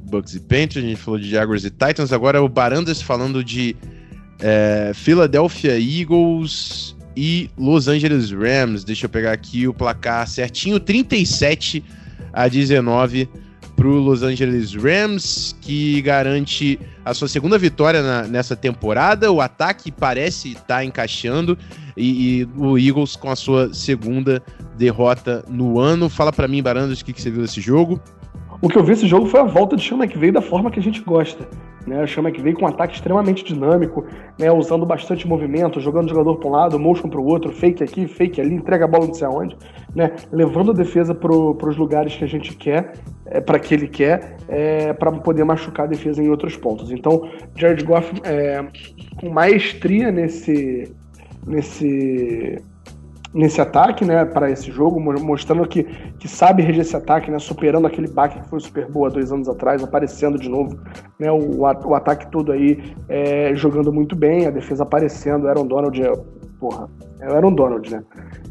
Bucks 0.09 0.33
e 0.33 0.39
Panthers, 0.39 0.77
a 0.77 0.81
gente 0.81 0.95
falou 0.95 1.19
de 1.19 1.29
Jaguars 1.29 1.63
e 1.63 1.69
Titans, 1.69 2.11
agora 2.11 2.41
o 2.41 2.49
Barandas 2.49 3.01
falando 3.01 3.43
de 3.43 3.75
é, 4.39 4.91
Philadelphia 4.95 5.79
Eagles 5.79 6.95
e 7.15 7.49
Los 7.57 7.87
Angeles 7.87 8.31
Rams. 8.31 8.83
Deixa 8.83 9.05
eu 9.05 9.09
pegar 9.09 9.33
aqui 9.33 9.67
o 9.67 9.73
placar 9.73 10.27
certinho, 10.27 10.79
37 10.79 11.83
a 12.33 12.47
19 12.47 13.29
para 13.77 13.87
o 13.87 13.99
Los 13.99 14.23
Angeles 14.23 14.73
Rams, 14.73 15.55
que 15.61 16.01
garante 16.01 16.79
a 17.05 17.13
sua 17.13 17.27
segunda 17.27 17.59
vitória 17.59 18.01
na, 18.01 18.23
nessa 18.23 18.55
temporada. 18.55 19.31
O 19.31 19.39
ataque 19.39 19.91
parece 19.91 20.53
estar 20.53 20.77
tá 20.77 20.83
encaixando 20.83 21.55
e, 21.95 22.41
e, 22.41 22.49
o 22.57 22.75
Eagles 22.75 23.15
com 23.15 23.29
a 23.29 23.35
sua 23.35 23.71
segunda 23.71 24.41
derrota 24.75 25.45
no 25.47 25.79
ano. 25.79 26.09
Fala 26.09 26.33
para 26.33 26.47
mim, 26.47 26.61
Barandas, 26.61 26.99
o 26.99 27.05
que, 27.05 27.13
que 27.13 27.21
você 27.21 27.29
viu 27.29 27.43
desse 27.43 27.61
jogo? 27.61 28.01
O 28.59 28.67
que 28.67 28.77
eu 28.77 28.83
vi 28.83 28.93
esse 28.93 29.07
jogo 29.07 29.27
foi 29.27 29.39
a 29.39 29.43
volta 29.43 29.75
de 29.75 29.87
Sean 29.87 29.97
McVay 29.97 30.31
da 30.31 30.41
forma 30.41 30.71
que 30.71 30.79
a 30.79 30.83
gente 30.83 31.01
gosta. 31.01 31.47
Né? 31.87 32.03
O 32.03 32.07
Sean 32.07 32.23
McVay 32.23 32.53
com 32.53 32.65
um 32.65 32.67
ataque 32.67 32.95
extremamente 32.95 33.43
dinâmico, 33.43 34.05
né? 34.37 34.51
usando 34.51 34.85
bastante 34.85 35.25
movimento, 35.25 35.79
jogando 35.79 36.09
jogador 36.09 36.35
para 36.35 36.47
um 36.47 36.51
lado, 36.51 36.77
motion 36.77 37.07
para 37.07 37.19
o 37.19 37.25
outro, 37.25 37.53
fake 37.53 37.81
aqui, 37.83 38.07
fake 38.07 38.41
ali, 38.41 38.53
entrega 38.53 38.85
a 38.85 38.87
bola 38.87 39.07
não 39.07 39.13
sei 39.13 39.25
aonde, 39.25 39.55
né? 39.95 40.11
levando 40.31 40.71
a 40.71 40.73
defesa 40.73 41.15
para 41.15 41.31
os 41.33 41.77
lugares 41.77 42.15
que 42.15 42.25
a 42.25 42.27
gente 42.27 42.53
quer, 42.55 42.93
é, 43.25 43.39
para 43.39 43.57
que 43.57 43.73
ele 43.73 43.87
quer, 43.87 44.35
é, 44.49 44.91
para 44.91 45.11
poder 45.13 45.45
machucar 45.45 45.85
a 45.85 45.89
defesa 45.89 46.21
em 46.21 46.29
outros 46.29 46.57
pontos. 46.57 46.91
Então, 46.91 47.29
Jared 47.55 47.83
Goff 47.85 48.11
é, 48.25 48.65
com 49.19 49.29
maestria 49.29 50.11
nesse, 50.11 50.93
nesse 51.45 52.61
nesse 53.33 53.59
ataque, 53.59 54.05
né, 54.05 54.25
para 54.25 54.49
esse 54.49 54.71
jogo, 54.71 54.99
mostrando 54.99 55.67
que, 55.67 55.83
que 55.83 56.27
sabe 56.27 56.63
reger 56.63 56.81
esse 56.81 56.95
ataque, 56.95 57.29
né, 57.29 57.39
superando 57.39 57.87
aquele 57.87 58.07
baque 58.07 58.39
que 58.41 58.49
foi 58.49 58.59
super 58.59 58.89
boa 58.89 59.09
dois 59.09 59.31
anos 59.31 59.49
atrás, 59.49 59.83
aparecendo 59.83 60.37
de 60.37 60.49
novo, 60.49 60.77
né, 61.19 61.31
o, 61.31 61.61
o 61.61 61.95
ataque 61.95 62.29
todo 62.31 62.51
aí 62.51 62.95
é, 63.09 63.53
jogando 63.55 63.91
muito 63.91 64.15
bem, 64.15 64.47
a 64.47 64.51
defesa 64.51 64.83
aparecendo, 64.83 65.47
Aaron 65.47 65.67
Donald, 65.67 66.01
é, 66.01 66.11
porra, 66.59 66.89
é 67.19 67.29
o 67.29 67.35
Aaron 67.35 67.53
Donald, 67.53 67.91
né, 67.91 68.03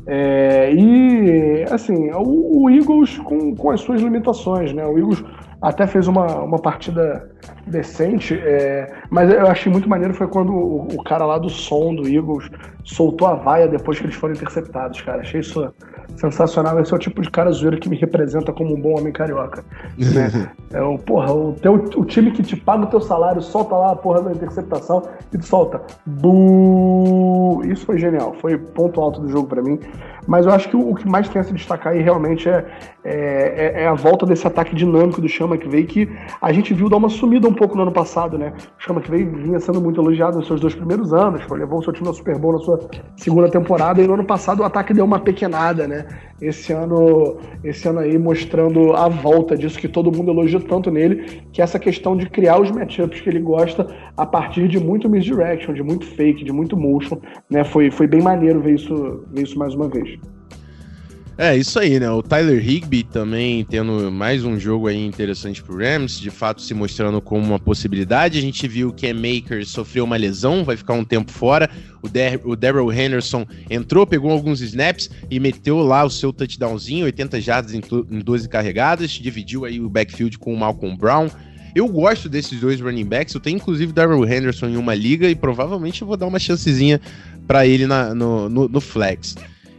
é, 0.06 0.72
e, 0.72 1.64
assim, 1.70 2.10
o, 2.12 2.62
o, 2.62 2.70
Eagles 2.70 3.18
com, 3.18 3.54
com 3.54 3.70
as 3.70 3.80
suas 3.80 4.00
limitações, 4.00 4.72
né, 4.72 4.86
o 4.86 4.98
Eagles 4.98 5.24
até 5.60 5.86
fez 5.86 6.06
uma, 6.06 6.42
uma 6.42 6.58
partida 6.58 7.30
decente, 7.66 8.34
é, 8.34 8.92
mas 9.10 9.30
eu 9.30 9.46
achei 9.46 9.70
muito 9.70 9.88
maneiro 9.88 10.14
foi 10.14 10.28
quando 10.28 10.52
o, 10.52 10.88
o, 10.94 11.02
cara 11.02 11.24
lá 11.24 11.38
do 11.38 11.48
som 11.48 11.94
do 11.94 12.08
Eagles 12.08 12.48
soltou 12.84 13.26
a 13.26 13.34
vaia 13.34 13.66
depois 13.66 13.98
que 13.98 14.04
eles 14.04 14.14
foram 14.14 14.34
interceptados, 14.34 15.00
cara. 15.00 15.22
Achei 15.22 15.40
isso 15.40 15.72
sensacional. 16.16 16.78
Esse 16.80 16.92
é 16.92 16.96
o 16.96 16.98
tipo 16.98 17.20
de 17.20 17.30
cara 17.30 17.50
zoeiro 17.50 17.78
que 17.78 17.88
me 17.88 17.96
representa 17.96 18.52
como 18.52 18.74
um 18.74 18.80
bom 18.80 18.98
homem 18.98 19.12
carioca. 19.12 19.64
né? 19.98 20.52
É 20.72 20.82
o, 20.82 20.98
porra, 20.98 21.32
o, 21.32 21.52
teu, 21.52 21.74
o 21.74 22.04
time 22.04 22.32
que 22.32 22.42
te 22.42 22.56
paga 22.56 22.84
o 22.84 22.86
teu 22.88 23.00
salário 23.00 23.40
solta 23.40 23.76
lá 23.76 23.92
a 23.92 23.96
porra 23.96 24.20
da 24.20 24.32
interceptação 24.32 25.00
e 25.32 25.38
tu 25.38 25.46
solta. 25.46 25.80
Buuuu! 26.04 27.64
Isso 27.64 27.86
foi 27.86 27.98
genial. 27.98 28.34
Foi 28.40 28.58
ponto 28.58 29.00
alto 29.00 29.20
do 29.20 29.28
jogo 29.28 29.46
para 29.46 29.62
mim. 29.62 29.78
Mas 30.26 30.46
eu 30.46 30.52
acho 30.52 30.68
que 30.68 30.76
o, 30.76 30.90
o, 30.90 30.94
que 30.94 31.08
mais 31.08 31.28
tem 31.28 31.40
a 31.40 31.44
se 31.44 31.52
destacar 31.52 31.92
aí 31.92 32.02
realmente 32.02 32.48
é, 32.48 32.66
é, 33.04 33.72
é, 33.76 33.82
é 33.82 33.86
a 33.86 33.94
volta 33.94 34.26
desse 34.26 34.46
ataque 34.46 34.74
dinâmico 34.74 35.20
do 35.20 35.28
Chama 35.28 35.56
que 35.56 35.68
veio, 35.68 35.86
que 35.86 36.08
a 36.40 36.52
gente 36.52 36.74
viu 36.74 36.88
dar 36.88 36.96
uma 36.96 37.08
sumida 37.08 37.48
um 37.48 37.54
pouco 37.54 37.76
no 37.76 37.82
ano 37.82 37.92
passado, 37.92 38.36
né? 38.36 38.52
O 38.78 38.82
Chama 38.82 39.00
que 39.00 39.10
veio 39.10 39.30
vinha 39.30 39.60
sendo 39.60 39.80
muito 39.80 40.00
elogiado 40.00 40.36
nos 40.36 40.46
seus 40.46 40.60
dois 40.60 40.74
primeiros 40.74 41.12
anos, 41.12 41.46
levou 41.48 41.78
o 41.78 41.82
seu 41.82 41.92
time 41.92 42.08
ao 42.08 42.14
Super 42.14 42.38
Bowl 42.38 42.52
na 42.52 42.58
sua 42.58 42.80
segunda 43.16 43.48
temporada, 43.48 44.02
e 44.02 44.06
no 44.06 44.14
ano 44.14 44.24
passado 44.24 44.60
o 44.60 44.64
ataque 44.64 44.92
deu 44.92 45.04
uma 45.04 45.20
pequenada, 45.20 45.86
né? 45.86 46.06
Esse 46.40 46.72
ano, 46.72 47.38
esse 47.64 47.88
ano 47.88 48.00
aí 48.00 48.18
mostrando 48.18 48.92
a 48.92 49.08
volta 49.08 49.56
disso 49.56 49.78
que 49.78 49.88
todo 49.88 50.14
mundo 50.14 50.30
elogiou 50.30 50.60
tanto 50.60 50.90
nele, 50.90 51.42
que 51.52 51.60
é 51.60 51.64
essa 51.64 51.78
questão 51.78 52.16
de 52.16 52.28
criar 52.28 52.60
os 52.60 52.70
matchups 52.70 53.20
que 53.20 53.28
ele 53.28 53.40
gosta 53.40 53.86
a 54.16 54.26
partir 54.26 54.68
de 54.68 54.78
muito 54.78 55.08
misdirection, 55.08 55.72
de 55.72 55.82
muito 55.82 56.04
fake, 56.04 56.44
de 56.44 56.52
muito 56.52 56.76
motion, 56.76 57.18
né? 57.50 57.64
Foi, 57.64 57.90
foi 57.90 58.06
bem 58.06 58.20
maneiro 58.20 58.60
ver 58.60 58.74
isso, 58.74 59.24
ver 59.32 59.42
isso 59.42 59.58
mais 59.58 59.74
uma 59.74 59.88
vez. 59.88 60.18
É, 61.38 61.54
isso 61.54 61.78
aí, 61.78 62.00
né? 62.00 62.10
O 62.10 62.22
Tyler 62.22 62.66
Higby 62.66 63.02
também 63.02 63.62
tendo 63.62 64.10
mais 64.10 64.42
um 64.42 64.58
jogo 64.58 64.88
aí 64.88 65.04
interessante 65.04 65.62
pro 65.62 65.76
Rams, 65.76 66.18
de 66.18 66.30
fato 66.30 66.62
se 66.62 66.72
mostrando 66.72 67.20
como 67.20 67.44
uma 67.44 67.58
possibilidade. 67.58 68.38
A 68.38 68.40
gente 68.40 68.66
viu 68.66 68.90
que 68.90 69.06
a 69.06 69.12
Makers 69.12 69.68
sofreu 69.68 70.04
uma 70.04 70.16
lesão, 70.16 70.64
vai 70.64 70.78
ficar 70.78 70.94
um 70.94 71.04
tempo 71.04 71.30
fora. 71.30 71.68
O, 72.02 72.08
Der 72.08 72.40
o 72.42 72.56
Daryl 72.56 72.90
Henderson 72.90 73.46
entrou, 73.68 74.06
pegou 74.06 74.30
alguns 74.30 74.62
snaps 74.62 75.10
e 75.30 75.38
meteu 75.38 75.80
lá 75.80 76.04
o 76.04 76.10
seu 76.10 76.32
touchdownzinho, 76.32 77.04
80 77.04 77.38
jardas 77.42 77.74
em, 77.74 77.82
em 78.10 78.18
12 78.20 78.48
carregadas, 78.48 79.10
dividiu 79.10 79.66
aí 79.66 79.78
o 79.78 79.90
backfield 79.90 80.38
com 80.38 80.54
o 80.54 80.58
Malcolm 80.58 80.96
Brown. 80.96 81.28
Eu 81.74 81.86
gosto 81.86 82.30
desses 82.30 82.58
dois 82.58 82.80
running 82.80 83.04
backs. 83.04 83.34
Eu 83.34 83.40
tenho 83.42 83.56
inclusive 83.56 83.92
Daryl 83.92 84.24
Henderson 84.24 84.68
em 84.68 84.78
uma 84.78 84.94
liga 84.94 85.28
e 85.28 85.34
provavelmente 85.34 86.00
eu 86.00 86.08
vou 86.08 86.16
dar 86.16 86.26
uma 86.26 86.38
chancezinha 86.38 86.98
para 87.46 87.66
ele 87.66 87.86
na, 87.86 88.14
no, 88.14 88.48
no, 88.48 88.68
no 88.70 88.80
flex. 88.80 89.34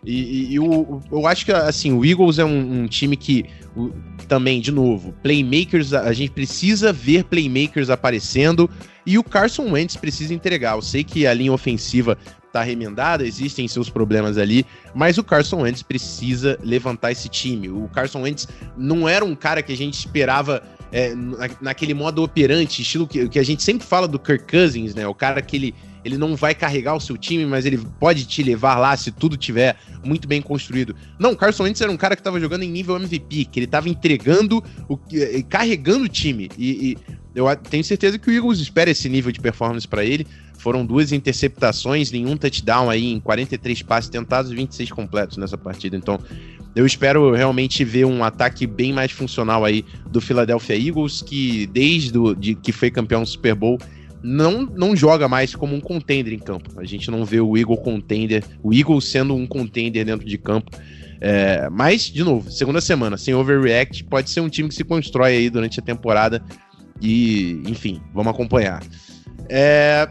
E, 0.09 0.53
e 0.53 0.59
o, 0.59 1.01
eu 1.11 1.27
acho 1.27 1.45
que 1.45 1.51
assim, 1.51 1.91
o 1.91 2.05
Eagles 2.05 2.39
é 2.39 2.45
um, 2.45 2.83
um 2.83 2.87
time 2.87 3.17
que 3.17 3.43
o, 3.75 3.91
também, 4.25 4.61
de 4.61 4.71
novo, 4.71 5.13
playmakers, 5.21 5.91
a, 5.91 6.03
a 6.03 6.13
gente 6.13 6.31
precisa 6.31 6.93
ver 6.93 7.25
playmakers 7.25 7.89
aparecendo 7.89 8.69
e 9.05 9.17
o 9.17 9.23
Carson 9.23 9.69
Wentz 9.69 9.97
precisa 9.97 10.33
entregar. 10.33 10.77
Eu 10.77 10.81
sei 10.81 11.03
que 11.03 11.27
a 11.27 11.33
linha 11.33 11.51
ofensiva 11.51 12.17
tá 12.53 12.63
remendada, 12.63 13.27
existem 13.27 13.67
seus 13.67 13.89
problemas 13.89 14.37
ali, 14.37 14.65
mas 14.95 15.17
o 15.17 15.23
Carson 15.25 15.63
Wentz 15.63 15.83
precisa 15.83 16.57
levantar 16.63 17.11
esse 17.11 17.27
time. 17.27 17.69
O 17.69 17.89
Carson 17.89 18.21
Wentz 18.21 18.47
não 18.77 19.09
era 19.09 19.25
um 19.25 19.35
cara 19.35 19.61
que 19.61 19.73
a 19.73 19.77
gente 19.77 19.95
esperava 19.95 20.63
é, 20.89 21.13
naquele 21.59 21.93
modo 21.93 22.23
operante, 22.23 22.81
estilo 22.81 23.05
que, 23.05 23.27
que 23.27 23.39
a 23.39 23.43
gente 23.43 23.61
sempre 23.61 23.85
fala 23.85 24.07
do 24.07 24.17
Kirk 24.17 24.49
Cousins, 24.49 24.95
né? 24.95 25.05
O 25.05 25.13
cara 25.13 25.41
que 25.41 25.57
ele 25.57 25.75
ele 26.03 26.17
não 26.17 26.35
vai 26.35 26.53
carregar 26.55 26.95
o 26.95 26.99
seu 26.99 27.17
time, 27.17 27.45
mas 27.45 27.65
ele 27.65 27.77
pode 27.99 28.25
te 28.25 28.43
levar 28.43 28.77
lá 28.77 28.95
se 28.95 29.11
tudo 29.11 29.35
tiver 29.37 29.77
muito 30.03 30.27
bem 30.27 30.41
construído. 30.41 30.95
Não, 31.19 31.31
o 31.31 31.35
Carson 31.35 31.63
Wentz 31.63 31.81
era 31.81 31.91
um 31.91 31.97
cara 31.97 32.15
que 32.15 32.21
estava 32.21 32.39
jogando 32.39 32.63
em 32.63 32.69
nível 32.69 32.95
MVP, 32.95 33.45
que 33.45 33.59
ele 33.59 33.65
estava 33.65 33.89
entregando, 33.89 34.63
o, 34.87 34.97
eh, 35.13 35.43
carregando 35.49 36.05
o 36.05 36.07
time. 36.09 36.49
E, 36.57 36.91
e, 36.91 36.97
eu 37.35 37.53
tenho 37.55 37.83
certeza 37.83 38.17
que 38.17 38.29
o 38.29 38.33
Eagles 38.33 38.59
espera 38.59 38.89
esse 38.89 39.07
nível 39.07 39.31
de 39.31 39.39
performance 39.39 39.87
para 39.87 40.03
ele. 40.03 40.25
Foram 40.57 40.85
duas 40.85 41.11
interceptações, 41.11 42.11
nenhum 42.11 42.35
touchdown 42.35 42.89
aí 42.89 43.11
em 43.11 43.19
43 43.19 43.83
passes 43.83 44.09
tentados 44.09 44.51
e 44.51 44.55
26 44.55 44.91
completos 44.91 45.37
nessa 45.37 45.57
partida. 45.57 45.95
Então, 45.95 46.19
eu 46.75 46.85
espero 46.85 47.31
realmente 47.33 47.83
ver 47.83 48.05
um 48.05 48.23
ataque 48.23 48.67
bem 48.67 48.93
mais 48.93 49.11
funcional 49.11 49.65
aí 49.65 49.83
do 50.11 50.21
Philadelphia 50.21 50.75
Eagles, 50.75 51.21
que 51.21 51.67
desde 51.67 52.11
do, 52.11 52.35
de, 52.35 52.55
que 52.55 52.71
foi 52.71 52.91
campeão 52.91 53.23
do 53.23 53.27
Super 53.27 53.55
Bowl 53.55 53.79
não, 54.21 54.65
não 54.65 54.95
joga 54.95 55.27
mais 55.27 55.55
como 55.55 55.75
um 55.75 55.81
contender 55.81 56.33
em 56.33 56.39
campo. 56.39 56.79
A 56.79 56.85
gente 56.85 57.09
não 57.11 57.23
vê 57.23 57.39
o 57.39 57.57
Eagle 57.57 57.77
contender, 57.77 58.43
o 58.63 58.73
Eagle 58.73 58.99
sendo 59.01 59.35
um 59.35 59.45
contender 59.45 60.05
dentro 60.05 60.25
de 60.25 60.37
campo. 60.37 60.71
É, 61.19 61.67
mas, 61.69 62.03
de 62.03 62.23
novo, 62.23 62.51
segunda 62.51 62.79
semana, 62.79 63.17
sem 63.17 63.33
overreact, 63.33 64.03
pode 64.03 64.29
ser 64.29 64.41
um 64.41 64.49
time 64.49 64.69
que 64.69 64.75
se 64.75 64.83
constrói 64.83 65.31
aí 65.31 65.49
durante 65.49 65.79
a 65.79 65.83
temporada 65.83 66.43
E, 67.01 67.61
enfim, 67.65 68.01
vamos 68.13 68.31
acompanhar. 68.33 68.83
É, 69.49 70.09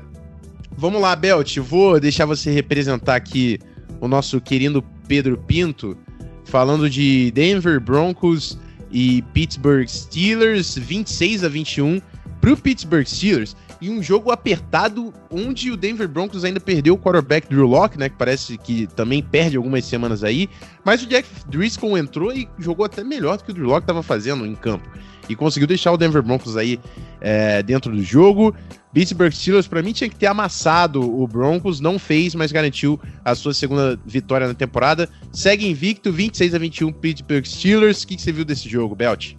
vamos 0.76 1.00
lá, 1.00 1.14
Belt. 1.14 1.58
Vou 1.58 1.98
deixar 2.00 2.26
você 2.26 2.50
representar 2.50 3.16
aqui 3.16 3.58
o 4.00 4.08
nosso 4.08 4.40
querido 4.40 4.82
Pedro 5.08 5.36
Pinto, 5.38 5.96
falando 6.44 6.88
de 6.88 7.30
Denver 7.32 7.80
Broncos 7.80 8.58
e 8.90 9.22
Pittsburgh 9.32 9.86
Steelers, 9.86 10.76
26 10.76 11.44
a 11.44 11.48
21 11.48 12.00
para 12.40 12.52
o 12.52 12.56
Pittsburgh 12.56 13.06
Steelers. 13.06 13.56
E 13.80 13.90
um 13.90 14.02
jogo 14.02 14.30
apertado, 14.30 15.12
onde 15.30 15.70
o 15.70 15.76
Denver 15.76 16.08
Broncos 16.08 16.44
ainda 16.44 16.58
perdeu 16.60 16.94
o 16.94 16.98
quarterback 16.98 17.48
Drew 17.48 17.66
Locke, 17.66 17.98
né? 17.98 18.08
Que 18.08 18.16
parece 18.16 18.56
que 18.56 18.86
também 18.88 19.22
perde 19.22 19.56
algumas 19.56 19.84
semanas 19.84 20.24
aí. 20.24 20.48
Mas 20.84 21.02
o 21.02 21.06
Jack 21.06 21.28
Driscoll 21.48 21.98
entrou 21.98 22.32
e 22.32 22.48
jogou 22.58 22.86
até 22.86 23.04
melhor 23.04 23.36
do 23.36 23.44
que 23.44 23.50
o 23.50 23.54
Drew 23.54 23.66
Locke 23.66 23.82
estava 23.82 24.02
fazendo 24.02 24.46
em 24.46 24.54
campo. 24.54 24.88
E 25.28 25.34
conseguiu 25.34 25.66
deixar 25.66 25.92
o 25.92 25.96
Denver 25.96 26.22
Broncos 26.22 26.56
aí 26.56 26.78
é, 27.20 27.62
dentro 27.62 27.94
do 27.94 28.02
jogo. 28.02 28.54
Pittsburgh 28.92 29.32
Steelers, 29.32 29.66
para 29.66 29.82
mim, 29.82 29.92
tinha 29.92 30.08
que 30.08 30.16
ter 30.16 30.26
amassado 30.26 31.02
o 31.02 31.26
Broncos, 31.26 31.80
não 31.80 31.98
fez, 31.98 32.34
mas 32.34 32.50
garantiu 32.52 32.98
a 33.24 33.34
sua 33.34 33.52
segunda 33.52 33.98
vitória 34.06 34.46
na 34.46 34.54
temporada. 34.54 35.08
Segue 35.32 35.68
invicto, 35.68 36.10
26 36.10 36.54
a 36.54 36.58
21 36.58 36.92
Pittsburgh 36.92 37.44
Steelers. 37.44 38.02
O 38.02 38.06
que, 38.06 38.16
que 38.16 38.22
você 38.22 38.32
viu 38.32 38.44
desse 38.44 38.68
jogo, 38.68 38.94
Belt? 38.94 39.34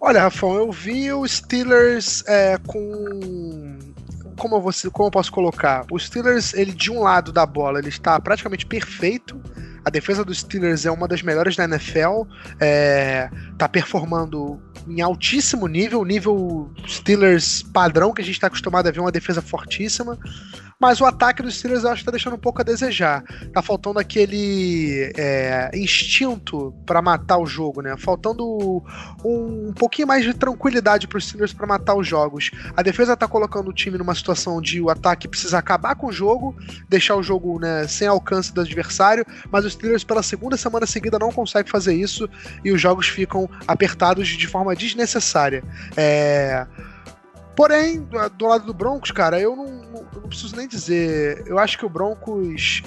Olha, 0.00 0.22
Rafão, 0.22 0.54
eu 0.54 0.70
vi 0.70 1.12
o 1.12 1.26
Steelers 1.26 2.22
é, 2.26 2.56
com. 2.66 3.78
Como 4.38 4.54
eu, 4.54 4.60
vou, 4.60 4.72
como 4.92 5.08
eu 5.08 5.10
posso 5.10 5.32
colocar? 5.32 5.84
O 5.90 5.98
Steelers, 5.98 6.54
ele 6.54 6.70
de 6.70 6.92
um 6.92 7.00
lado 7.00 7.32
da 7.32 7.44
bola, 7.44 7.80
ele 7.80 7.88
está 7.88 8.20
praticamente 8.20 8.64
perfeito. 8.64 9.40
A 9.84 9.90
defesa 9.90 10.24
dos 10.24 10.38
Steelers 10.40 10.86
é 10.86 10.90
uma 10.90 11.08
das 11.08 11.22
melhores 11.22 11.56
da 11.56 11.64
NFL. 11.64 12.22
É, 12.60 13.28
tá 13.56 13.68
performando 13.68 14.62
em 14.86 15.00
altíssimo 15.00 15.66
nível, 15.66 16.04
nível 16.04 16.70
Steelers 16.86 17.62
padrão 17.62 18.12
que 18.12 18.22
a 18.22 18.24
gente 18.24 18.34
está 18.34 18.46
acostumado 18.46 18.86
a 18.86 18.92
ver 18.92 19.00
uma 19.00 19.10
defesa 19.10 19.42
fortíssima. 19.42 20.16
Mas 20.80 21.00
o 21.00 21.04
ataque 21.04 21.42
dos 21.42 21.56
Steelers 21.56 21.82
eu 21.82 21.90
acho 21.90 22.02
que 22.02 22.04
tá 22.04 22.12
deixando 22.12 22.36
um 22.36 22.38
pouco 22.38 22.60
a 22.60 22.64
desejar. 22.64 23.24
Tá 23.52 23.60
faltando 23.60 23.98
aquele 23.98 25.12
é, 25.16 25.70
instinto 25.74 26.72
para 26.86 27.02
matar 27.02 27.38
o 27.38 27.46
jogo, 27.46 27.82
né? 27.82 27.96
Faltando 27.98 28.46
um, 29.24 29.68
um 29.68 29.72
pouquinho 29.72 30.06
mais 30.06 30.24
de 30.24 30.32
tranquilidade 30.32 31.08
para 31.08 31.18
os 31.18 31.26
Steelers 31.26 31.52
para 31.52 31.66
matar 31.66 31.96
os 31.96 32.06
jogos. 32.06 32.52
A 32.76 32.82
defesa 32.82 33.16
tá 33.16 33.26
colocando 33.26 33.70
o 33.70 33.72
time 33.72 33.98
numa 33.98 34.14
situação 34.14 34.60
de 34.60 34.80
o 34.80 34.88
ataque 34.88 35.26
precisa 35.26 35.58
acabar 35.58 35.96
com 35.96 36.06
o 36.06 36.12
jogo, 36.12 36.56
deixar 36.88 37.16
o 37.16 37.24
jogo 37.24 37.58
né, 37.58 37.88
sem 37.88 38.06
alcance 38.06 38.54
do 38.54 38.60
adversário, 38.60 39.26
mas 39.50 39.64
os 39.64 39.72
Steelers 39.72 40.04
pela 40.04 40.22
segunda 40.22 40.56
semana 40.56 40.86
seguida 40.86 41.18
não 41.18 41.32
conseguem 41.32 41.70
fazer 41.70 41.94
isso 41.94 42.30
e 42.64 42.70
os 42.70 42.80
jogos 42.80 43.08
ficam 43.08 43.50
apertados 43.66 44.28
de 44.28 44.46
forma 44.46 44.76
desnecessária. 44.76 45.64
É 45.96 46.66
Porém, 47.58 48.06
do 48.36 48.46
lado 48.46 48.66
do 48.66 48.72
Broncos, 48.72 49.10
cara, 49.10 49.40
eu 49.40 49.56
não, 49.56 49.77
não 50.28 50.30
preciso 50.30 50.56
nem 50.56 50.68
dizer. 50.68 51.42
Eu 51.46 51.58
acho 51.58 51.78
que 51.78 51.86
o 51.86 51.88
Broncos. 51.88 52.82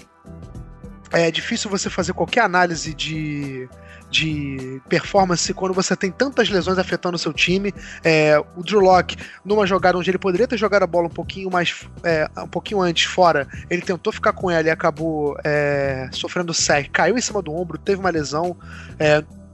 É 1.13 1.29
difícil 1.29 1.69
você 1.69 1.89
fazer 1.89 2.13
qualquer 2.13 2.39
análise 2.39 2.93
de, 2.93 3.67
de 4.09 4.81
performance 4.87 5.53
quando 5.53 5.73
você 5.73 5.93
tem 5.93 6.09
tantas 6.09 6.49
lesões 6.49 6.77
afetando 6.77 7.17
o 7.17 7.19
seu 7.19 7.33
time. 7.33 7.73
É, 8.01 8.39
o 8.55 8.63
Drew 8.63 8.79
Locke, 8.79 9.17
numa 9.43 9.67
jogada 9.67 9.97
onde 9.97 10.09
ele 10.09 10.17
poderia 10.17 10.47
ter 10.47 10.55
jogado 10.55 10.83
a 10.83 10.87
bola 10.87 11.07
um 11.07 11.13
pouquinho 11.13 11.51
mais 11.51 11.85
é, 12.01 12.29
um 12.37 12.47
pouquinho 12.47 12.79
antes 12.79 13.03
fora, 13.03 13.45
ele 13.69 13.81
tentou 13.81 14.13
ficar 14.13 14.31
com 14.31 14.49
ela 14.49 14.69
e 14.69 14.71
acabou 14.71 15.35
é, 15.43 16.07
sofrendo 16.13 16.53
sec, 16.53 16.89
caiu 16.93 17.17
em 17.17 17.21
cima 17.21 17.41
do 17.41 17.53
ombro, 17.53 17.77
teve 17.77 17.99
uma 17.99 18.09
lesão. 18.09 18.55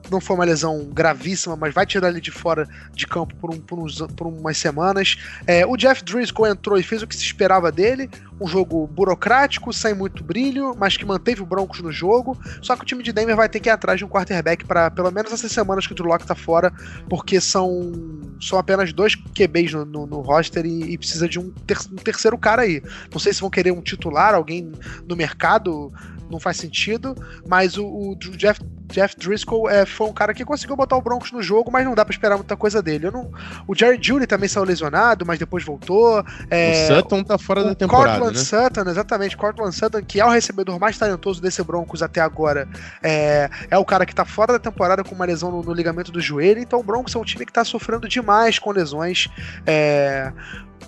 Não 0.10 0.22
foi 0.22 0.36
uma 0.36 0.46
lesão 0.46 0.86
gravíssima, 0.86 1.56
mas 1.56 1.74
vai 1.74 1.86
tirar 1.86 2.10
ele 2.10 2.22
de 2.22 2.32
fora 2.32 2.68
de 2.94 3.06
campo 3.06 3.36
por, 3.36 3.54
um, 3.54 3.60
por, 3.60 3.80
uns, 3.80 4.00
por 4.16 4.28
umas 4.28 4.58
semanas. 4.58 5.18
É, 5.46 5.66
o 5.66 5.76
Jeff 5.76 6.04
Driscoll 6.04 6.48
entrou 6.48 6.78
e 6.78 6.84
fez 6.84 7.02
o 7.02 7.08
que 7.08 7.16
se 7.16 7.24
esperava 7.24 7.72
dele, 7.72 8.10
um 8.40 8.48
jogo 8.48 8.88
burocrático, 8.88 9.74
sem 9.74 9.94
muito 9.94 10.24
brilho, 10.24 10.76
mas 10.78 10.96
que 10.96 11.06
manteve 11.06 11.42
o 11.42 11.46
Broncos 11.46 11.82
no 11.82 11.92
jogo. 11.92 12.38
Só 12.62 12.76
que 12.76 12.84
o 12.84 12.86
time 12.86 13.04
de 13.04 13.12
Denver 13.12 13.36
vai 13.36 13.50
ter 13.50 13.60
que 13.60 13.70
ir 13.70 13.72
atrás 13.72 13.98
de 13.98 14.06
um 14.06 14.10
quarterback 14.10 14.66
para 14.66 14.92
pelo 14.92 15.12
menos 15.12 15.32
essas 15.32 15.52
semanas 15.52 15.86
que 15.86 15.94
o 15.94 15.96
Drew 15.96 16.08
Locke 16.08 16.26
tá 16.26 16.36
fora, 16.36 16.72
porque 17.10 17.42
são, 17.42 17.92
são 18.40 18.60
apenas 18.60 18.94
dois 18.94 19.16
QBs 19.16 19.74
no, 19.74 19.86
no, 19.86 20.08
no 20.08 20.22
roster 20.22 20.66
e, 20.66 20.94
e, 20.94 20.98
precisa 20.98 21.28
de 21.28 21.40
um, 21.40 21.52
ter, 21.66 21.78
um 21.92 21.96
terceiro 21.96 22.38
cara 22.38 22.62
aí. 22.62 22.82
Não 23.12 23.20
sei 23.20 23.34
se 23.34 23.42
vão 23.42 23.50
querer 23.50 23.72
um 23.72 23.82
titular, 23.82 24.34
alguém 24.34 24.72
no 25.08 25.16
mercado 25.16 25.92
não 26.30 26.40
faz 26.40 26.58
sentido, 26.58 27.16
mas 27.48 27.78
o, 27.78 27.86
o 27.86 28.16
Jeff, 28.16 28.60
Jeff 28.88 29.16
Driscoll 29.18 29.70
é, 29.70 29.86
foi 29.86 30.08
um 30.08 30.14
cara 30.14 30.34
que 30.34 30.46
conseguiu 30.46 30.76
botar 30.76 30.96
o 30.96 31.02
Broncos 31.02 31.32
no 31.32 31.42
jogo, 31.42 31.72
mas 31.72 31.86
não 31.86 31.96
dá 31.96 32.04
para 32.04 32.14
esperar 32.14 32.36
muita 32.36 32.56
coisa 32.56 32.82
dele. 32.82 33.10
Não, 33.12 33.32
o 33.68 33.76
Jerry 33.76 34.00
Judy 34.02 34.28
também 34.28 34.48
saiu 34.48 34.64
lesionado, 34.64 35.26
mas 35.26 35.40
depois 35.40 35.64
voltou. 35.64 36.24
É, 36.50 36.84
o 36.84 36.96
Sutton 36.96 37.24
tá 37.24 37.38
fora 37.38 37.64
da 37.64 37.76
temporada, 37.76 38.20
Cortland 38.20 38.38
né? 38.38 38.44
Sutton, 38.44 38.90
exatamente, 38.90 39.38
Cortland 39.38 39.76
Sutton, 39.76 40.02
que 40.04 40.20
é 40.20 40.26
o 40.26 40.30
recebedor 40.30 40.80
mais 40.80 40.98
talentoso 40.98 41.42
desse 41.42 41.64
Broncos 41.64 42.02
até 42.02 42.22
agora, 42.22 42.68
é, 43.02 43.50
é 43.70 43.78
o 43.78 43.86
cara 43.86 44.06
que 44.06 44.16
tá 44.16 44.26
fora 44.26 44.54
da 44.54 44.60
temporada 44.60 45.04
com 45.04 45.16
uma 45.16 45.26
lesão 45.26 45.52
no, 45.52 45.62
no 45.62 45.74
ligamento 45.74 46.12
do 46.12 46.22
joelho, 46.22 46.60
então 46.62 46.80
o 46.80 46.84
Broncos 46.84 47.16
é 47.16 47.20
um 47.20 47.24
time 47.24 47.46
que 47.46 47.54
tá 47.54 47.64
sofrendo 47.64 48.08
demais 48.08 48.60
com 48.60 48.72
lesões. 48.72 49.28
É, 49.66 50.32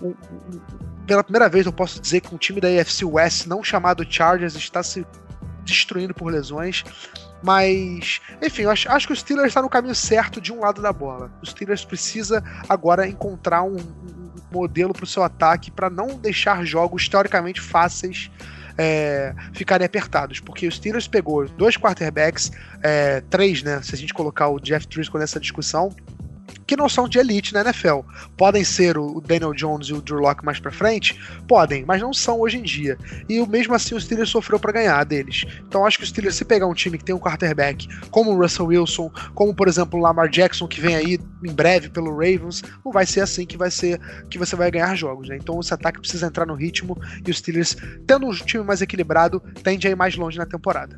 o, 0.01 0.15
pela 1.09 1.23
primeira 1.23 1.49
vez 1.49 1.65
eu 1.65 1.73
posso 1.73 1.99
dizer 1.99 2.21
que 2.21 2.33
um 2.33 2.37
time 2.37 2.61
da 2.61 2.67
AFC 2.67 3.03
West 3.03 3.47
não 3.47 3.63
chamado 3.63 4.05
Chargers 4.07 4.53
está 4.55 4.83
se 4.83 5.03
destruindo 5.69 6.13
por 6.13 6.31
lesões. 6.31 6.83
Mas, 7.41 8.19
enfim, 8.41 8.63
eu 8.63 8.71
acho, 8.71 8.89
acho 8.91 9.07
que 9.07 9.13
o 9.13 9.15
Steelers 9.15 9.47
está 9.49 9.61
no 9.61 9.69
caminho 9.69 9.95
certo 9.95 10.41
de 10.41 10.51
um 10.51 10.59
lado 10.59 10.81
da 10.81 10.91
bola. 10.91 11.31
O 11.41 11.45
Steelers 11.45 11.85
precisa 11.85 12.43
agora 12.67 13.07
encontrar 13.07 13.63
um, 13.63 13.77
um 13.77 14.29
modelo 14.51 14.93
para 14.93 15.03
o 15.05 15.07
seu 15.07 15.23
ataque 15.23 15.71
para 15.71 15.89
não 15.89 16.07
deixar 16.17 16.65
jogos 16.65 17.07
teoricamente 17.07 17.61
fáceis 17.61 18.29
é, 18.79 19.35
ficarem 19.51 19.85
apertados, 19.85 20.39
porque 20.39 20.65
o 20.65 20.71
Steelers 20.71 21.05
pegou 21.05 21.45
dois 21.49 21.75
quarterbacks, 21.75 22.49
é, 22.81 23.19
três, 23.29 23.61
né? 23.61 23.81
Se 23.81 23.93
a 23.93 23.97
gente 23.97 24.13
colocar 24.13 24.47
o 24.47 24.57
Jeff 24.57 24.87
Driscoll 24.87 25.19
nessa 25.19 25.37
discussão, 25.37 25.93
que 26.65 26.75
não 26.75 26.89
são 26.89 27.07
de 27.07 27.19
elite 27.19 27.53
na 27.53 27.61
NFL. 27.61 27.99
Podem 28.37 28.63
ser 28.63 28.97
o 28.97 29.21
Daniel 29.21 29.53
Jones 29.53 29.87
e 29.87 29.93
o 29.93 30.01
Drew 30.01 30.19
Locke 30.19 30.45
mais 30.45 30.59
pra 30.59 30.71
frente? 30.71 31.19
Podem, 31.47 31.85
mas 31.85 32.01
não 32.01 32.13
são 32.13 32.39
hoje 32.39 32.57
em 32.57 32.63
dia. 32.63 32.97
E 33.27 33.45
mesmo 33.47 33.73
assim 33.73 33.95
o 33.95 34.01
Steelers 34.01 34.29
sofreu 34.29 34.59
para 34.59 34.71
ganhar 34.71 35.03
deles. 35.03 35.45
Então 35.67 35.85
acho 35.85 35.97
que 35.97 36.03
o 36.03 36.07
Steelers, 36.07 36.35
se 36.35 36.45
pegar 36.45 36.67
um 36.67 36.73
time 36.73 36.97
que 36.97 37.03
tem 37.03 37.15
um 37.15 37.19
quarterback 37.19 37.87
como 38.11 38.31
o 38.31 38.37
Russell 38.41 38.67
Wilson, 38.67 39.11
como 39.33 39.53
por 39.53 39.67
exemplo 39.67 39.99
o 39.99 40.01
Lamar 40.01 40.29
Jackson, 40.29 40.67
que 40.67 40.81
vem 40.81 40.95
aí 40.95 41.19
em 41.43 41.53
breve 41.53 41.89
pelo 41.89 42.11
Ravens, 42.11 42.61
não 42.83 42.91
vai 42.91 43.05
ser 43.05 43.21
assim 43.21 43.45
que 43.45 43.57
vai 43.57 43.71
ser 43.71 43.99
que 44.29 44.37
você 44.37 44.55
vai 44.55 44.69
ganhar 44.71 44.95
jogos. 44.95 45.29
Né? 45.29 45.37
Então 45.37 45.59
esse 45.59 45.73
ataque 45.73 45.99
precisa 45.99 46.27
entrar 46.27 46.45
no 46.45 46.55
ritmo 46.55 46.97
e 47.25 47.31
o 47.31 47.33
Steelers, 47.33 47.75
tendo 48.05 48.27
um 48.27 48.31
time 48.31 48.63
mais 48.63 48.81
equilibrado, 48.81 49.41
tende 49.63 49.87
a 49.87 49.91
ir 49.91 49.95
mais 49.95 50.15
longe 50.15 50.37
na 50.37 50.45
temporada. 50.45 50.97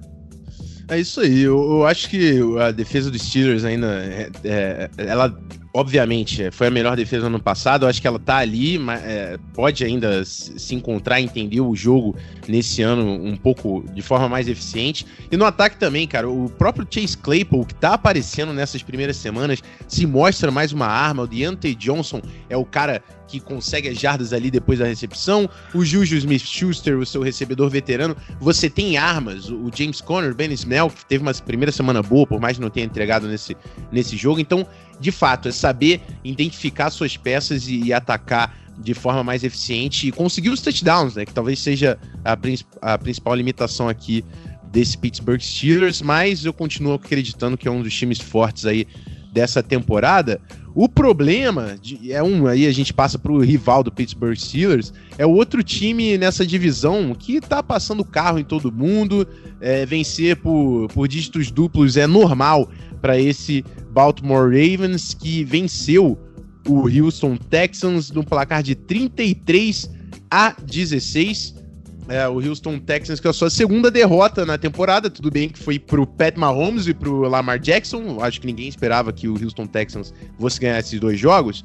É 0.91 0.99
isso 0.99 1.21
aí. 1.21 1.43
Eu, 1.43 1.57
eu, 1.57 1.85
acho 1.85 2.09
que 2.09 2.37
a 2.59 2.69
defesa 2.69 3.09
dos 3.09 3.21
Steelers 3.21 3.63
ainda. 3.63 3.87
É, 3.87 4.29
é, 4.43 4.89
ela 4.97 5.33
obviamente, 5.73 6.51
foi 6.51 6.67
a 6.67 6.71
melhor 6.71 6.95
defesa 6.95 7.29
no 7.29 7.35
ano 7.35 7.43
passado. 7.43 7.85
Eu 7.85 7.89
acho 7.89 8.01
que 8.01 8.07
ela 8.07 8.19
tá 8.19 8.37
ali, 8.37 8.77
mas 8.77 9.01
é, 9.03 9.37
pode 9.53 9.83
ainda 9.83 10.23
se 10.25 10.75
encontrar, 10.75 11.21
entender 11.21 11.61
o 11.61 11.75
jogo 11.75 12.15
nesse 12.47 12.81
ano 12.81 13.05
um 13.05 13.35
pouco 13.35 13.83
de 13.93 14.01
forma 14.01 14.27
mais 14.27 14.47
eficiente. 14.47 15.05
E 15.31 15.37
no 15.37 15.45
ataque 15.45 15.77
também, 15.77 16.07
cara, 16.07 16.29
o 16.29 16.49
próprio 16.49 16.85
Chase 16.89 17.17
Claypool, 17.17 17.65
que 17.65 17.75
tá 17.75 17.93
aparecendo 17.93 18.53
nessas 18.53 18.83
primeiras 18.83 19.15
semanas, 19.17 19.61
se 19.87 20.05
mostra 20.05 20.51
mais 20.51 20.73
uma 20.73 20.87
arma. 20.87 21.23
O 21.23 21.27
Deontay 21.27 21.75
Johnson 21.75 22.21
é 22.49 22.57
o 22.57 22.65
cara 22.65 23.01
que 23.31 23.39
consegue 23.39 23.87
as 23.87 23.97
jardas 23.97 24.33
ali 24.33 24.51
depois 24.51 24.79
da 24.79 24.85
recepção. 24.85 25.49
O 25.73 25.85
Juju 25.85 26.17
Smith-Schuster, 26.17 26.97
o 26.97 27.05
seu 27.05 27.21
recebedor 27.21 27.69
veterano. 27.69 28.15
Você 28.41 28.69
tem 28.69 28.97
armas. 28.97 29.49
O 29.49 29.71
James 29.73 30.01
Conner, 30.01 30.35
Ben 30.35 30.51
Snell, 30.51 30.89
que 30.89 31.05
teve 31.05 31.21
uma 31.21 31.33
primeira 31.33 31.71
semana 31.71 32.03
boa, 32.03 32.27
por 32.27 32.41
mais 32.41 32.57
que 32.57 32.61
não 32.61 32.69
tenha 32.69 32.85
entregado 32.85 33.27
nesse, 33.27 33.55
nesse 33.89 34.17
jogo. 34.17 34.41
Então, 34.41 34.67
de 35.01 35.11
fato, 35.11 35.49
é 35.49 35.51
saber 35.51 36.01
identificar 36.23 36.89
suas 36.89 37.17
peças 37.17 37.67
e, 37.67 37.85
e 37.85 37.93
atacar 37.93 38.55
de 38.77 38.93
forma 38.93 39.23
mais 39.23 39.43
eficiente 39.43 40.07
e 40.07 40.11
conseguir 40.11 40.49
os 40.49 40.61
touchdowns, 40.61 41.15
né? 41.15 41.25
Que 41.25 41.33
talvez 41.33 41.59
seja 41.59 41.99
a, 42.23 42.37
a 42.93 42.97
principal 42.97 43.35
limitação 43.35 43.89
aqui 43.89 44.23
desse 44.71 44.97
Pittsburgh 44.97 45.41
Steelers, 45.41 46.01
mas 46.01 46.45
eu 46.45 46.53
continuo 46.53 46.93
acreditando 46.93 47.57
que 47.57 47.67
é 47.67 47.71
um 47.71 47.81
dos 47.81 47.93
times 47.93 48.19
fortes 48.19 48.65
aí 48.65 48.87
dessa 49.31 49.61
temporada. 49.61 50.39
O 50.73 50.87
problema 50.87 51.77
de, 51.81 52.11
é 52.13 52.23
um, 52.23 52.47
aí 52.47 52.65
a 52.65 52.71
gente 52.71 52.93
passa 52.93 53.19
para 53.19 53.31
o 53.31 53.43
rival 53.43 53.83
do 53.83 53.91
Pittsburgh 53.91 54.37
Steelers, 54.37 54.93
é 55.17 55.25
o 55.25 55.31
outro 55.31 55.61
time 55.61 56.17
nessa 56.17 56.45
divisão 56.45 57.13
que 57.13 57.41
tá 57.41 57.61
passando 57.61 58.05
carro 58.05 58.39
em 58.39 58.43
todo 58.43 58.71
mundo, 58.71 59.27
é, 59.59 59.85
vencer 59.85 60.37
por, 60.37 60.87
por 60.93 61.07
dígitos 61.07 61.51
duplos 61.51 61.97
é 61.97 62.07
normal 62.07 62.69
para 63.01 63.19
esse 63.19 63.65
Baltimore 63.91 64.45
Ravens 64.45 65.13
que 65.13 65.43
venceu 65.43 66.17
o 66.67 66.87
Houston 66.87 67.35
Texans 67.37 68.11
no 68.11 68.23
placar 68.23 68.63
de 68.63 68.75
33 68.75 69.89
a 70.29 70.55
16. 70.61 71.55
É, 72.07 72.27
o 72.27 72.39
Houston 72.45 72.79
Texans 72.79 73.19
que 73.19 73.27
é 73.27 73.29
a 73.29 73.33
sua 73.33 73.49
segunda 73.49 73.91
derrota 73.91 74.45
na 74.45 74.57
temporada, 74.57 75.09
tudo 75.09 75.29
bem 75.29 75.49
que 75.49 75.59
foi 75.59 75.77
pro 75.77 76.05
Pat 76.05 76.35
Mahomes 76.35 76.87
e 76.87 76.93
pro 76.93 77.21
Lamar 77.21 77.59
Jackson, 77.59 78.19
acho 78.21 78.41
que 78.41 78.47
ninguém 78.47 78.67
esperava 78.67 79.13
que 79.13 79.27
o 79.27 79.41
Houston 79.41 79.65
Texans 79.65 80.13
fosse 80.39 80.59
ganhar 80.59 80.79
esses 80.79 80.99
dois 80.99 81.19
jogos, 81.19 81.63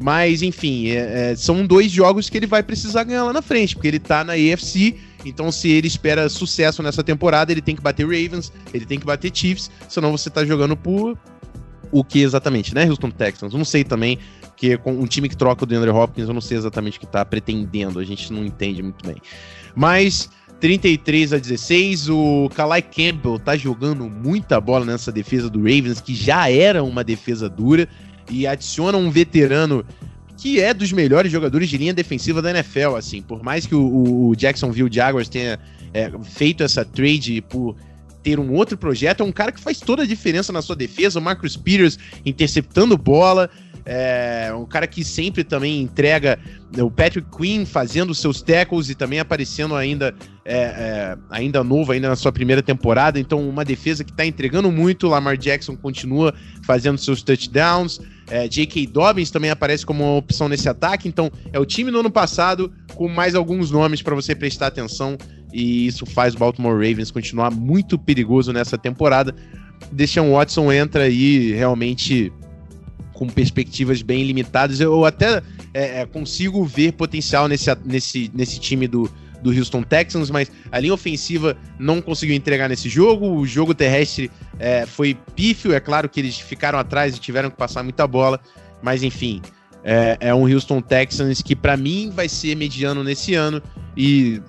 Mas, 0.00 0.42
enfim, 0.42 0.88
é, 0.88 1.32
é, 1.32 1.36
são 1.36 1.66
dois 1.66 1.90
jogos 1.90 2.28
que 2.28 2.36
ele 2.36 2.46
vai 2.46 2.62
precisar 2.62 3.04
ganhar 3.04 3.24
lá 3.24 3.32
na 3.32 3.42
frente, 3.42 3.74
porque 3.74 3.88
ele 3.88 3.98
tá 3.98 4.22
na 4.22 4.34
AFC. 4.34 4.94
Então, 5.24 5.50
se 5.50 5.68
ele 5.70 5.88
espera 5.88 6.28
sucesso 6.28 6.82
nessa 6.84 7.02
temporada, 7.02 7.50
ele 7.50 7.60
tem 7.60 7.74
que 7.74 7.82
bater 7.82 8.04
Ravens, 8.04 8.52
ele 8.72 8.86
tem 8.86 8.98
que 8.98 9.04
bater 9.04 9.32
Chiefs, 9.34 9.68
senão 9.88 10.12
você 10.12 10.30
tá 10.30 10.44
jogando 10.44 10.76
por 10.76 11.18
o 11.90 12.04
que 12.04 12.20
exatamente, 12.20 12.74
né? 12.74 12.88
Houston 12.88 13.10
Texans. 13.10 13.54
Não 13.54 13.64
sei 13.64 13.84
também, 13.84 14.18
que 14.56 14.76
com 14.76 14.92
um 14.92 15.06
time 15.06 15.28
que 15.28 15.36
troca 15.36 15.64
o 15.64 15.66
DeAndre 15.66 15.90
Hopkins, 15.90 16.28
eu 16.28 16.34
não 16.34 16.40
sei 16.40 16.58
exatamente 16.58 16.98
o 16.98 17.00
que 17.00 17.06
tá 17.06 17.24
pretendendo, 17.24 17.98
a 17.98 18.04
gente 18.04 18.32
não 18.32 18.44
entende 18.44 18.82
muito 18.82 19.06
bem. 19.06 19.16
Mas 19.74 20.28
33 20.60 21.32
a 21.32 21.38
16, 21.38 22.08
o 22.08 22.50
Kalai 22.54 22.82
Campbell 22.82 23.38
tá 23.38 23.56
jogando 23.56 24.08
muita 24.08 24.60
bola 24.60 24.84
nessa 24.84 25.12
defesa 25.12 25.48
do 25.48 25.58
Ravens, 25.58 26.00
que 26.00 26.14
já 26.14 26.50
era 26.50 26.82
uma 26.82 27.04
defesa 27.04 27.48
dura, 27.48 27.88
e 28.30 28.46
adiciona 28.46 28.98
um 28.98 29.10
veterano 29.10 29.84
que 30.36 30.60
é 30.60 30.72
dos 30.72 30.92
melhores 30.92 31.32
jogadores 31.32 31.68
de 31.68 31.76
linha 31.76 31.92
defensiva 31.92 32.40
da 32.40 32.50
NFL, 32.50 32.94
assim, 32.96 33.20
por 33.20 33.42
mais 33.42 33.66
que 33.66 33.74
o, 33.74 34.28
o 34.28 34.36
Jacksonville 34.36 34.88
Jaguars 34.92 35.28
tenha 35.28 35.58
é, 35.92 36.10
feito 36.22 36.62
essa 36.62 36.84
trade 36.84 37.40
por 37.42 37.74
ter 38.22 38.38
um 38.38 38.52
outro 38.52 38.76
projeto, 38.76 39.22
é 39.22 39.26
um 39.26 39.32
cara 39.32 39.52
que 39.52 39.60
faz 39.60 39.80
toda 39.80 40.02
a 40.02 40.06
diferença 40.06 40.52
na 40.52 40.62
sua 40.62 40.76
defesa, 40.76 41.18
o 41.18 41.22
Marcus 41.22 41.56
Peters 41.56 41.98
interceptando 42.24 42.96
bola, 42.96 43.50
é 43.90 44.52
um 44.52 44.66
cara 44.66 44.86
que 44.86 45.02
sempre 45.02 45.42
também 45.42 45.80
entrega 45.80 46.38
o 46.76 46.90
Patrick 46.90 47.26
Quinn 47.34 47.64
fazendo 47.64 48.14
seus 48.14 48.42
tackles 48.42 48.90
e 48.90 48.94
também 48.94 49.18
aparecendo 49.18 49.74
ainda 49.74 50.14
é, 50.44 50.58
é, 50.58 51.18
ainda 51.30 51.64
novo 51.64 51.92
ainda 51.92 52.06
na 52.06 52.16
sua 52.16 52.30
primeira 52.30 52.62
temporada. 52.62 53.18
Então 53.18 53.48
uma 53.48 53.64
defesa 53.64 54.04
que 54.04 54.10
está 54.10 54.26
entregando 54.26 54.70
muito. 54.70 55.08
Lamar 55.08 55.38
Jackson 55.38 55.74
continua 55.74 56.34
fazendo 56.66 56.98
seus 56.98 57.22
touchdowns. 57.22 57.98
É, 58.30 58.46
J.K. 58.46 58.88
Dobbins 58.88 59.30
também 59.30 59.50
aparece 59.50 59.86
como 59.86 60.04
uma 60.04 60.18
opção 60.18 60.50
nesse 60.50 60.68
ataque. 60.68 61.08
Então 61.08 61.32
é 61.50 61.58
o 61.58 61.64
time 61.64 61.90
no 61.90 62.00
ano 62.00 62.10
passado 62.10 62.70
com 62.94 63.08
mais 63.08 63.34
alguns 63.34 63.70
nomes 63.70 64.02
para 64.02 64.14
você 64.14 64.34
prestar 64.34 64.66
atenção 64.66 65.16
e 65.50 65.86
isso 65.86 66.04
faz 66.04 66.34
o 66.34 66.38
Baltimore 66.38 66.74
Ravens 66.74 67.10
continuar 67.10 67.50
muito 67.50 67.98
perigoso 67.98 68.52
nessa 68.52 68.76
temporada. 68.76 69.34
Deshaun 69.90 70.32
Watson 70.32 70.70
entra 70.72 71.04
aí 71.04 71.52
realmente 71.52 72.30
com 73.18 73.26
perspectivas 73.26 74.00
bem 74.00 74.22
limitadas. 74.22 74.78
Eu 74.78 75.04
até 75.04 75.42
é, 75.74 76.02
é, 76.02 76.06
consigo 76.06 76.64
ver 76.64 76.92
potencial 76.92 77.48
nesse, 77.48 77.68
nesse, 77.84 78.30
nesse 78.32 78.60
time 78.60 78.86
do, 78.86 79.10
do 79.42 79.50
Houston 79.50 79.82
Texans, 79.82 80.30
mas 80.30 80.52
a 80.70 80.78
linha 80.78 80.94
ofensiva 80.94 81.56
não 81.80 82.00
conseguiu 82.00 82.36
entregar 82.36 82.68
nesse 82.68 82.88
jogo. 82.88 83.26
O 83.34 83.44
jogo 83.44 83.74
terrestre 83.74 84.30
é, 84.56 84.86
foi 84.86 85.18
pífio. 85.34 85.74
É 85.74 85.80
claro 85.80 86.08
que 86.08 86.20
eles 86.20 86.38
ficaram 86.38 86.78
atrás 86.78 87.16
e 87.16 87.18
tiveram 87.18 87.50
que 87.50 87.56
passar 87.56 87.82
muita 87.82 88.06
bola, 88.06 88.38
mas 88.80 89.02
enfim. 89.02 89.42
É, 89.82 90.16
é 90.20 90.34
um 90.34 90.46
Houston 90.52 90.80
Texans 90.80 91.42
que, 91.42 91.56
para 91.56 91.76
mim, 91.76 92.12
vai 92.14 92.28
ser 92.28 92.54
mediano 92.54 93.02
nesse 93.02 93.34
ano 93.34 93.60
e 93.96 94.40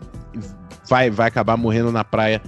vai, 0.87 1.09
vai 1.09 1.27
acabar 1.27 1.57
morrendo 1.57 1.91
na 1.91 2.03
praia 2.03 2.39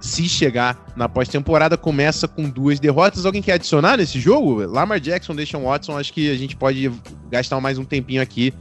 se 0.00 0.28
chegar 0.28 0.92
na 0.96 1.08
pós-temporada, 1.08 1.76
começa 1.76 2.26
com 2.26 2.48
duas 2.48 2.80
derrotas. 2.80 3.26
Alguém 3.26 3.42
quer 3.42 3.54
adicionar 3.54 3.96
nesse 3.96 4.18
jogo? 4.18 4.64
Lamar 4.66 4.98
Jackson, 4.98 5.34
Deshaun 5.34 5.64
Watson, 5.64 5.98
acho 5.98 6.12
que 6.12 6.30
a 6.30 6.36
gente 6.36 6.56
pode 6.56 6.90
gastar 7.30 7.60
mais 7.60 7.78
um 7.78 7.84
tempinho 7.84 8.22
aqui. 8.22 8.52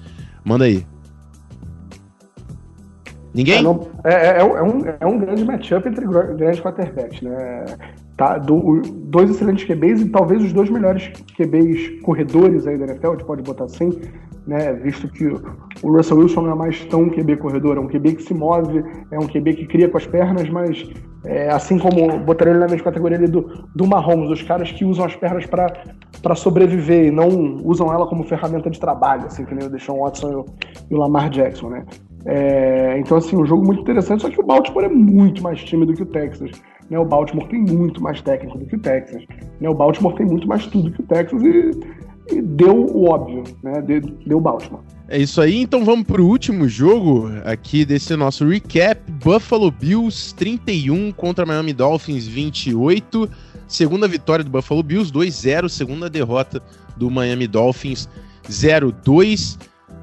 Manda 0.44 0.66
aí. 0.66 0.86
Ninguém? 3.34 3.64
É, 4.04 4.14
é, 4.14 4.28
é, 4.38 4.40
é 4.40 4.44
um, 4.44 4.84
é 5.00 5.06
um 5.06 5.20
grande 5.20 5.46
matchup 5.46 5.88
entre 5.88 6.06
grandes 6.06 6.60
quarterbacks, 6.60 7.22
né? 7.22 7.66
Tá, 8.18 8.38
do, 8.38 8.82
dois 8.82 9.30
excelentes 9.30 9.64
QBs 9.66 10.02
e 10.02 10.10
talvez 10.10 10.44
os 10.44 10.52
dois 10.52 10.70
melhores 10.70 11.10
QBs 11.38 12.02
corredores 12.02 12.68
aí 12.68 12.78
da 12.78 12.86
NFL, 12.86 13.08
a 13.08 13.12
gente 13.12 13.26
pode 13.26 13.44
botar 13.44 13.64
assim, 13.66 13.98
né? 14.50 14.74
Visto 14.74 15.08
que 15.08 15.28
o 15.28 15.96
Russell 15.96 16.18
Wilson 16.18 16.42
não 16.42 16.52
é 16.52 16.56
mais 16.56 16.84
tão 16.86 17.04
um 17.04 17.10
QB 17.10 17.38
corredor, 17.38 17.78
é 17.78 17.80
um 17.80 17.88
QB 17.88 18.16
que 18.16 18.24
se 18.24 18.34
move, 18.34 18.84
é 19.12 19.20
um 19.20 19.28
QB 19.28 19.54
que 19.54 19.68
cria 19.68 19.88
com 19.88 19.98
as 19.98 20.08
pernas, 20.08 20.50
mas 20.50 20.90
é, 21.24 21.50
assim 21.52 21.78
como 21.78 22.20
botaria 22.20 22.54
ele 22.54 22.60
na 22.60 22.68
mesma 22.68 22.84
categoria 22.84 23.20
do, 23.28 23.68
do 23.76 23.88
Mahomes, 23.88 24.32
os 24.32 24.42
caras 24.42 24.72
que 24.72 24.84
usam 24.84 25.06
as 25.06 25.16
pernas 25.16 25.46
para 25.46 26.36
sobreviver 26.36 27.06
e 27.06 27.12
não 27.12 27.62
usam 27.64 27.94
ela 27.94 28.08
como 28.08 28.24
ferramenta 28.24 28.70
de 28.70 28.80
trabalho, 28.80 29.28
assim, 29.28 29.46
que 29.46 29.54
nem 29.54 29.68
o 29.68 29.70
Deshaun 29.70 30.00
Watson 30.00 30.32
e 30.32 30.36
o, 30.36 30.46
e 30.90 30.96
o 30.96 30.98
Lamar 30.98 31.30
Jackson, 31.30 31.70
né? 31.70 31.86
É, 32.26 32.98
então, 33.00 33.18
assim, 33.18 33.38
um 33.38 33.46
jogo 33.46 33.66
muito 33.66 33.82
interessante, 33.82 34.24
só 34.24 34.30
que 34.30 34.40
o 34.40 34.46
Baltimore 34.46 34.86
é 34.86 34.90
muito 34.90 35.42
mais 35.42 35.64
time 35.64 35.86
do 35.86 35.94
que 35.94 36.04
o 36.04 36.06
Texas. 36.06 36.52
Né? 36.90 37.00
O 37.00 37.06
Baltimore 37.06 37.48
tem 37.48 37.62
muito 37.62 38.02
mais 38.02 38.22
técnico 38.22 38.58
do 38.58 38.66
que 38.66 38.76
o 38.76 38.80
Texas. 38.80 39.24
Né? 39.60 39.70
O 39.70 39.74
Baltimore 39.74 40.16
tem 40.16 40.26
muito 40.26 40.48
mais 40.48 40.66
tudo 40.68 40.92
que 40.92 41.02
o 41.02 41.06
Texas 41.06 41.42
e 41.42 41.72
deu 42.42 42.76
o 42.76 43.10
óbvio, 43.10 43.44
né? 43.64 43.82
Deu, 43.82 44.02
deu 44.02 44.40
Baltimore. 44.40 44.82
É 45.08 45.18
isso 45.18 45.42
aí, 45.42 45.62
então 45.62 45.84
vamos 45.84 46.06
pro 46.06 46.26
último 46.26 46.68
jogo 46.68 47.32
aqui 47.44 47.84
desse 47.84 48.16
nosso 48.16 48.48
recap. 48.48 49.02
Buffalo 49.12 49.72
Bills 49.72 50.36
31 50.36 51.12
contra 51.12 51.46
Miami 51.46 51.74
Dolphins 51.74 52.28
28. 52.28 53.30
Segunda 53.68 54.08
vitória 54.08 54.44
do 54.44 54.52
Buffalo 54.52 54.84
Bills 54.84 55.12
2-0, 55.12 55.68
segunda 55.70 56.10
derrota 56.10 56.62
do 56.96 57.10
Miami 57.10 57.48
Dolphins 57.48 58.08
0-2. 58.48 59.58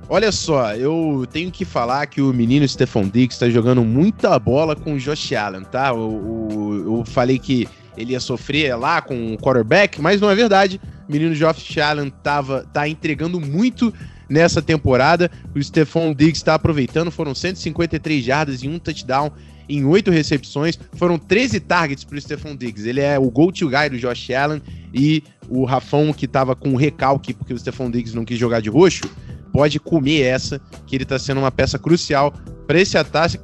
Olha 0.09 0.31
só, 0.31 0.75
eu 0.75 1.27
tenho 1.31 1.51
que 1.51 1.65
falar 1.65 2.07
que 2.07 2.23
o 2.23 2.33
menino 2.33 2.67
Stephon 2.67 3.09
Diggs 3.09 3.35
está 3.35 3.49
jogando 3.49 3.85
muita 3.85 4.39
bola 4.39 4.77
com 4.77 4.95
o 4.95 4.99
Josh 4.99 5.33
Allen, 5.33 5.63
tá? 5.63 5.89
Eu, 5.89 6.49
eu, 6.51 6.97
eu 6.97 7.05
falei 7.05 7.39
que 7.39 7.69
ele 7.97 8.13
ia 8.13 8.21
sofrer 8.21 8.77
lá 8.77 9.01
com 9.01 9.35
o 9.35 9.39
quarterback, 9.39 10.01
mas 10.01 10.21
não 10.21 10.31
é 10.31 10.35
verdade. 10.35 10.81
O 11.09 11.13
menino 11.13 11.35
Josh 11.35 11.79
Allen 11.79 12.11
tava, 12.23 12.67
tá 12.73 12.89
entregando 12.89 13.41
muito 13.41 13.93
nessa 14.29 14.61
temporada. 14.61 15.31
O 15.55 15.63
Stephon 15.63 16.13
Diggs 16.13 16.39
está 16.39 16.55
aproveitando, 16.55 17.11
foram 17.11 17.35
153 17.35 18.25
jardas 18.25 18.63
e 18.63 18.69
um 18.69 18.79
touchdown 18.79 19.31
em 19.69 19.85
oito 19.85 20.11
recepções. 20.11 20.79
Foram 20.95 21.19
13 21.19 21.61
targets 21.61 22.05
para 22.05 22.17
o 22.17 22.21
Stephon 22.21 22.57
Diggs. 22.57 22.89
Ele 22.89 23.01
é 23.01 23.19
o 23.19 23.31
go-to 23.31 23.69
guy 23.69 23.91
do 23.91 23.99
Josh 23.99 24.31
Allen 24.31 24.63
e 24.93 25.23
o 25.49 25.65
Rafão, 25.65 26.13
que 26.13 26.25
estava 26.25 26.55
com 26.55 26.75
recalque 26.77 27.33
porque 27.33 27.55
o 27.55 27.59
Stephon 27.59 27.91
Diggs 27.91 28.15
não 28.15 28.25
quis 28.25 28.39
jogar 28.39 28.61
de 28.61 28.69
roxo, 28.69 29.05
pode 29.53 29.79
comer 29.79 30.23
essa, 30.23 30.61
que 30.87 30.97
ele 30.97 31.05
está 31.05 31.19
sendo 31.19 31.39
uma 31.39 31.51
peça 31.51 31.79
crucial 31.79 32.33
para 32.67 32.81
esse, 32.81 32.99
ataque, 32.99 33.39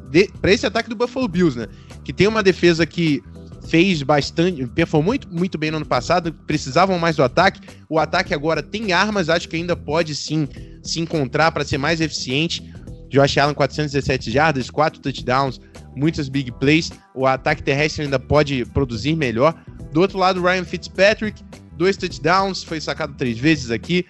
esse 0.44 0.66
ataque 0.66 0.88
do 0.88 0.96
Buffalo 0.96 1.28
Bills, 1.28 1.56
né? 1.56 1.68
Que 2.04 2.12
tem 2.12 2.26
uma 2.26 2.42
defesa 2.42 2.84
que 2.84 3.22
fez 3.68 4.02
bastante, 4.02 4.66
performou 4.66 5.12
muito, 5.12 5.28
muito 5.32 5.58
bem 5.58 5.70
no 5.70 5.78
ano 5.78 5.86
passado, 5.86 6.32
precisavam 6.46 6.98
mais 6.98 7.16
do 7.16 7.22
ataque. 7.22 7.60
O 7.88 7.98
ataque 7.98 8.34
agora 8.34 8.62
tem 8.62 8.92
armas, 8.92 9.28
acho 9.28 9.48
que 9.48 9.56
ainda 9.56 9.76
pode 9.76 10.14
sim 10.14 10.48
se 10.82 11.00
encontrar 11.00 11.52
para 11.52 11.64
ser 11.64 11.78
mais 11.78 12.00
eficiente. 12.00 12.72
Josh 13.08 13.36
Allen, 13.38 13.54
417 13.54 14.30
jardas, 14.30 14.70
4 14.70 15.00
touchdowns, 15.00 15.60
muitas 15.94 16.28
big 16.28 16.50
plays. 16.52 16.90
O 17.14 17.26
ataque 17.26 17.62
terrestre 17.62 18.04
ainda 18.04 18.18
pode 18.18 18.64
produzir 18.66 19.14
melhor. 19.14 19.54
Do 19.92 20.00
outro 20.00 20.18
lado, 20.18 20.42
Ryan 20.42 20.64
Fitzpatrick, 20.64 21.42
dois 21.76 21.96
touchdowns, 21.96 22.64
foi 22.64 22.80
sacado 22.80 23.14
três 23.14 23.38
vezes 23.38 23.70
aqui. 23.70 24.06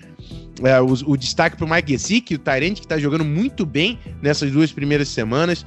É, 0.62 0.80
o, 0.80 0.86
o, 0.86 1.16
destaque 1.16 1.56
para 1.56 1.66
o 1.66 1.70
Mike 1.70 1.90
Gesicki, 1.92 2.34
o 2.36 2.38
Tyrant, 2.38 2.74
que 2.74 2.84
está 2.84 2.98
jogando 2.98 3.24
muito 3.24 3.66
bem 3.66 3.98
nessas 4.20 4.52
duas 4.52 4.70
primeiras 4.70 5.08
semanas. 5.08 5.66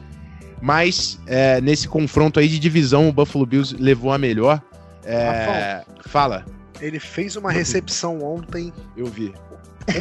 Mas 0.65 1.19
é, 1.27 1.61
nesse 1.61 1.87
confronto 1.87 2.39
aí 2.39 2.47
de 2.47 2.57
divisão, 2.57 3.07
o 3.07 3.13
Buffalo 3.13 3.45
Bills 3.45 3.75
levou 3.79 4.11
a 4.11 4.17
melhor. 4.17 4.59
É, 5.03 5.83
fala. 6.07 6.43
Ele 6.81 6.99
fez 6.99 7.35
uma 7.35 7.51
recepção 7.51 8.23
ontem. 8.23 8.73
Eu 8.97 9.05
vi. 9.05 9.31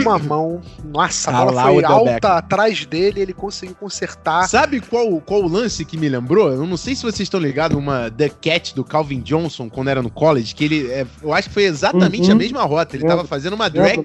Uma 0.00 0.18
mão, 0.18 0.62
nossa, 0.82 1.30
a, 1.30 1.36
a 1.36 1.44
bola 1.44 1.62
foi 1.64 1.84
alta 1.84 2.38
atrás 2.38 2.86
dele, 2.86 3.20
ele 3.20 3.34
conseguiu 3.34 3.74
consertar. 3.74 4.48
Sabe 4.48 4.80
qual, 4.80 5.20
qual 5.20 5.42
o 5.42 5.48
lance 5.48 5.84
que 5.84 5.98
me 5.98 6.08
lembrou? 6.08 6.50
Eu 6.50 6.66
não 6.66 6.78
sei 6.78 6.94
se 6.96 7.02
vocês 7.02 7.20
estão 7.20 7.38
ligados, 7.38 7.76
uma 7.76 8.10
The 8.10 8.30
Cat 8.30 8.74
do 8.74 8.82
Calvin 8.82 9.20
Johnson, 9.20 9.68
quando 9.68 9.88
era 9.88 10.00
no 10.00 10.08
college, 10.08 10.54
que 10.54 10.64
ele, 10.64 10.90
é, 10.90 11.06
eu 11.22 11.34
acho 11.34 11.48
que 11.48 11.54
foi 11.54 11.64
exatamente 11.64 12.28
uhum. 12.28 12.32
a 12.32 12.36
mesma 12.36 12.62
rota. 12.62 12.96
Ele 12.96 13.04
estava 13.04 13.26
fazendo 13.26 13.52
uma 13.52 13.68
drag, 13.68 14.02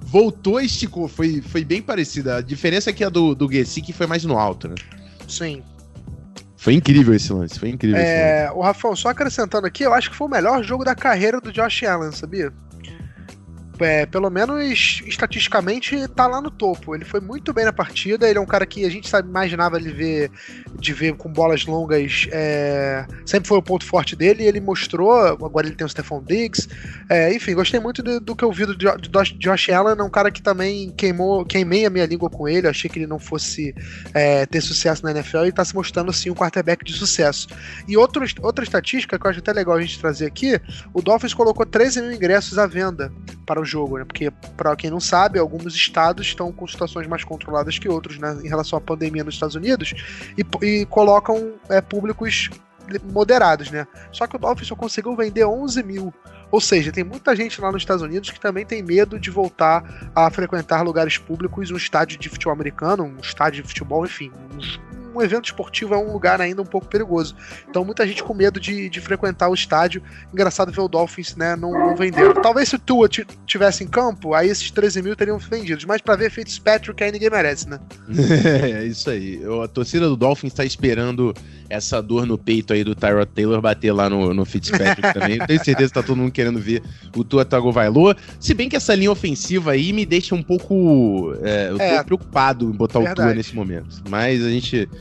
voltou 0.00 0.60
e 0.60 0.66
esticou. 0.66 1.06
Foi, 1.06 1.40
foi 1.40 1.64
bem 1.64 1.80
parecida. 1.80 2.38
A 2.38 2.40
diferença 2.40 2.90
é 2.90 2.92
que 2.92 3.04
a 3.04 3.08
do, 3.08 3.36
do 3.36 3.48
Gesicki 3.48 3.92
foi 3.92 4.08
mais 4.08 4.24
no 4.24 4.36
alto, 4.36 4.66
né? 4.66 4.74
Sim. 5.28 5.62
Foi 6.62 6.74
incrível 6.74 7.12
esse 7.12 7.32
lance, 7.32 7.58
foi 7.58 7.70
incrível 7.70 8.00
é, 8.00 8.48
O 8.52 8.60
Rafael, 8.60 8.94
só 8.94 9.08
acrescentando 9.08 9.66
aqui, 9.66 9.82
eu 9.82 9.92
acho 9.92 10.08
que 10.08 10.14
foi 10.14 10.28
o 10.28 10.30
melhor 10.30 10.62
jogo 10.62 10.84
da 10.84 10.94
carreira 10.94 11.40
do 11.40 11.50
Josh 11.50 11.82
Allen, 11.82 12.12
sabia? 12.12 12.52
É, 13.80 14.06
pelo 14.06 14.30
menos 14.30 15.02
estatisticamente, 15.06 16.06
tá 16.08 16.26
lá 16.26 16.40
no 16.40 16.50
topo. 16.50 16.94
Ele 16.94 17.04
foi 17.04 17.20
muito 17.20 17.52
bem 17.52 17.64
na 17.64 17.72
partida. 17.72 18.28
Ele 18.28 18.38
é 18.38 18.40
um 18.40 18.46
cara 18.46 18.66
que 18.66 18.84
a 18.84 18.90
gente 18.90 19.08
sabe, 19.08 19.28
imaginava 19.28 19.76
ele 19.76 19.90
ver, 19.90 20.30
de 20.78 20.92
ver 20.92 21.14
com 21.14 21.32
bolas 21.32 21.66
longas. 21.66 22.28
É, 22.30 23.06
sempre 23.24 23.48
foi 23.48 23.58
o 23.58 23.62
ponto 23.62 23.84
forte 23.84 24.14
dele. 24.14 24.44
Ele 24.44 24.60
mostrou. 24.60 25.12
Agora 25.12 25.66
ele 25.66 25.76
tem 25.76 25.86
o 25.86 25.90
Stephon 25.90 26.22
Diggs. 26.22 26.68
É, 27.08 27.34
enfim, 27.34 27.54
gostei 27.54 27.80
muito 27.80 28.02
do, 28.02 28.20
do, 28.20 28.36
que 28.36 28.44
eu 28.44 28.52
vi 28.52 28.66
do, 28.66 28.76
do, 28.76 28.92
do 28.96 29.22
Josh 29.38 29.70
Allen. 29.70 29.96
É 29.98 30.02
um 30.02 30.10
cara 30.10 30.30
que 30.30 30.42
também 30.42 30.90
queimou, 30.90 31.44
queimei 31.44 31.86
a 31.86 31.90
minha 31.90 32.06
língua 32.06 32.30
com 32.30 32.48
ele. 32.48 32.68
Achei 32.68 32.88
que 32.90 32.98
ele 32.98 33.06
não 33.06 33.18
fosse 33.18 33.74
é, 34.14 34.46
ter 34.46 34.60
sucesso 34.60 35.02
na 35.02 35.10
NFL 35.10 35.46
e 35.46 35.52
tá 35.52 35.64
se 35.64 35.74
mostrando 35.74 36.10
assim 36.10 36.30
um 36.30 36.34
quarterback 36.34 36.84
de 36.84 36.92
sucesso. 36.92 37.48
E 37.88 37.96
outro, 37.96 38.24
outra 38.42 38.64
estatística 38.64 39.18
que 39.18 39.26
eu 39.26 39.30
acho 39.30 39.40
até 39.40 39.52
legal 39.52 39.76
a 39.76 39.80
gente 39.80 39.98
trazer 39.98 40.26
aqui: 40.26 40.60
o 40.92 41.00
Dolphins 41.00 41.34
colocou 41.34 41.64
13 41.64 42.02
mil 42.02 42.12
ingressos 42.12 42.58
à 42.58 42.66
venda 42.66 43.12
para 43.46 43.60
o 43.60 43.64
jogo, 43.72 43.98
né? 43.98 44.04
Porque, 44.04 44.30
para 44.56 44.76
quem 44.76 44.90
não 44.90 45.00
sabe, 45.00 45.38
alguns 45.38 45.74
estados 45.74 46.26
estão 46.26 46.52
com 46.52 46.66
situações 46.66 47.06
mais 47.06 47.24
controladas 47.24 47.78
que 47.78 47.88
outros, 47.88 48.18
né? 48.18 48.38
Em 48.42 48.48
relação 48.48 48.78
à 48.78 48.80
pandemia 48.80 49.24
nos 49.24 49.34
Estados 49.34 49.54
Unidos 49.54 49.94
e, 50.36 50.66
e 50.66 50.86
colocam 50.86 51.54
é, 51.68 51.80
públicos 51.80 52.50
moderados, 53.12 53.70
né? 53.70 53.86
Só 54.10 54.26
que 54.26 54.36
o 54.36 54.38
Dolphins 54.38 54.68
só 54.68 54.76
conseguiu 54.76 55.16
vender 55.16 55.44
11 55.44 55.82
mil. 55.82 56.12
Ou 56.50 56.60
seja, 56.60 56.92
tem 56.92 57.02
muita 57.02 57.34
gente 57.34 57.60
lá 57.60 57.72
nos 57.72 57.82
Estados 57.82 58.02
Unidos 58.02 58.30
que 58.30 58.38
também 58.38 58.66
tem 58.66 58.82
medo 58.82 59.18
de 59.18 59.30
voltar 59.30 60.10
a 60.14 60.30
frequentar 60.30 60.82
lugares 60.82 61.16
públicos, 61.16 61.70
um 61.70 61.76
estádio 61.76 62.18
de 62.18 62.28
futebol 62.28 62.52
americano, 62.52 63.04
um 63.04 63.20
estádio 63.20 63.62
de 63.62 63.68
futebol, 63.68 64.04
enfim, 64.04 64.30
um, 64.30 65.01
um 65.14 65.22
evento 65.22 65.46
esportivo 65.46 65.94
é 65.94 65.98
um 65.98 66.12
lugar 66.12 66.40
ainda 66.40 66.62
um 66.62 66.66
pouco 66.66 66.86
perigoso. 66.86 67.34
Então 67.68 67.84
muita 67.84 68.06
gente 68.06 68.22
com 68.22 68.34
medo 68.34 68.58
de, 68.58 68.88
de 68.88 69.00
frequentar 69.00 69.48
o 69.48 69.54
estádio. 69.54 70.02
Engraçado 70.32 70.72
ver 70.72 70.80
o 70.80 70.88
Dolphins, 70.88 71.36
né, 71.36 71.56
não, 71.56 71.72
não 71.72 71.96
vendendo. 71.96 72.34
Talvez 72.40 72.68
se 72.68 72.76
o 72.76 72.78
Tua 72.78 73.08
tivesse 73.46 73.84
em 73.84 73.88
campo, 73.88 74.34
aí 74.34 74.48
esses 74.48 74.70
13 74.70 75.02
mil 75.02 75.16
teriam 75.16 75.38
vendidos. 75.38 75.84
Mas 75.84 76.00
para 76.00 76.16
ver 76.16 76.30
Fitzpatrick 76.30 77.02
aí 77.02 77.12
ninguém 77.12 77.30
merece, 77.30 77.68
né? 77.68 77.78
é 78.62 78.84
isso 78.84 79.10
aí. 79.10 79.40
A 79.62 79.68
torcida 79.68 80.08
do 80.08 80.16
Dolphins 80.16 80.52
está 80.52 80.64
esperando 80.64 81.34
essa 81.68 82.02
dor 82.02 82.26
no 82.26 82.36
peito 82.36 82.72
aí 82.72 82.84
do 82.84 82.94
Tyrod 82.94 83.30
Taylor 83.34 83.60
bater 83.60 83.92
lá 83.92 84.08
no, 84.08 84.34
no 84.34 84.44
Fitzpatrick 84.44 85.12
também. 85.14 85.38
Tenho 85.38 85.64
certeza 85.64 85.88
que 85.88 85.94
tá 85.94 86.02
todo 86.02 86.16
mundo 86.16 86.30
querendo 86.30 86.58
ver 86.58 86.82
o 87.16 87.24
Tua 87.24 87.44
Tagovailoa. 87.44 88.16
Se 88.38 88.52
bem 88.52 88.68
que 88.68 88.76
essa 88.76 88.94
linha 88.94 89.10
ofensiva 89.10 89.72
aí 89.72 89.92
me 89.92 90.04
deixa 90.04 90.34
um 90.34 90.42
pouco... 90.42 91.34
É, 91.42 91.70
eu 91.70 91.78
tô 91.78 91.82
é, 91.82 92.04
preocupado 92.04 92.68
em 92.68 92.72
botar 92.72 92.98
verdade. 92.98 93.20
o 93.20 93.24
Tua 93.24 93.34
nesse 93.34 93.54
momento. 93.54 94.02
Mas 94.08 94.44
a 94.44 94.50
gente 94.50 94.88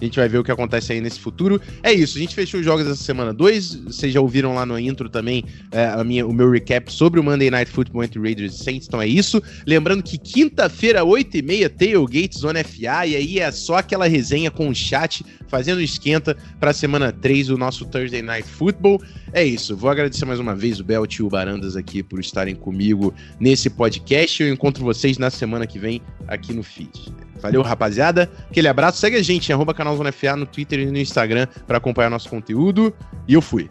a 0.00 0.04
gente 0.04 0.18
vai 0.18 0.28
ver 0.28 0.38
o 0.38 0.44
que 0.44 0.52
acontece 0.52 0.92
aí 0.92 1.00
nesse 1.00 1.20
futuro. 1.20 1.60
É 1.82 1.92
isso, 1.92 2.18
a 2.18 2.20
gente 2.20 2.34
fechou 2.34 2.60
os 2.60 2.66
jogos 2.66 2.86
essa 2.86 3.02
semana 3.02 3.32
2. 3.32 3.76
Vocês 3.86 4.12
já 4.12 4.20
ouviram 4.20 4.54
lá 4.54 4.66
no 4.66 4.78
intro 4.78 5.08
também 5.08 5.44
é, 5.70 5.86
a 5.86 6.04
minha, 6.04 6.26
o 6.26 6.32
meu 6.32 6.50
recap 6.50 6.92
sobre 6.92 7.18
o 7.18 7.22
Monday 7.22 7.50
Night 7.50 7.70
Football 7.70 8.04
entre 8.04 8.20
Raiders 8.20 8.54
e 8.54 8.64
Saints. 8.64 8.86
Então 8.86 9.00
é 9.00 9.08
isso. 9.08 9.42
Lembrando 9.66 10.02
que 10.02 10.18
quinta-feira, 10.18 11.02
8h30, 11.02 11.68
Tailgate 11.70 12.38
Zona 12.38 12.62
FA. 12.62 13.06
E 13.06 13.16
aí 13.16 13.38
é 13.38 13.50
só 13.50 13.76
aquela 13.76 14.06
resenha 14.06 14.50
com 14.50 14.68
o 14.68 14.74
chat 14.74 15.24
fazendo 15.48 15.80
esquenta 15.80 16.36
para 16.58 16.70
a 16.70 16.74
semana 16.74 17.12
3 17.12 17.48
do 17.48 17.58
nosso 17.58 17.84
Thursday 17.86 18.22
Night 18.22 18.48
Football. 18.48 19.00
É 19.32 19.44
isso. 19.44 19.76
Vou 19.76 19.90
agradecer 19.90 20.24
mais 20.24 20.40
uma 20.40 20.54
vez 20.54 20.80
o 20.80 20.84
Belt 20.84 21.14
e 21.16 21.22
o 21.22 21.28
Barandas 21.28 21.76
aqui 21.76 22.02
por 22.02 22.20
estarem 22.20 22.54
comigo 22.54 23.14
nesse 23.38 23.70
podcast. 23.70 24.42
Eu 24.42 24.52
encontro 24.52 24.84
vocês 24.84 25.18
na 25.18 25.30
semana 25.30 25.66
que 25.66 25.78
vem 25.78 26.00
aqui 26.26 26.52
no 26.52 26.62
feed. 26.62 27.12
Valeu, 27.40 27.62
rapaziada. 27.62 28.30
Aquele 28.50 28.68
abraço. 28.68 28.98
Segue 28.98 29.16
a 29.16 29.22
gente 29.22 29.52
arroba 29.52 29.74
canal 29.86 29.96
Zona 29.96 30.12
FA, 30.12 30.36
no 30.36 30.46
Twitter 30.46 30.80
e 30.80 30.86
no 30.86 30.98
Instagram 30.98 31.46
para 31.66 31.78
acompanhar 31.78 32.10
nosso 32.10 32.28
conteúdo. 32.28 32.92
E 33.28 33.34
eu 33.34 33.42
fui. 33.42 33.68